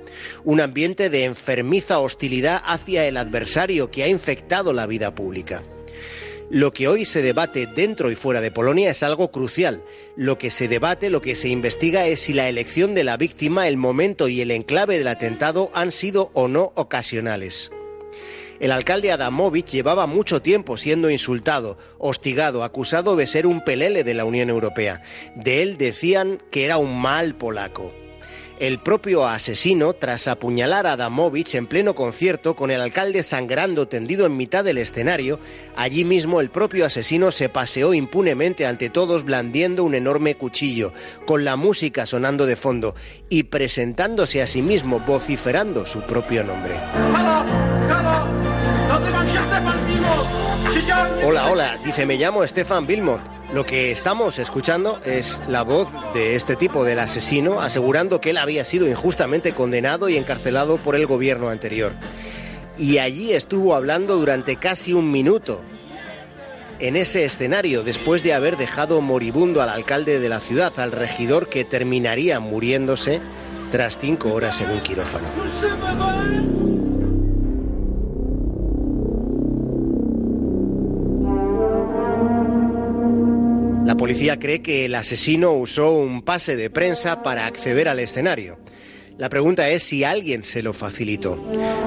Un 0.44 0.60
ambiente 0.60 1.10
de 1.10 1.24
enfermiza 1.24 1.98
hostilidad 1.98 2.62
hacia 2.64 3.06
el 3.06 3.16
adversario 3.16 3.90
que 3.90 4.02
ha 4.02 4.08
infectado 4.08 4.72
la 4.72 4.86
vida 4.86 5.14
pública. 5.14 5.62
Lo 6.50 6.72
que 6.72 6.88
hoy 6.88 7.04
se 7.04 7.20
debate 7.20 7.66
dentro 7.66 8.10
y 8.10 8.16
fuera 8.16 8.40
de 8.40 8.50
Polonia 8.50 8.90
es 8.90 9.02
algo 9.02 9.30
crucial. 9.30 9.84
Lo 10.16 10.38
que 10.38 10.50
se 10.50 10.66
debate, 10.66 11.10
lo 11.10 11.20
que 11.20 11.36
se 11.36 11.48
investiga 11.48 12.06
es 12.06 12.20
si 12.20 12.32
la 12.32 12.48
elección 12.48 12.94
de 12.94 13.04
la 13.04 13.18
víctima, 13.18 13.68
el 13.68 13.76
momento 13.76 14.28
y 14.28 14.40
el 14.40 14.50
enclave 14.50 14.96
del 14.96 15.08
atentado 15.08 15.70
han 15.74 15.92
sido 15.92 16.30
o 16.32 16.48
no 16.48 16.72
ocasionales. 16.74 17.70
El 18.60 18.72
alcalde 18.72 19.12
Adamovich 19.12 19.68
llevaba 19.68 20.06
mucho 20.06 20.40
tiempo 20.40 20.78
siendo 20.78 21.10
insultado, 21.10 21.76
hostigado, 21.98 22.64
acusado 22.64 23.14
de 23.14 23.26
ser 23.26 23.46
un 23.46 23.62
pelele 23.62 24.02
de 24.02 24.14
la 24.14 24.24
Unión 24.24 24.48
Europea. 24.48 25.02
De 25.36 25.62
él 25.62 25.76
decían 25.76 26.42
que 26.50 26.64
era 26.64 26.78
un 26.78 26.98
mal 26.98 27.34
polaco. 27.34 27.92
El 28.58 28.80
propio 28.80 29.24
asesino, 29.24 29.92
tras 29.92 30.26
apuñalar 30.26 30.88
a 30.88 30.94
Adamovich 30.94 31.54
en 31.54 31.68
pleno 31.68 31.94
concierto 31.94 32.56
con 32.56 32.72
el 32.72 32.80
alcalde 32.80 33.22
sangrando 33.22 33.86
tendido 33.86 34.26
en 34.26 34.36
mitad 34.36 34.64
del 34.64 34.78
escenario, 34.78 35.38
allí 35.76 36.04
mismo 36.04 36.40
el 36.40 36.50
propio 36.50 36.84
asesino 36.84 37.30
se 37.30 37.48
paseó 37.48 37.94
impunemente 37.94 38.66
ante 38.66 38.90
todos 38.90 39.24
blandiendo 39.24 39.84
un 39.84 39.94
enorme 39.94 40.34
cuchillo, 40.34 40.92
con 41.24 41.44
la 41.44 41.54
música 41.54 42.04
sonando 42.04 42.46
de 42.46 42.56
fondo 42.56 42.96
y 43.28 43.44
presentándose 43.44 44.42
a 44.42 44.48
sí 44.48 44.60
mismo 44.60 44.98
vociferando 44.98 45.86
su 45.86 46.00
propio 46.00 46.42
nombre. 46.42 46.80
Hola, 51.22 51.50
hola, 51.50 51.76
dice, 51.84 52.06
me 52.06 52.16
llamo 52.16 52.46
Stefan 52.46 52.86
Wilmot. 52.86 53.20
Lo 53.52 53.66
que 53.66 53.92
estamos 53.92 54.38
escuchando 54.38 54.98
es 55.04 55.38
la 55.46 55.62
voz 55.62 55.86
de 56.14 56.34
este 56.34 56.56
tipo 56.56 56.82
del 56.82 56.98
asesino 56.98 57.60
asegurando 57.60 58.22
que 58.22 58.30
él 58.30 58.38
había 58.38 58.64
sido 58.64 58.88
injustamente 58.88 59.52
condenado 59.52 60.08
y 60.08 60.16
encarcelado 60.16 60.78
por 60.78 60.96
el 60.96 61.06
gobierno 61.06 61.50
anterior. 61.50 61.92
Y 62.78 62.98
allí 62.98 63.34
estuvo 63.34 63.74
hablando 63.74 64.16
durante 64.16 64.56
casi 64.56 64.94
un 64.94 65.12
minuto. 65.12 65.60
En 66.78 66.96
ese 66.96 67.26
escenario, 67.26 67.82
después 67.82 68.22
de 68.22 68.32
haber 68.32 68.56
dejado 68.56 69.02
moribundo 69.02 69.60
al 69.60 69.68
alcalde 69.68 70.20
de 70.20 70.28
la 70.30 70.40
ciudad, 70.40 70.72
al 70.78 70.92
regidor 70.92 71.50
que 71.50 71.64
terminaría 71.64 72.40
muriéndose 72.40 73.20
tras 73.70 73.98
cinco 73.98 74.32
horas 74.32 74.58
en 74.62 74.70
un 74.70 74.80
quirófano. 74.80 75.28
Policía 84.28 84.40
cree 84.40 84.62
que 84.62 84.84
el 84.84 84.94
asesino 84.94 85.52
usó 85.52 85.92
un 85.92 86.20
pase 86.20 86.54
de 86.54 86.68
prensa 86.68 87.22
para 87.22 87.46
acceder 87.46 87.88
al 87.88 87.98
escenario. 87.98 88.58
La 89.16 89.30
pregunta 89.30 89.68
es 89.70 89.82
si 89.82 90.04
alguien 90.04 90.44
se 90.44 90.62
lo 90.62 90.72
facilitó. 90.72 91.42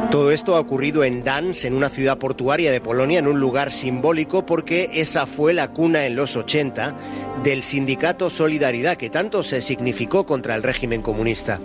Todo 0.10 0.32
esto 0.32 0.56
ha 0.56 0.60
ocurrido 0.60 1.04
en 1.04 1.24
Dans, 1.24 1.64
en 1.64 1.76
una 1.76 1.90
ciudad 1.90 2.18
portuaria 2.18 2.72
de 2.72 2.82
Polonia, 2.82 3.20
en 3.20 3.28
un 3.28 3.40
lugar 3.40 3.72
simbólico 3.72 4.46
porque 4.46 4.90
esa 4.96 5.28
fue 5.28 5.54
la 5.54 5.72
cuna 5.72 6.06
en 6.06 6.16
los 6.16 6.36
80 6.36 6.96
del 7.44 7.64
sindicato 7.64 8.30
Solidaridad 8.30 8.98
que 8.98 9.10
tanto 9.10 9.44
se 9.44 9.62
significó 9.62 10.26
contra 10.26 10.56
el 10.56 10.64
régimen 10.64 11.02
comunista. 11.02 11.62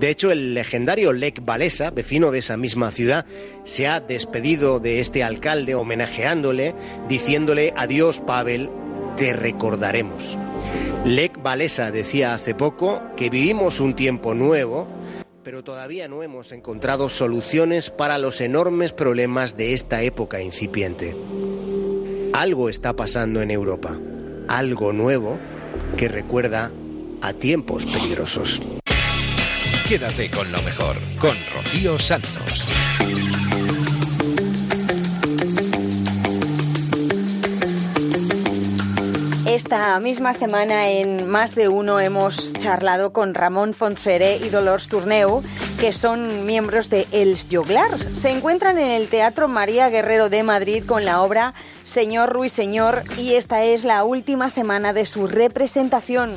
De 0.00 0.08
hecho, 0.08 0.30
el 0.30 0.54
legendario 0.54 1.12
Lech 1.12 1.42
Walesa, 1.46 1.90
vecino 1.90 2.30
de 2.30 2.38
esa 2.38 2.56
misma 2.56 2.90
ciudad, 2.90 3.26
se 3.64 3.88
ha 3.88 4.00
despedido 4.00 4.80
de 4.80 5.00
este 5.00 5.22
alcalde 5.22 5.74
homenajeándole, 5.74 6.74
diciéndole 7.08 7.74
adiós 7.76 8.20
Pavel, 8.20 8.70
te 9.16 9.32
recordaremos. 9.32 10.38
Lech 11.04 11.32
Walesa 11.44 11.90
decía 11.90 12.34
hace 12.34 12.54
poco 12.54 13.02
que 13.16 13.30
vivimos 13.30 13.80
un 13.80 13.94
tiempo 13.94 14.34
nuevo, 14.34 14.86
pero 15.42 15.64
todavía 15.64 16.06
no 16.08 16.22
hemos 16.22 16.52
encontrado 16.52 17.08
soluciones 17.08 17.90
para 17.90 18.18
los 18.18 18.40
enormes 18.40 18.92
problemas 18.92 19.56
de 19.56 19.74
esta 19.74 20.02
época 20.02 20.40
incipiente. 20.40 21.16
Algo 22.32 22.68
está 22.68 22.94
pasando 22.94 23.42
en 23.42 23.50
Europa, 23.50 23.98
algo 24.48 24.92
nuevo 24.92 25.38
que 25.96 26.08
recuerda 26.08 26.70
a 27.20 27.32
tiempos 27.32 27.84
peligrosos. 27.86 28.62
Quédate 29.88 30.30
con 30.30 30.50
lo 30.52 30.62
mejor, 30.62 30.96
con 31.18 31.36
Rocío 31.54 31.98
Santos. 31.98 32.66
Esta 39.64 40.00
misma 40.00 40.34
semana 40.34 40.88
en 40.88 41.30
Más 41.30 41.54
de 41.54 41.68
Uno 41.68 42.00
hemos 42.00 42.52
charlado 42.54 43.12
con 43.12 43.32
Ramón 43.32 43.74
Fonsere 43.74 44.36
y 44.38 44.48
Dolors 44.48 44.88
Tourneu, 44.88 45.40
que 45.78 45.92
son 45.92 46.46
miembros 46.46 46.90
de 46.90 47.06
Els 47.12 47.46
Joglars. 47.48 48.10
Se 48.14 48.30
encuentran 48.30 48.76
en 48.76 48.90
el 48.90 49.06
Teatro 49.06 49.46
María 49.46 49.88
Guerrero 49.88 50.28
de 50.30 50.42
Madrid 50.42 50.82
con 50.84 51.04
la 51.04 51.22
obra 51.22 51.54
Señor 51.84 52.30
Ruiseñor 52.30 53.04
y 53.16 53.34
esta 53.34 53.62
es 53.62 53.84
la 53.84 54.02
última 54.02 54.50
semana 54.50 54.92
de 54.92 55.06
su 55.06 55.28
representación. 55.28 56.34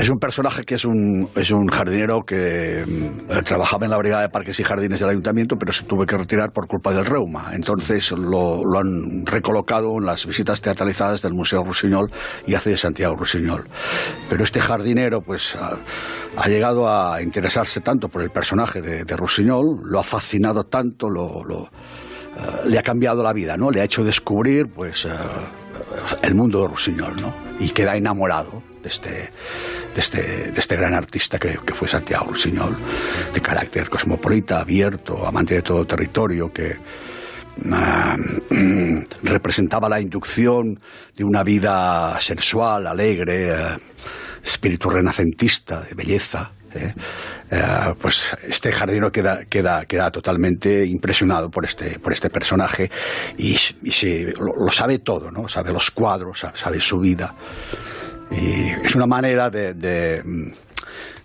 Es 0.00 0.08
un 0.08 0.18
personaje 0.18 0.64
que 0.64 0.76
es 0.76 0.86
un, 0.86 1.28
es 1.36 1.50
un 1.50 1.68
jardinero 1.68 2.22
que 2.24 2.86
mm, 2.86 3.44
trabajaba 3.44 3.84
en 3.84 3.90
la 3.90 3.98
Brigada 3.98 4.22
de 4.22 4.30
Parques 4.30 4.58
y 4.58 4.64
Jardines 4.64 4.98
del 4.98 5.10
Ayuntamiento, 5.10 5.56
pero 5.58 5.74
se 5.74 5.84
tuvo 5.84 6.06
que 6.06 6.16
retirar 6.16 6.52
por 6.52 6.66
culpa 6.66 6.90
del 6.94 7.04
reuma. 7.04 7.50
Entonces 7.52 8.10
lo, 8.12 8.64
lo 8.64 8.78
han 8.78 9.26
recolocado 9.26 9.98
en 10.00 10.06
las 10.06 10.24
visitas 10.24 10.62
teatralizadas 10.62 11.20
del 11.20 11.34
Museo 11.34 11.62
Rusiñol 11.64 12.10
y 12.46 12.54
hace 12.54 12.70
de 12.70 12.78
Santiago 12.78 13.14
Rusiñol. 13.14 13.64
Pero 14.30 14.42
este 14.42 14.58
jardinero 14.58 15.20
pues 15.20 15.54
ha, 15.56 15.76
ha 16.34 16.48
llegado 16.48 16.88
a 16.88 17.20
interesarse 17.20 17.82
tanto 17.82 18.08
por 18.08 18.22
el 18.22 18.30
personaje 18.30 18.80
de, 18.80 19.04
de 19.04 19.16
Rusiñol, 19.18 19.82
lo 19.84 20.00
ha 20.00 20.02
fascinado 20.02 20.64
tanto, 20.64 21.10
lo, 21.10 21.44
lo, 21.44 21.64
eh, 21.64 22.68
le 22.68 22.78
ha 22.78 22.82
cambiado 22.82 23.22
la 23.22 23.34
vida, 23.34 23.58
¿no? 23.58 23.70
Le 23.70 23.82
ha 23.82 23.84
hecho 23.84 24.02
descubrir 24.02 24.68
pues 24.74 25.04
eh, 25.04 25.10
el 26.22 26.34
mundo 26.34 26.62
de 26.62 26.68
Rusiñol, 26.68 27.16
¿no? 27.20 27.34
Y 27.60 27.68
queda 27.68 27.96
enamorado 27.96 28.69
de 28.82 28.88
este, 28.88 29.10
de 29.10 30.00
este, 30.00 30.22
de 30.50 30.58
este 30.58 30.76
gran 30.76 30.94
artista 30.94 31.38
que, 31.38 31.58
que 31.64 31.74
fue 31.74 31.88
Santiago 31.88 32.26
Rusiñol, 32.26 32.76
de 33.32 33.40
carácter 33.40 33.88
cosmopolita, 33.88 34.60
abierto, 34.60 35.26
amante 35.26 35.54
de 35.54 35.62
todo 35.62 35.86
territorio, 35.86 36.52
que 36.52 36.76
ah, 37.72 38.16
representaba 39.22 39.88
la 39.88 40.00
inducción 40.00 40.78
de 41.16 41.24
una 41.24 41.42
vida 41.42 42.18
sensual, 42.20 42.86
alegre, 42.86 43.52
eh, 43.52 43.78
espíritu 44.42 44.90
renacentista, 44.90 45.82
de 45.82 45.94
belleza. 45.94 46.50
¿eh? 46.74 46.94
Eh, 47.50 47.94
pues 48.00 48.36
este 48.46 48.70
jardinero 48.72 49.10
queda, 49.10 49.44
queda, 49.44 49.84
queda 49.84 50.10
totalmente 50.10 50.86
impresionado 50.86 51.50
por 51.50 51.64
este, 51.64 51.98
por 51.98 52.12
este 52.12 52.30
personaje 52.30 52.90
y, 53.36 53.54
se, 53.54 54.32
lo, 54.38 54.70
sabe 54.70 55.00
todo, 55.00 55.30
¿no? 55.30 55.48
Sabe 55.48 55.72
los 55.72 55.90
cuadros, 55.90 56.46
sabe 56.54 56.80
su 56.80 56.98
vida. 56.98 57.34
Y 58.30 58.68
es 58.84 58.94
una 58.94 59.06
manera 59.06 59.50
de, 59.50 59.74
de, 59.74 60.22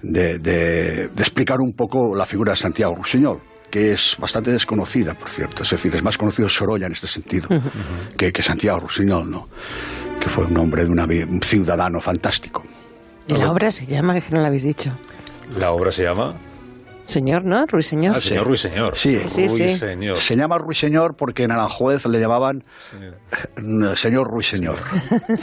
de, 0.02 0.40
de, 0.40 1.08
de 1.08 1.22
explicar 1.22 1.58
un 1.60 1.74
poco 1.74 2.16
la 2.16 2.26
figura 2.26 2.52
de 2.52 2.56
Santiago 2.56 2.96
Rusiñol 2.96 3.40
que 3.70 3.92
es 3.92 4.16
bastante 4.18 4.52
desconocida, 4.52 5.16
por 5.16 5.28
cierto. 5.28 5.64
Es 5.64 5.70
decir, 5.72 5.94
es 5.94 6.02
más 6.02 6.18
conocido 6.18 6.48
Sorolla 6.48 6.86
en 6.86 6.94
este 6.94 7.08
sentido 7.08 7.50
que, 8.16 8.32
que 8.32 8.42
Santiago 8.42 8.80
Rusiñol, 8.80 9.30
¿no? 9.30 9.50
Que 10.18 10.30
fue 10.30 10.46
un 10.46 10.58
hombre 10.58 10.86
de 10.86 10.90
una, 10.92 11.04
un 11.04 11.42
ciudadano 11.42 12.00
fantástico. 12.00 12.64
Y 13.28 13.34
la 13.34 13.52
obra 13.52 13.72
se 13.72 13.86
llama, 13.86 14.18
que 14.18 14.32
no 14.32 14.40
lo 14.40 14.46
habéis 14.46 14.64
dicho. 14.64 14.96
La 15.60 15.74
obra 15.74 15.92
se 15.92 16.04
llama 16.04 16.36
Señor, 17.06 17.46
¿no? 17.46 17.66
Ruiseñor. 17.66 18.16
Ah, 18.16 18.20
señor 18.20 18.48
Ruiseñor. 18.48 18.96
Sí, 18.96 19.20
Sí, 19.26 19.48
sí. 19.50 19.64
Ruiseñor. 19.64 20.18
Se 20.18 20.36
llama 20.36 20.58
Ruiseñor 20.58 21.16
porque 21.16 21.44
en 21.44 21.52
Aranjuez 21.52 22.06
le 22.08 22.20
llamaban 22.20 22.64
eh, 22.94 23.96
señor 23.96 24.28
Ruiseñor. 24.30 24.78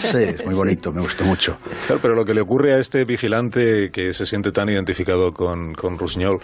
Sí, 0.01 0.19
es 0.19 0.45
muy 0.45 0.55
bonito, 0.55 0.93
me 0.93 1.01
gustó 1.01 1.25
mucho. 1.25 1.57
Claro, 1.87 2.01
pero 2.03 2.15
lo 2.15 2.25
que 2.25 2.35
le 2.35 2.41
ocurre 2.41 2.75
a 2.75 2.79
este 2.79 3.05
vigilante 3.05 3.91
que 3.91 4.13
se 4.13 4.27
siente 4.27 4.53
tan 4.53 4.69
identificado 4.69 5.33
con, 5.33 5.73
con 5.75 5.99
Rusiñol 5.99 6.41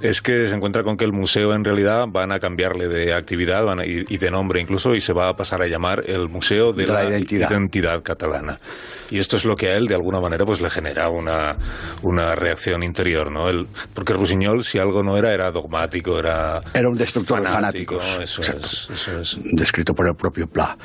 es 0.00 0.20
que 0.22 0.46
se 0.46 0.54
encuentra 0.54 0.82
con 0.84 0.96
que 0.96 1.04
el 1.04 1.12
museo 1.12 1.54
en 1.54 1.64
realidad 1.64 2.04
van 2.08 2.30
a 2.32 2.38
cambiarle 2.38 2.86
de 2.88 3.14
actividad 3.14 3.64
van 3.64 3.80
a- 3.80 3.86
y, 3.86 4.04
y 4.08 4.18
de 4.18 4.30
nombre 4.30 4.60
incluso 4.60 4.94
y 4.94 5.00
se 5.00 5.12
va 5.12 5.28
a 5.28 5.36
pasar 5.36 5.62
a 5.62 5.66
llamar 5.66 6.04
el 6.06 6.28
Museo 6.28 6.72
de, 6.72 6.84
De 6.86 6.92
la 6.92 7.04
la, 7.04 7.10
Identidad. 7.10 7.50
Identidad 7.50 8.02
Catalana. 8.02 8.58
Y 9.10 9.18
esto 9.20 9.36
es 9.36 9.44
lo 9.44 9.56
que 9.56 9.68
a 9.68 9.76
él 9.76 9.86
de 9.86 9.94
alguna 9.94 10.20
manera 10.20 10.44
pues 10.44 10.60
le 10.60 10.68
genera 10.68 11.08
una, 11.08 11.56
una 12.02 12.34
reacción 12.34 12.82
interior, 12.82 13.30
¿no? 13.30 13.48
Él- 13.48 13.66
porque 13.94 14.12
Rusiñol 14.12 14.64
si 14.64 14.78
algo 14.78 15.02
no 15.02 15.16
era 15.16 15.32
era 15.32 15.50
dogmático, 15.50 16.18
era 16.18 16.60
Era 16.74 16.88
un 16.88 16.96
destructor 16.96 17.40
de 17.40 17.46
fanático. 17.48 18.00
Eso 18.00 18.42
Exacto. 18.42 18.66
es, 18.66 18.90
eso 18.92 19.20
es. 19.20 19.38
descrito 19.52 19.94
por 19.94 20.06
el 20.08 20.14
propio 20.14 20.46
Pla. 20.46 20.76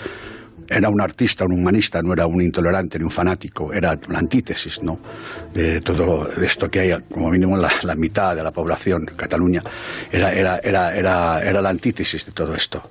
Era 0.71 0.89
un 0.89 1.01
artista, 1.01 1.43
un 1.43 1.59
humanista, 1.59 2.01
no 2.01 2.13
era 2.13 2.25
un 2.25 2.41
intolerante 2.41 2.97
ni 2.97 3.03
un 3.03 3.11
fanático, 3.11 3.73
era 3.73 3.93
la 4.07 4.19
antítesis 4.19 4.81
¿no? 4.81 4.99
de 5.53 5.81
todo 5.81 6.29
esto 6.41 6.69
que 6.69 6.79
hay, 6.79 6.95
como 7.11 7.29
mínimo 7.29 7.57
la, 7.57 7.95
mitad 7.95 8.35
de 8.35 8.43
la 8.43 8.51
población, 8.51 9.05
Cataluña, 9.17 9.61
era, 10.11 10.31
era, 10.31 10.59
era, 10.59 10.95
era, 10.95 11.41
era 11.43 11.61
la 11.61 11.69
antítesis 11.69 12.25
de 12.25 12.31
todo 12.31 12.55
esto. 12.55 12.81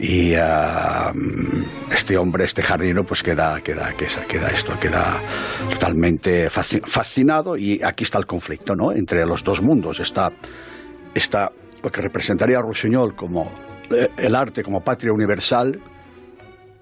Y 0.00 0.34
ah, 0.34 1.12
este 1.92 2.16
hombre, 2.16 2.44
este 2.44 2.62
jardinero, 2.62 3.04
pues 3.04 3.22
queda, 3.22 3.60
queda, 3.60 3.92
queda, 3.92 4.24
queda 4.26 4.48
esto, 4.48 4.72
queda 4.80 5.20
totalmente 5.70 6.48
fasci- 6.48 6.84
fascinado 6.84 7.56
y 7.56 7.80
aquí 7.80 8.02
está 8.02 8.18
el 8.18 8.26
conflicto, 8.26 8.74
¿no? 8.74 8.90
Entre 8.90 9.24
los 9.24 9.44
dos 9.44 9.62
mundos. 9.62 10.00
Está, 10.00 10.30
está 11.14 11.52
lo 11.80 11.92
que 11.92 12.00
representaría 12.02 12.58
a 12.58 12.62
Rusiñol 12.62 13.14
como 13.14 13.52
eh, 13.92 14.08
el 14.16 14.34
arte 14.34 14.64
como 14.64 14.80
patria 14.80 15.12
universal 15.12 15.80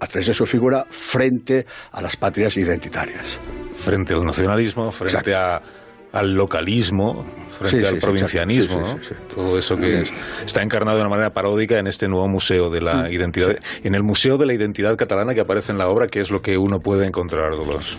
a 0.03 0.07
través 0.07 0.27
de 0.27 0.33
su 0.33 0.45
figura 0.45 0.85
frente 0.89 1.65
a 1.91 2.01
las 2.01 2.15
patrias 2.15 2.55
identitarias. 2.57 3.37
frente 3.75 4.13
al 4.13 4.23
nacionalismo, 4.25 4.91
frente 4.91 5.35
a- 5.35 5.61
al 6.13 6.33
localismo, 6.35 7.25
frente 7.59 7.79
Sí, 7.81 7.85
al 7.85 7.93
sí, 7.95 7.99
provincianismo, 7.99 8.79
exacto. 8.81 9.03
Sí, 9.07 9.13
¿no? 9.19 9.35
todo 9.35 9.57
eso 9.57 9.75
que 9.77 10.01
es- 10.03 10.13
está 10.45 10.61
encarnado 10.61 10.97
de 10.97 11.01
una 11.03 11.09
manera 11.09 11.33
paródica 11.33 11.77
en 11.79 11.87
este 11.87 12.07
nuevo 12.07 12.27
museo 12.27 12.69
de 12.69 12.81
la 12.81 13.03
Mm, 13.09 13.11
identidad, 13.11 13.57
en 13.83 13.95
el 13.95 14.03
museo 14.03 14.37
de 14.37 14.45
la 14.45 14.53
identidad 14.53 14.95
catalana 14.95 15.33
que 15.33 15.41
aparece 15.41 15.71
en 15.73 15.79
la 15.79 15.87
obra, 15.89 16.07
que 16.07 16.21
es 16.21 16.29
lo 16.31 16.41
que 16.41 16.57
uno 16.57 16.79
puede 16.79 17.05
encontrar, 17.07 17.51
Dolores. 17.51 17.97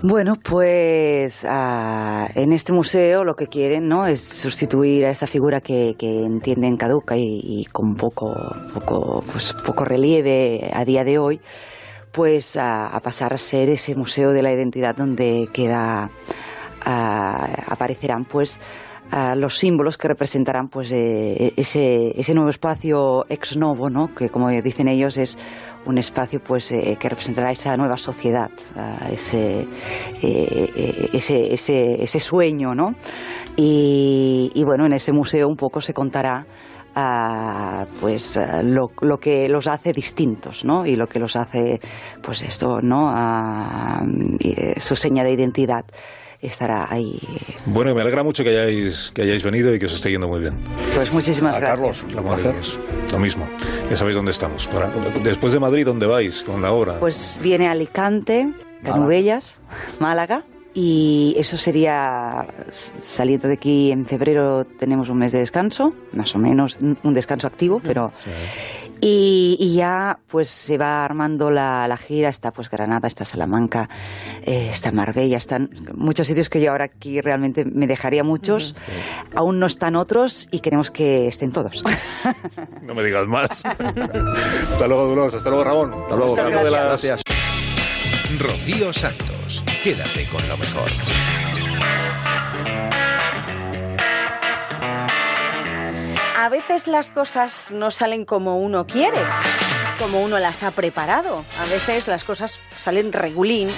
Bueno, 0.00 0.34
pues 0.36 1.44
ah, 1.48 2.28
en 2.36 2.52
este 2.52 2.72
museo 2.72 3.24
lo 3.24 3.34
que 3.34 3.48
quieren 3.48 3.88
no 3.88 4.06
es 4.06 4.20
sustituir 4.20 5.04
a 5.04 5.10
esa 5.10 5.26
figura 5.26 5.60
que, 5.60 5.96
que 5.98 6.22
entienden 6.22 6.76
caduca 6.76 7.16
y, 7.16 7.40
y 7.42 7.64
con 7.64 7.94
poco, 7.94 8.32
poco, 8.72 9.24
pues, 9.32 9.52
poco 9.54 9.84
relieve 9.84 10.70
a 10.72 10.84
día 10.84 11.02
de 11.02 11.18
hoy, 11.18 11.40
pues 12.12 12.56
a, 12.56 12.86
a 12.86 13.00
pasar 13.00 13.34
a 13.34 13.38
ser 13.38 13.70
ese 13.70 13.96
museo 13.96 14.30
de 14.30 14.42
la 14.42 14.52
identidad 14.52 14.94
donde 14.94 15.48
queda 15.52 16.10
ah, 16.84 17.48
aparecerán 17.66 18.24
pues 18.24 18.60
los 19.36 19.58
símbolos 19.58 19.96
que 19.96 20.08
representarán 20.08 20.68
pues 20.68 20.92
eh, 20.92 21.52
ese, 21.56 22.12
ese 22.18 22.34
nuevo 22.34 22.50
espacio 22.50 23.24
ex 23.28 23.56
novo, 23.56 23.88
¿no? 23.88 24.14
que 24.14 24.28
como 24.28 24.50
dicen 24.50 24.88
ellos 24.88 25.16
es 25.16 25.38
un 25.86 25.98
espacio 25.98 26.40
pues 26.40 26.70
eh, 26.72 26.96
que 27.00 27.08
representará 27.08 27.50
esa 27.50 27.76
nueva 27.76 27.96
sociedad, 27.96 28.50
ese, 29.10 29.66
eh, 30.22 31.08
ese, 31.12 31.54
ese, 31.54 32.02
ese 32.02 32.20
sueño, 32.20 32.74
¿no? 32.74 32.94
Y, 33.56 34.62
bueno, 34.64 34.86
en 34.86 34.92
ese 34.92 35.12
museo 35.12 35.48
un 35.48 35.56
poco 35.56 35.80
se 35.80 35.92
contará 35.92 36.46
pues 38.00 38.38
lo, 38.62 39.18
que 39.18 39.48
los 39.48 39.66
hace 39.66 39.92
distintos, 39.92 40.64
¿no? 40.64 40.84
Y 40.84 40.96
lo 40.96 41.06
que 41.06 41.18
los 41.18 41.36
hace, 41.36 41.78
pues 42.22 42.42
esto, 42.42 42.80
¿no? 42.82 43.14
Eh, 44.40 44.78
su 44.78 44.94
seña 44.94 45.24
de 45.24 45.32
identidad 45.32 45.84
estará 46.40 46.86
ahí. 46.90 47.18
Bueno, 47.66 47.94
me 47.94 48.00
alegra 48.02 48.22
mucho 48.22 48.44
que 48.44 48.50
hayáis, 48.50 49.10
que 49.14 49.22
hayáis 49.22 49.42
venido 49.42 49.74
y 49.74 49.78
que 49.78 49.86
os 49.86 49.92
esté 49.94 50.10
yendo 50.10 50.28
muy 50.28 50.40
bien. 50.40 50.54
Pues 50.94 51.12
muchísimas 51.12 51.56
A 51.56 51.60
gracias. 51.60 51.78
Carlos, 52.04 52.16
un 52.16 52.22
placer. 52.24 52.54
Lo 53.12 53.18
mismo, 53.18 53.46
ya 53.90 53.96
sabéis 53.96 54.16
dónde 54.16 54.30
estamos. 54.30 54.66
Para- 54.68 54.90
después 55.22 55.52
de 55.52 55.60
Madrid, 55.60 55.84
¿dónde 55.84 56.06
vais 56.06 56.42
con 56.44 56.62
la 56.62 56.72
obra? 56.72 57.00
Pues 57.00 57.40
viene 57.42 57.68
Alicante, 57.68 58.52
Canuvellas, 58.84 59.58
Málaga. 59.98 60.44
Y 60.74 61.34
eso 61.36 61.56
sería, 61.56 62.46
saliendo 62.70 63.48
de 63.48 63.54
aquí 63.54 63.90
en 63.90 64.06
febrero 64.06 64.64
tenemos 64.64 65.08
un 65.08 65.18
mes 65.18 65.32
de 65.32 65.40
descanso, 65.40 65.92
más 66.12 66.32
o 66.36 66.38
menos 66.38 66.76
un 66.80 66.96
un 67.02 67.14
descanso 67.14 67.48
activo, 67.48 67.80
pero... 67.82 68.12
Y, 69.00 69.56
y 69.60 69.74
ya 69.74 70.18
pues 70.28 70.48
se 70.48 70.76
va 70.76 71.04
armando 71.04 71.50
la, 71.50 71.86
la 71.86 71.96
gira, 71.96 72.28
está 72.28 72.50
pues 72.52 72.68
Granada, 72.68 73.06
está 73.06 73.24
Salamanca, 73.24 73.88
eh, 74.42 74.68
está 74.70 74.90
Marbella, 74.92 75.36
están 75.36 75.70
muchos 75.94 76.26
sitios 76.26 76.48
que 76.48 76.60
yo 76.60 76.72
ahora 76.72 76.86
aquí 76.86 77.20
realmente 77.20 77.64
me 77.64 77.86
dejaría 77.86 78.24
muchos, 78.24 78.74
aún 79.34 79.60
no 79.60 79.66
están 79.66 79.94
otros 79.96 80.48
y 80.50 80.60
queremos 80.60 80.90
que 80.90 81.26
estén 81.28 81.52
todos. 81.52 81.82
No 82.82 82.94
me 82.94 83.02
digas 83.02 83.26
más. 83.26 83.64
hasta 83.64 84.86
luego, 84.86 85.06
Dolores. 85.06 85.34
Hasta 85.34 85.50
luego, 85.50 85.64
Ramón. 85.64 85.92
Hasta 85.92 86.16
luego. 86.16 86.34
Gracias. 86.34 87.22
Rocío 88.38 88.92
Santos. 88.92 89.64
Quédate 89.82 90.26
con 90.28 90.46
lo 90.48 90.56
mejor. 90.56 90.90
A 96.40 96.48
veces 96.50 96.86
las 96.86 97.10
cosas 97.10 97.72
no 97.72 97.90
salen 97.90 98.24
como 98.24 98.60
uno 98.60 98.86
quiere, 98.86 99.18
como 99.98 100.22
uno 100.22 100.38
las 100.38 100.62
ha 100.62 100.70
preparado. 100.70 101.44
A 101.58 101.66
veces 101.66 102.06
las 102.06 102.22
cosas 102.22 102.60
salen 102.76 103.12
regulín. 103.12 103.70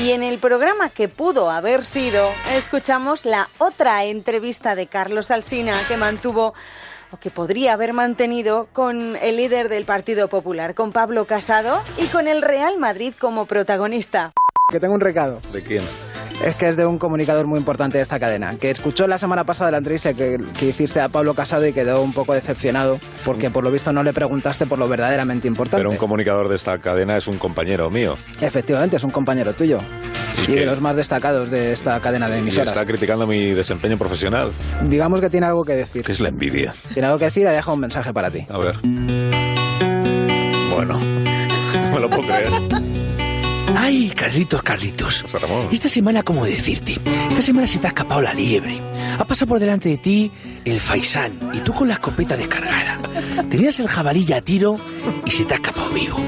Y 0.00 0.12
en 0.12 0.22
el 0.22 0.38
programa 0.38 0.88
que 0.88 1.08
pudo 1.08 1.50
haber 1.50 1.84
sido, 1.84 2.30
escuchamos 2.54 3.26
la 3.26 3.50
otra 3.58 4.04
entrevista 4.04 4.74
de 4.74 4.86
Carlos 4.86 5.30
Alsina 5.30 5.78
que 5.86 5.98
mantuvo 5.98 6.54
o 7.10 7.18
que 7.18 7.30
podría 7.30 7.74
haber 7.74 7.92
mantenido 7.92 8.68
con 8.72 9.14
el 9.16 9.36
líder 9.36 9.68
del 9.68 9.84
Partido 9.84 10.28
Popular, 10.28 10.74
con 10.74 10.92
Pablo 10.92 11.26
Casado 11.26 11.82
y 11.98 12.06
con 12.06 12.26
el 12.26 12.40
Real 12.40 12.78
Madrid 12.78 13.12
como 13.20 13.44
protagonista. 13.44 14.32
Que 14.72 14.80
tengo 14.80 14.94
un 14.94 15.00
recado. 15.00 15.40
¿De 15.52 15.62
quién? 15.62 15.82
Es 16.44 16.54
que 16.56 16.68
es 16.68 16.76
de 16.76 16.86
un 16.86 16.98
comunicador 16.98 17.46
muy 17.46 17.58
importante 17.58 17.96
de 17.98 18.02
esta 18.02 18.20
cadena, 18.20 18.56
que 18.56 18.70
escuchó 18.70 19.08
la 19.08 19.18
semana 19.18 19.44
pasada 19.44 19.70
la 19.70 19.78
entrevista 19.78 20.14
que, 20.14 20.38
que, 20.58 20.66
hiciste 20.66 21.00
a 21.00 21.08
Pablo 21.08 21.34
Casado 21.34 21.66
y 21.66 21.72
quedó 21.72 22.02
un 22.02 22.12
poco 22.12 22.34
decepcionado, 22.34 23.00
porque 23.24 23.50
por 23.50 23.64
lo 23.64 23.72
visto 23.72 23.92
no 23.92 24.02
le 24.02 24.12
preguntaste 24.12 24.66
por 24.66 24.78
lo 24.78 24.88
verdaderamente 24.88 25.48
importante. 25.48 25.78
Pero 25.78 25.90
un 25.90 25.96
comunicador 25.96 26.48
de 26.48 26.56
esta 26.56 26.78
cadena 26.78 27.16
es 27.16 27.26
un 27.26 27.38
compañero 27.38 27.90
mío. 27.90 28.16
Efectivamente, 28.40 28.96
es 28.96 29.04
un 29.04 29.10
compañero 29.10 29.54
tuyo. 29.54 29.78
Y, 30.46 30.52
y 30.52 30.54
de 30.56 30.66
los 30.66 30.80
más 30.82 30.96
destacados 30.96 31.50
de 31.50 31.72
esta 31.72 31.98
cadena 32.00 32.28
de 32.28 32.38
emisoras. 32.38 32.66
Y 32.66 32.68
está 32.68 32.86
criticando 32.86 33.26
mi 33.26 33.52
desempeño 33.52 33.96
profesional. 33.96 34.52
Digamos 34.84 35.22
que 35.22 35.30
tiene 35.30 35.46
algo 35.46 35.64
que 35.64 35.72
decir. 35.72 36.04
¿Qué 36.04 36.12
es 36.12 36.20
la 36.20 36.28
envidia? 36.28 36.74
Tiene 36.92 37.06
algo 37.08 37.18
que 37.18 37.24
decir 37.24 37.48
ha 37.48 37.52
dejado 37.52 37.74
un 37.74 37.80
mensaje 37.80 38.12
para 38.12 38.30
ti. 38.30 38.46
A 38.50 38.58
ver. 38.58 38.74
Bueno, 40.70 41.00
no 41.00 41.90
me 41.94 42.00
lo 42.00 42.10
puedo 42.10 42.22
creer. 42.22 42.95
Ay, 43.74 44.12
Carlitos, 44.14 44.62
Carlitos. 44.62 45.24
Esta 45.72 45.88
semana, 45.88 46.22
¿cómo 46.22 46.44
decirte? 46.44 46.98
Esta 47.28 47.42
semana 47.42 47.66
se 47.66 47.78
te 47.78 47.86
ha 47.86 47.90
escapado 47.90 48.22
la 48.22 48.32
liebre. 48.32 48.80
Ha 49.18 49.24
pasado 49.24 49.48
por 49.48 49.58
delante 49.58 49.88
de 49.88 49.98
ti 49.98 50.30
el 50.64 50.80
faisán 50.80 51.38
y 51.52 51.60
tú 51.60 51.72
con 51.72 51.88
la 51.88 51.94
escopeta 51.94 52.36
descargada. 52.36 53.00
Tenías 53.50 53.78
el 53.80 53.88
jabalí 53.88 54.24
ya 54.24 54.36
a 54.38 54.40
tiro 54.42 54.76
y 55.24 55.30
se 55.30 55.44
te 55.44 55.54
ha 55.54 55.56
escapado 55.56 55.90
vivo. 55.90 56.18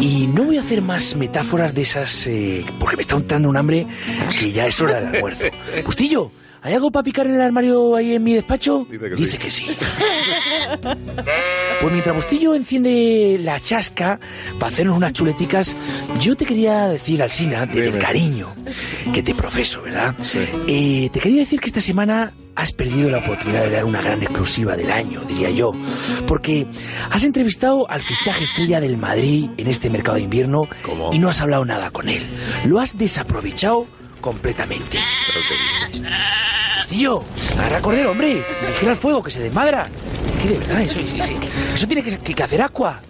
Y 0.00 0.26
no 0.28 0.44
voy 0.44 0.58
a 0.58 0.60
hacer 0.60 0.82
más 0.82 1.16
metáforas 1.16 1.74
de 1.74 1.82
esas 1.82 2.26
eh, 2.26 2.64
porque 2.78 2.96
me 2.96 3.02
está 3.02 3.16
entrando 3.16 3.48
un 3.48 3.56
hambre 3.56 3.86
que 4.38 4.52
ya 4.52 4.66
es 4.66 4.80
hora 4.80 5.00
del 5.00 5.16
almuerzo. 5.16 5.46
Bustillo, 5.84 6.30
¿hay 6.62 6.74
algo 6.74 6.90
para 6.90 7.02
picar 7.02 7.26
en 7.26 7.34
el 7.34 7.40
armario 7.40 7.94
ahí 7.96 8.14
en 8.14 8.22
mi 8.22 8.34
despacho? 8.34 8.86
Dice 8.90 9.08
que 9.08 9.14
Dice 9.16 9.32
sí. 9.32 9.38
que 9.38 9.50
sí. 9.50 9.66
Pues 11.80 11.92
mientras 11.92 12.14
Bustillo 12.14 12.54
enciende 12.54 13.38
la 13.40 13.60
chasca 13.60 14.18
para 14.58 14.72
hacernos 14.72 14.96
unas 14.96 15.12
chuleticas, 15.12 15.76
yo 16.20 16.36
te 16.36 16.44
quería 16.44 16.88
decir, 16.88 17.22
Alsina, 17.22 17.66
desde 17.66 17.88
el 17.88 17.98
cariño 17.98 18.48
que 19.12 19.22
te 19.22 19.34
profeso, 19.34 19.82
¿verdad? 19.82 20.14
Eh, 20.66 21.08
te 21.12 21.20
quería 21.20 21.40
decir 21.40 21.60
que 21.60 21.66
esta 21.68 21.80
semana 21.80 22.32
has 22.56 22.72
perdido 22.72 23.08
la 23.08 23.18
oportunidad 23.18 23.62
de 23.62 23.70
dar 23.70 23.84
una 23.84 24.02
gran 24.02 24.20
exclusiva 24.20 24.76
del 24.76 24.90
año, 24.90 25.20
diría 25.28 25.50
yo, 25.50 25.70
porque 26.26 26.66
has 27.08 27.22
entrevistado 27.22 27.88
al 27.88 28.00
fichaje 28.00 28.42
estrella 28.42 28.80
del 28.80 28.98
Madrid 28.98 29.48
en 29.56 29.68
este 29.68 29.88
mercado 29.90 30.16
de 30.16 30.24
invierno 30.24 30.62
y 31.12 31.20
no 31.20 31.28
has 31.28 31.40
hablado 31.40 31.64
nada 31.64 31.92
con 31.92 32.08
él. 32.08 32.22
Lo 32.66 32.80
has 32.80 32.98
desaprovechado 32.98 33.86
completamente. 34.20 34.98
Tío, 36.88 37.22
agarra 37.58 37.80
cordero, 37.80 38.10
hombre. 38.12 38.44
Vigila 38.68 38.92
el 38.92 38.96
fuego, 38.96 39.22
que 39.22 39.30
se 39.30 39.40
desmadra. 39.40 39.88
Que 40.42 40.48
de 40.50 40.58
verdad, 40.58 40.80
eso, 40.82 41.00
sí, 41.00 41.20
sí. 41.22 41.36
eso 41.74 41.86
tiene 41.86 42.02
que, 42.02 42.18
que- 42.18 42.34
que 42.34 42.42
hacer 42.42 42.62
agua. 42.62 43.00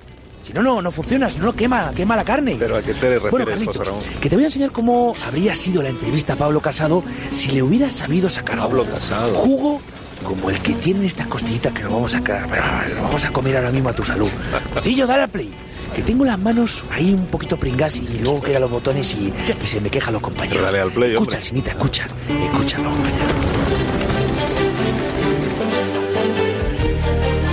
Si 0.42 0.52
no, 0.52 0.62
no, 0.62 0.80
no 0.80 0.90
funciona, 0.90 1.28
si 1.28 1.38
no, 1.38 1.54
quema, 1.54 1.92
quema 1.94 2.16
la 2.16 2.24
carne. 2.24 2.56
Pero 2.58 2.76
a 2.76 2.80
qué 2.82 2.94
te 2.94 3.10
refieres, 3.10 3.20
Bueno, 3.30 3.44
José 3.44 3.50
Carlitos, 3.58 3.86
Ramón. 3.86 4.02
que 4.20 4.30
te 4.30 4.34
voy 4.36 4.44
a 4.44 4.46
enseñar 4.46 4.70
cómo 4.72 5.14
habría 5.26 5.54
sido 5.54 5.82
la 5.82 5.90
entrevista 5.90 6.32
a 6.32 6.36
Pablo 6.36 6.60
Casado 6.60 7.04
si 7.32 7.50
le 7.52 7.62
hubieras 7.62 7.92
sabido 7.92 8.28
sacar 8.30 8.56
Pablo 8.58 8.86
Casado. 8.86 9.34
jugo 9.34 9.80
como 10.24 10.48
el 10.50 10.58
que 10.60 10.72
tienen 10.74 11.04
estas 11.04 11.26
costillitas 11.26 11.72
que 11.74 11.82
nos 11.82 11.92
vamos 11.92 12.14
a, 12.14 12.20
nos 12.20 13.02
vamos 13.02 13.24
a 13.26 13.30
comer 13.30 13.56
ahora 13.58 13.70
mismo 13.70 13.90
a 13.90 13.92
tu 13.92 14.04
salud. 14.04 14.30
Costillo, 14.72 15.06
dale 15.06 15.24
a 15.24 15.28
play. 15.28 15.52
Que 15.94 16.02
tengo 16.02 16.24
las 16.24 16.38
manos 16.38 16.84
ahí 16.90 17.12
un 17.12 17.26
poquito 17.26 17.56
pringas 17.56 17.96
y 17.96 18.20
luego 18.22 18.42
que 18.42 18.58
los 18.58 18.70
botones 18.70 19.14
y, 19.14 19.32
y 19.62 19.66
se 19.66 19.80
me 19.80 19.90
quejan 19.90 20.14
los 20.14 20.22
compañeros. 20.22 20.62
Dale 20.62 20.80
al 20.80 20.90
play, 20.90 21.12
escucha, 21.12 21.36
hombre. 21.36 21.42
Sinita, 21.42 21.70
escucha. 21.72 22.08
Escucha, 22.28 22.78
vamos 22.78 23.00
allá. 23.06 23.57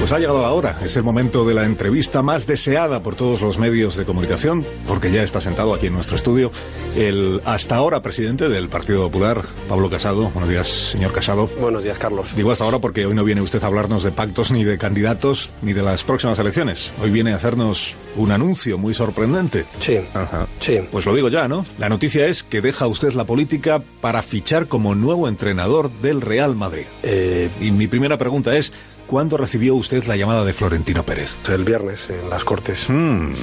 Pues 0.05 0.13
ha 0.13 0.19
llegado 0.19 0.43
la 0.43 0.51
hora. 0.51 0.77
Es 0.83 0.95
el 0.97 1.03
momento 1.03 1.45
de 1.45 1.55
la 1.55 1.65
entrevista 1.65 2.21
más 2.21 2.45
deseada 2.45 3.01
por 3.01 3.15
todos 3.15 3.41
los 3.41 3.57
medios 3.57 3.95
de 3.95 4.05
comunicación, 4.05 4.63
porque 4.87 5.11
ya 5.11 5.23
está 5.23 5.41
sentado 5.41 5.73
aquí 5.73 5.87
en 5.87 5.93
nuestro 5.93 6.15
estudio 6.15 6.51
el 6.95 7.41
hasta 7.43 7.75
ahora 7.75 8.03
presidente 8.03 8.47
del 8.47 8.69
Partido 8.69 9.01
Popular, 9.01 9.41
Pablo 9.67 9.89
Casado. 9.89 10.29
Buenos 10.29 10.47
días, 10.47 10.67
señor 10.67 11.11
Casado. 11.11 11.47
Buenos 11.59 11.83
días, 11.83 11.97
Carlos. 11.97 12.27
Digo 12.35 12.51
hasta 12.51 12.65
ahora 12.65 12.77
porque 12.77 13.07
hoy 13.07 13.15
no 13.15 13.23
viene 13.23 13.41
usted 13.41 13.63
a 13.63 13.65
hablarnos 13.65 14.03
de 14.03 14.11
pactos 14.11 14.51
ni 14.51 14.63
de 14.63 14.77
candidatos 14.77 15.49
ni 15.63 15.73
de 15.73 15.81
las 15.81 16.03
próximas 16.03 16.37
elecciones. 16.37 16.93
Hoy 17.01 17.09
viene 17.09 17.33
a 17.33 17.37
hacernos 17.37 17.95
un 18.15 18.31
anuncio 18.31 18.77
muy 18.77 18.93
sorprendente. 18.93 19.65
Sí. 19.79 19.97
Ajá. 20.13 20.45
Sí. 20.59 20.81
Pues 20.91 21.07
lo 21.07 21.15
digo 21.15 21.29
ya, 21.29 21.47
¿no? 21.47 21.65
La 21.79 21.89
noticia 21.89 22.27
es 22.27 22.43
que 22.43 22.61
deja 22.61 22.85
usted 22.85 23.13
la 23.13 23.25
política 23.25 23.81
para 24.01 24.21
fichar 24.21 24.67
como 24.67 24.93
nuevo 24.93 25.27
entrenador 25.27 25.89
del 25.89 26.21
Real 26.21 26.55
Madrid. 26.55 26.85
Eh, 27.01 27.49
Y 27.59 27.71
mi 27.71 27.87
primera 27.87 28.19
pregunta 28.19 28.55
es, 28.55 28.71
¿cuándo 29.07 29.37
recibió 29.37 29.75
usted 29.75 30.03
la 30.05 30.15
llamada 30.15 30.43
de 30.43 30.53
Florentino 30.53 31.03
Pérez? 31.03 31.37
el 31.49 31.63
viernes 31.63 32.09
en 32.09 32.29
las 32.29 32.43
Cortes. 32.43 32.85
Hmm, 32.89 33.33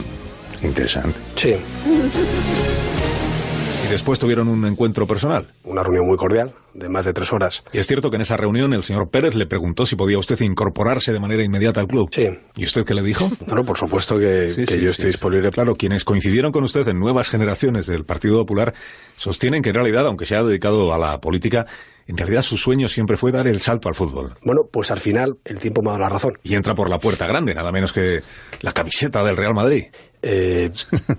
interesante. 0.63 1.19
Sí. 1.37 1.55
Y 3.85 3.91
después 3.91 4.19
tuvieron 4.19 4.49
un 4.49 4.65
encuentro 4.65 5.07
personal. 5.07 5.49
Una 5.65 5.83
reunión 5.83 6.07
muy 6.07 6.17
cordial, 6.17 6.55
de 6.73 6.89
más 6.89 7.05
de 7.05 7.13
tres 7.13 7.33
horas. 7.33 7.65
Y 7.73 7.79
es 7.79 7.87
cierto 7.87 8.11
que 8.11 8.17
en 8.17 8.23
esa 8.23 8.37
reunión 8.37 8.73
el 8.73 8.83
señor 8.85 9.11
Pérez 9.11 9.35
le 9.35 9.47
preguntó 9.47 9.85
si 9.87 9.97
podía 9.97 10.19
usted 10.19 10.41
incorporarse 10.41 11.13
de 11.13 11.21
manera 11.21 11.43
inmediata 11.43 11.81
al 11.81 11.89
club. 11.89 12.09
Sí. 12.13 12.29
¿Y 12.57 12.65
usted 12.65 12.85
qué 12.85 12.95
le 12.95 13.03
dijo? 13.03 13.31
No, 13.47 13.57
no, 13.57 13.65
por 13.65 13.77
supuesto 13.77 14.19
que, 14.19 14.47
Sí, 14.47 14.65
que 14.65 14.75
sí, 14.75 14.81
yo 14.81 14.91
estoy 14.91 15.07
disponible. 15.07 15.51
Claro, 15.51 15.75
quienes 15.75 16.05
coincidieron 16.05 16.53
con 16.53 16.65
usted 16.65 16.87
en 16.89 16.99
nuevas 16.99 17.29
generaciones 17.29 17.87
del 17.87 18.05
Partido 18.05 18.39
Popular 18.39 18.73
sostienen 19.17 19.63
que 19.63 19.71
en 19.71 19.75
realidad, 19.75 20.07
aunque 20.07 20.27
se 20.27 20.37
ha 20.37 20.43
dedicado 20.45 20.95
a 20.95 20.99
la 20.99 21.21
política, 21.21 21.67
en 22.07 22.17
realidad 22.17 22.43
su 22.43 22.57
sueño 22.57 22.89
siempre 22.89 23.17
fue 23.17 23.33
dar 23.33 23.47
el 23.47 23.61
salto 23.61 23.89
al 23.89 23.95
fútbol. 23.95 24.35
Bueno, 24.43 24.63
pues 24.71 24.91
al 24.91 24.99
final 24.99 25.37
el 25.45 25.59
tiempo 25.59 25.83
me 25.83 25.91
ha 25.91 25.93
dado 25.93 26.03
la 26.05 26.09
razón. 26.09 26.39
Y 26.43 26.55
entra 26.55 26.75
por 26.75 26.89
la 26.89 26.99
puerta 26.99 27.27
grande, 27.27 27.55
nada 27.55 27.73
menos 27.73 27.93
que 27.93 28.23
la 28.61 28.73
camiseta 28.73 29.23
del 29.25 29.37
Real 29.37 29.55
Madrid. 29.55 29.85
Eh, 30.23 30.71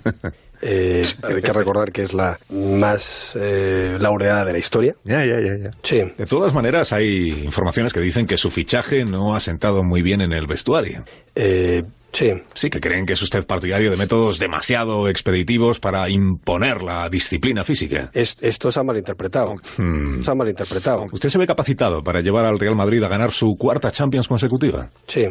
eh, 0.61 1.03
hay 1.21 1.41
que 1.41 1.53
recordar 1.53 1.91
que 1.91 2.03
es 2.03 2.13
la 2.13 2.39
más 2.49 3.37
eh, 3.39 3.97
laureada 3.99 4.45
de 4.45 4.53
la 4.53 4.59
historia. 4.59 4.95
Ya, 5.03 5.25
ya, 5.25 5.39
ya, 5.39 5.55
ya. 5.57 5.71
Sí. 5.83 6.01
De 6.17 6.25
todas 6.25 6.53
maneras, 6.53 6.93
hay 6.93 7.29
informaciones 7.43 7.93
que 7.93 7.99
dicen 7.99 8.27
que 8.27 8.37
su 8.37 8.51
fichaje 8.51 9.05
no 9.05 9.35
ha 9.35 9.39
sentado 9.39 9.83
muy 9.83 10.01
bien 10.01 10.21
en 10.21 10.33
el 10.33 10.47
vestuario. 10.47 11.03
Sí. 12.13 12.31
Sí, 12.53 12.69
que 12.69 12.79
creen 12.79 13.05
que 13.05 13.13
es 13.13 13.21
usted 13.21 13.45
partidario 13.45 13.91
de 13.91 13.97
métodos 13.97 14.39
demasiado 14.39 15.09
expeditivos 15.09 15.79
para 15.79 16.07
imponer 16.09 16.81
la 16.83 17.09
disciplina 17.09 17.63
física. 17.63 18.09
Es- 18.13 18.37
esto 18.41 18.71
se 18.71 18.79
ha 18.79 18.83
malinterpretado. 18.83 19.55
Hmm. 19.77 20.21
Se 20.21 20.31
ha 20.31 20.35
malinterpretado. 20.35 21.05
¿Usted 21.11 21.29
se 21.29 21.37
ve 21.39 21.47
capacitado 21.47 22.03
para 22.03 22.21
llevar 22.21 22.45
al 22.45 22.59
Real 22.59 22.75
Madrid 22.75 23.03
a 23.03 23.07
ganar 23.07 23.31
su 23.31 23.55
cuarta 23.57 23.91
Champions 23.91 24.27
consecutiva? 24.27 24.89
Sí. 25.07 25.25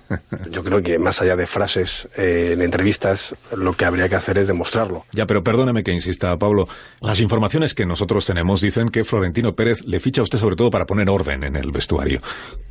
Yo 0.50 0.62
creo 0.64 0.82
que 0.82 0.98
más 0.98 1.22
allá 1.22 1.36
de 1.36 1.46
frases 1.46 2.08
eh, 2.16 2.50
en 2.52 2.62
entrevistas, 2.62 3.34
lo 3.56 3.72
que 3.72 3.84
habría 3.84 4.08
que 4.08 4.16
hacer 4.16 4.36
es 4.38 4.48
demostrarlo. 4.48 5.04
Ya, 5.12 5.26
pero 5.26 5.42
perdóneme 5.42 5.84
que 5.84 5.92
insista, 5.92 6.36
Pablo. 6.36 6.66
Las 7.00 7.20
informaciones 7.20 7.74
que 7.74 7.86
nosotros 7.86 8.26
tenemos 8.26 8.60
dicen 8.60 8.88
que 8.88 9.04
Florentino 9.04 9.54
Pérez 9.54 9.82
le 9.84 10.00
ficha 10.00 10.20
a 10.20 10.24
usted 10.24 10.38
sobre 10.38 10.56
todo 10.56 10.70
para 10.70 10.84
poner 10.86 11.08
orden 11.08 11.44
en 11.44 11.54
el 11.56 11.70
vestuario. 11.70 12.20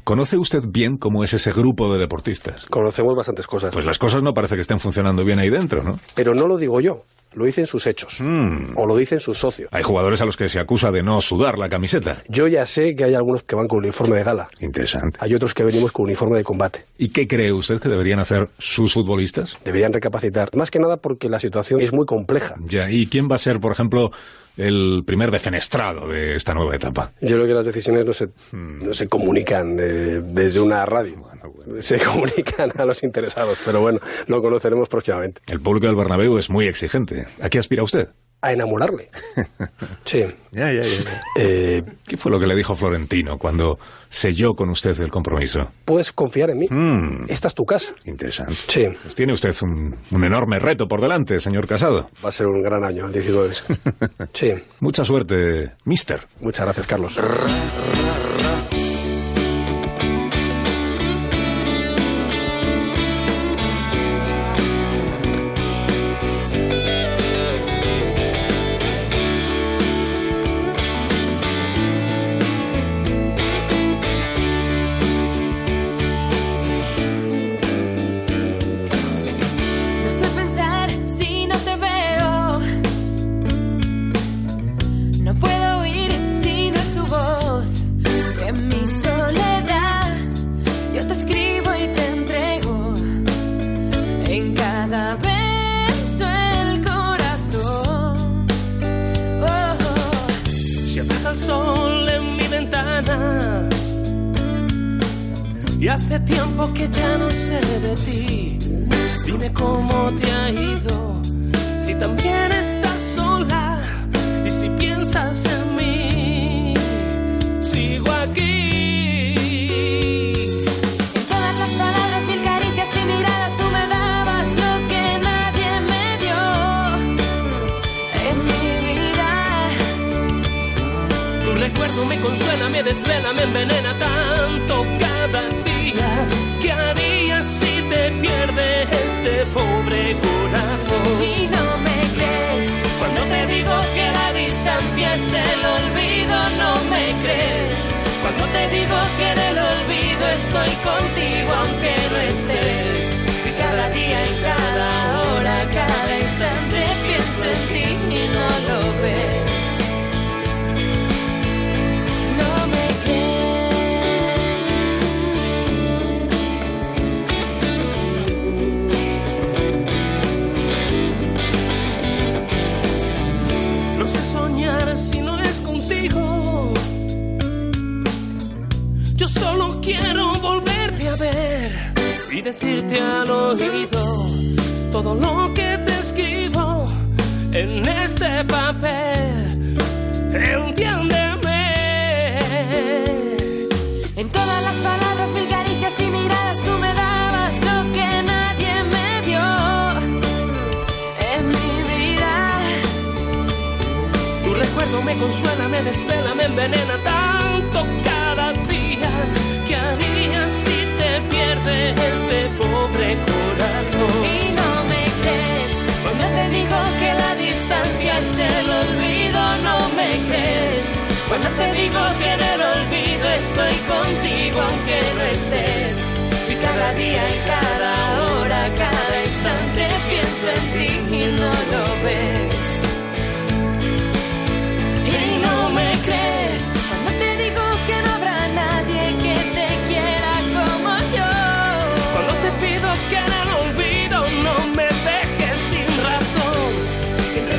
¿Conoce 0.04 0.38
usted 0.38 0.64
bien 0.68 0.98
cómo 0.98 1.24
es 1.24 1.34
ese 1.34 1.54
grupo 1.54 1.94
de 1.94 1.98
deportistas? 2.00 2.66
Conocemos 2.66 3.16
bastantes 3.16 3.48
cosas. 3.48 3.53
Pues 3.72 3.86
las 3.86 4.00
cosas 4.00 4.24
no 4.24 4.34
parece 4.34 4.56
que 4.56 4.62
estén 4.62 4.80
funcionando 4.80 5.24
bien 5.24 5.40
ahí 5.40 5.50
dentro, 5.50 5.84
¿no? 5.84 6.00
Pero 6.16 6.34
no 6.34 6.48
lo 6.48 6.58
digo 6.58 6.82
yo, 6.82 7.04
lo 7.34 7.46
dicen 7.46 7.68
sus 7.68 7.88
hechos. 7.88 8.20
O 8.76 8.88
lo 8.88 8.96
dicen 8.96 9.20
sus 9.20 9.38
socios. 9.38 9.70
Hay 9.72 9.84
jugadores 9.84 10.22
a 10.22 10.26
los 10.26 10.38
que 10.38 10.50
se 10.50 10.60
acusa 10.60 10.92
de 10.92 11.04
no 11.04 11.22
sudar 11.22 11.58
la 11.58 11.70
camiseta. 11.70 12.22
Yo 12.28 12.48
ya 12.48 12.66
sé 12.66 12.96
que 12.96 13.04
hay 13.04 13.16
algunos 13.16 13.44
que 13.44 13.56
van 13.56 13.68
con 13.68 13.80
uniforme 13.80 14.18
de 14.18 14.24
gala. 14.24 14.50
Interesante. 14.60 15.20
Hay 15.22 15.34
otros 15.34 15.54
que 15.54 15.64
venimos 15.64 15.92
con 15.92 16.06
uniforme 16.06 16.38
de 16.38 16.44
combate. 16.44 16.86
¿Y 16.98 17.10
qué 17.10 17.28
cree 17.28 17.52
usted 17.52 17.80
que 17.80 17.90
deberían 17.90 18.20
hacer 18.20 18.50
sus 18.58 18.94
futbolistas? 18.94 19.58
Deberían 19.64 19.94
recapacitar. 19.94 20.50
Más 20.56 20.72
que 20.72 20.80
nada 20.80 20.98
porque 20.98 21.30
la 21.30 21.40
situación 21.40 21.82
es 21.82 21.94
muy 21.94 22.06
compleja. 22.06 22.56
Ya, 22.66 22.90
¿y 22.90 23.08
quién 23.08 23.30
va 23.30 23.36
a 23.36 23.40
ser, 23.40 23.60
por 23.60 23.72
ejemplo, 23.72 24.12
el 24.58 25.04
primer 25.06 25.32
defenestrado 25.32 26.08
de 26.08 26.36
esta 26.36 26.54
nueva 26.54 26.76
etapa? 26.76 27.12
Yo 27.22 27.36
creo 27.36 27.48
que 27.48 27.54
las 27.54 27.66
decisiones 27.66 28.06
no 28.06 28.14
se, 28.14 28.30
no 28.52 28.94
se 28.94 29.08
comunican 29.08 29.78
eh, 29.80 30.22
desde 30.24 30.60
una 30.60 30.86
radio. 30.86 31.16
Se 31.80 32.00
comunican 32.04 32.72
a 32.76 32.86
los 32.86 33.04
interesados. 33.04 33.58
Pero 33.66 33.82
bueno, 33.82 34.00
lo 34.28 34.42
conoceremos 34.42 34.90
próximamente. 34.90 35.42
El 35.48 35.62
público 35.62 35.88
del 35.88 35.96
Bernabéu 35.96 36.38
es 36.38 36.50
muy 36.50 36.68
exigente. 36.68 37.28
¿A 37.42 37.50
qué 37.50 37.60
aspira 37.60 37.84
usted? 37.84 38.10
A 38.44 38.52
enamorarle. 38.54 39.10
Sí. 40.06 40.20
Ya, 40.52 40.70
ya, 40.72 40.82
ya. 40.82 41.22
¿Qué 41.38 42.18
fue 42.18 42.30
lo 42.30 42.38
que 42.40 42.46
le 42.46 42.56
dijo 42.56 42.76
Florentino 42.76 43.38
cuando 43.38 43.80
selló 44.10 44.54
con 44.54 44.70
usted 44.70 45.00
el 45.00 45.10
compromiso? 45.10 45.62
Puedes 45.86 46.12
confiar 46.12 46.50
en 46.52 46.58
mí. 46.58 46.68
Mm, 46.70 47.22
Esta 47.30 47.48
es 47.48 47.56
tu 47.56 47.64
casa. 47.64 47.94
interesante. 48.06 48.54
Sí. 48.68 48.84
Pues 49.02 49.16
tiene 49.16 49.32
usted 49.34 49.56
un, 49.64 49.96
un 50.12 50.24
enorme 50.26 50.60
reto 50.60 50.88
por 50.88 51.00
delante, 51.02 51.40
señor 51.40 51.68
Casado. 51.68 52.10
Va 52.24 52.30
a 52.30 52.32
ser 52.32 52.48
un 52.48 52.62
gran 52.62 52.84
año, 52.84 53.06
el 53.08 53.14
19. 53.14 53.54
Sí. 54.34 54.52
Mucha 54.82 55.06
suerte, 55.06 55.72
mister. 55.86 56.20
Muchas 56.42 56.66
gracias, 56.66 56.86
Carlos. 56.86 57.18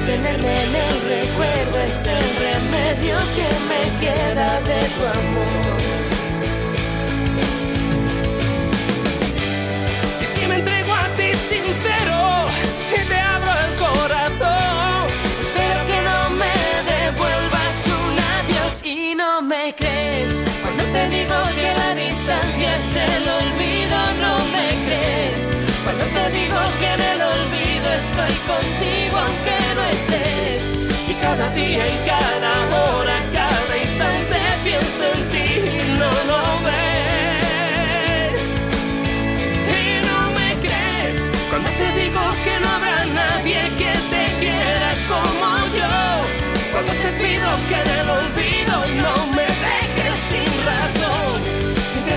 Entretenerme 0.07 0.63
en 0.65 0.77
el 0.77 1.01
recuerdo 1.01 1.79
es 1.79 2.07
el 2.07 2.37
remedio 2.37 3.17
que 3.37 3.49
me 3.71 4.01
queda 4.01 4.61
de 4.61 4.81
tu 4.97 5.19
amor. 5.19 5.81
Y 10.21 10.25
si 10.27 10.47
me 10.47 10.57
entrego 10.57 10.93
a 10.93 11.09
ti 11.17 11.33
sincero 11.33 12.47
y 12.93 13.09
te 13.09 13.17
abro 13.17 13.51
el 13.67 13.77
corazón, 13.77 15.07
Espero 15.41 15.87
que 15.87 16.01
no 16.03 16.31
me 16.37 16.55
devuelvas 16.93 17.87
un 17.87 18.19
adiós 18.37 18.83
y 18.85 19.15
no 19.15 19.41
me 19.41 19.75
crees. 19.75 20.43
Cuando 20.61 20.83
te 20.93 21.09
digo 21.17 21.37
que 21.57 21.69
la 21.81 21.95
distancia 21.95 22.77
es 22.77 22.97
el 22.97 23.29
olvido, 23.41 23.74
estoy 28.05 28.35
contigo 28.53 29.17
aunque 29.19 29.57
no 29.77 29.85
estés. 29.85 30.63
y 31.09 31.15
cada 31.15 31.49
día 31.51 31.85
y 31.87 31.97
cada 32.07 32.53
hora, 32.77 33.17
cada 33.33 33.79
instante 33.79 34.39
pienso 34.65 35.05
en 35.15 35.29
ti 35.33 35.47
y 35.77 35.99
no 35.99 36.11
lo 36.31 36.65
ves. 36.65 37.14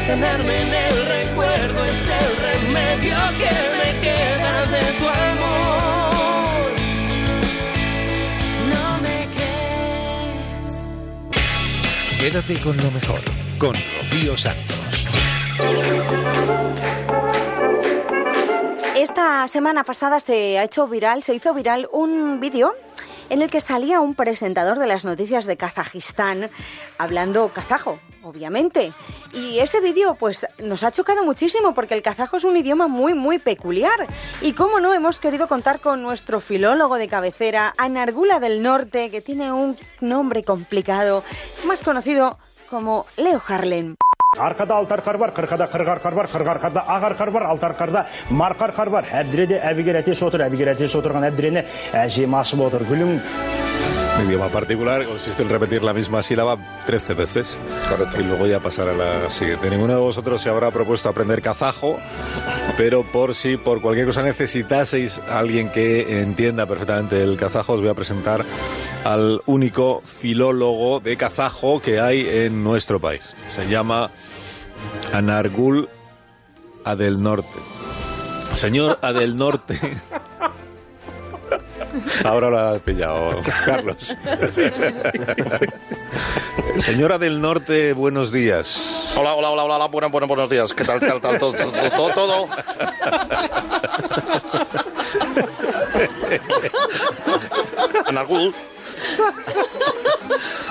Entretenerme 0.07 0.55
en 0.55 0.73
el 0.73 1.05
recuerdo 1.05 1.83
es 1.83 2.07
el 2.07 2.37
remedio 2.37 3.17
que 3.37 3.49
me 3.77 3.99
queda 3.99 4.65
de 4.67 4.81
tu 4.99 5.05
amor. 5.05 6.71
No 8.69 8.83
me 9.01 9.27
crees. 9.35 10.71
Quédate 12.21 12.61
con 12.61 12.77
lo 12.77 12.89
mejor, 12.91 13.19
con 13.57 13.73
Rocío 13.73 14.37
Santos. 14.37 15.05
Esta 18.95 19.49
semana 19.49 19.83
pasada 19.83 20.21
se 20.21 20.57
ha 20.57 20.63
hecho 20.63 20.87
viral, 20.87 21.21
se 21.21 21.35
hizo 21.35 21.53
viral 21.53 21.89
un 21.91 22.39
vídeo 22.39 22.75
en 23.29 23.41
el 23.41 23.51
que 23.51 23.59
salía 23.59 23.99
un 23.99 24.15
presentador 24.15 24.79
de 24.79 24.87
las 24.87 25.03
noticias 25.03 25.45
de 25.45 25.57
Kazajistán 25.57 26.49
hablando 26.97 27.49
kazajo 27.49 27.99
obviamente. 28.26 28.92
Y 29.32 29.58
ese 29.58 29.80
vídeo 29.80 30.14
pues 30.14 30.46
nos 30.58 30.84
ha 30.84 30.92
chocado 30.92 31.24
muchísimo 31.24 31.74
porque 31.74 31.94
el 31.94 32.02
kazajo 32.02 32.36
es 32.36 32.44
un 32.44 32.56
idioma 32.56 32.88
muy 32.88 33.14
muy 33.14 33.38
peculiar. 33.38 34.06
Y 34.40 34.52
cómo 34.52 34.80
no 34.80 34.94
hemos 34.94 35.20
querido 35.20 35.48
contar 35.48 35.80
con 35.80 36.02
nuestro 36.02 36.40
filólogo 36.40 36.96
de 36.96 37.08
cabecera, 37.08 37.74
Anargula 37.76 38.40
del 38.40 38.62
Norte, 38.62 39.10
que 39.10 39.20
tiene 39.20 39.52
un 39.52 39.76
nombre 40.00 40.42
complicado, 40.44 41.24
más 41.66 41.82
conocido 41.82 42.38
como 42.70 43.06
Leo 43.16 43.40
Harlem. 43.46 43.96
арқада 44.32 44.78
алты 44.80 44.94
арқар 44.96 45.18
бар 45.20 45.32
қырқада 45.36 45.66
қырық 45.68 45.88
арқар 45.92 46.14
бар 46.16 46.26
қырық 46.32 46.50
арқарда 46.54 46.82
ақ 46.88 47.02
арқар 47.10 47.30
бар 47.34 47.44
алты 47.50 47.66
арқарда 47.68 48.06
марқа 48.30 48.70
арқар 48.70 48.88
бар 48.88 49.04
әбдіреде 49.12 49.58
әбігер 49.60 49.98
әтеш 50.00 50.22
отыр 50.24 50.46
әбігер 50.46 50.72
әтеш 50.72 50.96
отырған 50.96 51.26
әбдірені 51.28 51.66
әжем 52.00 52.32
ашып 52.40 52.64
отыр 52.64 52.86
гүлің 52.88 53.12
Un 54.17 54.25
idioma 54.25 54.49
particular 54.49 55.05
consiste 55.05 55.43
en 55.43 55.49
repetir 55.49 55.83
la 55.83 55.93
misma 55.93 56.23
sílaba 56.23 56.57
13 56.87 57.13
veces 57.13 57.57
y 58.17 58.23
luego 58.23 58.47
ya 58.47 58.59
pasar 58.59 58.89
a 58.89 58.93
la 58.93 59.29
siguiente. 59.29 59.69
Ninguno 59.69 59.93
de 59.93 59.99
vosotros 59.99 60.41
se 60.41 60.49
habrá 60.49 60.71
propuesto 60.71 61.07
aprender 61.07 61.41
kazajo, 61.41 61.99
pero 62.77 63.03
por 63.05 63.35
si 63.35 63.57
por 63.57 63.79
cualquier 63.79 64.07
cosa 64.07 64.23
necesitaseis 64.23 65.21
a 65.29 65.37
alguien 65.37 65.69
que 65.71 66.21
entienda 66.21 66.65
perfectamente 66.65 67.21
el 67.21 67.37
kazajo, 67.37 67.73
os 67.73 67.81
voy 67.81 67.89
a 67.89 67.93
presentar 67.93 68.43
al 69.03 69.41
único 69.45 70.01
filólogo 70.03 70.99
de 70.99 71.15
kazajo 71.15 71.79
que 71.79 71.99
hay 71.99 72.27
en 72.27 72.63
nuestro 72.63 72.99
país. 72.99 73.35
Se 73.47 73.69
llama 73.69 74.09
Anargul 75.13 75.89
Adel 76.83 77.21
Norte. 77.21 77.59
Señor 78.53 78.97
Adel 79.03 79.35
Norte. 79.35 79.79
Ahora 82.23 82.49
lo 82.49 82.57
has 82.57 82.79
pillado, 82.81 83.41
Carlos. 83.65 84.15
Señora 86.77 87.17
del 87.17 87.41
Norte, 87.41 87.93
buenos 87.93 88.31
días. 88.31 89.13
Hola, 89.17 89.33
hola, 89.35 89.49
hola, 89.51 89.63
hola, 89.63 89.87
buenos, 89.87 90.11
buenos, 90.11 90.27
buenos 90.27 90.49
días. 90.49 90.73
¿Qué 90.73 90.83
tal, 90.83 90.99
tal, 90.99 91.21
tal, 91.21 91.39
todo, 91.39 91.53
todo, 91.53 91.71
todo, 91.91 92.09
todo? 92.13 92.47
Anargul. 98.05 98.53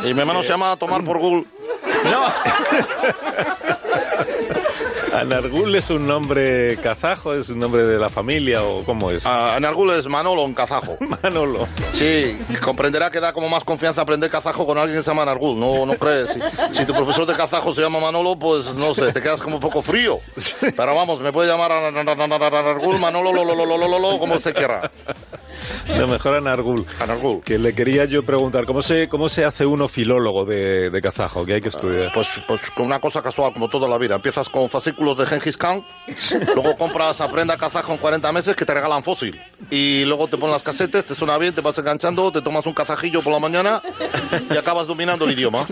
Y 0.04 0.14
mi 0.14 0.20
hermano 0.20 0.42
se 0.42 0.50
llama 0.50 0.76
Tomar 0.76 1.02
por 1.04 1.18
Gul. 1.18 1.46
No. 2.04 2.26
¿Anargul 5.20 5.74
es 5.74 5.90
un 5.90 6.06
nombre 6.06 6.76
kazajo? 6.76 7.34
¿Es 7.34 7.48
un 7.48 7.58
nombre 7.58 7.84
de 7.84 7.98
la 7.98 8.10
familia 8.10 8.62
o 8.62 8.84
cómo 8.84 9.10
es? 9.10 9.24
Ah, 9.26 9.56
Anargul 9.56 9.90
es 9.92 10.06
Manolo 10.06 10.42
en 10.44 10.54
kazajo. 10.54 10.98
Manolo. 11.22 11.66
Sí, 11.92 12.38
comprenderá 12.62 13.10
que 13.10 13.20
da 13.20 13.32
como 13.32 13.48
más 13.48 13.64
confianza 13.64 14.02
aprender 14.02 14.28
kazajo 14.30 14.66
con 14.66 14.76
alguien 14.78 14.98
que 14.98 15.02
se 15.02 15.10
llama 15.10 15.22
Anargul. 15.22 15.58
No, 15.58 15.86
no 15.86 15.94
crees. 15.94 16.30
Si, 16.30 16.40
si 16.74 16.84
tu 16.84 16.92
profesor 16.94 17.26
de 17.26 17.34
kazajo 17.34 17.74
se 17.74 17.80
llama 17.82 17.98
Manolo, 18.00 18.38
pues 18.38 18.74
no 18.74 18.94
sé, 18.94 19.12
te 19.12 19.22
quedas 19.22 19.40
como 19.40 19.56
un 19.56 19.60
poco 19.60 19.80
frío. 19.82 20.18
Pero 20.60 20.94
vamos, 20.94 21.20
me 21.20 21.32
puede 21.32 21.48
llamar 21.48 21.72
Anargul, 21.72 22.98
Manolo, 22.98 23.32
lo, 23.32 23.44
lo, 23.44 23.54
lo, 23.54 23.66
lo, 23.66 23.88
lo, 23.88 23.98
lo, 23.98 24.18
como 24.18 24.34
usted 24.34 24.54
quiera. 24.54 24.90
Lo 25.96 26.08
mejor 26.08 26.34
Anargul. 26.34 26.84
Anargul. 27.00 27.40
Que 27.42 27.58
le 27.58 27.74
quería 27.74 28.04
yo 28.04 28.22
preguntar, 28.24 28.66
¿cómo 28.66 28.82
se, 28.82 29.08
cómo 29.08 29.28
se 29.28 29.44
hace 29.44 29.64
uno 29.64 29.88
filólogo 29.88 30.44
de, 30.44 30.90
de 30.90 31.02
kazajo? 31.02 31.46
Que 31.46 31.54
hay 31.54 31.60
que 31.60 31.68
estudiar. 31.68 32.12
Pues, 32.12 32.40
pues 32.46 32.70
con 32.70 32.86
una 32.86 33.00
cosa 33.00 33.22
casual, 33.22 33.52
como 33.52 33.68
toda 33.68 33.88
la 33.88 33.96
vida. 33.98 34.16
Empiezas 34.16 34.48
con 34.48 34.68
fascículos 34.68 35.05
de 35.14 35.26
Gengis 35.26 35.56
Khan, 35.56 35.84
luego 36.54 36.76
compras 36.76 37.20
aprenda 37.20 37.56
kazajo 37.56 37.92
en 37.92 37.98
40 37.98 38.32
meses 38.32 38.56
que 38.56 38.64
te 38.64 38.74
regalan 38.74 39.02
fósil. 39.02 39.40
Y 39.70 40.04
luego 40.04 40.26
te 40.28 40.36
ponen 40.36 40.52
las 40.52 40.62
casetes, 40.62 41.04
te 41.04 41.14
suena 41.14 41.38
bien, 41.38 41.54
te 41.54 41.60
vas 41.60 41.78
enganchando, 41.78 42.30
te 42.32 42.42
tomas 42.42 42.66
un 42.66 42.72
kazajillo 42.74 43.22
por 43.22 43.32
la 43.32 43.38
mañana 43.38 43.82
y 44.50 44.56
acabas 44.56 44.86
dominando 44.86 45.24
el 45.24 45.32
idioma. 45.32 45.66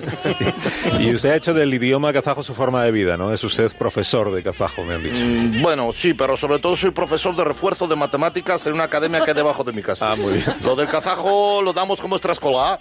Y 1.01 1.15
usted 1.15 1.31
ha 1.31 1.37
hecho 1.37 1.55
del 1.55 1.73
idioma 1.75 2.13
kazajo 2.13 2.43
su 2.43 2.55
forma 2.55 2.83
de 2.85 2.91
vida, 2.93 3.17
¿no? 3.17 3.33
Es 3.33 3.43
usted 3.45 3.71
profesor 3.77 4.33
de 4.33 4.43
kazajo, 4.43 4.83
me 4.85 4.95
han 4.95 5.03
dicho. 5.03 5.17
Mm, 5.19 5.63
Bueno, 5.63 5.91
sí, 5.95 6.15
pero 6.15 6.37
sobre 6.37 6.59
todo 6.59 6.77
soy 6.77 6.91
profesor 6.91 7.35
de 7.37 7.45
refuerzo 7.45 7.87
de 7.87 7.97
matemáticas 7.97 8.67
en 8.67 8.75
una 8.75 8.85
academia 8.85 9.23
que 9.25 9.31
hay 9.31 9.37
debajo 9.37 9.65
de 9.65 9.73
mi 9.73 9.83
casa. 9.83 10.13
Ah, 10.13 10.17
muy 10.17 10.35
bien. 10.35 10.45
Lo 10.63 10.77
del 10.77 10.89
kazajo 10.89 11.63
lo 11.63 11.73
damos 11.73 12.01
como 12.01 12.17
extraescolar, 12.17 12.81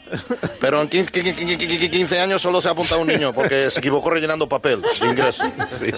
pero 0.59 0.81
en 0.81 0.87
15, 0.89 1.11
15 1.11 1.89
15 1.89 2.19
años 2.19 2.41
solo 2.41 2.61
se 2.61 2.67
ha 2.67 2.71
apuntado 2.71 3.01
un 3.01 3.07
niño 3.07 3.33
porque 3.33 3.69
se 3.71 3.79
equivocó 3.79 4.09
rellenando 4.09 4.47
papel 4.47 4.81
de 4.81 5.07
ingreso. 5.07 5.43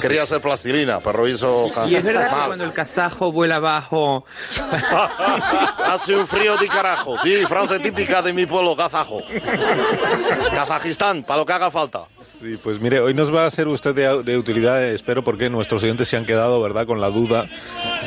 Quería 0.01 0.23
hacer 0.23 0.41
plastilina, 0.45 0.99
pero 1.01 1.27
hizo... 1.27 1.69
Y 1.87 1.95
es 1.95 2.03
verdad 2.03 2.29
que 2.29 2.45
cuando 2.47 2.63
el 2.63 2.71
kazajo 2.73 3.31
vuela 3.31 3.57
abajo. 3.57 4.25
Hace 5.85 6.15
un 6.15 6.25
frío 6.27 6.55
de 6.57 6.67
carajo. 6.67 7.17
Sí, 7.19 7.45
frase 7.47 7.79
típica 7.79 8.21
de 8.21 8.31
mi 8.33 8.45
pueblo, 8.45 8.75
kazajo. 8.75 9.21
Kazajistán, 10.53 11.23
para 11.23 11.39
lo 11.39 11.45
que 11.45 11.53
haga 11.53 11.71
falta. 11.71 12.05
Sí, 12.19 12.57
pues 12.63 12.79
mire, 12.79 12.99
hoy 12.99 13.13
nos 13.13 13.33
va 13.33 13.45
a 13.45 13.51
ser 13.51 13.67
usted 13.67 13.93
de, 13.95 14.23
de 14.23 14.37
utilidad, 14.37 14.83
espero, 14.83 15.23
porque 15.23 15.49
nuestros 15.49 15.83
oyentes 15.83 16.07
se 16.07 16.17
han 16.17 16.25
quedado, 16.25 16.61
¿verdad?, 16.61 16.85
con 16.85 17.01
la 17.01 17.09
duda 17.09 17.47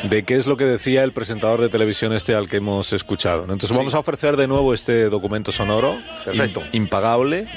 de 0.03 0.23
qué 0.23 0.35
es 0.35 0.47
lo 0.47 0.57
que 0.57 0.65
decía 0.65 1.03
el 1.03 1.11
presentador 1.13 1.61
de 1.61 1.69
televisión 1.69 2.13
este 2.13 2.35
al 2.35 2.47
que 2.49 2.57
hemos 2.57 2.93
escuchado. 2.93 3.45
¿no? 3.47 3.53
Entonces 3.53 3.75
vamos 3.75 3.93
a 3.93 3.99
ofrecer 3.99 4.37
de 4.37 4.47
nuevo 4.47 4.73
este 4.73 5.05
documento 5.09 5.51
sonoro, 5.51 5.97
Perfecto. 6.25 6.61
im- 6.61 6.69
impagable, 6.73 7.47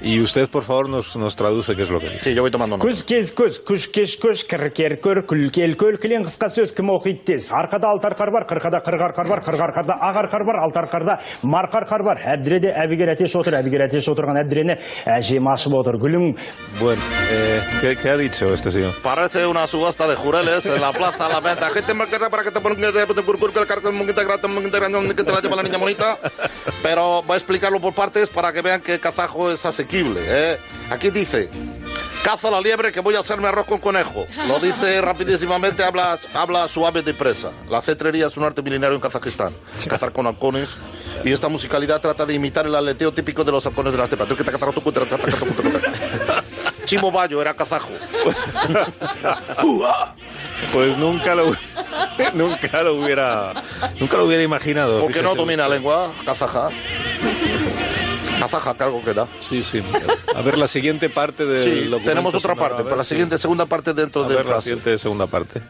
y 0.00 0.20
usted, 0.20 0.48
por 0.48 0.62
favor, 0.64 0.88
nos, 0.88 1.16
nos 1.16 1.34
traduce 1.36 1.74
qué 1.74 1.82
es 1.82 1.90
lo 1.90 1.98
que 1.98 2.08
dice. 2.08 2.20
Sí, 2.20 2.34
yo 2.34 2.42
voy 2.42 2.50
tomando 2.50 2.76
nota. 2.76 2.86
күз 2.86 3.02
кез 3.08 3.32
көз 3.34 3.62
күш 3.66 3.88
кеш 3.90 4.18
көш 4.20 4.44
кір 4.46 4.68
кер 4.76 4.94
көр 5.02 5.22
күл 5.26 5.50
кел 5.50 5.74
көл 5.76 5.96
кілең 5.98 6.26
қысқа 6.28 6.50
сөз 6.52 6.74
кім 6.76 6.92
оқиды 6.94 7.24
тез 7.32 7.48
арқада 7.50 7.88
алты 7.90 8.06
арқар 8.10 8.30
бар 8.34 8.46
қырқада 8.46 8.82
қырық 8.86 9.02
арқар 9.08 9.28
бар 9.32 9.40
қырық 9.46 9.62
арқарда 9.66 9.96
ақ 10.08 10.20
арқар 10.22 10.44
бар 10.46 10.60
алты 10.62 10.80
арқарда 10.82 11.16
марқа 11.42 11.80
арқар 11.82 12.04
бар 12.06 12.22
әбдіреде 12.36 12.74
әбігер 12.84 13.14
әтеш 13.16 13.34
отыр 13.40 13.58
әбігер 13.60 13.86
әтеш 13.88 14.08
отырған 14.12 14.40
әбдірені 14.44 14.76
әжем 15.16 15.48
ашып 15.52 15.74
отыр 15.80 15.98
гүлің 16.02 16.36
Bueno, 16.78 17.00
eh, 17.32 17.60
¿qué, 17.80 17.96
qué 17.96 18.10
ha 18.10 18.16
dicho 18.16 18.46
este 18.46 18.70
señor? 18.70 18.92
Parece 19.02 19.46
una 19.46 19.66
subasta 19.66 20.06
de 20.06 20.14
jureles 20.14 20.66
en 20.66 20.80
la 20.80 20.92
plaza 20.92 21.28
La 21.28 21.40
Venta. 21.40 21.70
Gente 21.70 21.94
me 21.94 22.06
queda 22.06 22.28
para 22.28 22.42
que 22.42 22.50
te 22.50 22.60
pongan 22.60 22.92
de 22.92 23.22
curcur 23.22 23.50
que 23.52 23.60
el 23.60 23.66
cartel 23.66 23.92
muy 23.92 24.06
integrado, 24.06 24.46
muy 24.48 24.64
integrado, 24.64 25.00
que 25.14 25.24
te 25.24 25.32
la 25.32 25.40
lleva 25.40 25.56
la 25.56 25.62
niña 25.62 25.78
bonita. 25.78 26.18
Pero 26.82 27.22
voy 27.22 27.34
a 27.34 27.36
explicarlo 27.36 27.80
por 27.80 27.94
partes 27.94 28.28
para 28.28 28.52
que 28.52 28.60
vean 28.60 28.82
que 28.82 28.98
kazajo 29.00 29.50
es 29.50 29.64
asequible. 29.64 29.89
¿Eh? 29.93 30.57
Aquí 30.89 31.09
dice. 31.09 31.49
Caza 32.23 32.51
la 32.51 32.61
liebre 32.61 32.91
que 32.91 32.99
voy 32.99 33.15
a 33.15 33.19
hacerme 33.19 33.47
arroz 33.47 33.65
con 33.65 33.79
conejo. 33.79 34.27
Lo 34.47 34.59
dice 34.59 35.01
rapidísimamente, 35.01 35.83
habla, 35.83 36.17
habla 36.33 36.67
suave 36.67 37.01
de 37.01 37.13
presa. 37.13 37.51
La 37.69 37.81
cetrería 37.81 38.27
es 38.27 38.37
un 38.37 38.43
arte 38.43 38.61
milenario 38.61 38.95
en 38.95 39.01
Kazajistán. 39.01 39.53
Cazar 39.89 40.11
con 40.11 40.27
halcones. 40.27 40.77
Y 41.25 41.31
esta 41.31 41.49
musicalidad 41.49 41.99
trata 41.99 42.25
de 42.25 42.33
imitar 42.33 42.65
el 42.65 42.75
aleteo 42.75 43.11
típico 43.11 43.43
de 43.43 43.51
los 43.51 43.65
halcones 43.65 43.91
de 43.91 43.97
la 43.97 44.05
estepa. 44.05 44.25
Chimo 46.85 47.11
Bayo 47.11 47.41
era 47.41 47.53
kazajo. 47.53 47.89
Pues 50.71 50.95
nunca 50.97 51.33
lo, 51.33 51.51
nunca 52.33 52.83
lo 52.83 52.93
hubiera, 52.93 53.51
nunca 53.99 54.17
lo 54.17 54.25
hubiera 54.25 54.43
imaginado. 54.43 55.01
¿Por 55.01 55.11
qué 55.11 55.23
no 55.23 55.33
domina 55.33 55.63
usted. 55.63 55.75
lengua 55.75 56.11
kazaja? 56.23 56.69
Afájate 58.41 58.83
algo 58.83 59.01
que 59.03 59.13
da. 59.13 59.27
Sí, 59.39 59.63
sí. 59.63 59.81
A 60.35 60.41
ver 60.41 60.57
la 60.57 60.67
siguiente 60.67 61.09
parte 61.09 61.45
del 61.45 61.63
sí, 61.63 61.69
documento 61.85 62.09
Tenemos 62.09 62.35
otra 62.35 62.55
parte, 62.55 62.77
ver, 62.77 62.85
para 62.85 62.97
la 62.97 63.03
siguiente 63.03 63.37
sí. 63.37 63.41
segunda 63.43 63.65
parte 63.65 63.93
dentro 63.93 64.23
a 64.23 64.27
de 64.27 64.35
ver, 64.35 64.45
la 64.45 64.61
siguiente 64.61 64.97
segunda 64.97 65.27
parte. 65.27 65.61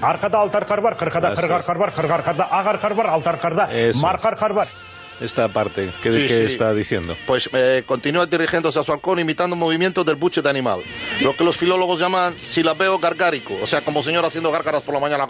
Arkada 0.00 0.38
altar 0.38 0.66
kar 0.66 0.80
var, 0.82 0.96
kırkada 0.96 1.34
kırgar 1.34 1.60
ah, 1.60 1.64
kar 1.64 1.76
var, 1.78 1.90
kırgar 1.94 2.22
karda, 2.24 2.44
agar 2.44 2.80
kar 2.80 3.06
altar 3.06 3.40
karda, 3.40 3.68
markar 3.94 4.36
kar 4.36 4.50
var. 4.50 4.68
Esta 5.20 5.48
parte, 5.48 5.90
¿qué, 6.02 6.12
Sí, 6.12 6.26
qué 6.26 6.46
sí. 6.48 6.52
está 6.52 6.72
diciendo? 6.72 7.16
Pues 7.26 7.48
eh, 7.52 7.82
continúa 7.86 8.26
dirigiéndose 8.26 8.78
a 8.78 8.82
su 8.82 8.92
halcón 8.92 9.18
imitando 9.18 9.56
movimientos 9.56 10.04
del 10.04 10.16
buche 10.16 10.42
de 10.42 10.50
animal. 10.50 10.82
Lo 11.20 11.36
que 11.36 11.44
los 11.44 11.56
filólogos 11.56 12.00
llaman 12.00 12.34
silabeo 12.36 12.98
gargárico. 12.98 13.54
O 13.62 13.66
sea, 13.66 13.80
como 13.80 14.02
señor 14.02 14.24
haciendo 14.24 14.50
gárgaras 14.50 14.82
por 14.82 14.94
la 14.94 15.00
mañana. 15.00 15.26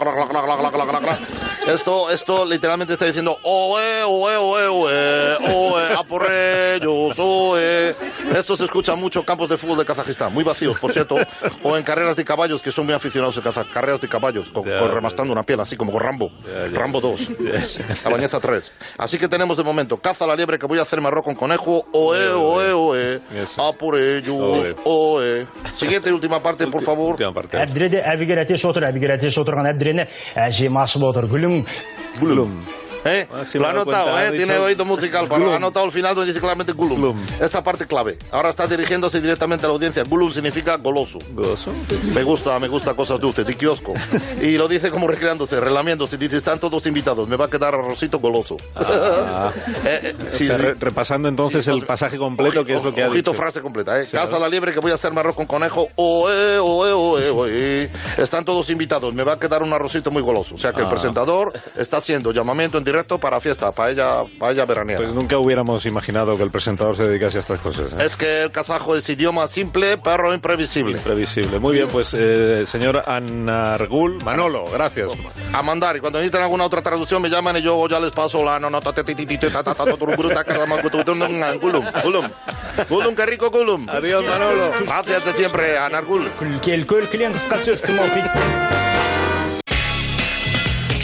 Esto, 1.67 2.09
esto 2.11 2.45
literalmente 2.45 2.93
está 2.93 3.05
diciendo 3.05 3.37
oe, 3.43 4.03
oe, 4.03 4.37
oe, 4.37 4.67
oe, 4.67 5.37
oe, 5.53 5.93
a 5.93 6.03
por 6.03 6.27
ellos, 6.31 7.15
oe. 7.17 7.95
Esto 8.35 8.55
se 8.55 8.65
escucha 8.65 8.95
mucho 8.95 9.19
en 9.19 9.25
campos 9.25 9.49
de 9.49 9.57
fútbol 9.57 9.77
de 9.77 9.85
Kazajistán, 9.85 10.33
muy 10.33 10.43
vacíos, 10.43 10.79
por 10.79 10.91
cierto, 10.93 11.15
o 11.63 11.77
en 11.77 11.83
carreras 11.83 12.15
de 12.15 12.25
caballos, 12.25 12.61
que 12.61 12.71
son 12.71 12.85
muy 12.85 12.93
aficionados 12.93 13.39
Kazaj. 13.41 13.69
Carreras 13.71 14.01
de 14.01 14.07
caballos, 14.07 14.49
con, 14.49 14.63
Ya, 14.65 14.79
con 14.79 14.91
remastando 14.91 15.31
una 15.33 15.43
piel, 15.43 15.59
así 15.59 15.75
como 15.77 15.91
con 15.91 16.01
Rambo. 16.01 16.31
ya. 16.45 16.77
Rambo 16.79 16.99
2, 17.01 17.29
la 18.03 18.09
bañeza 18.09 18.39
3. 18.39 18.71
Así 18.97 19.17
que 19.17 19.27
tenemos 19.27 19.57
de 19.57 19.63
momento, 19.63 19.74
caza 20.00 20.26
la 20.26 20.34
liebre 20.36 20.58
que 20.58 20.66
voy 20.66 20.78
a 20.78 20.82
hacerme 20.82 21.08
arroz 21.08 21.24
con 21.24 21.34
conejo, 21.34 21.84
oe, 21.92 22.28
oe, 22.34 22.72
oe, 22.72 23.20
a 23.58 23.72
por 23.72 23.96
ellos, 23.98 24.74
oe. 24.84 25.46
Siguiente 25.74 26.10
y 26.10 26.12
última 26.12 26.42
parte, 26.42 26.66
por 26.66 26.82
favor. 26.82 27.12
Última 27.12 27.32
parte. 27.32 27.56
әбдіреде 27.60 28.00
әбігер 28.02 28.40
әтеш 28.44 28.64
отыр 28.68 28.86
әбігер 28.90 29.16
әтеш 29.16 29.36
отырған 29.40 29.70
әбдірені 29.74 30.06
әжем 30.36 30.76
ашып 30.80 31.04
отыр 31.10 31.28
гүлің 31.30 31.64
Glum. 32.20 32.64
¿Eh? 33.05 33.27
Ah, 33.31 33.43
sí 33.45 33.59
lo 33.59 33.67
ha 33.67 33.73
cuenta, 33.83 34.27
¿eh? 34.27 34.31
Tiene 34.31 34.57
oído 34.57 34.83
musical, 34.83 35.27
pero 35.29 35.45
lo 35.45 35.53
ha 35.53 35.57
anotado 35.57 35.85
al 35.85 35.91
final 35.91 36.15
donde 36.15 36.27
dice 36.27 36.39
claramente 36.39 36.73
Gulum. 36.73 37.15
Esta 37.39 37.63
parte 37.63 37.85
clave. 37.85 38.17
Ahora 38.31 38.49
está 38.49 38.65
dirigiéndose 38.67 39.21
directamente 39.21 39.65
a 39.65 39.69
la 39.69 39.75
audiencia. 39.75 40.03
Gulum 40.03 40.33
significa 40.33 40.75
goloso. 40.77 41.19
¿Goloso? 41.31 41.71
Me 42.15 42.23
gusta, 42.23 42.57
me 42.59 42.67
gusta 42.67 42.95
cosas 42.95 43.19
dulces, 43.19 43.45
de 43.45 43.55
kiosco. 43.55 43.93
Y 44.41 44.57
lo 44.57 44.67
dice 44.67 44.89
como 44.89 45.07
recreándose, 45.07 45.59
relamiéndose. 45.59 46.17
Dice, 46.17 46.37
están 46.37 46.59
todos 46.59 46.85
invitados, 46.87 47.27
me 47.27 47.35
va 47.37 47.45
a 47.45 47.49
quedar 47.49 47.75
arrocito 47.75 48.19
goloso. 48.19 48.57
Ah. 48.75 49.51
Eh, 49.85 49.99
eh, 50.01 50.15
O 50.33 50.37
sí, 50.37 50.47
sea, 50.47 50.55
sí. 50.57 50.61
re- 50.63 50.73
repasando 50.79 51.27
entonces 51.29 51.67
el 51.67 51.85
pasaje 51.85 52.17
completo, 52.17 52.65
que 52.65 52.75
es 52.75 52.83
lo 52.83 52.91
que 52.93 53.03
ha 53.03 53.07
Ojito 53.09 53.31
dicho. 53.31 53.33
frase 53.39 53.61
completa, 53.61 53.99
¿eh? 53.99 54.05
Sí, 54.05 54.13
Casa 54.13 54.39
la 54.39 54.49
liebre 54.49 54.73
que 54.73 54.79
voy 54.79 54.91
a 54.91 54.95
hacer 54.95 55.15
arroz 55.15 55.35
con 55.35 55.45
conejo. 55.45 55.89
Oe, 55.95 56.57
oe, 56.59 56.91
oe, 56.91 57.29
oe. 57.35 57.89
Están 58.17 58.43
todos 58.45 58.69
invitados. 58.71 59.13
Me 59.13 59.23
va 59.23 59.33
a 59.33 59.39
quedar 59.39 59.61
un 59.61 59.71
arrocito 59.73 60.09
muy 60.09 60.23
goloso. 60.23 60.55
O 60.55 60.57
sea 60.57 60.73
que 60.73 60.79
el 60.81 60.87
Ah. 60.87 60.89
presentador 60.89 61.53
está 61.75 61.97
haciendo 61.97 62.31
llamamiento 62.31 62.77
en 62.79 62.83
directo 62.83 62.94
para 63.03 63.39
fiesta, 63.39 63.71
para 63.71 63.91
ella, 63.91 64.23
para 64.39 64.51
ella 64.51 64.65
veraniega. 64.65 65.01
Pues 65.01 65.13
nunca 65.13 65.37
hubiéramos 65.37 65.85
imaginado 65.85 66.35
que 66.37 66.43
el 66.43 66.51
presentador 66.51 66.95
se 66.95 67.03
dedicase 67.03 67.37
a 67.37 67.39
estas 67.41 67.59
cosas. 67.59 67.93
¿eh? 67.93 68.05
Es 68.05 68.15
que 68.15 68.43
el 68.43 68.51
kazajo 68.51 68.95
es 68.95 69.09
idioma 69.09 69.47
simple, 69.47 69.97
pero 69.97 70.33
imprevisible. 70.33 70.97
Imprevisible. 70.97 71.59
Muy 71.59 71.73
bien, 71.73 71.87
pues 71.87 72.13
eh, 72.17 72.65
señor 72.65 73.03
Anargul, 73.05 74.23
Manolo, 74.23 74.65
gracias. 74.71 75.11
A 75.53 75.61
mandar. 75.61 75.97
Y 75.97 75.99
cuando 75.99 76.19
necesiten 76.19 76.43
alguna 76.43 76.65
otra 76.65 76.81
traducción 76.81 77.21
me 77.21 77.29
llaman 77.29 77.57
y 77.57 77.61
yo 77.61 77.87
ya 77.87 77.99
les 77.99 78.11
paso 78.11 78.43
la 78.43 78.59
no 78.59 78.69
no 78.69 78.81
ta, 78.81 78.93
ta, 78.93 79.03
ti, 79.03 79.15
ti, 79.15 79.25
ti, 79.25 79.37
ta, 79.37 79.63
ta, 79.63 79.73
ta, 79.73 79.85
ta, 79.85 79.97
tururú, 79.97 80.29
ta, 80.29 80.43
ta, 80.43 80.65
ma, 80.65 80.81
gutu, 80.81 80.97
gutu, 80.97 81.15
ngan, 81.15 81.59
Gulum, 81.59 81.85
Gulum. 82.03 82.27
Gulum, 82.89 83.15
qué 83.15 83.25
rico 83.25 83.49
Gulum. 83.49 83.89
Adiós, 83.89 84.23
Manolo. 84.25 84.71
Gracias 84.85 85.25
de 85.25 85.33
siempre, 85.33 85.77
Anargul. 85.77 86.29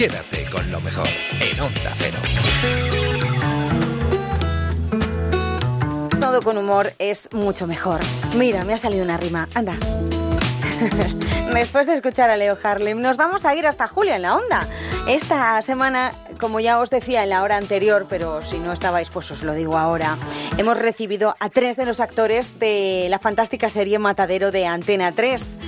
Quédate 0.01 0.49
con 0.49 0.71
lo 0.71 0.81
mejor 0.81 1.07
en 1.39 1.61
Onda 1.61 1.93
Cero. 1.95 2.17
Todo 6.19 6.41
con 6.41 6.57
humor 6.57 6.91
es 6.97 7.31
mucho 7.33 7.67
mejor. 7.67 7.99
Mira, 8.35 8.65
me 8.65 8.73
ha 8.73 8.79
salido 8.79 9.03
una 9.03 9.17
rima. 9.17 9.47
Anda. 9.53 9.75
Después 11.53 11.85
de 11.85 11.93
escuchar 11.93 12.31
a 12.31 12.37
Leo 12.37 12.57
Harlem, 12.63 12.99
nos 12.99 13.15
vamos 13.15 13.45
a 13.45 13.53
ir 13.53 13.67
hasta 13.67 13.87
Julia 13.87 14.15
en 14.15 14.23
la 14.23 14.37
onda. 14.37 14.65
Esta 15.07 15.61
semana, 15.61 16.11
como 16.39 16.59
ya 16.59 16.79
os 16.79 16.89
decía 16.89 17.21
en 17.21 17.29
la 17.29 17.43
hora 17.43 17.57
anterior, 17.57 18.07
pero 18.09 18.41
si 18.41 18.57
no 18.57 18.73
estabais, 18.73 19.11
pues 19.11 19.29
os 19.29 19.43
lo 19.43 19.53
digo 19.53 19.77
ahora, 19.77 20.17
hemos 20.57 20.79
recibido 20.79 21.35
a 21.39 21.49
tres 21.49 21.77
de 21.77 21.85
los 21.85 21.99
actores 21.99 22.59
de 22.59 23.05
la 23.11 23.19
fantástica 23.19 23.69
serie 23.69 23.99
Matadero 23.99 24.49
de 24.49 24.65
Antena 24.65 25.11
3. 25.11 25.59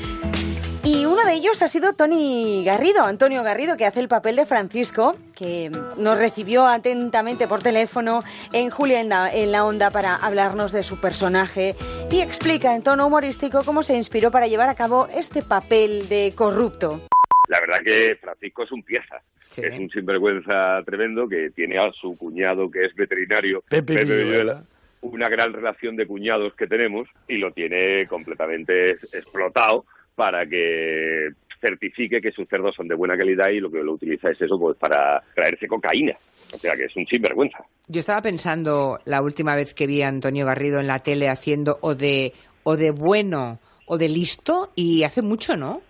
Y 0.85 1.05
uno 1.05 1.23
de 1.23 1.35
ellos 1.35 1.61
ha 1.61 1.69
sido 1.69 1.93
Tony 1.93 2.61
Garrido, 2.65 3.05
Antonio 3.05 3.41
Garrido, 3.41 3.77
que 3.77 3.85
hace 3.85 4.01
el 4.01 4.09
papel 4.09 4.35
de 4.35 4.45
Francisco, 4.45 5.15
que 5.33 5.71
nos 5.97 6.17
recibió 6.17 6.67
atentamente 6.67 7.47
por 7.47 7.63
teléfono 7.63 8.19
en 8.51 8.69
Julia 8.69 8.99
en 8.99 9.07
la, 9.07 9.29
en 9.29 9.53
la 9.53 9.63
Onda 9.63 9.91
para 9.91 10.17
hablarnos 10.17 10.73
de 10.73 10.83
su 10.83 10.99
personaje 10.99 11.75
y 12.11 12.19
explica 12.19 12.75
en 12.75 12.83
tono 12.83 13.07
humorístico 13.07 13.63
cómo 13.63 13.81
se 13.81 13.95
inspiró 13.95 14.29
para 14.29 14.47
llevar 14.47 14.67
a 14.67 14.75
cabo 14.75 15.07
este 15.15 15.41
papel 15.41 16.09
de 16.09 16.33
corrupto. 16.35 16.99
La 17.47 17.61
verdad 17.61 17.77
que 17.81 18.17
Francisco 18.19 18.63
es 18.63 18.71
un 18.73 18.83
pieza. 18.83 19.21
Es 19.55 19.79
un 19.79 19.89
sinvergüenza 19.89 20.81
tremendo 20.83 21.29
que 21.29 21.51
tiene 21.51 21.77
a 21.77 21.93
su 21.93 22.17
cuñado 22.17 22.69
que 22.69 22.85
es 22.85 22.95
veterinario, 22.95 23.63
Pepe 23.69 24.03
Villuela. 24.03 24.23
Villuela, 24.23 24.63
una 25.01 25.29
gran 25.29 25.53
relación 25.53 25.95
de 25.95 26.07
cuñados 26.07 26.53
que 26.55 26.67
tenemos 26.67 27.07
y 27.27 27.37
lo 27.37 27.53
tiene 27.53 28.05
completamente 28.07 28.91
explotado 28.91 29.85
para 30.15 30.45
que 30.45 31.29
certifique 31.61 32.21
que 32.21 32.31
sus 32.31 32.47
cerdos 32.49 32.75
son 32.75 32.87
de 32.87 32.95
buena 32.95 33.17
calidad 33.17 33.49
y 33.49 33.59
lo 33.59 33.71
que 33.71 33.81
lo 33.81 33.93
utiliza 33.93 34.29
es 34.29 34.41
eso 34.41 34.59
pues 34.59 34.77
para 34.77 35.23
traerse 35.33 35.67
cocaína. 35.67 36.13
O 36.53 36.57
sea 36.57 36.75
que 36.75 36.85
es 36.85 36.95
un 36.95 37.05
sinvergüenza. 37.05 37.59
Yo 37.87 37.99
estaba 37.99 38.21
pensando 38.21 38.99
la 39.05 39.21
última 39.21 39.55
vez 39.55 39.73
que 39.73 39.87
vi 39.87 40.01
a 40.01 40.09
Antonio 40.09 40.45
Garrido 40.45 40.79
en 40.79 40.87
la 40.87 40.99
tele 40.99 41.29
haciendo 41.29 41.77
o 41.81 41.95
de, 41.95 42.33
o 42.63 42.75
de 42.75 42.91
bueno 42.91 43.59
o 43.85 43.97
de 43.97 44.09
listo 44.09 44.71
y 44.75 45.03
hace 45.03 45.21
mucho, 45.21 45.57
¿no? 45.57 45.81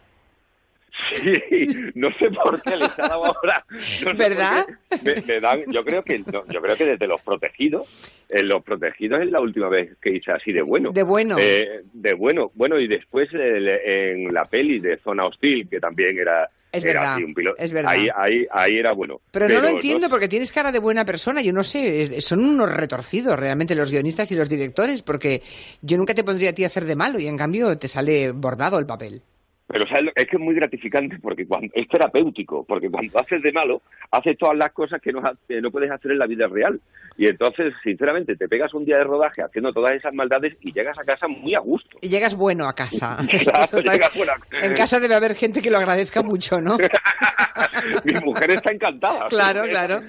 Sí, 1.15 1.91
no 1.95 2.11
sé 2.13 2.29
por 2.29 2.61
qué 2.61 2.75
le 2.75 2.85
está 2.85 3.07
dando 3.07 3.25
ahora. 3.25 3.65
no 4.05 4.15
¿Verdad? 4.15 4.65
qué. 4.89 4.97
Me, 5.03 5.21
me 5.21 5.39
dan, 5.39 5.63
yo 5.71 5.83
creo 5.83 6.03
que 6.03 6.19
no, 6.19 6.43
yo 6.47 6.61
creo 6.61 6.75
que 6.75 6.85
desde 6.85 7.07
los 7.07 7.21
protegidos, 7.21 8.13
en 8.29 8.47
los 8.47 8.63
protegidos 8.63 9.21
es 9.21 9.31
la 9.31 9.39
última 9.41 9.69
vez 9.69 9.95
que 10.01 10.11
hice 10.11 10.31
así 10.31 10.51
de 10.51 10.61
bueno. 10.61 10.91
De 10.91 11.03
bueno. 11.03 11.35
Eh, 11.39 11.83
de 11.93 12.13
bueno, 12.13 12.51
bueno 12.55 12.79
y 12.79 12.87
después 12.87 13.29
el- 13.33 13.67
en 13.67 14.33
la 14.33 14.45
peli 14.45 14.79
de 14.79 14.97
Zona 14.97 15.25
Hostil 15.25 15.67
que 15.69 15.79
también 15.79 16.17
era. 16.17 16.49
Es 16.71 16.83
era 16.83 17.01
verdad, 17.01 17.13
así, 17.13 17.23
un 17.23 17.33
piloto. 17.35 17.57
es 17.61 17.71
verdad. 17.71 17.91
Ahí, 17.91 18.07
ahí, 18.15 18.47
ahí 18.51 18.77
era 18.79 18.93
bueno. 18.93 19.21
Pero, 19.29 19.47
no 19.47 19.61
lo 19.61 19.67
entiendo 19.67 20.09
porque 20.09 20.27
tienes 20.27 20.51
cara 20.51 20.71
de 20.71 20.79
buena 20.79 21.05
persona. 21.05 21.39
Yo 21.43 21.53
no 21.53 21.63
sé, 21.63 22.01
es- 22.01 22.25
son 22.25 22.43
unos 22.43 22.71
retorcidos 22.73 23.39
realmente 23.39 23.75
los 23.75 23.91
guionistas 23.91 24.31
y 24.31 24.35
los 24.35 24.49
directores 24.49 25.03
porque 25.03 25.43
yo 25.83 25.97
nunca 25.97 26.15
te 26.15 26.23
pondría 26.23 26.49
a 26.49 26.53
ti 26.53 26.63
a 26.63 26.67
hacer 26.67 26.85
de 26.85 26.95
malo 26.95 27.19
y 27.19 27.27
en 27.27 27.37
cambio 27.37 27.77
te 27.77 27.87
sale 27.87 28.31
bordado 28.31 28.79
el 28.79 28.87
papel. 28.87 29.21
Pero 29.67 29.87
¿sabes 29.87 30.11
es 30.15 30.25
que 30.27 30.35
es 30.35 30.41
muy 30.41 30.55
gratificante 30.55 31.17
porque 31.19 31.47
cuando 31.47 31.69
es 31.73 31.87
terapéutico, 31.87 32.65
porque 32.65 32.89
cuando 32.89 33.19
haces 33.19 33.41
de 33.41 33.51
malo, 33.51 33.81
haces 34.11 34.37
todas 34.37 34.57
las 34.57 34.71
cosas 34.71 35.01
que 35.01 35.11
no, 35.13 35.21
que 35.47 35.61
no 35.61 35.71
puedes 35.71 35.89
hacer 35.89 36.11
en 36.11 36.19
la 36.19 36.27
vida 36.27 36.47
real. 36.47 36.79
Y 37.17 37.27
entonces, 37.27 37.73
sinceramente, 37.83 38.35
te 38.35 38.47
pegas 38.47 38.73
un 38.73 38.85
día 38.85 38.97
de 38.97 39.03
rodaje 39.03 39.41
haciendo 39.43 39.71
todas 39.71 39.91
esas 39.91 40.13
maldades 40.13 40.55
y 40.61 40.71
llegas 40.73 40.97
a 40.97 41.03
casa 41.03 41.27
muy 41.27 41.53
a 41.55 41.59
gusto. 41.59 41.97
Y 42.01 42.09
llegas 42.09 42.35
bueno 42.35 42.67
a 42.67 42.73
casa. 42.73 43.17
Claro, 43.43 43.77
está- 43.79 44.09
buena- 44.15 44.33
En 44.61 44.73
casa 44.73 44.99
debe 44.99 45.13
haber 45.15 45.35
gente 45.35 45.61
que 45.61 45.69
lo 45.69 45.77
agradezca 45.77 46.23
mucho, 46.23 46.59
¿no? 46.61 46.77
Mi 48.03 48.13
mujer 48.21 48.51
está 48.51 48.71
encantada. 48.71 49.27
Claro, 49.27 49.63
claro. 49.69 50.01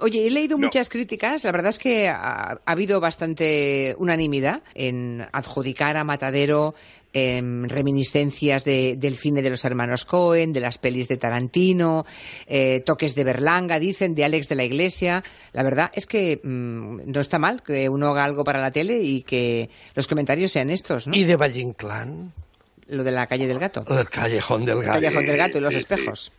Oye, 0.00 0.26
he 0.26 0.30
leído 0.30 0.58
No. 0.58 0.66
muchas 0.66 0.88
críticas. 0.88 1.44
La 1.44 1.52
verdad 1.52 1.70
es 1.70 1.78
que 1.78 2.08
ha, 2.08 2.52
ha 2.52 2.58
habido 2.66 3.00
bastante 3.00 3.94
unanimidad 3.98 4.62
en 4.74 5.26
adjudicar 5.32 5.96
a 5.96 6.04
Matadero 6.04 6.74
em, 7.16 7.68
reminiscencias 7.68 8.64
de- 8.64 8.96
del 8.96 9.16
cine 9.16 9.40
de 9.40 9.50
los 9.50 9.64
hermanos 9.64 10.04
Cohen, 10.04 10.52
de 10.52 10.58
las 10.60 10.78
pelis 10.78 11.06
de 11.08 11.16
Tarantino, 11.16 12.04
eh, 12.48 12.80
toques 12.84 13.14
de 13.14 13.22
Berlanga, 13.22 13.78
dicen, 13.78 14.14
de 14.14 14.24
Alex 14.24 14.48
de 14.48 14.56
la 14.56 14.64
Iglesia. 14.64 15.22
La 15.52 15.62
verdad 15.62 15.92
es 15.94 16.06
que 16.06 16.33
mm, 16.42 17.00
no 17.12 17.20
está 17.20 17.38
mal 17.38 17.62
que 17.62 17.88
uno 17.88 18.08
haga 18.08 18.24
algo 18.24 18.44
para 18.44 18.60
la 18.60 18.70
tele 18.70 18.98
y 19.02 19.22
que 19.22 19.68
los 19.94 20.06
comentarios 20.08 20.50
sean 20.52 20.70
estos, 20.70 21.06
¿no? 21.06 21.14
¿Y 21.16 21.24
de 21.24 21.36
Valle 21.36 21.60
Inclán? 21.60 22.32
Lo 22.88 23.02
de 23.02 23.12
la 23.12 23.26
calle 23.26 23.46
del 23.46 23.58
gato. 23.58 23.84
El 23.88 24.08
Callejón 24.08 24.64
del 24.64 24.78
Gato. 24.82 24.92
Callejón 25.00 25.24
del 25.24 25.36
gato 25.36 25.58
y 25.58 25.60
los 25.62 25.74
espejos. 25.74 26.32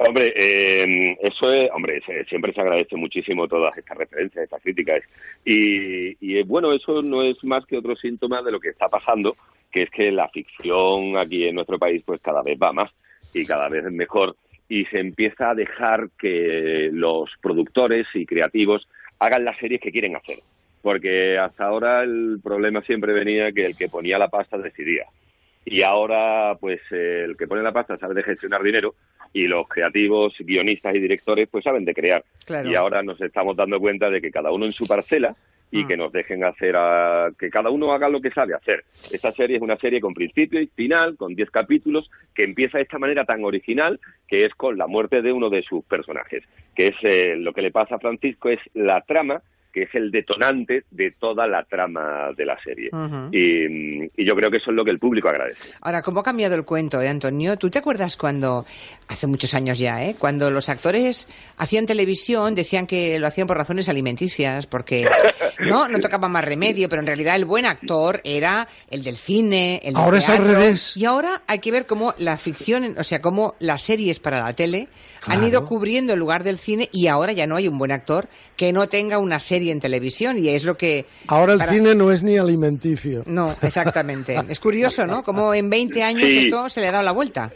Hombre, 0.00 0.32
eh, 0.36 1.16
eso 1.22 1.52
es, 1.52 1.68
hombre, 1.74 2.00
se- 2.06 2.24
siempre 2.26 2.52
se 2.52 2.60
agradece 2.60 2.94
muchísimo 2.94 3.48
todas 3.48 3.76
estas 3.76 3.98
referencias, 3.98 4.44
estas 4.44 4.62
críticas. 4.62 5.02
Y, 5.44 6.10
y, 6.24 6.38
eh, 6.38 6.44
bueno, 6.46 6.72
eso 6.72 7.02
no 7.02 7.24
es 7.24 7.42
más 7.42 7.66
que 7.66 7.76
otro 7.76 7.96
síntoma 7.96 8.40
de 8.42 8.52
lo 8.52 8.60
que 8.60 8.68
está 8.68 8.88
pasando, 8.88 9.34
que 9.72 9.82
es 9.82 9.90
que 9.90 10.12
la 10.12 10.28
ficción 10.28 11.18
aquí 11.18 11.48
en 11.48 11.56
nuestro 11.56 11.78
país 11.80 12.02
pues 12.06 12.20
cada 12.22 12.42
vez 12.42 12.56
va 12.62 12.72
más 12.72 12.92
y 13.34 13.44
cada 13.44 13.68
vez 13.68 13.84
es 13.84 13.92
mejor 13.92 14.36
y 14.68 14.84
se 14.84 15.00
empieza 15.00 15.50
a 15.50 15.54
dejar 15.56 16.10
que 16.18 16.90
los 16.92 17.30
productores 17.42 18.06
y 18.14 18.24
creativos 18.24 18.86
hagan 19.18 19.44
las 19.44 19.58
series 19.58 19.80
que 19.80 19.92
quieren 19.92 20.16
hacer. 20.16 20.38
Porque 20.82 21.36
hasta 21.36 21.64
ahora 21.64 22.02
el 22.02 22.40
problema 22.42 22.82
siempre 22.82 23.12
venía 23.12 23.52
que 23.52 23.66
el 23.66 23.76
que 23.76 23.88
ponía 23.88 24.18
la 24.18 24.28
pasta 24.28 24.58
decidía 24.58 25.06
y 25.70 25.82
ahora 25.82 26.56
pues 26.58 26.80
eh, 26.90 27.24
el 27.26 27.36
que 27.36 27.46
pone 27.46 27.62
la 27.62 27.72
pasta 27.72 27.98
sabe 27.98 28.14
de 28.14 28.22
gestionar 28.22 28.62
dinero 28.62 28.94
y 29.32 29.46
los 29.46 29.68
creativos, 29.68 30.34
guionistas 30.38 30.94
y 30.94 31.00
directores 31.00 31.48
pues 31.50 31.62
saben 31.62 31.84
de 31.84 31.94
crear. 31.94 32.24
Claro. 32.46 32.70
Y 32.70 32.74
ahora 32.74 33.02
nos 33.02 33.20
estamos 33.20 33.54
dando 33.56 33.78
cuenta 33.78 34.08
de 34.08 34.20
que 34.20 34.30
cada 34.30 34.50
uno 34.50 34.64
en 34.64 34.72
su 34.72 34.86
parcela 34.86 35.36
y 35.70 35.86
que 35.86 35.96
nos 35.96 36.12
dejen 36.12 36.44
hacer 36.44 36.76
a, 36.76 37.30
que 37.38 37.50
cada 37.50 37.70
uno 37.70 37.92
haga 37.92 38.08
lo 38.08 38.20
que 38.20 38.30
sabe 38.30 38.54
hacer. 38.54 38.84
Esta 39.12 39.32
serie 39.32 39.56
es 39.56 39.62
una 39.62 39.76
serie 39.76 40.00
con 40.00 40.14
principio 40.14 40.60
y 40.60 40.66
final, 40.68 41.16
con 41.16 41.34
10 41.34 41.50
capítulos, 41.50 42.10
que 42.34 42.44
empieza 42.44 42.78
de 42.78 42.84
esta 42.84 42.98
manera 42.98 43.24
tan 43.24 43.44
original, 43.44 44.00
que 44.26 44.44
es 44.44 44.54
con 44.54 44.78
la 44.78 44.86
muerte 44.86 45.22
de 45.22 45.32
uno 45.32 45.50
de 45.50 45.62
sus 45.62 45.84
personajes, 45.84 46.44
que 46.74 46.88
es 46.88 46.96
eh, 47.02 47.36
lo 47.36 47.52
que 47.52 47.62
le 47.62 47.70
pasa 47.70 47.96
a 47.96 48.00
Francisco, 48.00 48.48
es 48.48 48.60
la 48.74 49.02
trama 49.02 49.42
que 49.78 49.84
es 49.84 49.94
el 49.94 50.10
detonante 50.10 50.84
de 50.90 51.12
toda 51.12 51.46
la 51.46 51.62
trama 51.64 52.30
de 52.36 52.44
la 52.44 52.58
serie. 52.62 52.90
Y, 53.32 54.04
y 54.20 54.26
yo 54.26 54.34
creo 54.34 54.50
que 54.50 54.56
eso 54.56 54.70
es 54.70 54.76
lo 54.76 54.84
que 54.84 54.90
el 54.90 54.98
público 54.98 55.28
agradece. 55.28 55.74
Ahora, 55.80 56.02
¿cómo 56.02 56.20
ha 56.20 56.22
cambiado 56.22 56.54
el 56.54 56.64
cuento, 56.64 57.00
eh, 57.00 57.08
Antonio? 57.08 57.56
¿Tú 57.56 57.70
te 57.70 57.78
acuerdas 57.78 58.16
cuando, 58.16 58.64
hace 59.06 59.26
muchos 59.26 59.54
años 59.54 59.78
ya, 59.78 60.04
eh, 60.04 60.16
cuando 60.18 60.50
los 60.50 60.68
actores 60.68 61.28
hacían 61.56 61.86
televisión, 61.86 62.54
decían 62.54 62.86
que 62.86 63.18
lo 63.18 63.26
hacían 63.26 63.46
por 63.46 63.56
razones 63.56 63.88
alimenticias, 63.88 64.66
porque 64.66 65.06
no, 65.60 65.88
no 65.88 65.98
tocaba 66.00 66.28
más 66.28 66.44
remedio, 66.44 66.88
pero 66.88 67.00
en 67.00 67.06
realidad 67.06 67.36
el 67.36 67.44
buen 67.44 67.64
actor 67.64 68.20
era 68.24 68.66
el 68.90 69.02
del 69.02 69.16
cine, 69.16 69.80
el 69.84 69.94
del 69.94 70.02
Ahora 70.02 70.18
es 70.18 70.28
al 70.28 70.46
revés. 70.46 70.96
Y 70.96 71.04
ahora 71.04 71.42
hay 71.46 71.60
que 71.60 71.70
ver 71.70 71.86
cómo 71.86 72.14
la 72.18 72.36
ficción, 72.36 72.96
o 72.98 73.04
sea, 73.04 73.20
cómo 73.20 73.54
las 73.60 73.82
series 73.82 74.18
para 74.18 74.40
la 74.40 74.52
tele 74.54 74.88
han 75.26 75.44
ido 75.44 75.64
cubriendo 75.64 76.14
el 76.14 76.18
lugar 76.18 76.42
del 76.42 76.58
cine 76.58 76.88
y 76.92 77.06
ahora 77.06 77.32
ya 77.32 77.46
no 77.46 77.56
hay 77.56 77.68
un 77.68 77.78
buen 77.78 77.92
actor 77.92 78.28
que 78.56 78.72
no 78.72 78.88
tenga 78.88 79.18
una 79.18 79.40
serie 79.40 79.67
en 79.70 79.80
televisión 79.80 80.38
y 80.38 80.48
es 80.48 80.64
lo 80.64 80.76
que... 80.76 81.04
Ahora 81.26 81.52
el 81.54 81.58
para- 81.58 81.72
cine 81.72 81.94
no 81.94 82.10
es 82.12 82.22
ni 82.22 82.36
alimenticio. 82.38 83.22
No, 83.26 83.54
exactamente. 83.62 84.36
Es 84.48 84.60
curioso, 84.60 85.06
¿no? 85.06 85.22
Como 85.22 85.54
en 85.54 85.68
20 85.70 86.02
años 86.02 86.24
Sí. 86.24 86.38
esto 86.46 86.68
se 86.68 86.80
le 86.80 86.88
ha 86.88 86.92
dado 86.92 87.04
la 87.04 87.12
vuelta. 87.12 87.50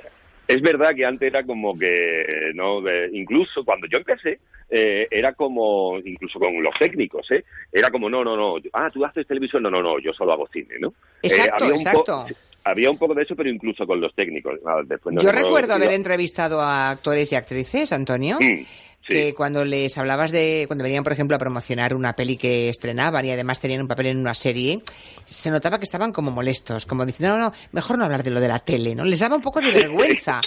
Es 0.48 0.60
verdad 0.60 0.90
que 0.94 1.04
antes 1.06 1.28
era 1.28 1.44
como 1.44 1.78
que, 1.78 2.24
no, 2.54 2.80
incluso 3.12 3.64
cuando 3.64 3.86
yo 3.90 3.98
empecé, 3.98 4.38
eh, 4.68 5.06
era 5.10 5.32
como, 5.34 5.98
incluso 6.04 6.38
con 6.38 6.62
los 6.62 6.74
técnicos, 6.78 7.26
¿eh? 7.30 7.44
Era 7.72 7.90
como, 7.90 8.10
no, 8.10 8.24
no, 8.24 8.36
no, 8.36 8.56
ah, 8.72 8.90
tú 8.92 9.04
haces 9.04 9.26
televisión, 9.26 9.62
no, 9.62 9.70
no, 9.70 9.80
no, 9.82 9.98
yo 10.00 10.12
solo 10.12 10.32
hago 10.32 10.46
cine, 10.52 10.74
¿no? 10.80 10.88
Eh, 11.22 11.28
Exacto, 11.28 11.64
había 11.64 11.76
un 11.76 11.82
po- 11.84 11.88
exacto. 11.90 12.26
había 12.64 12.90
un 12.90 12.98
poco 12.98 13.14
de 13.14 13.22
eso, 13.22 13.34
pero 13.36 13.48
incluso 13.48 13.86
con 13.86 14.00
los 14.00 14.14
técnicos. 14.14 14.58
Ah, 14.66 14.82
después 14.84 15.14
Yo 15.20 15.30
recuerdo 15.32 15.74
haber 15.74 15.92
entrevistado 15.92 16.60
a 16.60 16.90
actores 16.90 17.32
y 17.32 17.36
actrices, 17.36 17.92
Antonio, 17.92 18.36
Mm, 18.40 18.62
que 19.06 19.34
cuando 19.34 19.64
les 19.64 19.98
hablabas 19.98 20.30
de, 20.30 20.64
cuando 20.68 20.84
venían, 20.84 21.02
por 21.04 21.12
ejemplo, 21.12 21.34
a 21.36 21.38
promocionar 21.38 21.94
una 21.94 22.14
peli 22.14 22.36
que 22.36 22.68
estrenaban 22.68 23.24
y 23.24 23.30
además 23.30 23.58
tenían 23.60 23.80
un 23.82 23.88
papel 23.88 24.06
en 24.06 24.18
una 24.18 24.34
serie, 24.34 24.80
se 25.26 25.50
notaba 25.50 25.78
que 25.78 25.84
estaban 25.84 26.12
como 26.12 26.30
molestos, 26.30 26.86
como 26.86 27.04
diciendo, 27.04 27.36
no, 27.36 27.44
no, 27.50 27.52
mejor 27.72 27.98
no 27.98 28.04
hablar 28.04 28.22
de 28.22 28.30
lo 28.30 28.40
de 28.40 28.48
la 28.48 28.60
tele, 28.60 28.94
¿no? 28.94 29.04
Les 29.04 29.18
daba 29.18 29.36
un 29.36 29.42
poco 29.42 29.60
de 29.60 29.72
vergüenza. 29.72 30.40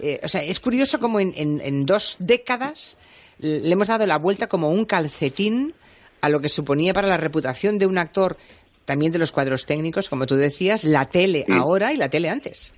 Eh, 0.00 0.20
o 0.22 0.28
sea, 0.28 0.42
es 0.42 0.58
curioso 0.60 0.98
como 0.98 1.20
en, 1.20 1.32
en- 1.36 1.60
en 1.62 1.86
dos 1.86 2.16
décadas 2.18 2.98
le 3.38 3.70
hemos 3.72 3.88
dado 3.88 4.06
la 4.06 4.18
vuelta 4.18 4.48
como 4.48 4.70
un 4.70 4.84
calcetín 4.84 5.72
a 6.20 6.28
lo 6.28 6.40
que 6.40 6.48
suponía 6.50 6.92
para 6.92 7.08
la 7.08 7.16
reputación 7.16 7.78
de 7.78 7.86
un 7.86 7.96
actor, 7.96 8.36
también 8.84 9.12
de 9.12 9.18
los 9.18 9.32
cuadros 9.32 9.64
técnicos, 9.66 10.08
como 10.10 10.26
tú 10.26 10.34
decías, 10.36 10.84
la 10.84 11.06
tele 11.08 11.46
ahora 11.48 11.92
y 11.92 11.96
la 11.96 12.10
tele 12.10 12.28
antes. 12.28 12.72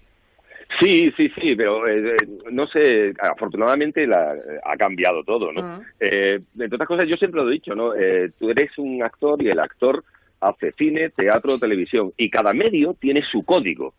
Sí, 0.80 1.12
sí, 1.16 1.28
sí, 1.40 1.54
pero 1.56 1.86
eh, 1.86 2.14
eh, 2.14 2.28
no 2.50 2.66
sé, 2.66 3.12
afortunadamente 3.20 4.06
la, 4.06 4.34
ha 4.64 4.76
cambiado 4.76 5.22
todo, 5.22 5.52
¿no? 5.52 5.82
Eh, 6.00 6.40
entre 6.54 6.76
otras 6.76 6.88
cosas, 6.88 7.08
yo 7.08 7.16
siempre 7.16 7.42
lo 7.42 7.48
he 7.48 7.52
dicho, 7.52 7.74
¿no? 7.74 7.94
Eh, 7.94 8.30
tú 8.38 8.50
eres 8.50 8.76
un 8.78 9.02
actor 9.02 9.42
y 9.42 9.48
el 9.48 9.58
actor 9.58 10.02
hace 10.40 10.72
cine, 10.72 11.10
teatro, 11.10 11.58
televisión, 11.58 12.12
y 12.16 12.30
cada 12.30 12.52
medio 12.52 12.94
tiene 12.94 13.22
su 13.22 13.44
código. 13.44 13.94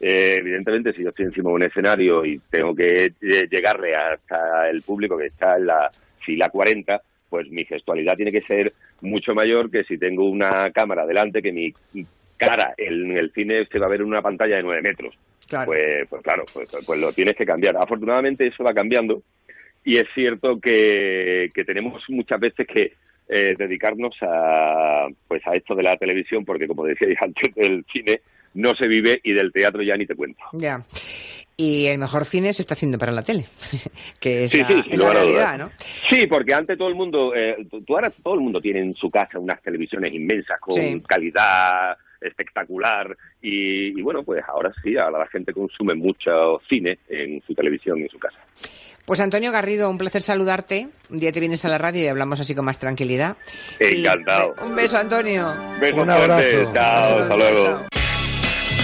Eh, 0.00 0.36
evidentemente, 0.38 0.92
si 0.92 1.02
yo 1.02 1.08
estoy 1.08 1.26
encima 1.26 1.50
de 1.50 1.54
un 1.54 1.64
escenario 1.64 2.24
y 2.24 2.40
tengo 2.50 2.74
que 2.74 3.04
eh, 3.20 3.48
llegarle 3.50 3.96
hasta 3.96 4.68
el 4.70 4.82
público 4.82 5.16
que 5.16 5.26
está 5.26 5.56
en 5.56 5.66
la 5.66 5.90
fila 6.24 6.48
40, 6.50 7.00
pues 7.28 7.50
mi 7.50 7.64
gestualidad 7.64 8.14
tiene 8.16 8.32
que 8.32 8.42
ser 8.42 8.72
mucho 9.00 9.34
mayor 9.34 9.70
que 9.70 9.84
si 9.84 9.98
tengo 9.98 10.28
una 10.28 10.70
cámara 10.72 11.04
delante, 11.06 11.42
que 11.42 11.52
mi 11.52 11.72
cara 12.38 12.74
en 12.78 13.16
el 13.16 13.32
cine 13.32 13.66
se 13.70 13.78
va 13.78 13.86
a 13.86 13.90
ver 13.90 14.00
en 14.00 14.06
una 14.06 14.22
pantalla 14.22 14.56
de 14.56 14.62
9 14.62 14.80
metros. 14.82 15.14
Pues, 15.64 16.06
pues 16.08 16.22
claro, 16.22 16.44
pues, 16.52 16.68
pues 16.86 17.00
lo 17.00 17.12
tienes 17.12 17.34
que 17.34 17.46
cambiar. 17.46 17.76
Afortunadamente 17.76 18.46
eso 18.46 18.62
va 18.64 18.72
cambiando 18.74 19.22
y 19.84 19.96
es 19.98 20.04
cierto 20.14 20.60
que, 20.60 21.50
que 21.54 21.64
tenemos 21.64 22.02
muchas 22.08 22.38
veces 22.38 22.66
que 22.66 22.92
eh, 23.30 23.54
dedicarnos 23.58 24.14
a 24.22 25.06
pues 25.26 25.46
a 25.46 25.54
esto 25.54 25.74
de 25.74 25.82
la 25.82 25.96
televisión 25.96 26.44
porque 26.44 26.66
como 26.66 26.84
decíais 26.84 27.16
antes 27.20 27.54
del 27.54 27.84
cine 27.92 28.20
no 28.54 28.74
se 28.74 28.88
vive 28.88 29.20
y 29.22 29.32
del 29.32 29.52
teatro 29.52 29.82
ya 29.82 29.96
ni 29.96 30.06
te 30.06 30.14
cuento. 30.14 30.40
Ya. 30.52 30.82
Y 31.56 31.86
el 31.86 31.98
mejor 31.98 32.24
cine 32.24 32.52
se 32.52 32.62
está 32.62 32.74
haciendo 32.74 32.98
para 32.98 33.10
la 33.12 33.22
tele, 33.22 33.44
que 34.20 34.44
es 34.44 34.50
Sí, 34.50 34.58
la, 34.60 34.68
sí, 34.68 34.82
es 34.90 34.98
la 34.98 35.12
realidad. 35.12 35.58
¿no? 35.58 35.70
Sí, 35.78 36.26
porque 36.26 36.54
antes 36.54 36.78
todo 36.78 36.88
el 36.88 36.94
mundo, 36.94 37.34
eh, 37.34 37.56
tú 37.86 37.94
ahora 37.94 38.10
todo 38.10 38.34
el 38.34 38.40
mundo 38.40 38.60
tiene 38.60 38.80
en 38.80 38.94
su 38.94 39.10
casa 39.10 39.38
unas 39.38 39.60
televisiones 39.62 40.12
inmensas 40.14 40.60
con 40.60 40.74
Sí. 40.74 41.02
calidad 41.06 41.96
espectacular 42.20 43.16
y, 43.42 43.98
y 43.98 44.02
bueno, 44.02 44.22
pues 44.22 44.42
ahora 44.46 44.72
sí, 44.82 44.96
ahora 44.96 45.20
la 45.20 45.26
gente 45.28 45.52
consume 45.52 45.94
mucho 45.94 46.60
cine 46.68 46.98
en 47.08 47.42
su 47.46 47.54
televisión 47.54 47.98
en 47.98 48.08
su 48.08 48.18
casa. 48.18 48.38
Pues 49.08 49.20
Antonio 49.20 49.50
Garrido, 49.50 49.88
un 49.88 49.96
placer 49.96 50.20
saludarte. 50.20 50.88
Un 51.08 51.18
día 51.18 51.32
te 51.32 51.40
vienes 51.40 51.64
a 51.64 51.68
la 51.68 51.78
radio 51.78 52.04
y 52.04 52.08
hablamos 52.08 52.40
así 52.40 52.54
con 52.54 52.66
más 52.66 52.78
tranquilidad. 52.78 53.38
Encantado. 53.78 54.54
Un 54.62 54.76
beso, 54.76 54.98
Antonio. 54.98 55.54
Besos 55.80 55.98
Un 55.98 56.10
abrazo. 56.10 56.72
Chao, 56.74 57.22
hasta 57.22 57.36
luego. 57.36 57.86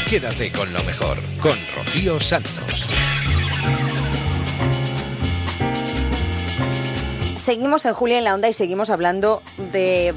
Quédate 0.09 0.51
con 0.51 0.73
lo 0.73 0.83
mejor, 0.85 1.19
con 1.41 1.59
Rocío 1.77 2.19
Santos. 2.21 2.89
Seguimos 7.37 7.85
en 7.85 7.93
Julia 7.93 8.17
en 8.17 8.25
la 8.25 8.35
Onda 8.35 8.49
y 8.49 8.55
seguimos 8.55 8.89
hablando 8.89 9.43
de 9.71 10.15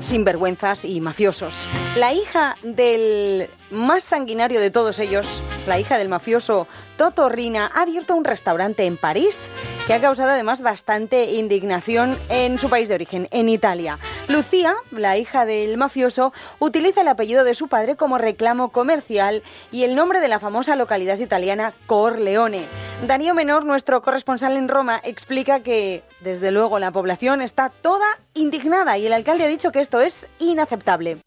sinvergüenzas 0.00 0.84
y 0.84 1.00
mafiosos. 1.00 1.68
La 1.96 2.12
hija 2.12 2.56
del 2.62 3.48
más 3.70 4.04
sanguinario 4.04 4.60
de 4.60 4.70
todos 4.70 4.98
ellos, 4.98 5.42
la 5.66 5.78
hija 5.78 5.98
del 5.98 6.08
mafioso 6.08 6.66
Toto 6.98 7.28
Rina, 7.28 7.70
ha 7.72 7.82
abierto 7.82 8.16
un 8.16 8.24
restaurante 8.24 8.84
en 8.84 8.96
París 8.96 9.50
que 9.86 9.94
ha 9.94 10.00
causado 10.00 10.30
además 10.30 10.60
bastante 10.60 11.30
indignación 11.30 12.18
en 12.28 12.58
su 12.58 12.68
país 12.68 12.88
de 12.88 12.96
origen, 12.96 13.28
en 13.30 13.48
Italia. 13.48 14.00
Lucía, 14.26 14.74
la 14.90 15.16
hija 15.16 15.46
del 15.46 15.76
mafioso, 15.78 16.32
utiliza 16.58 17.02
el 17.02 17.08
apellido 17.08 17.44
de 17.44 17.54
su 17.54 17.68
padre 17.68 17.94
como 17.94 18.18
reclamo 18.18 18.70
comercial 18.70 19.44
y 19.70 19.84
el 19.84 19.94
nombre 19.94 20.20
de 20.20 20.26
la 20.26 20.40
famosa 20.40 20.74
localidad 20.74 21.20
italiana 21.20 21.72
Corleone. 21.86 22.64
Darío 23.06 23.32
Menor, 23.32 23.64
nuestro 23.64 24.02
corresponsal 24.02 24.56
en 24.56 24.68
Roma, 24.68 25.00
explica 25.04 25.60
que, 25.60 26.02
desde 26.20 26.50
luego, 26.50 26.80
la 26.80 26.90
población 26.90 27.42
está 27.42 27.70
toda 27.70 28.06
indignada 28.34 28.98
y 28.98 29.06
el 29.06 29.12
alcalde 29.12 29.44
ha 29.44 29.48
dicho 29.48 29.70
que 29.70 29.80
esto 29.80 30.00
es 30.00 30.26
inaceptable. 30.40 31.18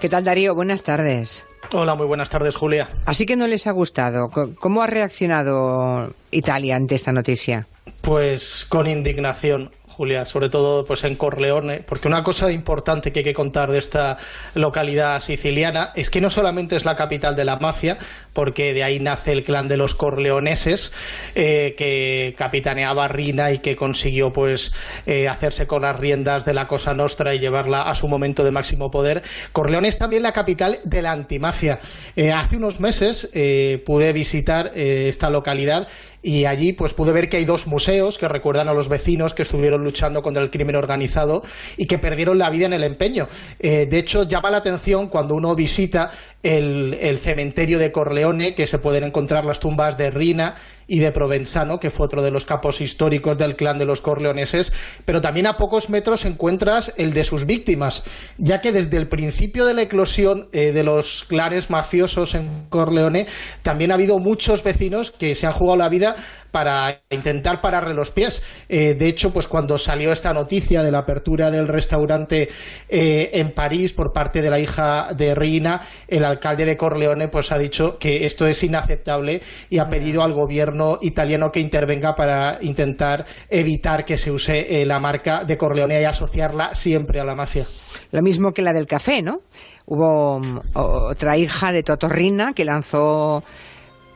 ¿Qué 0.00 0.08
tal, 0.08 0.24
Darío? 0.24 0.56
Buenas 0.56 0.82
tardes. 0.82 1.46
Hola, 1.72 1.94
muy 1.94 2.06
buenas 2.06 2.30
tardes, 2.30 2.56
Julia. 2.56 2.88
Así 3.06 3.26
que 3.26 3.36
no 3.36 3.46
les 3.46 3.66
ha 3.66 3.72
gustado. 3.72 4.28
¿Cómo 4.58 4.82
ha 4.82 4.86
reaccionado 4.86 6.12
Italia 6.30 6.76
ante 6.76 6.94
esta 6.94 7.12
noticia? 7.12 7.66
Pues 8.00 8.66
con 8.68 8.86
indignación, 8.86 9.70
Julia, 10.00 10.24
sobre 10.24 10.48
todo 10.48 10.86
pues 10.86 11.04
en 11.04 11.14
Corleone, 11.14 11.84
porque 11.86 12.08
una 12.08 12.22
cosa 12.22 12.50
importante 12.50 13.12
que 13.12 13.18
hay 13.18 13.24
que 13.24 13.34
contar 13.34 13.70
de 13.70 13.76
esta 13.76 14.16
localidad 14.54 15.20
siciliana 15.20 15.90
es 15.94 16.08
que 16.08 16.22
no 16.22 16.30
solamente 16.30 16.74
es 16.74 16.86
la 16.86 16.96
capital 16.96 17.36
de 17.36 17.44
la 17.44 17.56
mafia, 17.56 17.98
porque 18.32 18.72
de 18.72 18.82
ahí 18.82 18.98
nace 18.98 19.32
el 19.32 19.44
clan 19.44 19.68
de 19.68 19.76
los 19.76 19.94
corleoneses, 19.94 20.90
eh, 21.34 21.74
que 21.76 22.34
capitaneaba 22.38 23.08
Rina 23.08 23.52
y 23.52 23.58
que 23.58 23.76
consiguió 23.76 24.32
pues 24.32 24.72
eh, 25.04 25.28
hacerse 25.28 25.66
con 25.66 25.82
las 25.82 26.00
riendas 26.00 26.46
de 26.46 26.54
la 26.54 26.66
Cosa 26.66 26.94
Nostra 26.94 27.34
y 27.34 27.38
llevarla 27.38 27.82
a 27.82 27.94
su 27.94 28.08
momento 28.08 28.42
de 28.42 28.52
máximo 28.52 28.90
poder. 28.90 29.20
Corleone 29.52 29.88
es 29.88 29.98
también 29.98 30.22
la 30.22 30.32
capital 30.32 30.78
de 30.82 31.02
la 31.02 31.12
antimafia. 31.12 31.78
Eh, 32.16 32.32
hace 32.32 32.56
unos 32.56 32.80
meses 32.80 33.28
eh, 33.34 33.82
pude 33.84 34.14
visitar 34.14 34.72
eh, 34.74 35.08
esta 35.08 35.28
localidad 35.28 35.88
y 36.22 36.44
allí 36.44 36.72
pues 36.72 36.92
pude 36.92 37.12
ver 37.12 37.28
que 37.28 37.38
hay 37.38 37.44
dos 37.44 37.66
museos 37.66 38.18
que 38.18 38.28
recuerdan 38.28 38.68
a 38.68 38.74
los 38.74 38.88
vecinos 38.88 39.34
que 39.34 39.42
estuvieron 39.42 39.82
luchando 39.84 40.22
contra 40.22 40.42
el 40.42 40.50
crimen 40.50 40.76
organizado 40.76 41.42
y 41.76 41.86
que 41.86 41.98
perdieron 41.98 42.38
la 42.38 42.50
vida 42.50 42.66
en 42.66 42.72
el 42.72 42.84
empeño. 42.84 43.28
Eh, 43.58 43.86
de 43.86 43.98
hecho, 43.98 44.24
llama 44.24 44.50
la 44.50 44.58
atención 44.58 45.08
cuando 45.08 45.34
uno 45.34 45.54
visita 45.54 46.10
el, 46.42 46.96
el 47.00 47.18
cementerio 47.18 47.78
de 47.78 47.92
Corleone, 47.92 48.54
que 48.54 48.66
se 48.66 48.78
pueden 48.78 49.04
encontrar 49.04 49.44
las 49.44 49.60
tumbas 49.60 49.96
de 49.96 50.10
Rina 50.10 50.56
y 50.90 50.98
de 50.98 51.12
Provenzano, 51.12 51.78
que 51.78 51.88
fue 51.88 52.06
otro 52.06 52.20
de 52.20 52.32
los 52.32 52.44
capos 52.44 52.80
históricos 52.80 53.38
del 53.38 53.54
clan 53.54 53.78
de 53.78 53.84
los 53.84 54.00
corleoneses, 54.00 54.72
pero 55.04 55.20
también 55.20 55.46
a 55.46 55.56
pocos 55.56 55.88
metros 55.88 56.24
encuentras 56.24 56.92
el 56.96 57.12
de 57.12 57.22
sus 57.22 57.46
víctimas, 57.46 58.02
ya 58.38 58.60
que 58.60 58.72
desde 58.72 58.96
el 58.96 59.06
principio 59.06 59.66
de 59.66 59.74
la 59.74 59.82
eclosión 59.82 60.48
eh, 60.50 60.72
de 60.72 60.82
los 60.82 61.24
clanes 61.28 61.70
mafiosos 61.70 62.34
en 62.34 62.66
Corleone, 62.68 63.28
también 63.62 63.92
ha 63.92 63.94
habido 63.94 64.18
muchos 64.18 64.64
vecinos 64.64 65.12
que 65.12 65.36
se 65.36 65.46
han 65.46 65.52
jugado 65.52 65.76
la 65.76 65.88
vida 65.88 66.16
para 66.50 67.02
intentar 67.10 67.60
pararle 67.60 67.94
los 67.94 68.10
pies. 68.10 68.42
Eh, 68.68 68.94
de 68.94 69.06
hecho, 69.06 69.32
pues 69.32 69.46
cuando 69.46 69.78
salió 69.78 70.10
esta 70.10 70.32
noticia 70.32 70.82
de 70.82 70.90
la 70.90 70.98
apertura 70.98 71.52
del 71.52 71.68
restaurante 71.68 72.48
eh, 72.88 73.30
en 73.34 73.52
París 73.52 73.92
por 73.92 74.12
parte 74.12 74.42
de 74.42 74.50
la 74.50 74.58
hija 74.58 75.10
de 75.16 75.36
Reina, 75.36 75.82
el 76.08 76.24
alcalde 76.24 76.64
de 76.64 76.76
Corleone 76.76 77.28
pues 77.28 77.52
ha 77.52 77.58
dicho 77.58 77.96
que 77.98 78.24
esto 78.24 78.48
es 78.48 78.64
inaceptable 78.64 79.40
y 79.68 79.78
ha 79.78 79.88
pedido 79.88 80.24
al 80.24 80.32
gobierno 80.32 80.79
italiano 81.00 81.50
que 81.50 81.60
intervenga 81.60 82.14
para 82.14 82.58
intentar 82.62 83.24
evitar 83.48 84.04
que 84.04 84.16
se 84.16 84.30
use 84.30 84.80
eh, 84.80 84.86
la 84.86 84.98
marca 84.98 85.44
de 85.44 85.56
Corleone 85.56 86.00
y 86.00 86.04
asociarla 86.04 86.74
siempre 86.74 87.20
a 87.20 87.24
la 87.24 87.34
mafia. 87.34 87.66
Lo 88.12 88.22
mismo 88.22 88.52
que 88.52 88.62
la 88.62 88.72
del 88.72 88.86
café, 88.86 89.22
¿no? 89.22 89.40
Hubo 89.86 90.40
mm, 90.40 90.60
otra 90.74 91.36
hija 91.36 91.72
de 91.72 91.82
Totorrina 91.82 92.52
que 92.54 92.64
lanzó 92.64 93.42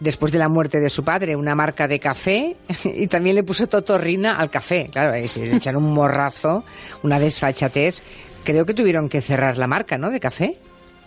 después 0.00 0.32
de 0.32 0.38
la 0.38 0.48
muerte 0.48 0.80
de 0.80 0.90
su 0.90 1.04
padre 1.04 1.36
una 1.36 1.54
marca 1.54 1.88
de 1.88 1.98
café 1.98 2.56
y 2.84 3.06
también 3.06 3.36
le 3.36 3.42
puso 3.42 3.66
Totorrina 3.66 4.36
al 4.36 4.50
café. 4.50 4.88
Claro, 4.90 5.12
le 5.12 5.56
echaron 5.56 5.84
un 5.84 5.94
morrazo, 5.94 6.64
una 7.02 7.18
desfachatez. 7.18 8.02
Creo 8.44 8.64
que 8.64 8.74
tuvieron 8.74 9.08
que 9.08 9.20
cerrar 9.20 9.56
la 9.56 9.66
marca, 9.66 9.96
¿no? 9.96 10.10
De 10.10 10.20
café. 10.20 10.56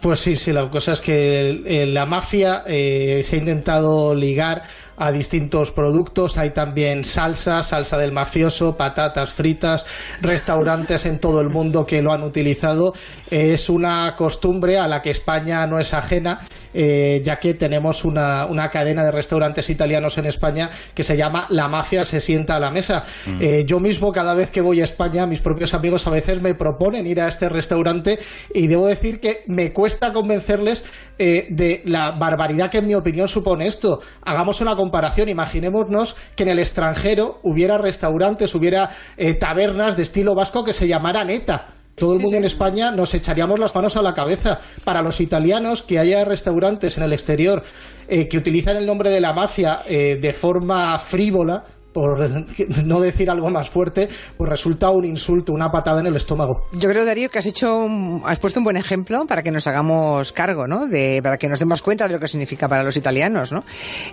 Pues 0.01 0.19
sí, 0.19 0.35
sí, 0.35 0.53
la 0.53 0.69
cosa 0.69 0.93
es 0.93 1.01
que 1.01 1.87
la 1.87 2.05
mafia 2.05 2.63
eh, 2.67 3.21
se 3.23 3.35
ha 3.35 3.39
intentado 3.39 4.13
ligar 4.13 4.63
a 4.97 5.11
distintos 5.11 5.71
productos. 5.71 6.37
Hay 6.37 6.51
también 6.51 7.05
salsa, 7.05 7.61
salsa 7.63 7.97
del 7.97 8.11
mafioso, 8.11 8.75
patatas 8.75 9.31
fritas, 9.31 9.85
restaurantes 10.21 11.05
en 11.05 11.19
todo 11.19 11.39
el 11.39 11.49
mundo 11.49 11.85
que 11.85 12.01
lo 12.01 12.11
han 12.11 12.23
utilizado. 12.23 12.93
Es 13.29 13.69
una 13.69 14.15
costumbre 14.15 14.77
a 14.77 14.87
la 14.87 15.01
que 15.01 15.11
España 15.11 15.65
no 15.67 15.79
es 15.79 15.93
ajena, 15.93 16.41
eh, 16.73 17.21
ya 17.23 17.37
que 17.37 17.53
tenemos 17.53 18.05
una, 18.05 18.45
una 18.47 18.69
cadena 18.69 19.03
de 19.03 19.11
restaurantes 19.11 19.69
italianos 19.69 20.17
en 20.17 20.25
España 20.25 20.69
que 20.93 21.03
se 21.03 21.15
llama 21.15 21.45
La 21.49 21.67
Mafia 21.67 22.03
se 22.03 22.19
sienta 22.19 22.55
a 22.55 22.59
la 22.59 22.71
mesa. 22.71 23.03
Mm. 23.25 23.41
Eh, 23.41 23.65
yo 23.65 23.79
mismo, 23.79 24.11
cada 24.11 24.33
vez 24.33 24.51
que 24.51 24.61
voy 24.61 24.81
a 24.81 24.83
España, 24.83 25.27
mis 25.27 25.41
propios 25.41 25.73
amigos 25.73 26.07
a 26.07 26.09
veces 26.09 26.41
me 26.41 26.55
proponen 26.55 27.05
ir 27.05 27.21
a 27.21 27.27
este 27.27 27.49
restaurante 27.49 28.19
y 28.53 28.67
debo 28.67 28.87
decir 28.87 29.19
que 29.19 29.43
me 29.47 29.71
cuesta 29.71 29.86
cuesta 29.87 30.11
convencerles 30.11 30.83
eh, 31.17 31.47
de 31.49 31.81
la 31.85 32.11
barbaridad 32.11 32.69
que 32.69 32.79
en 32.79 32.87
mi 32.87 32.93
opinión 32.93 33.29
supone 33.29 33.67
esto. 33.67 34.01
Hagamos 34.25 34.59
una 34.59 34.75
comparación, 34.75 35.29
imaginémonos 35.29 36.17
que 36.35 36.43
en 36.43 36.49
el 36.49 36.59
extranjero 36.59 37.39
hubiera 37.43 37.77
restaurantes, 37.77 38.53
hubiera 38.53 38.89
eh, 39.15 39.35
tabernas 39.35 39.95
de 39.95 40.03
estilo 40.03 40.35
vasco 40.35 40.65
que 40.65 40.73
se 40.73 40.89
llamaran 40.89 41.29
ETA 41.29 41.77
todo 41.97 42.13
el 42.13 42.19
mundo 42.19 42.37
en 42.37 42.45
España 42.45 42.91
nos 42.91 43.15
echaríamos 43.15 43.57
las 43.57 43.73
manos 43.73 43.97
a 43.97 44.03
la 44.03 44.13
cabeza. 44.13 44.59
Para 44.83 45.01
los 45.01 45.19
italianos, 45.19 45.81
que 45.81 45.97
haya 45.97 46.23
restaurantes 46.25 46.95
en 46.99 47.03
el 47.03 47.11
exterior 47.11 47.63
eh, 48.07 48.27
que 48.27 48.37
utilizan 48.37 48.77
el 48.77 48.85
nombre 48.85 49.09
de 49.09 49.19
la 49.19 49.33
mafia 49.33 49.81
eh, 49.87 50.19
de 50.21 50.31
forma 50.31 50.99
frívola, 50.99 51.63
por 51.97 52.19
no 52.85 52.99
decir 52.99 53.27
algo 53.27 53.49
más 53.49 53.71
fuerte, 53.71 54.07
pues 54.37 54.47
resulta 54.47 54.91
un 54.91 55.03
insulto, 55.03 55.51
una 55.51 55.71
patada 55.71 56.01
en 56.01 56.05
el 56.05 56.15
estómago. 56.15 56.67
Yo 56.73 56.87
creo, 56.89 57.03
Darío, 57.05 57.29
que 57.29 57.39
has 57.39 57.47
hecho, 57.47 57.87
has 58.23 58.37
puesto 58.37 58.59
un 58.59 58.65
buen 58.65 58.77
ejemplo 58.77 59.25
para 59.25 59.41
que 59.41 59.49
nos 59.49 59.65
hagamos 59.65 60.31
cargo, 60.31 60.67
¿no? 60.67 60.87
De, 60.87 61.21
para 61.23 61.37
que 61.37 61.47
nos 61.47 61.59
demos 61.59 61.81
cuenta 61.81 62.07
de 62.07 62.13
lo 62.13 62.19
que 62.19 62.27
significa 62.27 62.67
para 62.67 62.83
los 62.83 62.95
italianos, 62.97 63.51
¿no? 63.51 63.63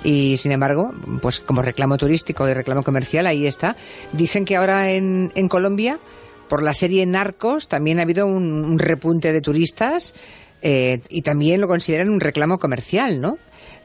Y 0.02 0.39
sin 0.39 0.52
embargo, 0.52 0.94
pues 1.20 1.40
como 1.40 1.61
reclamo 1.61 1.98
turístico 1.98 2.48
y 2.48 2.55
reclamo 2.55 2.82
comercial, 2.82 3.27
ahí 3.27 3.47
está. 3.47 3.77
Dicen 4.15 4.47
que 4.47 4.56
ahora 4.56 4.90
en, 4.90 5.31
en 5.35 5.48
Colombia 5.48 5.98
por 6.48 6.62
la 6.62 6.73
serie 6.73 7.05
Narcos 7.05 7.69
también 7.69 7.98
ha 7.98 8.02
habido 8.02 8.27
un, 8.27 8.78
repunte 8.78 9.31
de 9.31 9.43
turistas 9.43 10.15
eh, 10.62 11.01
y 11.11 11.20
también 11.20 11.61
lo 11.61 11.69
consideran 11.69 12.09
un 12.09 12.20
reclamo 12.20 12.56
comercial, 12.56 13.20
¿no? 13.20 13.36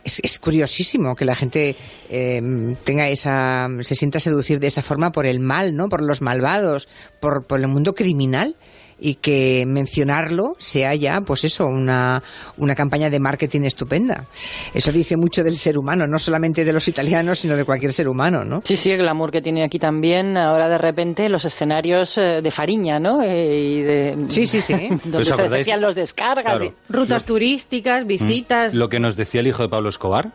Es, 0.04 0.40
curiosísimo 0.40 1.16
que 1.16 1.26
la 1.26 1.36
gente 1.36 1.76
eh, 2.10 2.76
tenga 2.84 3.10
esa, 3.10 3.70
se 3.82 3.96
sienta 3.96 4.20
seducir 4.20 4.60
de 4.60 4.68
esa 4.68 4.82
forma 4.82 5.12
por 5.12 5.26
el 5.26 5.40
mal, 5.40 5.76
¿no? 5.76 5.90
Por 5.90 6.04
los 6.04 6.22
malvados, 6.22 6.88
por, 7.20 7.46
por 7.46 7.60
el 7.60 7.68
mundo 7.68 7.94
criminal 7.94 8.56
y 9.00 9.16
que 9.16 9.66
mencionarlo 9.68 10.56
sea 10.58 10.96
ya, 10.96 11.22
pues 11.22 11.44
eso, 11.44 11.66
una, 11.66 12.22
una 12.58 12.76
campaña 12.76 13.10
de 13.10 13.20
marketing 13.20 13.62
estupenda. 13.62 14.26
Eso 14.74 14.92
dice 14.92 15.16
mucho 15.18 15.44
del 15.44 15.56
ser 15.56 15.78
humano, 15.78 16.06
no 16.08 16.20
solamente 16.20 16.66
de 16.66 16.74
los 16.74 16.88
italianos, 16.88 17.40
sino 17.40 17.56
de 17.56 17.66
cualquier 17.66 17.94
ser 17.94 18.08
humano, 18.08 18.44
¿no? 18.44 18.62
Sí, 18.64 18.78
sí, 18.78 18.92
el 18.92 18.98
glamour 18.98 19.32
que 19.32 19.42
tiene 19.42 19.64
aquí 19.64 19.80
también, 19.80 20.38
ahora 20.38 20.70
de 20.70 20.78
repente 20.78 21.30
los 21.30 21.46
escenarios 21.46 22.18
eh, 22.18 22.42
de 22.42 22.52
Fariña, 22.52 23.00
¿no? 23.00 23.22
Eh, 23.22 23.60
y 23.60 23.82
de, 23.82 24.18
sí, 24.28 24.48
sí, 24.48 24.62
sí. 24.62 24.90
donde 25.06 25.26
se 25.26 25.60
hacían 25.60 25.82
los 25.82 25.96
descargas. 25.96 26.62
Rutas 26.90 27.26
turísticas, 27.26 28.06
visitas. 28.06 28.74
Mm. 28.74 28.78
Lo 28.78 28.90
que 28.90 29.00
nos 29.00 29.16
decía 29.16 29.42
el 29.42 29.48
hijo 29.48 29.64
de 29.64 29.70
Pablo 29.70 29.90
Escobar, 29.90 30.32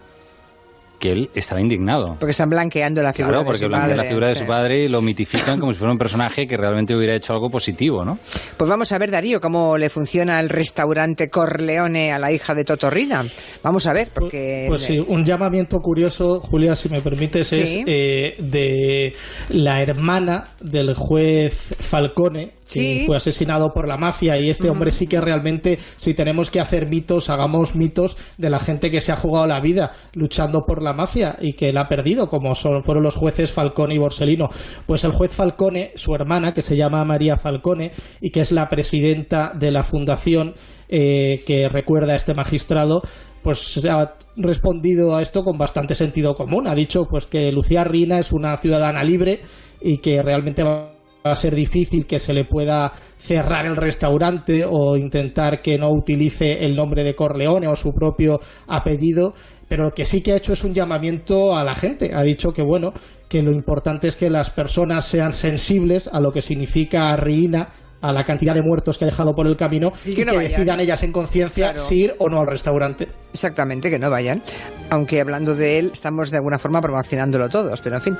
que 1.05 1.12
él 1.12 1.31
estaba 1.35 1.60
indignado. 1.60 2.16
Porque 2.18 2.31
están 2.31 2.48
blanqueando 2.48 3.02
la 3.02 3.12
figura 3.12 3.35
claro, 3.35 3.47
porque 3.47 3.66
blanquean 3.66 3.98
la 3.98 4.05
figura 4.05 4.28
de 4.28 4.36
su 4.36 4.47
padre 4.47 4.85
y 4.85 4.89
lo 4.89 5.02
mitifican 5.02 5.60
como 5.60 5.74
si 5.74 5.78
fuera 5.78 5.93
un 5.93 5.98
personaje 5.98 6.47
que 6.47 6.56
realmente 6.56 6.97
hubiera 6.97 7.14
hecho 7.14 7.35
algo 7.35 7.51
positivo, 7.51 8.06
¿no? 8.06 8.18
Pues 8.56 8.70
vamos 8.70 8.90
a 8.90 8.97
ver, 8.97 9.10
Darío, 9.10 9.39
cómo 9.39 9.76
le 9.76 9.90
funciona 9.90 10.40
el 10.40 10.48
restaurante 10.48 11.28
Corleone 11.28 12.10
a 12.10 12.18
la 12.18 12.32
hija 12.32 12.55
de 12.55 12.64
Totorrina. 12.64 13.22
Vamos 13.62 13.86
a 13.86 13.93
ver, 13.93 14.09
porque... 14.14 14.64
Pues, 14.66 14.81
sí, 14.81 14.98
un 14.98 15.26
llamamiento 15.26 15.78
curioso, 15.81 16.40
Julia, 16.40 16.74
si 16.74 16.89
me 16.89 17.02
permites, 17.02 17.52
es 17.52 17.82
eh, 17.86 18.36
de 18.39 19.12
la 19.51 19.82
hermana 19.82 20.55
del 20.62 20.94
juez 20.94 21.74
Falcone, 21.81 22.52
que 22.70 23.05
fue 23.07 23.16
asesinado 23.16 23.73
por 23.73 23.86
la 23.86 23.97
mafia 23.97 24.39
y 24.41 24.49
este 24.49 24.70
hombre 24.70 24.91
sí 24.91 25.07
que 25.07 25.20
realmente, 25.20 25.78
si 25.97 26.15
tenemos 26.15 26.51
que 26.51 26.61
hacer 26.61 26.89
mitos, 26.89 27.31
hagamos 27.31 27.77
mitos 27.77 28.16
de 28.39 28.51
la 28.51 28.59
gente 28.59 28.91
que 28.91 29.01
se 29.01 29.12
ha 29.12 29.16
jugado 29.16 29.47
la 29.47 29.61
vida 29.61 29.93
luchando 30.15 30.65
por 30.66 30.82
la 30.82 30.93
mafia 30.93 31.36
y 31.41 31.55
que 31.55 31.73
la 31.73 31.82
ha 31.82 31.89
perdido, 31.89 32.28
como 32.28 32.55
son, 32.55 32.82
fueron 32.82 33.05
los 33.05 33.16
jueces 33.16 33.53
Falcone 33.53 33.95
y 33.95 33.99
Borsellino. 33.99 34.49
Pues 34.86 35.05
el 35.05 35.12
juez 35.12 35.32
Falcone, 35.32 35.93
su 35.95 36.15
hermana, 36.15 36.53
que 36.53 36.62
se 36.62 36.77
llama 36.77 37.05
María 37.05 37.36
Falcone 37.36 37.93
y 38.20 38.31
que 38.31 38.41
es 38.41 38.53
la 38.53 38.69
presidenta 38.69 39.53
de 39.55 39.70
la 39.70 39.82
fundación 39.82 40.55
eh, 40.89 41.43
que 41.47 41.69
recuerda 41.69 42.12
a 42.12 42.16
este 42.16 42.35
magistrado, 42.35 43.03
pues 43.43 43.81
ha 43.85 44.15
respondido 44.36 45.15
a 45.15 45.23
esto 45.23 45.43
con 45.43 45.59
bastante 45.59 45.95
sentido 45.95 46.35
común. 46.35 46.66
Ha 46.66 46.74
dicho 46.74 47.05
pues 47.09 47.27
que 47.27 47.53
Lucía 47.53 47.85
Rina 47.85 48.19
es 48.19 48.32
una 48.32 48.57
ciudadana 48.57 49.05
libre 49.05 49.41
y 49.81 49.99
que 49.99 50.23
realmente 50.23 50.62
va 50.62 50.70
va 50.70 50.94
a 51.24 51.34
ser 51.36 51.55
difícil 51.55 52.06
que 52.06 52.20
se 52.20 52.34
le 52.34 52.44
pueda 52.44 52.92
cerrar 53.16 53.64
el 53.64 53.76
restaurante 53.76 54.62
o 54.68 54.94
intentar 54.94 55.62
que 55.62 55.78
no 55.78 55.90
utilice 55.90 56.66
el 56.66 56.76
nombre 56.76 57.02
de 57.02 57.14
Corleone 57.14 57.66
o 57.66 57.74
su 57.74 57.92
propio 57.92 58.40
apellido, 58.68 59.32
pero 59.66 59.92
que 59.92 60.05
sí 60.05 60.22
que 60.22 60.32
ha 60.32 60.36
hecho 60.36 60.52
es 60.52 60.64
un 60.64 60.74
llamamiento 60.74 61.56
a 61.56 61.64
la 61.64 61.74
gente. 61.74 62.10
Ha 62.14 62.22
dicho 62.22 62.51
que 62.52 62.62
bueno, 62.62 62.92
que 63.26 63.42
lo 63.42 63.52
importante 63.52 64.06
es 64.09 64.18
que 64.18 64.28
las 64.28 64.51
personas 64.51 65.06
sean 65.06 65.32
sensibles 65.32 66.09
a 66.12 66.20
lo 66.20 66.30
que 66.30 66.42
significa 66.42 67.16
Riina 67.16 67.70
a 68.02 68.12
la 68.12 68.24
cantidad 68.24 68.52
de 68.52 68.60
muertos 68.60 68.98
que 68.98 69.06
ha 69.06 69.09
dejado 69.09 69.32
por 69.34 69.46
el 69.46 69.56
camino 69.56 69.94
y 70.05 70.14
que, 70.14 70.26
decidan 70.26 70.80
ellas 70.80 71.02
en 71.05 71.12
conciencia 71.12 71.78
si 71.78 72.02
ir 72.02 72.14
o 72.18 72.28
no 72.28 72.40
al 72.40 72.46
restaurante. 72.46 73.09
Exactamente, 73.32 73.88
que 73.88 73.98
no 73.98 74.10
vayan. 74.10 74.42
Aunque 74.90 75.22
hablando 75.22 75.55
de 75.55 75.78
él, 75.78 75.90
estamos 75.94 76.30
de 76.30 76.36
alguna 76.36 76.59
forma 76.59 76.82
promocionándolo 76.82 77.48
todos, 77.48 77.80
pero 77.80 77.96
en 77.96 78.02
fin. 78.02 78.16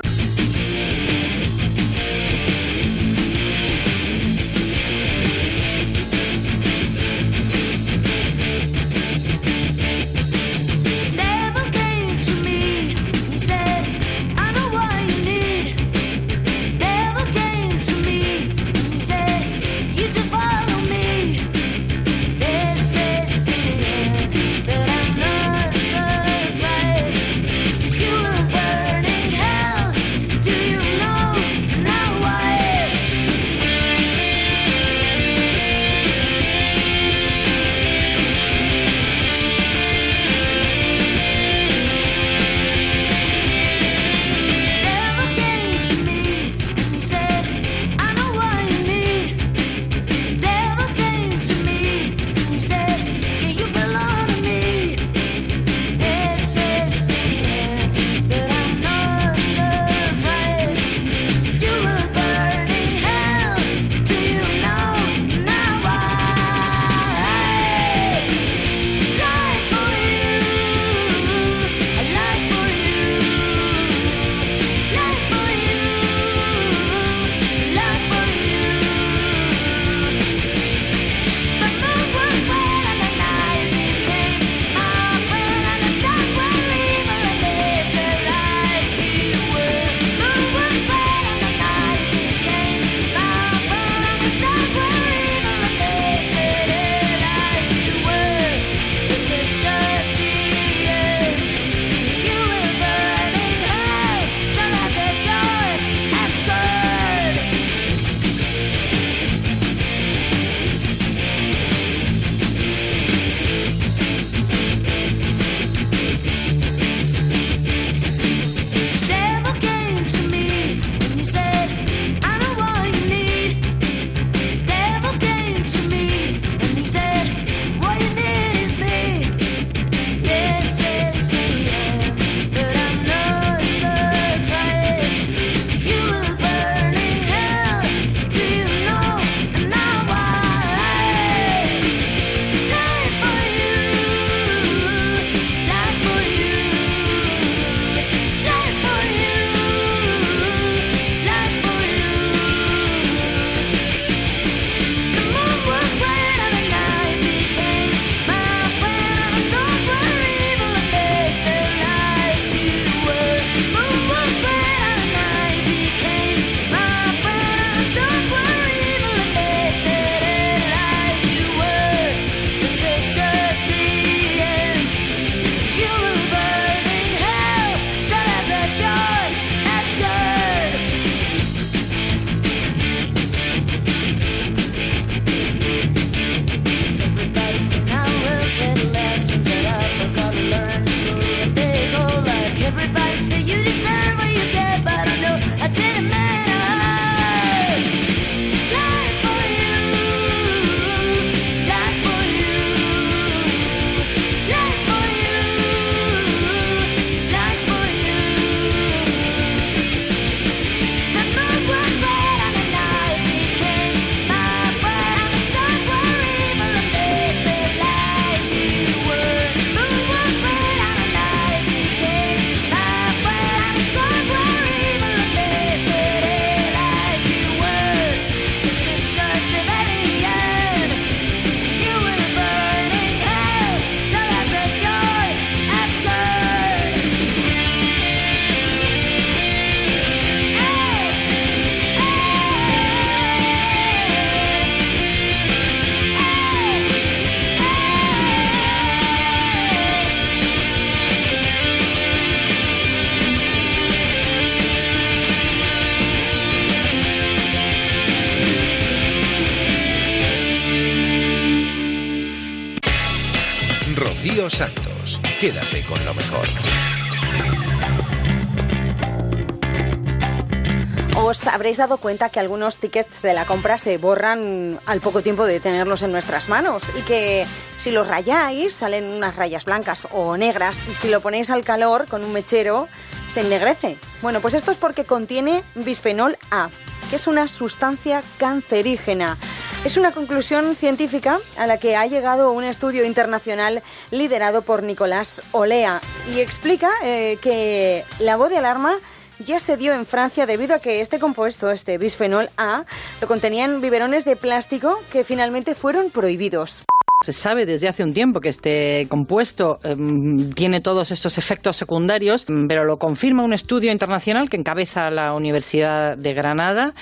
Os 271.75 271.79
habréis 271.79 271.89
dado 271.89 272.01
cuenta 272.01 272.29
que 272.29 272.39
algunos 272.39 272.77
tickets 272.77 273.21
de 273.21 273.33
la 273.33 273.43
compra 273.43 273.77
se 273.77 273.97
borran 273.97 274.79
al 274.85 275.01
poco 275.01 275.21
tiempo 275.21 275.45
de 275.45 275.59
tenerlos 275.59 276.03
en 276.03 276.13
nuestras 276.13 276.47
manos 276.47 276.83
y 276.97 277.01
que 277.01 277.45
si 277.79 277.91
los 277.91 278.07
rayáis 278.07 278.73
salen 278.73 279.03
unas 279.03 279.35
rayas 279.35 279.65
blancas 279.65 280.07
o 280.13 280.37
negras 280.37 280.87
y 280.87 280.93
si 280.93 281.09
lo 281.09 281.19
ponéis 281.19 281.49
al 281.49 281.65
calor 281.65 282.07
con 282.07 282.23
un 282.23 282.31
mechero 282.31 282.87
se 283.27 283.41
ennegrece. 283.41 283.97
Bueno, 284.21 284.39
pues 284.39 284.53
esto 284.53 284.71
es 284.71 284.77
porque 284.77 285.03
contiene 285.03 285.63
bisfenol 285.75 286.37
A, 286.49 286.69
que 287.09 287.17
es 287.17 287.27
una 287.27 287.49
sustancia 287.49 288.23
cancerígena. 288.37 289.37
Es 289.83 289.97
una 289.97 290.13
conclusión 290.13 290.77
científica 290.77 291.39
a 291.57 291.67
la 291.67 291.77
que 291.77 291.97
ha 291.97 292.07
llegado 292.07 292.53
un 292.53 292.63
estudio 292.63 293.03
internacional 293.03 293.83
liderado 294.11 294.61
por 294.61 294.81
Nicolás 294.81 295.43
Olea 295.51 295.99
y 296.33 296.39
explica 296.39 296.89
eh, 297.03 297.37
que 297.41 298.05
la 298.19 298.37
voz 298.37 298.49
de 298.49 298.59
alarma 298.59 298.97
ya 299.39 299.59
se 299.59 299.77
dio 299.77 299.93
en 299.93 300.05
Francia 300.05 300.45
debido 300.45 300.75
a 300.75 300.79
que 300.79 301.01
este 301.01 301.19
compuesto, 301.19 301.71
este 301.71 301.97
bisfenol 301.97 302.49
A, 302.57 302.85
lo 303.21 303.27
contenían 303.27 303.81
biberones 303.81 304.25
de 304.25 304.35
plástico 304.35 304.99
que 305.11 305.23
finalmente 305.23 305.75
fueron 305.75 306.09
prohibidos. 306.09 306.83
Se 307.21 307.31
sabe 307.31 307.65
desde 307.65 307.87
hace 307.87 308.03
un 308.03 308.13
tiempo 308.13 308.41
que 308.41 308.49
este 308.49 309.07
compuesto 309.07 309.79
em, 309.83 310.51
tiene 310.51 310.81
todos 310.81 311.11
estos 311.11 311.37
efectos 311.37 311.77
secundarios, 311.77 312.45
pero 312.67 312.83
lo 312.83 312.97
confirma 312.97 313.43
un 313.43 313.53
estudio 313.53 313.91
internacional 313.91 314.49
que 314.49 314.57
encabeza 314.57 315.09
la 315.09 315.33
Universidad 315.33 316.17
de 316.17 316.33
Granada. 316.33 316.93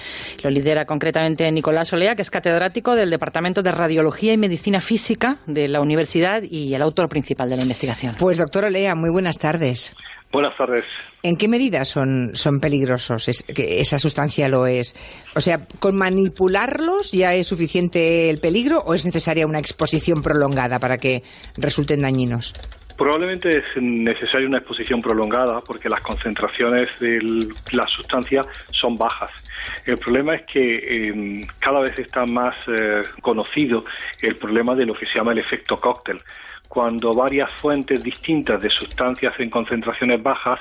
Lo 0.44 0.52
lidera 0.52 0.86
concretamente 0.86 1.52
Nicolás 1.52 1.92
Olea, 1.94 2.16
que 2.16 2.22
es 2.22 2.30
catedrático 2.30 2.96
del 2.96 3.10
Departamento 3.10 3.64
de 3.64 3.72
Radiología 3.72 4.34
y 4.34 4.38
Medicina 4.38 4.82
Física 4.82 5.38
de 5.48 5.68
la 5.68 5.82
universidad 5.82 6.44
y 6.44 6.76
el 6.76 6.84
autor 6.84 7.10
principal 7.10 7.50
de 7.50 7.56
la 7.56 7.64
investigación. 7.64 8.16
Pues 8.20 8.38
doctor 8.38 8.66
Olea, 8.66 8.94
muy 8.94 9.10
buenas 9.10 9.40
tardes. 9.40 9.96
Buenas 10.34 10.58
tardes. 10.58 10.84
¿En 11.22 11.38
qué 11.38 11.48
medida 11.48 11.86
son, 11.86 12.32
son 12.34 12.60
peligrosos? 12.60 13.28
Es, 13.28 13.44
que 13.44 13.80
esa 13.82 14.00
sustancia 14.00 14.50
lo 14.50 14.66
es. 14.66 14.96
O 15.36 15.42
sea, 15.42 15.60
¿con 15.80 15.96
manipularlos 15.96 17.12
ya 17.12 17.36
es 17.36 17.46
suficiente 17.46 18.32
el 18.32 18.40
peligro 18.40 18.80
o 18.80 18.96
es 18.96 19.06
necesaria 19.06 19.46
una 19.46 19.60
exposición 19.60 20.24
prolongada 20.24 20.80
para 20.80 20.98
que 20.98 21.22
resulten 21.56 22.02
dañinos? 22.02 22.56
Probablemente 22.98 23.58
es 23.58 23.64
necesaria 23.80 24.48
una 24.48 24.58
exposición 24.58 25.04
prolongada 25.04 25.62
porque 25.62 25.88
las 25.88 26.02
concentraciones 26.02 26.90
de 27.00 27.20
la 27.72 27.86
sustancia 27.88 28.44
son 28.72 28.98
bajas. 28.98 29.30
El 29.86 30.00
problema 30.00 30.34
es 30.34 30.46
que 30.52 31.10
em, 31.10 31.46
cada 31.60 31.80
vez 31.80 31.98
está 32.00 32.26
más 32.26 32.56
eh, 32.68 33.04
conocido 33.22 33.86
el 34.20 34.36
problema 34.38 34.74
de 34.74 34.88
lo 34.88 34.96
que 34.96 35.06
se 35.06 35.14
llama 35.14 35.34
el 35.34 35.40
efecto 35.40 35.80
cóctel 35.80 36.20
cuando 36.74 37.14
varias 37.14 37.52
fuentes 37.62 38.04
distintas 38.04 38.60
de 38.60 38.68
sustancias 38.72 39.32
en 39.38 39.52
concentraciones 39.52 40.24
bajas 40.24 40.60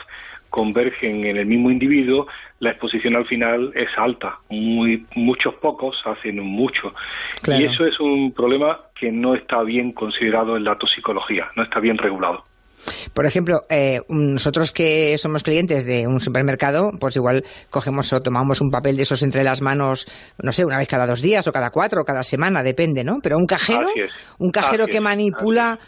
convergen 0.51 1.25
en 1.25 1.39
el 1.39 1.47
mismo 1.47 1.71
individuo, 1.71 2.27
la 2.61 2.73
exposición 2.73 3.17
al 3.17 3.25
final 3.25 3.73
es 3.75 3.89
alta. 3.97 4.37
Muy, 4.51 5.07
muchos 5.15 5.55
pocos 5.55 5.97
hacen 6.05 6.39
mucho. 6.41 6.93
Y 7.49 7.65
eso 7.65 7.87
es 7.87 7.99
un 7.99 8.31
problema 8.33 8.79
que 8.95 9.11
no 9.11 9.35
está 9.35 9.63
bien 9.63 9.93
considerado 9.93 10.59
en 10.59 10.65
la 10.65 10.77
toxicología, 10.77 11.51
no 11.57 11.63
está 11.63 11.81
bien 11.81 11.97
regulado. 11.97 12.45
Por 13.15 13.27
ejemplo, 13.27 13.63
eh, 13.69 14.01
nosotros 14.09 14.73
que 14.73 15.17
somos 15.19 15.43
clientes 15.43 15.87
de 15.87 16.07
un 16.07 16.21
supermercado, 16.21 16.91
pues 16.99 17.17
igual 17.17 17.45
cogemos 17.71 18.13
o 18.13 18.23
tomamos 18.23 18.61
un 18.61 18.71
papel 18.71 18.97
de 18.97 19.03
esos 19.03 19.23
entre 19.23 19.45
las 19.45 19.63
manos, 19.63 20.07
no 20.43 20.53
sé, 20.53 20.65
una 20.65 20.79
vez 20.79 20.89
cada 20.89 21.07
dos 21.07 21.23
días 21.23 21.47
o 21.47 21.53
cada 21.53 21.71
cuatro 21.71 22.03
o 22.03 22.05
cada 22.05 22.23
semana, 22.23 22.63
depende, 22.63 23.05
¿no? 23.05 23.19
Pero 23.23 23.37
un 23.39 23.47
cajero, 23.47 23.89
un 24.39 24.51
cajero 24.51 24.87
que 24.87 25.01
manipula 25.01 25.79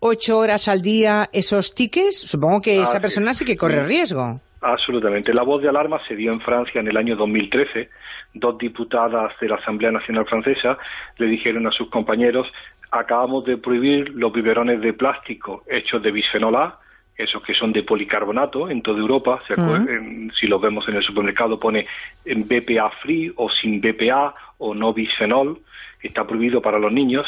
ocho 0.00 0.38
horas 0.38 0.66
al 0.68 0.82
día 0.82 1.28
esos 1.32 1.74
tickets, 1.74 2.28
supongo 2.28 2.60
que 2.60 2.80
esa 2.80 3.00
persona 3.00 3.34
sí 3.34 3.44
que 3.44 3.56
corre 3.56 3.84
riesgo. 3.84 4.40
Absolutamente. 4.62 5.34
La 5.34 5.42
voz 5.42 5.60
de 5.60 5.68
alarma 5.68 5.98
se 6.06 6.14
dio 6.14 6.32
en 6.32 6.40
Francia 6.40 6.80
en 6.80 6.86
el 6.86 6.96
año 6.96 7.16
2013. 7.16 7.90
Dos 8.34 8.56
diputadas 8.58 9.32
de 9.40 9.48
la 9.48 9.56
Asamblea 9.56 9.90
Nacional 9.90 10.24
Francesa 10.26 10.78
le 11.18 11.26
dijeron 11.26 11.66
a 11.66 11.72
sus 11.72 11.90
compañeros 11.90 12.46
acabamos 12.92 13.44
de 13.44 13.56
prohibir 13.56 14.10
los 14.10 14.32
biberones 14.32 14.80
de 14.80 14.92
plástico 14.92 15.64
hechos 15.68 16.02
de 16.02 16.12
bisfenol 16.12 16.56
A, 16.56 16.78
esos 17.16 17.42
que 17.42 17.54
son 17.54 17.72
de 17.72 17.82
policarbonato 17.82 18.68
en 18.68 18.82
toda 18.82 18.98
Europa. 18.98 19.42
si 20.38 20.46
los 20.46 20.60
vemos 20.60 20.86
en 20.88 20.96
el 20.96 21.02
supermercado 21.02 21.58
pone 21.58 21.86
en 22.24 22.42
BPA 22.42 22.90
free 23.02 23.32
o 23.36 23.50
sin 23.50 23.80
BPA 23.80 24.34
o 24.58 24.74
no 24.74 24.92
bisfenol 24.92 25.58
está 26.02 26.26
prohibido 26.26 26.60
para 26.60 26.80
los 26.80 26.92
niños, 26.92 27.26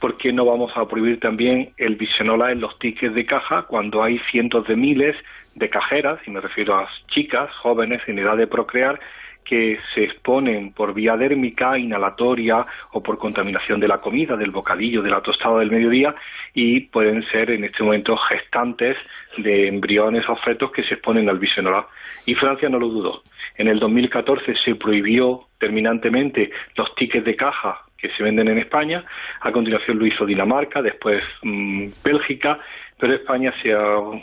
¿por 0.00 0.16
qué 0.16 0.32
no 0.32 0.44
vamos 0.44 0.72
a 0.76 0.86
prohibir 0.86 1.20
también 1.20 1.70
el 1.76 1.94
bisfenol 1.94 2.42
A 2.42 2.52
en 2.52 2.60
los 2.60 2.76
tickets 2.78 3.14
de 3.14 3.24
caja 3.24 3.62
cuando 3.62 4.02
hay 4.02 4.18
cientos 4.30 4.66
de 4.66 4.76
miles 4.76 5.16
de 5.54 5.70
cajeras, 5.70 6.18
y 6.26 6.30
me 6.30 6.40
refiero 6.40 6.76
a 6.76 6.88
chicas, 7.08 7.50
jóvenes 7.62 8.02
en 8.08 8.18
edad 8.18 8.36
de 8.36 8.46
procrear, 8.46 9.00
que 9.48 9.78
se 9.94 10.04
exponen 10.04 10.72
por 10.72 10.92
vía 10.92 11.16
dérmica, 11.16 11.78
inhalatoria 11.78 12.66
o 12.92 13.02
por 13.02 13.18
contaminación 13.18 13.80
de 13.80 13.88
la 13.88 13.98
comida, 13.98 14.36
del 14.36 14.50
bocadillo, 14.50 15.02
de 15.02 15.10
la 15.10 15.22
tostada 15.22 15.60
del 15.60 15.70
mediodía 15.70 16.14
y 16.52 16.80
pueden 16.80 17.22
ser 17.28 17.50
en 17.50 17.64
este 17.64 17.82
momento 17.82 18.16
gestantes 18.16 18.96
de 19.38 19.68
embriones 19.68 20.28
o 20.28 20.36
fetos 20.36 20.72
que 20.72 20.82
se 20.82 20.94
exponen 20.94 21.28
al 21.28 21.38
bisfenol. 21.38 21.86
Y 22.26 22.34
Francia 22.34 22.68
no 22.68 22.78
lo 22.78 22.88
dudó. 22.88 23.22
En 23.56 23.68
el 23.68 23.78
2014 23.78 24.54
se 24.64 24.74
prohibió 24.74 25.46
terminantemente 25.58 26.50
los 26.76 26.94
tickets 26.94 27.24
de 27.24 27.36
caja 27.36 27.82
que 27.96 28.10
se 28.10 28.22
venden 28.22 28.48
en 28.48 28.58
España. 28.58 29.04
A 29.40 29.52
continuación 29.52 29.98
lo 29.98 30.06
hizo 30.06 30.26
Dinamarca, 30.26 30.82
después 30.82 31.24
mm, 31.42 31.88
Bélgica, 32.04 32.58
pero 32.98 33.14
España 33.14 33.52
se 33.62 33.74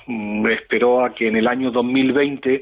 mm, 0.07 0.47
esperó 0.47 1.03
a 1.03 1.13
que 1.13 1.27
en 1.27 1.37
el 1.37 1.47
año 1.47 1.71
2020 1.71 2.61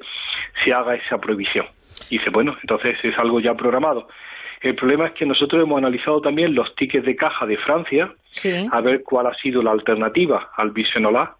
se 0.63 0.73
haga 0.73 0.95
esa 0.95 1.17
prohibición. 1.17 1.65
Y 2.09 2.17
dice, 2.17 2.29
bueno, 2.29 2.57
entonces 2.61 2.97
es 3.03 3.17
algo 3.17 3.39
ya 3.39 3.53
programado. 3.55 4.07
El 4.61 4.75
problema 4.75 5.07
es 5.07 5.13
que 5.13 5.25
nosotros 5.25 5.63
hemos 5.63 5.79
analizado 5.79 6.21
también 6.21 6.53
los 6.53 6.75
tickets 6.75 7.05
de 7.05 7.15
caja 7.15 7.47
de 7.47 7.57
Francia, 7.57 8.13
a 8.71 8.81
ver 8.81 9.01
cuál 9.03 9.25
ha 9.25 9.33
sido 9.35 9.63
la 9.63 9.71
alternativa 9.71 10.51
al 10.55 10.69
bisfenol 10.69 11.17
A. 11.17 11.35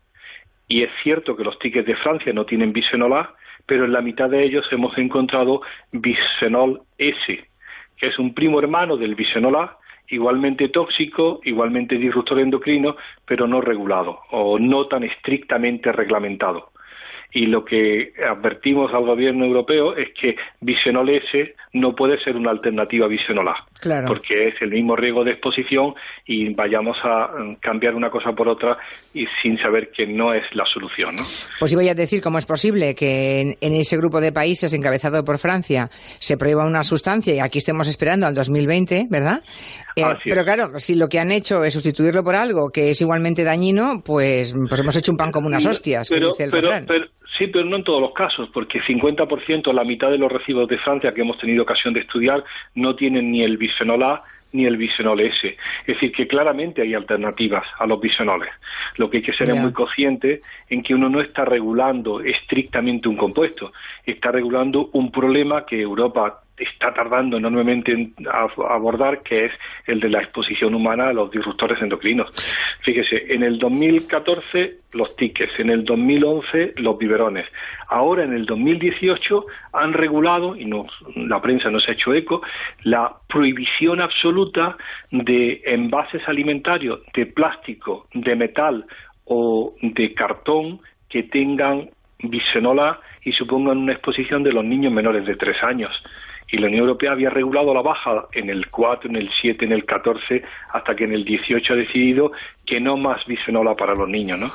Y 0.68 0.82
es 0.82 0.90
cierto 1.04 1.36
que 1.36 1.44
los 1.44 1.60
tickets 1.60 1.86
de 1.86 1.96
Francia 1.98 2.34
no 2.34 2.46
tienen 2.46 2.74
bisfenol 2.74 3.14
A, 3.14 3.36
pero 3.68 3.86
en 3.86 3.94
la 3.94 4.02
mitad 4.02 4.30
de 4.30 4.44
ellos 4.44 4.66
hemos 4.72 4.98
encontrado 4.98 5.62
bisfenol 5.92 6.82
S, 6.98 7.46
que 7.98 8.08
es 8.08 8.18
un 8.18 8.34
primo 8.34 8.60
hermano 8.60 8.98
del 8.98 9.14
bisfenol 9.14 9.56
A, 9.56 9.78
igualmente 10.08 10.70
tóxico, 10.70 11.42
igualmente 11.44 11.98
disruptor 11.98 12.40
endocrino, 12.40 12.96
pero 13.26 13.48
no 13.48 13.62
regulado 13.62 14.22
o 14.32 14.58
no 14.58 14.88
tan 14.88 15.04
estrictamente 15.04 15.92
reglamentado 15.92 16.71
y 17.34 17.46
lo 17.46 17.64
que 17.64 18.14
advertimos 18.30 18.94
al 18.94 19.06
gobierno 19.06 19.46
europeo 19.46 19.96
es 19.96 20.10
que 20.20 20.36
bisfenol 20.60 21.10
S 21.10 21.56
no 21.74 21.96
puede 21.96 22.22
ser 22.22 22.36
una 22.36 22.52
alternativa 22.52 23.06
a 23.06 23.10
bisfenol 23.10 23.48
A, 23.48 23.56
porque 24.06 24.50
es 24.50 24.56
el 24.62 24.72
mismo 24.72 24.96
riesgo 24.96 25.24
de 25.24 25.32
exposición 25.32 25.94
y 26.26 26.54
vayamos 26.54 26.98
a 27.04 27.30
cambiar 27.62 27.96
una 27.96 28.10
cosa 28.10 28.34
por 28.34 28.50
otra 28.50 28.78
y 29.14 29.26
sin 29.42 29.58
saber 29.58 29.92
que 29.92 30.06
no 30.06 30.34
es 30.34 30.44
la 30.54 30.66
solución. 30.66 31.16
¿no? 31.16 31.24
Pues 31.60 31.74
voy 31.74 31.88
a 31.88 31.96
decir 31.96 32.22
cómo 32.22 32.38
es 32.38 32.46
posible 32.46 32.96
que 32.96 33.58
en, 33.60 33.74
ese 33.74 33.96
grupo 33.98 34.20
de 34.20 34.34
países 34.34 34.74
encabezado 34.74 35.24
por 35.24 35.38
Francia 35.38 35.90
se 36.20 36.38
prohíba 36.38 36.66
una 36.66 36.84
sustancia 36.84 37.34
y 37.34 37.40
aquí 37.40 37.60
estemos 37.60 37.88
esperando 37.88 38.28
al 38.28 38.36
2020, 38.36 39.08
¿verdad? 39.10 39.42
Eh, 39.96 40.04
pero 40.26 40.44
claro, 40.44 40.80
si 40.80 40.96
lo 40.96 41.08
que 41.08 41.20
han 41.20 41.32
hecho 41.32 41.64
es 41.64 41.74
sustituirlo 41.74 42.24
por 42.24 42.36
algo 42.36 42.70
que 42.70 42.90
es 42.90 43.02
igualmente 43.02 43.44
dañino, 43.44 44.02
pues, 44.06 44.54
pues 44.68 44.82
hemos 44.82 44.96
hecho 44.96 45.12
un 45.12 45.18
pan 45.18 45.32
como 45.32 45.48
unas 45.48 45.66
hostias, 45.66 46.10
que 46.10 46.20
dice 46.20 46.44
el 46.44 46.52
Sí, 47.42 47.48
pero 47.48 47.66
no 47.66 47.78
en 47.78 47.84
todos 47.84 48.00
los 48.00 48.14
casos, 48.14 48.50
porque 48.54 48.80
50%, 48.82 49.74
la 49.74 49.84
mitad 49.84 50.12
de 50.12 50.20
los 50.20 50.32
recibos 50.32 50.68
de 50.68 50.78
Francia 50.78 51.12
que 51.12 51.22
hemos 51.22 51.40
tenido 51.40 51.64
ocasión 51.64 51.92
de 51.92 52.02
estudiar, 52.02 52.44
no 52.76 52.96
tienen 52.96 53.32
ni 53.32 53.42
el 53.42 53.58
bisfenol 53.58 54.04
A 54.04 54.22
ni 54.52 54.66
el 54.66 54.78
bisfenol 54.78 55.22
S. 55.22 55.48
Es 55.48 55.88
decir, 55.88 56.12
que 56.12 56.28
claramente 56.28 56.84
hay 56.84 56.94
alternativas 56.94 57.66
a 57.80 57.88
los 57.88 58.00
bisfenoles. 58.00 58.50
Lo 58.98 59.10
que 59.10 59.18
hay 59.18 59.24
que 59.24 59.34
ser 59.34 59.50
es 59.50 59.56
muy 59.60 59.74
consciente 59.74 60.42
en 60.70 60.84
que 60.84 60.94
uno 60.94 61.10
no 61.10 61.20
está 61.20 61.44
regulando 61.44 62.22
estrictamente 62.22 63.10
un 63.10 63.18
compuesto, 63.18 63.74
está 64.06 64.32
regulando 64.32 64.92
un 64.94 65.12
problema 65.12 65.66
que 65.66 65.82
Europa 65.82 66.44
está 66.64 66.94
tardando 66.94 67.38
enormemente 67.38 67.92
en 67.92 68.14
abordar, 68.32 69.22
que 69.24 69.46
es 69.46 69.52
el 69.88 70.00
de 70.00 70.10
la 70.10 70.22
exposición 70.22 70.76
humana 70.76 71.10
a 71.10 71.14
los 71.14 71.32
disruptores 71.32 71.82
endocrinos. 71.82 72.30
Fíjese, 72.82 73.34
en 73.34 73.44
el 73.44 73.60
2014 73.60 74.78
los 74.94 75.16
tickets, 75.16 75.60
en 75.60 75.70
el 75.70 75.86
2011 75.86 76.74
los 76.78 76.98
biberones. 76.98 77.46
Ahora 77.88 78.24
en 78.24 78.34
el 78.34 78.46
2018 78.46 79.46
han 79.74 79.94
regulado, 79.94 80.56
y 80.56 80.66
no, 80.66 80.86
la 81.16 81.42
prensa 81.42 81.70
no 81.70 81.80
se 81.80 81.92
ha 81.92 81.94
hecho 81.94 82.14
eco, 82.14 82.42
la 82.84 83.14
prohibición 83.28 84.02
absoluta 84.02 84.78
de 85.12 85.62
envases 85.66 86.22
alimentarios 86.28 87.02
de 87.14 87.26
plástico, 87.26 88.08
de 88.14 88.36
metal 88.36 88.86
o 89.26 89.76
de 89.82 90.14
cartón 90.14 90.80
que 91.10 91.24
tengan 91.24 91.90
bisfenola 92.20 93.00
y 93.24 93.32
supongan 93.34 93.78
una 93.78 93.94
exposición 93.94 94.44
de 94.44 94.52
los 94.52 94.64
niños 94.64 94.92
menores 94.94 95.26
de 95.26 95.36
tres 95.36 95.62
años 95.64 95.92
y 96.52 96.58
la 96.58 96.68
Unión 96.68 96.82
Europea 96.82 97.12
había 97.14 97.30
regulado 97.30 97.74
la 97.74 97.82
baja 97.82 98.26
en 98.34 98.50
el 98.50 98.68
4, 98.70 99.10
en 99.10 99.16
el 99.16 99.30
7, 99.42 99.66
en 99.66 99.72
el 99.72 99.86
14, 99.86 100.44
hasta 100.74 100.96
que 100.96 101.06
en 101.06 101.14
el 101.14 101.24
18 101.24 101.74
ha 101.74 101.76
decidido 101.78 102.32
que 102.66 102.80
no 102.80 102.98
más 102.98 103.26
bisfenol 103.26 103.68
A 103.70 103.76
para 103.76 103.96
los 103.96 104.08
niños, 104.10 104.38
¿no? 104.40 104.50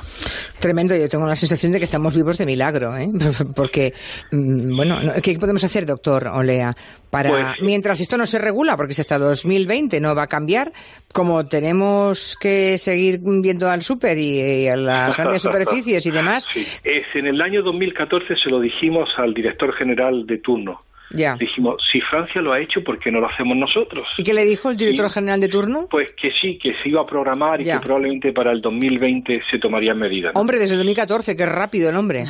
Tremendo, 0.59 0.95
yo 0.95 1.07
tengo 1.09 1.27
la 1.27 1.35
sensación 1.35 1.71
de 1.71 1.77
que 1.79 1.85
estamos 1.85 2.15
vivos 2.15 2.37
de 2.37 2.45
milagro, 2.45 2.95
¿eh? 2.97 3.07
Porque, 3.55 3.93
mm, 4.31 4.75
bueno, 4.75 4.99
no- 5.01 5.13
¿qué 5.21 5.37
podemos 5.39 5.63
hacer, 5.63 5.85
doctor 5.85 6.27
Olea? 6.33 6.75
Para, 7.09 7.29
Pues- 7.29 7.45
mientras 7.61 7.99
esto 7.99 8.17
no 8.17 8.25
se 8.25 8.37
regula, 8.39 8.75
porque 8.75 8.93
si 8.93 9.01
hasta 9.01 9.17
2020 9.17 9.99
no 9.99 10.13
va 10.15 10.23
a 10.23 10.27
cambiar, 10.27 10.71
como 11.13 11.47
tenemos 11.47 12.37
que 12.39 12.77
seguir 12.77 13.19
viendo 13.23 13.69
al 13.69 13.81
súper 13.81 14.17
y, 14.17 14.39
y 14.63 14.67
a 14.67 14.75
las 14.75 15.15
grandes 15.17 15.41
superficies 15.43 16.05
y 16.05 16.11
demás, 16.11 16.45
Sí. 16.51 16.65
Es, 16.83 17.03
en 17.15 17.27
el 17.27 17.41
año 17.41 17.61
2014 17.63 18.35
se 18.35 18.49
lo 18.49 18.59
dijimos 18.59 19.09
al 19.17 19.33
director 19.33 19.73
general 19.73 20.25
de 20.27 20.37
turno. 20.39 20.79
Ya. 21.11 21.35
Dijimos, 21.35 21.81
si 21.91 22.01
Francia 22.01 22.41
lo 22.41 22.53
ha 22.53 22.59
hecho, 22.59 22.83
¿por 22.83 22.99
qué 22.99 23.11
no 23.11 23.19
lo 23.19 23.27
hacemos 23.29 23.55
nosotros? 23.57 24.07
¿Y 24.17 24.23
qué 24.23 24.33
le 24.33 24.43
dijo 24.45 24.69
el 24.69 24.77
director 24.77 25.09
general 25.09 25.39
de 25.39 25.47
turno? 25.49 25.87
Pues 25.89 26.09
que 26.21 26.31
sí, 26.31 26.57
que 26.61 26.73
se 26.81 26.89
iba 26.89 27.01
a 27.01 27.05
programar 27.05 27.61
y 27.61 27.65
Ya. 27.65 27.75
que 27.79 27.85
probablemente 27.85 28.33
para 28.33 28.51
el 28.51 28.61
2020 28.61 29.41
se 29.49 29.59
tomarían 29.59 29.97
medidas. 29.97 30.33
¿no? 30.33 30.41
Hombre, 30.41 30.59
desde 30.59 30.75
2014, 30.75 31.35
qué 31.35 31.45
rápido 31.45 31.89
el 31.89 31.95
hombre. 31.95 32.25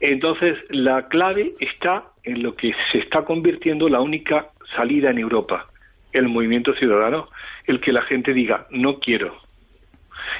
Entonces, 0.00 0.56
la 0.70 1.08
clave 1.08 1.54
está 1.58 2.04
en 2.22 2.42
lo 2.42 2.54
que 2.54 2.72
se 2.92 2.98
está 2.98 3.24
convirtiendo 3.24 3.88
la 3.88 4.00
única 4.00 4.50
salida 4.76 5.10
en 5.10 5.18
Europa, 5.18 5.66
el 6.12 6.28
movimiento 6.28 6.74
ciudadano, 6.74 7.28
el 7.66 7.80
que 7.80 7.92
la 7.92 8.02
gente 8.02 8.32
diga, 8.32 8.66
no 8.70 8.98
quiero. 9.00 9.34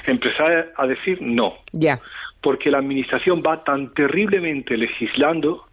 Empezar 0.05 0.71
a 0.75 0.87
decir 0.87 1.17
no, 1.21 1.55
Ya. 1.71 1.99
porque 2.41 2.69
la 2.71 2.77
administración 2.77 3.41
va 3.45 3.63
tan 3.63 3.93
terriblemente 3.93 4.77
legislando 4.77 5.65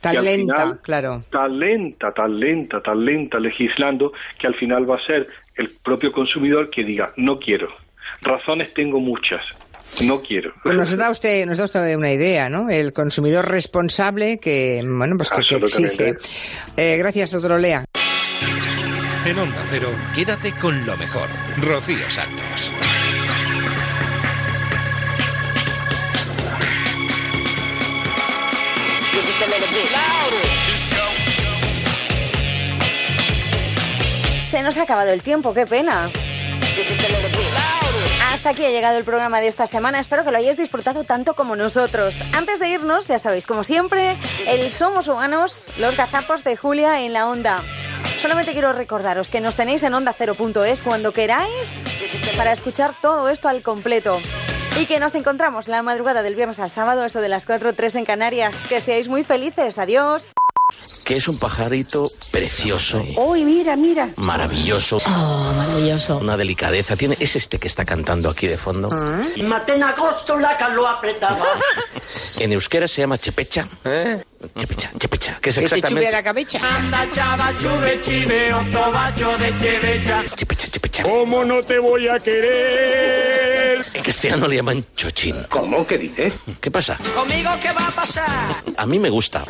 Tan 0.00 0.12
que 0.12 0.18
al 0.18 0.24
lenta, 0.24 0.54
final- 0.54 0.80
claro. 0.82 1.24
tan 1.30 1.58
lenta, 1.58 2.12
tan 2.12 2.40
lenta, 2.40 2.80
tan 2.80 3.04
lenta 3.04 3.38
legislando 3.38 4.12
que 4.38 4.46
al 4.46 4.54
final 4.54 4.90
va 4.90 4.96
a 4.96 5.04
ser 5.06 5.28
el 5.56 5.70
propio 5.82 6.10
consumidor 6.12 6.70
que 6.70 6.82
diga 6.84 7.12
no 7.16 7.38
quiero. 7.38 7.68
Razones 8.22 8.72
tengo 8.74 8.98
muchas, 9.00 9.42
no 10.02 10.22
quiero. 10.22 10.52
Pues 10.64 10.76
nos 10.76 10.96
da 10.96 11.10
usted, 11.10 11.46
nos 11.46 11.58
da 11.58 11.64
usted 11.64 11.96
una 11.96 12.12
idea, 12.12 12.48
¿no? 12.48 12.68
El 12.70 12.92
consumidor 12.92 13.48
responsable 13.48 14.38
que, 14.38 14.82
bueno, 14.84 15.16
pues 15.16 15.30
que, 15.30 15.42
que 15.46 15.56
exige. 15.56 16.14
Eh, 16.76 16.96
gracias, 16.98 17.30
doctor 17.32 17.52
Olea. 17.52 17.84
En 19.26 19.38
Onda 19.38 19.62
Cero, 19.70 19.90
quédate 20.14 20.52
con 20.52 20.86
lo 20.86 20.96
mejor. 20.96 21.28
Rocío 21.58 22.08
Santos. 22.10 22.72
Nos 34.62 34.76
ha 34.76 34.82
acabado 34.82 35.10
el 35.10 35.22
tiempo, 35.22 35.54
qué 35.54 35.66
pena. 35.66 36.10
Hasta 38.32 38.50
aquí 38.50 38.64
ha 38.64 38.70
llegado 38.70 38.98
el 38.98 39.04
programa 39.04 39.40
de 39.40 39.48
esta 39.48 39.66
semana. 39.66 39.98
Espero 39.98 40.24
que 40.24 40.30
lo 40.30 40.38
hayáis 40.38 40.56
disfrutado 40.56 41.02
tanto 41.04 41.34
como 41.34 41.56
nosotros. 41.56 42.16
Antes 42.36 42.60
de 42.60 42.68
irnos, 42.68 43.08
ya 43.08 43.18
sabéis, 43.18 43.46
como 43.46 43.64
siempre, 43.64 44.16
el 44.46 44.70
Somos 44.70 45.08
Humanos, 45.08 45.72
los 45.78 45.96
gazapos 45.96 46.44
de 46.44 46.56
Julia 46.56 47.00
en 47.00 47.12
la 47.12 47.28
onda. 47.28 47.62
Solamente 48.20 48.52
quiero 48.52 48.72
recordaros 48.72 49.30
que 49.30 49.40
nos 49.40 49.56
tenéis 49.56 49.82
en 49.82 49.94
onda0.es 49.94 50.82
cuando 50.82 51.12
queráis 51.12 51.84
para 52.36 52.52
escuchar 52.52 52.94
todo 53.00 53.28
esto 53.28 53.48
al 53.48 53.62
completo. 53.62 54.20
Y 54.78 54.86
que 54.86 55.00
nos 55.00 55.14
encontramos 55.14 55.68
la 55.68 55.82
madrugada 55.82 56.22
del 56.22 56.36
viernes 56.36 56.60
al 56.60 56.70
sábado, 56.70 57.04
eso 57.04 57.20
de 57.20 57.28
las 57.28 57.46
4 57.46 57.74
3 57.74 57.96
en 57.96 58.04
Canarias. 58.04 58.54
Que 58.68 58.80
seáis 58.80 59.08
muy 59.08 59.24
felices. 59.24 59.78
Adiós. 59.78 60.32
Que 61.10 61.16
es 61.16 61.26
un 61.26 61.36
pajarito 61.38 62.06
precioso, 62.30 63.02
Uy, 63.16 63.44
mira, 63.44 63.74
mira. 63.74 64.10
maravilloso. 64.14 64.98
Oh, 65.08 65.52
maravilloso. 65.56 66.18
Una 66.18 66.36
delicadeza. 66.36 66.94
Tiene, 66.94 67.16
es 67.18 67.34
este 67.34 67.58
que 67.58 67.66
está 67.66 67.84
cantando 67.84 68.30
aquí 68.30 68.46
de 68.46 68.56
fondo. 68.56 68.88
Maté 69.42 69.74
en 69.74 69.82
agosto 69.82 70.36
la 70.38 70.56
lo 70.68 70.86
apretaba. 70.86 71.46
En 72.38 72.52
euskera 72.52 72.86
se 72.86 73.00
llama 73.00 73.18
chepecha. 73.18 73.68
Chepecha, 74.56 74.90
chepecha. 74.98 75.38
Que 75.40 75.50
es 75.50 75.56
Que 75.58 75.68
se 75.68 75.76
exactamente. 75.76 76.00
chube 76.00 76.08
a 76.08 76.10
la 76.12 76.22
cabecha. 76.22 76.60
Anda, 76.76 77.06
chava, 77.12 77.52
chuve, 77.58 78.00
chive, 78.00 78.52
otro 78.54 78.90
bacho 78.90 79.36
de 79.36 79.54
chevecha. 79.56 80.24
Chepecha, 80.34 80.66
chepecha. 80.68 81.02
¿Cómo 81.02 81.44
no 81.44 81.62
te 81.62 81.78
voy 81.78 82.08
a 82.08 82.18
querer? 82.18 83.84
En 83.92 84.02
castellano 84.02 84.48
le 84.48 84.56
llaman 84.56 84.84
chochín. 84.96 85.36
¿Cómo? 85.50 85.86
¿Qué 85.86 85.98
dice? 85.98 86.32
¿Qué 86.60 86.70
pasa? 86.70 86.98
¿Conmigo 87.14 87.50
qué 87.62 87.68
va 87.72 87.86
a 87.86 87.90
pasar? 87.90 88.24
A 88.76 88.86
mí 88.86 88.98
me 88.98 89.10
gusta. 89.10 89.44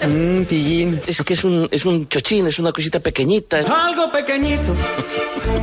Es 1.07 1.23
que 1.23 1.35
es 1.35 1.45
un, 1.45 1.69
es 1.71 1.85
un 1.85 2.09
chochín, 2.09 2.47
es 2.49 2.59
una 2.59 2.73
cosita 2.73 2.99
pequeñita. 2.99 3.59
Algo 3.59 4.11
pequeñito. 4.11 4.75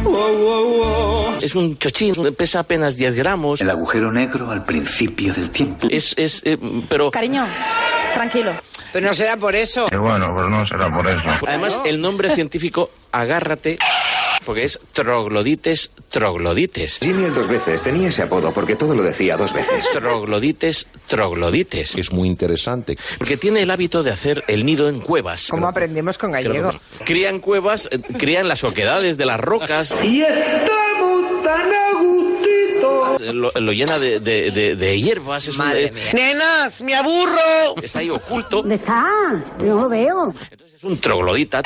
Wow, 0.04 0.38
wow, 0.38 0.74
wow. 0.78 1.38
Es 1.42 1.54
un 1.54 1.78
chochín, 1.78 2.16
pesa 2.36 2.60
apenas 2.60 2.96
10 2.96 3.16
gramos. 3.16 3.60
El 3.60 3.70
agujero 3.70 4.10
negro 4.12 4.52
al 4.52 4.64
principio 4.64 5.34
del 5.34 5.50
tiempo. 5.50 5.88
Es, 5.92 6.14
es, 6.18 6.42
eh, 6.46 6.58
pero... 6.88 7.12
Cariño, 7.12 7.46
tranquilo. 8.14 8.54
Pero 8.94 9.08
no 9.08 9.14
será 9.18 9.38
por 9.38 9.56
eso. 9.56 9.88
bueno, 9.90 10.34
pues 10.36 10.50
no 10.50 10.66
será 10.66 10.94
por 10.94 11.08
eso. 11.08 11.30
Además, 11.48 11.80
el 11.86 12.00
nombre 12.00 12.30
científico, 12.30 12.92
agárrate, 13.12 13.78
porque 14.46 14.64
es 14.64 14.80
troglodites 14.94 15.92
troglodites. 16.10 17.00
Jimmy 17.02 17.26
el 17.26 17.34
dos 17.34 17.48
veces 17.50 17.82
tenía 17.82 18.08
ese 18.08 18.22
apodo 18.22 18.54
porque 18.54 18.76
todo 18.78 18.96
lo 18.96 19.04
decía 19.04 19.36
dos 19.36 19.52
veces. 19.52 19.86
Troglodites 19.92 20.88
troglodites. 21.06 21.96
Es 21.96 22.14
muy 22.14 22.30
interesante. 22.30 22.98
Porque 23.18 23.36
tiene 23.36 23.62
el 23.62 23.72
hábito 23.72 24.04
de 24.04 24.12
hacer 24.12 24.44
el 24.48 24.66
nido 24.66 24.88
en 24.88 25.02
cuevas. 25.02 25.48
¿Cómo 25.50 25.68
aprendemos 25.68 26.18
con 26.18 26.32
gallego? 26.32 26.72
Crían 27.04 27.40
cuevas, 27.40 27.90
eh, 27.92 28.00
crían 28.18 28.48
las 28.48 28.64
oquedades 28.64 29.18
de 29.18 29.26
las 29.26 29.40
rocas. 29.40 29.94
Y 30.04 30.22
estamos 30.22 31.44
tan 31.44 31.74
a 31.74 31.94
Lo, 32.82 33.52
lo 33.52 33.72
llena 33.72 33.98
de, 34.00 34.20
de- 34.20 34.52
de- 34.52 34.76
de 34.76 35.02
hierbas. 35.02 35.48
Es 35.48 35.58
un- 35.58 35.72
eh, 35.74 35.92
Nenas, 36.14 36.82
me 36.82 36.96
aburro. 36.96 37.76
está 37.82 38.00
ahí 38.00 38.10
oculto. 38.10 38.58
¿Dónde 38.58 38.76
está? 38.76 39.04
No 39.60 39.82
lo 39.82 39.90
veo. 39.90 40.34
Es 40.76 40.84
un 40.84 41.00
troglodita. 41.00 41.62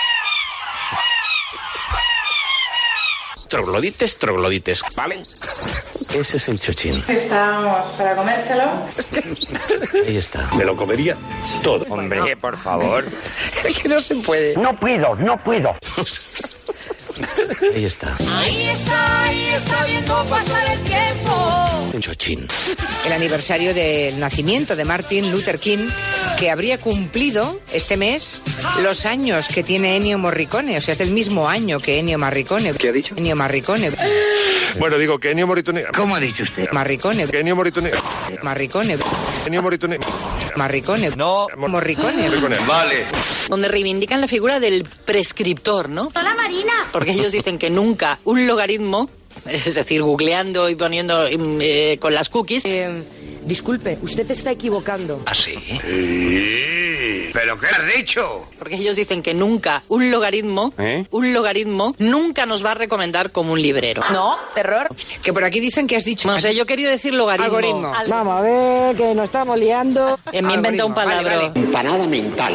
Troglodites, 3.50 4.18
troglodites, 4.18 4.82
¿vale? 4.96 5.22
Ese 5.22 6.38
es 6.38 6.48
el 6.50 6.58
chochín. 6.58 7.02
Estamos 7.10 7.92
para 7.98 8.16
comérselo. 8.16 8.64
Ahí 10.08 10.16
está. 10.16 10.48
Me 10.56 10.64
lo 10.64 10.76
comería 10.78 11.18
todo. 11.62 11.86
Hombre, 11.90 12.38
por 12.38 12.56
favor. 12.58 13.06
que 13.82 13.90
no 13.90 14.00
se 14.00 14.16
puede. 14.16 14.56
No 14.56 14.74
puedo, 14.80 15.16
no 15.16 15.36
puedo. 15.44 15.76
Ahí 17.76 17.85
está. 17.85 18.18
Ahí 18.34 18.69
está, 18.69 19.23
ahí 19.26 19.48
está 19.53 19.85
viendo 19.85 20.26
pasar 20.26 20.72
el 20.72 20.80
tiempo. 20.81 21.91
Un 21.93 22.02
chochín. 22.02 22.48
El 23.06 23.14
aniversario 23.14 23.73
del 23.73 24.19
nacimiento 24.19 24.76
de 24.76 24.85
Martin 24.85 25.31
Luther 25.31 25.60
King, 25.60 25.88
que 26.39 26.49
habría 26.49 26.77
cumplido 26.80 27.60
este 27.73 27.98
mes 27.98 28.41
los 28.81 29.06
años 29.06 29.48
que 29.49 29.64
tiene 29.64 29.98
Ennio 29.98 30.18
Morricone. 30.18 30.77
O 30.77 30.81
sea, 30.81 30.93
es 30.93 30.98
del 30.98 31.11
mismo 31.11 31.49
año 31.49 31.80
que 31.80 31.99
Ennio 31.99 32.18
Morricone. 32.18 32.73
¿Qué 32.73 32.89
ha 32.89 32.91
dicho? 32.93 33.15
Ennio 33.18 33.35
Morricone. 33.35 33.91
Bueno, 34.80 34.98
digo 34.98 35.19
que 35.19 35.31
Ennio 35.31 35.48
Morricone... 35.48 35.84
¿Cómo 35.95 36.15
ha 36.15 36.19
dicho 36.19 36.43
usted? 36.43 36.69
Morricone. 36.72 37.27
Que 37.27 37.39
Ennio 37.39 37.56
Morricone... 37.56 37.91
Morricone. 38.41 38.98
Ennio 39.46 39.62
Morricone... 39.62 39.98
Morricone. 40.56 41.10
No. 41.16 41.48
Morricone. 41.58 42.24
Morricone, 42.24 42.60
Vale. 42.66 43.06
Donde 43.50 43.68
reivindican 43.68 44.22
la 44.22 44.28
figura 44.28 44.60
del 44.60 44.84
prescriptor, 44.84 45.90
¿no? 45.90 46.10
Hola 46.14 46.36
Marina. 46.36 46.74
Porque 46.92 47.12
ellos 47.12 47.32
dicen 47.32 47.58
que 47.58 47.70
nunca 47.70 48.20
un 48.26 48.46
logaritmo, 48.46 49.10
es 49.46 49.74
decir, 49.74 50.04
googleando 50.04 50.70
y 50.70 50.76
poniendo 50.76 51.26
eh, 51.28 51.98
con 52.00 52.14
las 52.14 52.30
cookies. 52.30 52.64
Disculpe, 53.44 53.98
usted 54.02 54.30
está 54.32 54.52
equivocando. 54.52 55.22
¿Ah, 55.26 55.34
sí? 55.36 55.56
¿Pero 57.34 57.58
qué 57.58 57.68
has 57.68 57.96
dicho? 57.96 58.46
Porque 58.60 58.76
ellos 58.76 58.96
dicen 58.96 59.22
que 59.24 59.34
nunca 59.34 59.82
un 59.88 60.12
logaritmo, 60.12 60.74
un 61.12 61.34
logaritmo, 61.34 61.96
nunca 61.98 62.46
nos 62.46 62.64
va 62.66 62.72
a 62.72 62.76
recomendar 62.76 63.32
como 63.32 63.54
un 63.54 63.62
librero. 63.62 64.04
No, 64.12 64.38
error. 64.56 64.90
Que 65.24 65.32
por 65.34 65.44
aquí 65.44 65.60
dicen 65.60 65.88
que 65.88 65.96
has 65.96 66.04
dicho. 66.06 66.28
No 66.30 66.40
sé, 66.40 66.54
yo 66.56 66.66
quería 66.66 66.90
decir 66.90 67.14
logaritmo. 67.14 67.46
Algoritmo. 67.58 67.94
Al- 67.96 68.08
Vamos 68.10 68.38
a 68.38 68.42
ver, 68.42 68.96
que 68.96 69.16
nos 69.16 69.26
estamos 69.26 69.58
liando. 69.58 70.20
Eh, 70.32 70.42
me 70.42 70.52
he 70.54 70.56
inventado 70.56 70.88
un 70.90 70.96
palabra. 70.96 71.24
vale, 71.38 71.50
vale. 71.50 71.60
Empanada 71.66 72.08
mental. 72.08 72.54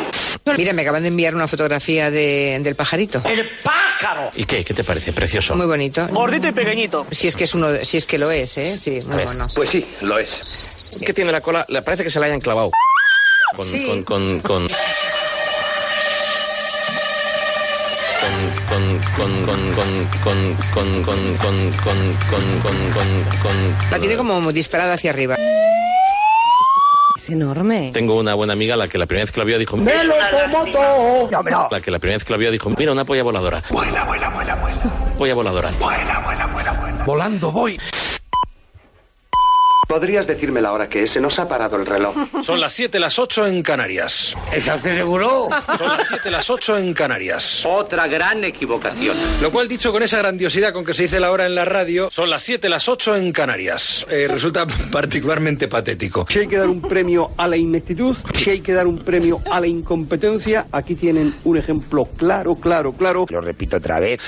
Mira, 0.56 0.72
me 0.72 0.82
acaban 0.82 1.02
de 1.02 1.08
enviar 1.08 1.34
una 1.34 1.48
fotografía 1.48 2.10
de- 2.10 2.58
del 2.62 2.76
pajarito. 2.76 3.20
¡El 3.24 3.48
pájaro! 3.62 3.85
pájaro. 3.96 4.30
¿Y 4.34 4.44
qué? 4.44 4.64
¿Qué 4.64 4.74
te 4.74 4.84
parece? 4.84 5.12
Precioso. 5.12 5.56
Muy 5.56 5.66
bonito. 5.66 6.06
Gordito 6.08 6.48
y 6.48 6.52
pequeñito. 6.52 7.06
Si 7.10 7.28
es 7.28 7.36
que 7.36 7.44
es 7.44 7.54
uno, 7.54 7.68
si 7.82 7.96
es 7.96 8.06
que 8.06 8.18
lo 8.18 8.30
es, 8.30 8.56
¿eh? 8.58 8.78
Sí, 8.78 9.00
muy 9.06 9.24
bueno. 9.24 9.46
Pues 9.54 9.70
sí, 9.70 9.86
lo 10.00 10.18
es. 10.18 10.98
¿Qué 11.04 11.12
tiene 11.12 11.32
la 11.32 11.40
cola? 11.40 11.64
Le 11.68 11.82
parece 11.82 12.04
que 12.04 12.10
se 12.10 12.20
la 12.20 12.26
hayan 12.26 12.40
clavado. 12.40 12.70
Con, 13.54 13.64
sí. 13.64 14.02
con, 14.04 14.40
con, 14.40 14.40
con... 14.40 14.68
La 23.90 23.98
tiene 23.98 24.16
como 24.16 24.52
disparada 24.52 24.94
hacia 24.94 25.10
arriba. 25.10 25.36
Es 27.26 27.30
enorme. 27.30 27.90
Tengo 27.92 28.14
una 28.14 28.34
buena 28.34 28.52
amiga 28.52 28.76
la 28.76 28.86
que 28.86 28.98
la 28.98 29.06
primera 29.06 29.24
vez 29.24 29.32
que 29.32 29.40
la 29.40 29.44
vio 29.44 29.58
dijo... 29.58 29.76
¡Me 29.76 30.04
lo 30.04 30.14
como 30.30 30.64
todo! 30.66 31.28
No, 31.28 31.42
no. 31.42 31.68
La 31.72 31.80
que 31.80 31.90
la 31.90 31.98
primera 31.98 32.18
vez 32.18 32.24
que 32.24 32.32
la 32.32 32.36
vio 32.36 32.52
dijo, 32.52 32.70
mira, 32.70 32.92
una 32.92 33.04
polla 33.04 33.24
voladora. 33.24 33.64
Vuela, 33.68 34.04
vuela, 34.04 34.28
vuela, 34.30 34.54
vuela. 34.54 35.14
Polla 35.18 35.34
voladora. 35.34 35.72
Vuela, 35.80 36.20
vuela, 36.20 36.46
vuela, 36.46 36.72
vuela. 36.74 37.04
Volando 37.04 37.50
voy. 37.50 37.76
¿Podrías 39.86 40.26
decirme 40.26 40.60
la 40.60 40.72
hora 40.72 40.88
que 40.88 41.04
es? 41.04 41.12
Se 41.12 41.20
nos 41.20 41.38
ha 41.38 41.48
parado 41.48 41.76
el 41.76 41.86
reloj. 41.86 42.16
Son 42.42 42.60
las 42.60 42.72
7, 42.72 42.98
las 42.98 43.18
8 43.18 43.46
en 43.46 43.62
Canarias. 43.62 44.36
¿Estás 44.52 44.82
seguro? 44.82 45.48
Son 45.78 45.88
las 45.88 46.08
7, 46.08 46.30
las 46.30 46.50
8 46.50 46.78
en 46.78 46.92
Canarias. 46.92 47.64
Otra 47.64 48.08
gran 48.08 48.42
equivocación. 48.42 49.16
Lo 49.40 49.52
cual, 49.52 49.68
dicho 49.68 49.92
con 49.92 50.02
esa 50.02 50.18
grandiosidad 50.18 50.72
con 50.72 50.84
que 50.84 50.92
se 50.92 51.04
dice 51.04 51.20
la 51.20 51.30
hora 51.30 51.46
en 51.46 51.54
la 51.54 51.64
radio, 51.64 52.08
son 52.10 52.30
las 52.30 52.42
7, 52.42 52.68
las 52.68 52.88
8 52.88 53.16
en 53.16 53.32
Canarias. 53.32 54.06
Eh, 54.10 54.26
resulta 54.28 54.66
particularmente 54.90 55.68
patético. 55.68 56.26
Si 56.28 56.40
hay 56.40 56.48
que 56.48 56.56
dar 56.56 56.68
un 56.68 56.80
premio 56.80 57.30
a 57.36 57.46
la 57.46 57.56
ineptitud, 57.56 58.16
si 58.34 58.50
hay 58.50 58.60
que 58.60 58.72
dar 58.72 58.88
un 58.88 58.98
premio 58.98 59.40
a 59.50 59.60
la 59.60 59.68
incompetencia, 59.68 60.66
aquí 60.72 60.96
tienen 60.96 61.34
un 61.44 61.56
ejemplo 61.58 62.06
claro, 62.16 62.56
claro, 62.56 62.92
claro. 62.92 63.26
Lo 63.30 63.40
repito 63.40 63.76
otra 63.76 64.00
vez. 64.00 64.20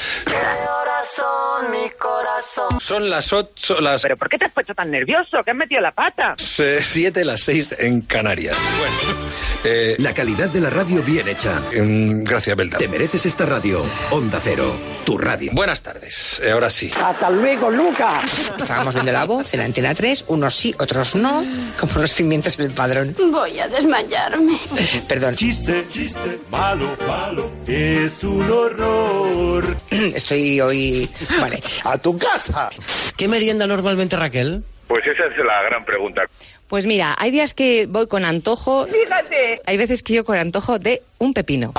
Corazón, 1.03 1.71
mi 1.71 1.91
corazón. 1.91 2.81
Son 2.81 3.09
las 3.09 3.33
8, 3.33 3.81
las 3.81 4.03
¿Pero 4.03 4.17
por 4.17 4.29
qué 4.29 4.37
te 4.37 4.47
has 4.47 4.53
puesto 4.53 4.75
tan 4.75 4.91
nervioso? 4.91 5.45
¿Que 5.45 5.53
has 5.53 5.57
metido 5.57 5.81
la 5.81 5.93
pata? 5.93 6.35
7, 6.37 7.25
las 7.25 7.41
6 7.43 7.77
en 7.79 8.01
Canarias. 8.01 8.57
Bueno, 8.81 9.21
eh, 9.63 9.95
La 9.99 10.13
calidad 10.13 10.49
de 10.49 10.61
la 10.61 10.71
radio 10.71 11.01
bien 11.05 11.29
hecha. 11.29 11.61
mm, 11.73 12.25
gracias, 12.25 12.57
Belda. 12.57 12.79
Te 12.79 12.89
mereces 12.89 13.27
esta 13.27 13.47
radio. 13.47 13.85
Onda 14.11 14.41
Cero, 14.43 14.75
tu 15.05 15.17
radio. 15.17 15.53
Buenas 15.55 15.83
tardes, 15.83 16.41
eh, 16.45 16.51
ahora 16.51 16.69
sí. 16.69 16.91
Hasta 17.01 17.31
luego, 17.31 17.71
Luca. 17.71 18.21
Estábamos 18.59 18.95
viendo 18.95 19.13
la 19.13 19.25
voz 19.25 19.55
en 19.55 19.61
la 19.61 19.67
antena 19.67 19.95
3, 19.95 20.25
unos 20.29 20.53
sí, 20.57 20.75
otros 20.81 21.15
no, 21.15 21.45
como 21.79 21.93
los 22.01 22.13
pimientos 22.13 22.57
del 22.57 22.73
padrón. 22.73 23.15
Voy 23.31 23.61
a 23.61 23.69
desmayarme. 23.69 24.61
Perdón. 25.07 25.37
Chiste, 25.37 25.87
chiste, 25.93 26.41
malo, 26.51 26.97
malo, 27.07 27.49
es 27.69 28.25
un 28.25 28.51
horror. 28.51 29.77
Estoy 29.91 30.61
hoy. 30.61 30.88
Vale. 31.41 31.63
A 31.85 31.99
tu 31.99 32.17
casa. 32.17 32.71
¿Qué 33.17 33.29
merienda 33.29 33.67
normalmente 33.67 34.17
Raquel? 34.17 34.63
Pues 34.87 35.05
esa 35.07 35.27
es 35.27 35.37
la 35.45 35.63
gran 35.63 35.85
pregunta. 35.85 36.23
Pues 36.69 36.87
mira, 36.87 37.15
hay 37.19 37.31
días 37.31 37.55
que 37.55 37.87
voy 37.87 38.07
con 38.07 38.25
antojo. 38.25 38.87
Fíjate. 38.87 39.61
Hay 39.67 39.77
veces 39.77 40.03
que 40.03 40.15
yo 40.15 40.25
con 40.25 40.39
antojo 40.39 40.79
de 40.79 41.03
un 41.19 41.35
pepino. 41.35 41.73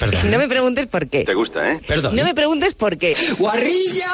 Perdón. 0.00 0.30
No 0.30 0.38
me 0.38 0.48
preguntes 0.48 0.86
por 0.86 1.06
qué. 1.08 1.24
¿Te 1.24 1.34
gusta, 1.34 1.70
eh? 1.72 1.80
Perdón. 1.86 2.16
No 2.16 2.24
me 2.24 2.34
preguntes 2.34 2.74
por 2.74 2.96
qué. 2.98 3.14
¡Guarrilla! 3.38 4.12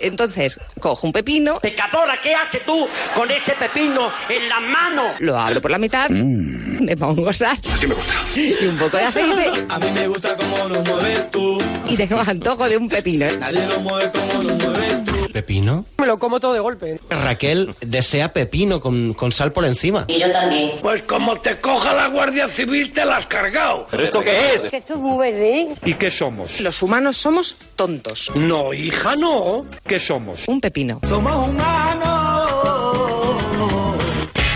Entonces, 0.00 0.58
cojo 0.80 1.06
un 1.06 1.12
pepino, 1.12 1.56
Pecadora, 1.60 2.18
¿qué 2.22 2.34
haces 2.34 2.64
tú 2.64 2.88
con 3.14 3.30
ese 3.30 3.52
pepino 3.52 4.10
en 4.28 4.48
la 4.48 4.60
mano? 4.60 5.02
lo 5.18 5.36
abro 5.38 5.60
por 5.60 5.70
la 5.70 5.78
mitad, 5.78 6.08
me 6.08 6.96
pongo 6.96 7.32
sal 7.32 7.58
Así 7.72 7.86
me 7.86 7.94
gusta. 7.94 8.12
y 8.34 8.66
un 8.66 8.76
poco 8.78 8.96
de 8.96 9.04
aceite 9.04 9.66
A 9.68 9.78
mí 9.78 9.86
me 9.92 10.06
gusta 10.08 10.36
cómo 10.36 10.68
lo 10.68 10.82
mueves 10.82 11.30
tú. 11.30 11.58
y 11.88 11.96
tengo 11.96 12.20
antojo 12.20 12.68
de 12.68 12.76
un 12.76 12.88
pepino. 12.88 13.26
Nadie 13.38 13.66
lo 13.66 13.80
mueve 13.80 14.10
como 14.12 14.42
lo 14.42 14.54
mueves 14.54 15.04
tú. 15.04 15.21
¿Pepino? 15.32 15.84
Me 15.98 16.06
lo 16.06 16.18
como 16.18 16.40
todo 16.40 16.52
de 16.52 16.60
golpe. 16.60 17.00
Raquel 17.10 17.74
desea 17.80 18.32
pepino 18.32 18.80
con, 18.80 19.14
con 19.14 19.32
sal 19.32 19.52
por 19.52 19.64
encima. 19.64 20.04
Y 20.08 20.18
yo 20.20 20.30
también. 20.30 20.72
Pues 20.82 21.02
como 21.02 21.40
te 21.40 21.58
coja 21.60 21.94
la 21.94 22.08
Guardia 22.08 22.48
Civil, 22.48 22.92
te 22.92 23.04
la 23.04 23.16
has 23.16 23.26
cargado. 23.26 23.86
¿Pero 23.90 24.04
esto 24.04 24.20
qué 24.20 24.54
es? 24.54 24.72
esto 24.72 24.94
es 24.94 24.98
muy 24.98 25.18
verde. 25.30 25.74
¿Y 25.84 25.94
qué 25.94 26.10
somos? 26.10 26.60
Los 26.60 26.82
humanos 26.82 27.16
somos 27.16 27.56
tontos. 27.76 28.30
No, 28.34 28.72
hija, 28.74 29.16
no. 29.16 29.66
¿Qué 29.86 29.98
somos? 29.98 30.40
Un 30.46 30.60
pepino. 30.60 31.00
Somos 31.08 31.48
humanos. 31.48 32.12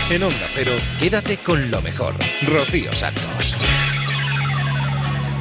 En 0.09 0.23
Onda 0.23 0.47
Cero, 0.55 0.71
quédate 0.99 1.37
con 1.37 1.69
lo 1.69 1.81
mejor. 1.81 2.15
Rocío 2.43 2.95
Santos. 2.95 3.57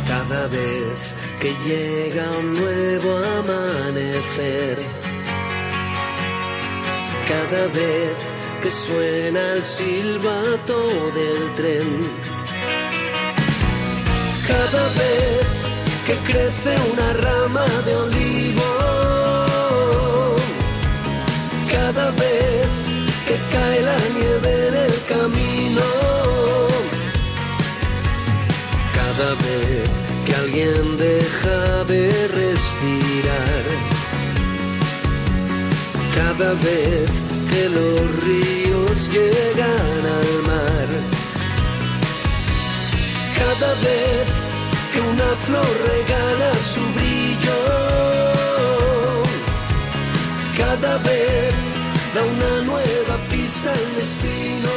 Cada 0.08 0.48
vez 0.48 1.14
que 1.40 1.52
llega 1.68 2.30
un 2.38 2.54
nuevo 2.54 3.16
amanecer, 3.38 4.78
cada 7.26 7.66
vez 7.68 8.16
que 8.62 8.70
suena 8.70 9.52
el 9.54 9.64
silbato 9.64 10.78
del 11.18 11.54
tren, 11.56 11.88
cada 14.46 14.84
vez 15.00 15.46
que 16.06 16.14
crece 16.28 16.74
una 16.92 17.12
rama 17.14 17.66
de 17.84 17.96
olivo, 17.96 18.70
cada 21.70 22.10
vez 22.12 22.68
que 23.26 23.36
cae 23.52 23.82
la 23.82 23.98
nieve 24.14 24.68
en 24.68 24.74
el 24.74 24.94
camino. 25.08 25.86
Cada 28.94 29.30
vez 29.44 29.88
que 30.24 30.34
alguien 30.34 30.96
deja 30.96 31.84
de 31.84 32.05
cada 36.38 36.52
vez 36.52 37.10
que 37.50 37.68
los 37.70 38.00
ríos 38.24 39.08
llegan 39.10 40.00
al 40.18 40.42
mar, 40.42 40.88
cada 43.38 43.72
vez 43.86 44.26
que 44.92 45.00
una 45.00 45.30
flor 45.46 45.72
regala 45.94 46.52
su 46.72 46.82
brillo, 46.98 47.58
cada 50.58 50.98
vez 50.98 51.54
da 52.14 52.22
una 52.22 52.62
nueva 52.66 53.16
pista 53.30 53.72
al 53.72 53.96
destino. 53.96 54.76